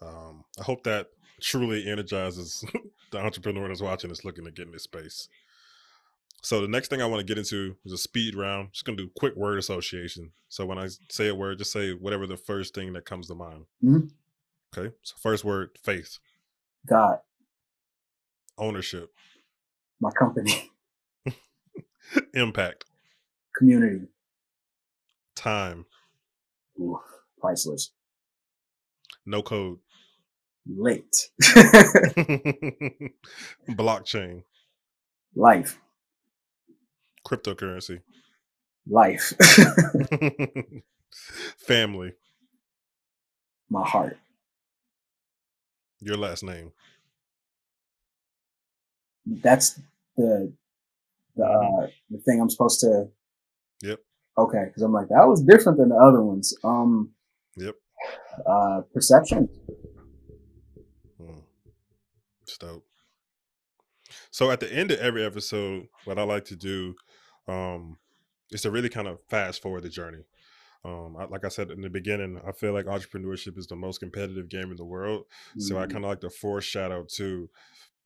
Um, 0.00 0.44
I 0.58 0.62
hope 0.62 0.84
that 0.84 1.08
truly 1.40 1.86
energizes 1.86 2.64
the 3.10 3.18
entrepreneur 3.18 3.68
that's 3.68 3.80
watching 3.80 4.08
that's 4.08 4.24
looking 4.24 4.44
to 4.44 4.50
get 4.50 4.66
in 4.66 4.72
this 4.72 4.84
space. 4.84 5.28
So 6.42 6.60
the 6.60 6.68
next 6.68 6.88
thing 6.88 7.02
I 7.02 7.06
want 7.06 7.20
to 7.20 7.26
get 7.26 7.38
into 7.38 7.76
is 7.84 7.92
a 7.92 7.98
speed 7.98 8.34
round. 8.36 8.72
Just 8.72 8.84
gonna 8.84 8.96
do 8.96 9.10
quick 9.16 9.34
word 9.36 9.58
association. 9.58 10.32
So 10.48 10.64
when 10.66 10.78
I 10.78 10.88
say 11.10 11.28
a 11.28 11.34
word, 11.34 11.58
just 11.58 11.72
say 11.72 11.92
whatever 11.92 12.26
the 12.26 12.36
first 12.36 12.74
thing 12.74 12.92
that 12.92 13.04
comes 13.04 13.26
to 13.28 13.34
mind. 13.34 13.66
Mhm. 13.84 14.10
Okay. 14.76 14.94
So 15.02 15.16
first 15.20 15.44
word, 15.44 15.70
faith, 15.82 16.18
God, 16.86 17.18
ownership, 18.56 19.10
my 20.00 20.10
company, 20.12 20.70
impact, 22.34 22.84
community, 23.56 24.06
time, 25.34 25.86
Ooh, 26.78 27.00
priceless, 27.40 27.90
no 29.26 29.42
code, 29.42 29.78
late, 30.66 31.30
blockchain, 33.70 34.44
life, 35.34 35.80
cryptocurrency, 37.26 38.00
life, 38.88 39.34
family, 41.58 42.14
my 43.70 43.86
heart, 43.86 44.16
your 46.00 46.16
last 46.16 46.42
name. 46.42 46.72
that's 49.42 49.80
the 50.16 50.52
the 51.36 51.44
uh, 51.44 51.86
the 52.10 52.18
thing 52.18 52.40
I'm 52.40 52.50
supposed 52.50 52.80
to. 52.80 53.08
Yep. 53.82 54.00
Okay, 54.36 54.64
because 54.66 54.82
I'm 54.82 54.92
like 54.92 55.08
that 55.08 55.28
was 55.28 55.42
different 55.42 55.78
than 55.78 55.90
the 55.90 55.96
other 55.96 56.22
ones. 56.22 56.54
Um. 56.64 57.10
Yep. 57.56 57.74
Uh, 58.46 58.82
perception. 58.94 59.48
Mm. 61.20 61.42
Dope. 62.60 62.84
So 64.30 64.50
at 64.50 64.60
the 64.60 64.72
end 64.72 64.90
of 64.90 65.00
every 65.00 65.24
episode, 65.24 65.88
what 66.04 66.18
I 66.18 66.22
like 66.22 66.44
to 66.46 66.56
do 66.56 66.94
um, 67.48 67.98
is 68.50 68.62
to 68.62 68.70
really 68.70 68.88
kind 68.88 69.08
of 69.08 69.18
fast 69.28 69.62
forward 69.62 69.82
the 69.82 69.88
journey. 69.88 70.24
Um, 70.84 71.16
I, 71.18 71.24
like 71.24 71.44
I 71.44 71.48
said 71.48 71.70
in 71.70 71.80
the 71.80 71.90
beginning, 71.90 72.40
I 72.46 72.52
feel 72.52 72.72
like 72.72 72.86
entrepreneurship 72.86 73.58
is 73.58 73.66
the 73.66 73.76
most 73.76 73.98
competitive 73.98 74.48
game 74.48 74.70
in 74.70 74.76
the 74.76 74.84
world. 74.84 75.24
Mm-hmm. 75.50 75.60
So 75.60 75.76
I 75.76 75.82
mm-hmm. 75.82 75.92
kind 75.92 76.04
of 76.04 76.10
like 76.10 76.20
to 76.20 76.30
foreshadow 76.30 77.04
to, 77.16 77.50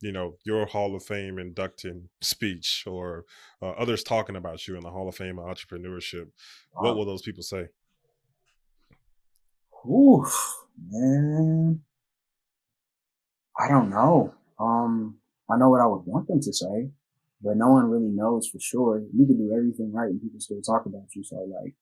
you 0.01 0.13
know, 0.13 0.37
your 0.45 0.67
Hall 0.67 0.97
of 0.97 1.05
Fame 1.05 1.39
inducting 1.39 2.09
speech 2.21 2.85
or 2.87 3.25
uh, 3.61 3.71
others 3.71 4.03
talking 4.03 4.37
about 4.37 4.67
you 4.67 4.77
in 4.77 4.83
the 4.83 4.91
Hall 4.91 5.09
of 5.09 5.15
Fame 5.15 5.39
of 5.39 5.45
entrepreneurship. 5.45 6.29
Wow. 6.75 6.83
What 6.83 6.97
will 6.97 7.07
those 7.07 7.23
people 7.23 7.43
say? 7.43 7.69
Oof, 9.89 10.55
man. 10.91 11.81
I 13.59 13.69
don't 13.69 13.91
know. 13.91 14.33
Um, 14.59 15.19
I 15.51 15.59
know 15.59 15.69
what 15.69 15.81
I 15.81 15.87
would 15.87 16.07
want 16.07 16.29
them 16.29 16.41
to 16.41 16.53
say, 16.53 16.91
but 17.43 17.57
no 17.57 17.73
one 17.73 17.91
really 17.91 18.11
knows 18.11 18.49
for 18.49 18.59
sure. 18.61 19.03
You 19.13 19.27
can 19.27 19.37
do 19.37 19.53
everything 19.55 19.93
right 19.93 20.11
and 20.11 20.21
people 20.21 20.41
still 20.41 20.63
talk 20.63 20.87
about 20.87 21.09
you. 21.15 21.25
So 21.25 21.37
like, 21.37 21.75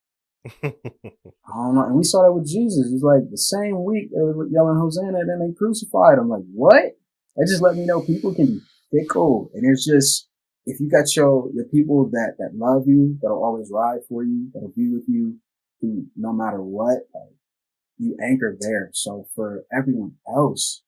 I 0.63 1.53
don't 1.53 1.75
know. 1.75 1.85
And 1.85 1.95
we 1.95 2.03
saw 2.03 2.23
that 2.23 2.33
with 2.33 2.47
Jesus. 2.47 2.91
It's 2.91 3.03
like 3.03 3.29
the 3.29 3.37
same 3.37 3.83
week 3.83 4.09
they 4.11 4.21
were 4.21 4.47
yelling 4.47 4.77
Hosanna 4.77 5.19
and 5.19 5.29
then 5.29 5.39
they 5.39 5.53
crucified 5.53 6.17
him. 6.17 6.29
Like, 6.29 6.43
what? 6.53 6.97
That 7.35 7.47
just 7.47 7.61
let 7.61 7.75
me 7.75 7.85
know 7.85 8.01
people 8.01 8.33
can 8.33 8.45
be 8.47 8.61
fickle. 8.91 9.51
And 9.53 9.63
it's 9.71 9.85
just, 9.85 10.27
if 10.65 10.79
you 10.79 10.89
got 10.89 11.15
your, 11.15 11.49
your 11.53 11.65
people 11.65 12.09
that, 12.11 12.35
that 12.39 12.55
love 12.55 12.83
you, 12.87 13.17
that'll 13.21 13.43
always 13.43 13.69
ride 13.71 13.99
for 14.09 14.23
you, 14.23 14.49
that'll 14.53 14.73
be 14.75 14.89
with 14.89 15.05
you 15.07 15.37
through 15.79 16.05
no 16.15 16.33
matter 16.33 16.61
what, 16.61 17.07
like, 17.13 17.35
you 17.97 18.17
anchor 18.21 18.57
there. 18.59 18.89
So 18.93 19.27
for 19.35 19.63
everyone 19.75 20.13
else, 20.27 20.81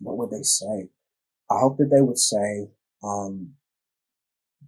what 0.00 0.16
would 0.18 0.30
they 0.30 0.42
say? 0.42 0.88
I 1.50 1.58
hope 1.60 1.78
that 1.78 1.90
they 1.92 2.00
would 2.00 2.18
say, 2.18 2.68
um, 3.02 3.54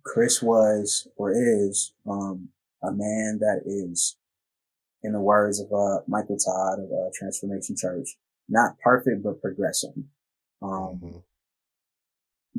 Chris 0.05 0.43
was 0.43 1.09
or 1.17 1.33
is, 1.33 1.93
um, 2.09 2.49
a 2.83 2.93
man 2.93 3.39
that 3.41 3.63
is, 3.67 4.17
in 5.03 5.13
the 5.13 5.21
words 5.21 5.61
of, 5.61 5.73
uh, 5.73 6.01
Michael 6.07 6.39
Todd 6.39 6.79
of, 6.81 6.91
uh, 6.91 7.11
Transformation 7.15 7.77
Church, 7.77 8.17
not 8.49 8.79
perfect, 8.79 9.23
but 9.23 9.41
progressing. 9.41 10.09
Um, 10.61 11.01
mm-hmm. 11.03 11.19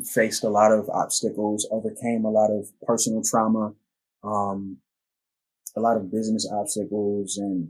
faced 0.03 0.43
a 0.45 0.49
lot 0.49 0.71
of 0.71 0.89
obstacles, 0.89 1.67
overcame 1.71 2.23
a 2.23 2.29
lot 2.29 2.51
of 2.51 2.71
personal 2.81 3.21
trauma, 3.21 3.73
um, 4.23 4.77
a 5.75 5.81
lot 5.81 5.97
of 5.97 6.11
business 6.11 6.49
obstacles 6.49 7.37
and 7.37 7.69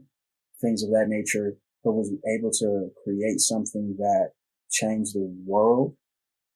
things 0.61 0.83
of 0.83 0.89
that 0.91 1.07
nature, 1.07 1.57
but 1.83 1.93
was 1.93 2.11
able 2.37 2.51
to 2.51 2.91
create 3.03 3.39
something 3.39 3.95
that 3.97 4.33
changed 4.69 5.15
the 5.15 5.33
world 5.45 5.95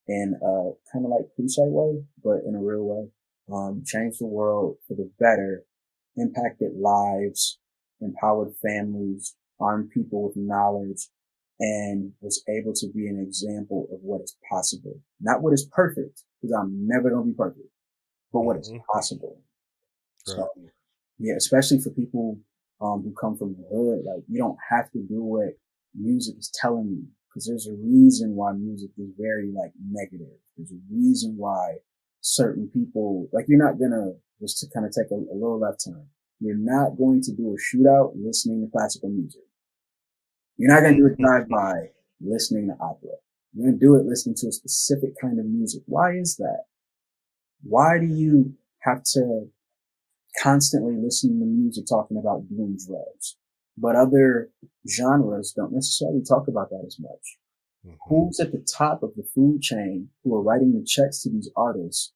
in 0.08 0.36
a 0.42 0.72
kind 0.92 1.06
of 1.06 1.12
like 1.12 1.34
cliche 1.36 1.64
way, 1.64 2.04
but 2.24 2.44
in 2.46 2.56
a 2.56 2.62
real 2.62 2.84
way. 2.84 3.10
Um, 3.52 3.84
changed 3.86 4.22
the 4.22 4.26
world 4.26 4.78
for 4.88 4.96
the 4.96 5.10
better, 5.20 5.66
impacted 6.16 6.72
lives, 6.78 7.60
empowered 8.00 8.54
families, 8.62 9.36
armed 9.60 9.92
people 9.92 10.24
with 10.24 10.38
knowledge, 10.38 11.10
and 11.60 12.14
was 12.22 12.44
able 12.50 12.74
to 12.74 12.88
be 12.94 13.08
an 13.08 13.20
example 13.20 13.88
of 13.92 14.00
what 14.02 14.22
is 14.22 14.36
possible. 14.50 15.00
Not 15.20 15.42
what 15.42 15.54
is 15.54 15.70
perfect, 15.72 16.22
because 16.42 16.56
I'm 16.58 16.88
never 16.88 17.10
going 17.10 17.24
to 17.24 17.32
be 17.32 17.38
perfect, 17.38 17.68
but 18.32 18.42
what 18.42 18.58
is 18.58 18.70
mm-hmm. 18.70 18.80
possible. 18.92 19.42
Right. 20.28 20.36
So, 20.36 20.50
yeah, 21.20 21.36
especially 21.36 21.80
for 21.80 21.90
people 21.90 22.40
um, 22.82 23.04
who 23.04 23.14
come 23.20 23.38
from 23.38 23.56
the 23.56 23.68
hood, 23.70 24.06
like 24.06 24.24
you 24.28 24.40
don't 24.40 24.58
have 24.70 24.92
to 24.92 25.00
do 25.00 25.22
what 25.24 25.50
music 25.96 26.36
is 26.38 26.52
telling 26.60 26.88
you 26.88 27.08
because 27.34 27.48
there's 27.48 27.68
a 27.68 27.74
reason 27.74 28.36
why 28.36 28.54
music 28.54 28.92
is 28.98 29.10
very 29.18 29.52
like 29.52 29.72
negative. 29.90 30.38
There's 30.56 30.72
a 30.72 30.82
reason 30.94 31.36
why 31.38 31.78
certain 32.22 32.70
people, 32.72 33.28
like 33.34 33.46
you're 33.48 33.64
not 33.64 33.80
gonna, 33.80 34.12
just 34.40 34.60
to 34.60 34.68
kind 34.74 34.86
of 34.86 34.92
take 34.92 35.12
a, 35.12 35.16
a 35.16 35.34
little 35.34 35.60
left 35.60 35.84
turn, 35.86 36.06
you're 36.40 36.56
not 36.56 36.98
going 36.98 37.22
to 37.22 37.32
do 37.32 37.56
a 37.56 37.58
shootout 37.58 38.14
listening 38.16 38.62
to 38.62 38.72
classical 38.72 39.10
music. 39.10 39.42
You're 40.58 40.74
not 40.74 40.82
going 40.82 40.94
to 40.94 41.00
do 41.00 41.08
a 41.08 41.10
mm-hmm. 41.10 41.24
drive-by 41.24 41.74
listening 42.22 42.68
to 42.68 42.74
opera. 42.84 43.18
You're 43.54 43.68
going 43.68 43.80
to 43.80 43.86
do 43.86 43.96
it 43.96 44.06
listening 44.06 44.36
to 44.40 44.48
a 44.48 44.52
specific 44.52 45.12
kind 45.20 45.40
of 45.40 45.46
music. 45.46 45.84
Why 45.86 46.12
is 46.14 46.36
that? 46.38 46.66
Why 47.64 47.98
do 47.98 48.06
you 48.06 48.54
have 48.80 49.04
to 49.14 49.48
constantly 50.42 50.96
listen 50.98 51.40
to 51.40 51.46
music 51.46 51.86
talking 51.88 52.18
about 52.18 52.50
doing 52.50 52.78
drugs? 52.86 53.38
But 53.78 53.96
other 53.96 54.50
genres 54.88 55.54
don't 55.56 55.74
necessarily 55.74 56.22
talk 56.24 56.48
about 56.48 56.70
that 56.70 56.84
as 56.86 56.98
much. 57.00 57.38
Mm-hmm. 57.86 57.96
Who's 58.08 58.40
at 58.40 58.52
the 58.52 58.66
top 58.78 59.04
of 59.04 59.12
the 59.16 59.24
food 59.24 59.62
chain 59.62 60.10
who 60.24 60.36
are 60.36 60.44
writing 60.44 60.74
the 60.74 60.86
checks 60.86 61.24
to 61.24 61.30
these 61.30 61.50
artists 61.56 62.14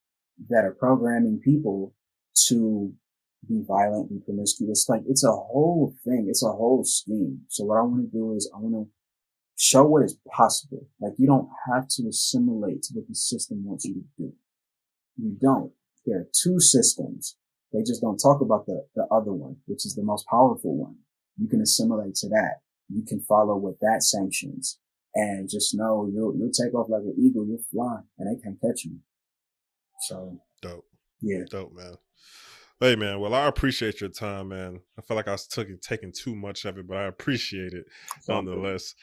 that 0.49 0.65
are 0.65 0.73
programming 0.73 1.39
people 1.43 1.93
to 2.47 2.93
be 3.47 3.63
violent 3.67 4.11
and 4.11 4.23
promiscuous? 4.23 4.87
Like 4.87 5.01
it's 5.07 5.23
a 5.23 5.31
whole 5.31 5.95
thing. 6.05 6.27
It's 6.29 6.43
a 6.43 6.51
whole 6.51 6.83
scheme. 6.83 7.41
So 7.49 7.65
what 7.65 7.77
I 7.77 7.81
want 7.81 8.09
to 8.09 8.17
do 8.17 8.33
is 8.35 8.49
I 8.55 8.59
want 8.59 8.75
to 8.75 8.91
show 9.57 9.83
what 9.83 10.03
is 10.03 10.17
possible. 10.31 10.87
Like 11.01 11.13
you 11.17 11.27
don't 11.27 11.49
have 11.71 11.87
to 11.89 12.07
assimilate 12.07 12.83
to 12.83 12.93
what 12.93 13.07
the 13.07 13.15
system 13.15 13.65
wants 13.65 13.85
you 13.85 13.95
to 13.95 14.03
do. 14.17 14.33
You 15.17 15.35
don't. 15.41 15.71
There 16.05 16.19
are 16.19 16.27
two 16.31 16.59
systems. 16.59 17.35
They 17.73 17.79
just 17.79 18.01
don't 18.01 18.17
talk 18.17 18.39
about 18.39 18.65
the, 18.65 18.85
the 18.95 19.05
other 19.11 19.33
one, 19.33 19.57
which 19.65 19.85
is 19.85 19.95
the 19.95 20.03
most 20.03 20.25
powerful 20.27 20.77
one 20.77 20.95
you 21.37 21.47
can 21.47 21.61
assimilate 21.61 22.15
to 22.15 22.29
that. 22.29 22.61
You 22.89 23.03
can 23.05 23.19
follow 23.19 23.55
what 23.57 23.79
that 23.81 24.03
sanctions 24.03 24.79
and 25.13 25.49
just 25.49 25.75
know 25.75 26.09
you'll, 26.13 26.35
you'll 26.37 26.51
take 26.51 26.73
off 26.73 26.89
like 26.89 27.01
an 27.01 27.15
eagle. 27.17 27.45
You'll 27.45 27.59
fly 27.71 27.99
and 28.17 28.27
they 28.27 28.41
can't 28.41 28.59
catch 28.61 28.85
you. 28.85 28.97
So 30.01 30.39
dope. 30.61 30.85
Yeah. 31.21 31.43
Dope, 31.49 31.73
man. 31.73 31.95
Hey 32.79 32.95
man, 32.95 33.19
well 33.19 33.33
I 33.33 33.47
appreciate 33.47 34.01
your 34.01 34.11
time, 34.11 34.49
man. 34.49 34.79
I 34.97 35.01
feel 35.01 35.17
like 35.17 35.27
I 35.27 35.31
was 35.31 35.47
taking 35.47 35.79
taking 35.81 36.11
too 36.11 36.35
much 36.35 36.65
of 36.65 36.77
it, 36.77 36.87
but 36.87 36.97
I 36.97 37.03
appreciate 37.05 37.73
it 37.73 37.85
nonetheless. 38.27 38.93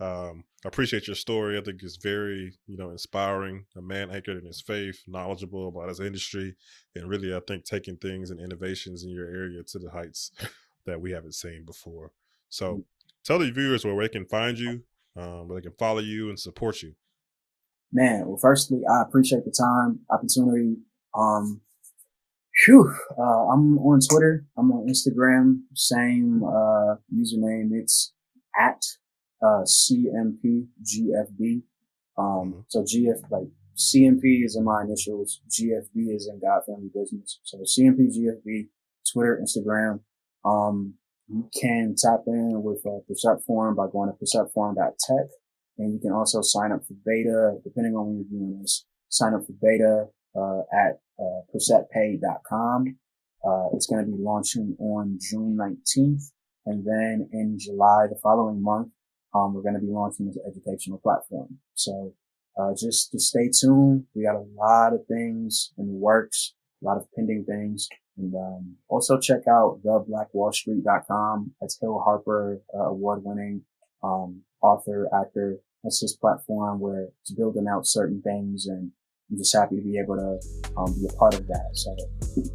Um, 0.00 0.44
I 0.64 0.68
appreciate 0.68 1.06
your 1.06 1.14
story. 1.16 1.56
I 1.56 1.62
think 1.62 1.80
it's 1.82 1.96
very, 1.96 2.52
you 2.66 2.76
know, 2.76 2.90
inspiring. 2.90 3.66
A 3.76 3.80
man 3.80 4.10
anchored 4.10 4.36
in 4.36 4.46
his 4.46 4.60
faith, 4.60 5.00
knowledgeable 5.06 5.68
about 5.68 5.88
his 5.88 6.00
industry, 6.00 6.56
and 6.96 7.08
really, 7.08 7.32
I 7.32 7.40
think 7.46 7.64
taking 7.64 7.96
things 7.96 8.30
and 8.30 8.40
innovations 8.40 9.04
in 9.04 9.10
your 9.10 9.26
area 9.26 9.62
to 9.62 9.78
the 9.78 9.90
heights 9.90 10.32
that 10.86 11.00
we 11.00 11.12
haven't 11.12 11.34
seen 11.34 11.64
before. 11.64 12.12
So 12.48 12.74
mm. 12.74 12.84
tell 13.24 13.38
the 13.38 13.50
viewers 13.50 13.84
where 13.84 13.96
they 13.96 14.08
can 14.08 14.26
find 14.26 14.58
you, 14.58 14.82
um, 15.16 15.48
where 15.48 15.60
they 15.60 15.68
can 15.68 15.76
follow 15.78 16.00
you 16.00 16.28
and 16.28 16.38
support 16.38 16.82
you. 16.82 16.94
Man, 17.92 18.26
well, 18.26 18.38
firstly, 18.40 18.80
I 18.90 19.02
appreciate 19.02 19.44
the 19.44 19.50
time, 19.50 20.00
opportunity. 20.10 20.76
Um, 21.14 21.60
whew, 22.64 22.94
uh, 23.18 23.48
I'm 23.48 23.78
on 23.78 24.00
Twitter. 24.08 24.46
I'm 24.56 24.72
on 24.72 24.86
Instagram. 24.88 25.60
Same, 25.74 26.42
uh, 26.42 26.96
username. 27.14 27.72
It's 27.72 28.12
at, 28.58 28.82
uh, 29.42 29.64
CMPGFB. 29.66 31.62
Um, 32.16 32.24
mm-hmm. 32.24 32.60
so 32.68 32.82
GF, 32.82 33.30
like 33.30 33.48
CMP 33.76 34.44
is 34.44 34.56
in 34.56 34.64
my 34.64 34.82
initials. 34.82 35.40
GFB 35.50 36.14
is 36.14 36.28
in 36.28 36.40
God 36.40 36.62
Family 36.66 36.90
Business. 36.94 37.40
So 37.42 37.58
CMPGFB, 37.58 38.68
Twitter, 39.12 39.42
Instagram. 39.42 40.00
Um, 40.44 40.94
you 41.28 41.48
can 41.58 41.94
tap 41.96 42.20
in 42.26 42.62
with 42.62 42.84
uh, 42.84 43.00
Perceptforum 43.10 43.76
by 43.76 43.86
going 43.90 44.10
to 44.10 44.16
perceptforum.tech. 44.16 45.26
And 45.78 45.94
you 45.94 46.00
can 46.00 46.12
also 46.12 46.42
sign 46.42 46.72
up 46.72 46.82
for 46.86 46.94
beta, 47.04 47.58
depending 47.64 47.94
on 47.94 48.06
when 48.06 48.16
you're 48.16 48.40
doing 48.40 48.60
this, 48.60 48.84
sign 49.08 49.34
up 49.34 49.42
for 49.46 49.54
beta, 49.60 50.06
uh, 50.36 50.60
at, 50.72 51.00
uh, 51.18 51.40
perceptpay.com. 51.54 52.96
Uh, 53.44 53.68
it's 53.74 53.86
going 53.86 54.04
to 54.04 54.10
be 54.10 54.16
launching 54.18 54.76
on 54.78 55.18
June 55.20 55.56
19th. 55.56 56.32
And 56.66 56.84
then 56.86 57.28
in 57.32 57.58
July, 57.58 58.06
the 58.08 58.18
following 58.22 58.62
month, 58.62 58.88
um, 59.34 59.54
we're 59.54 59.62
going 59.62 59.74
to 59.74 59.80
be 59.80 59.90
launching 59.90 60.26
this 60.26 60.38
educational 60.46 60.98
platform. 60.98 61.58
So, 61.74 62.14
uh, 62.60 62.72
just 62.76 63.10
to 63.12 63.18
stay 63.18 63.48
tuned. 63.48 64.04
We 64.14 64.24
got 64.24 64.36
a 64.36 64.44
lot 64.54 64.92
of 64.92 65.06
things 65.06 65.72
in 65.78 65.86
the 65.86 65.94
works, 65.94 66.54
a 66.82 66.86
lot 66.86 66.98
of 66.98 67.06
pending 67.16 67.44
things. 67.46 67.88
And 68.18 68.34
um, 68.34 68.76
also 68.88 69.18
check 69.18 69.48
out 69.48 69.80
theblackwallstreet.com. 69.84 71.52
That's 71.60 71.78
Hill 71.80 72.00
Harper, 72.04 72.60
uh, 72.74 72.90
award-winning 72.90 73.62
um, 74.02 74.42
author, 74.60 75.08
actor. 75.14 75.58
That's 75.82 76.00
his 76.00 76.14
platform 76.14 76.78
where 76.78 77.08
it's 77.22 77.32
building 77.32 77.66
out 77.68 77.86
certain 77.86 78.22
things, 78.22 78.66
and 78.66 78.92
I'm 79.30 79.38
just 79.38 79.54
happy 79.54 79.76
to 79.76 79.82
be 79.82 79.98
able 79.98 80.16
to 80.16 80.40
um, 80.76 80.94
be 80.94 81.08
a 81.08 81.16
part 81.16 81.34
of 81.34 81.46
that. 81.48 81.70
So, 81.72 81.96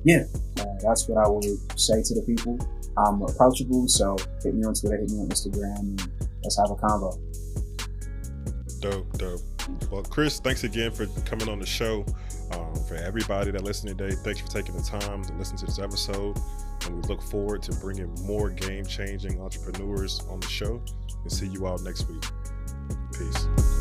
yeah, 0.05 0.23
uh, 0.59 0.65
that's 0.81 1.09
what 1.09 1.25
I 1.25 1.27
would 1.27 1.43
say 1.79 2.01
to 2.03 2.15
the 2.15 2.23
people. 2.25 2.57
I'm 2.97 3.21
approachable, 3.21 3.87
so 3.87 4.15
hit 4.43 4.55
me 4.55 4.63
on 4.63 4.73
Twitter, 4.73 4.97
hit 4.97 5.09
me 5.11 5.19
on 5.19 5.29
Instagram, 5.29 5.79
and 5.79 6.11
let's 6.43 6.57
have 6.57 6.71
a 6.71 6.75
convo. 6.75 7.17
Dope, 8.79 9.17
dope. 9.17 9.41
Well, 9.91 10.03
Chris, 10.03 10.39
thanks 10.39 10.63
again 10.63 10.91
for 10.91 11.07
coming 11.21 11.49
on 11.49 11.59
the 11.59 11.65
show. 11.65 12.05
For 12.87 12.95
everybody 12.95 13.51
that 13.51 13.65
listened 13.65 13.97
today, 13.97 14.15
thanks 14.15 14.39
for 14.39 14.47
taking 14.47 14.73
the 14.73 14.81
time 14.81 15.21
to 15.25 15.33
listen 15.33 15.57
to 15.57 15.65
this 15.65 15.77
episode. 15.77 16.39
And 16.85 16.95
we 16.95 17.01
look 17.09 17.21
forward 17.21 17.61
to 17.63 17.73
bringing 17.73 18.13
more 18.25 18.49
game 18.49 18.85
changing 18.85 19.41
entrepreneurs 19.41 20.21
on 20.29 20.39
the 20.39 20.47
show 20.47 20.81
and 21.23 21.31
see 21.31 21.47
you 21.47 21.65
all 21.65 21.77
next 21.79 22.07
week. 22.07 22.23
Peace. 23.11 23.76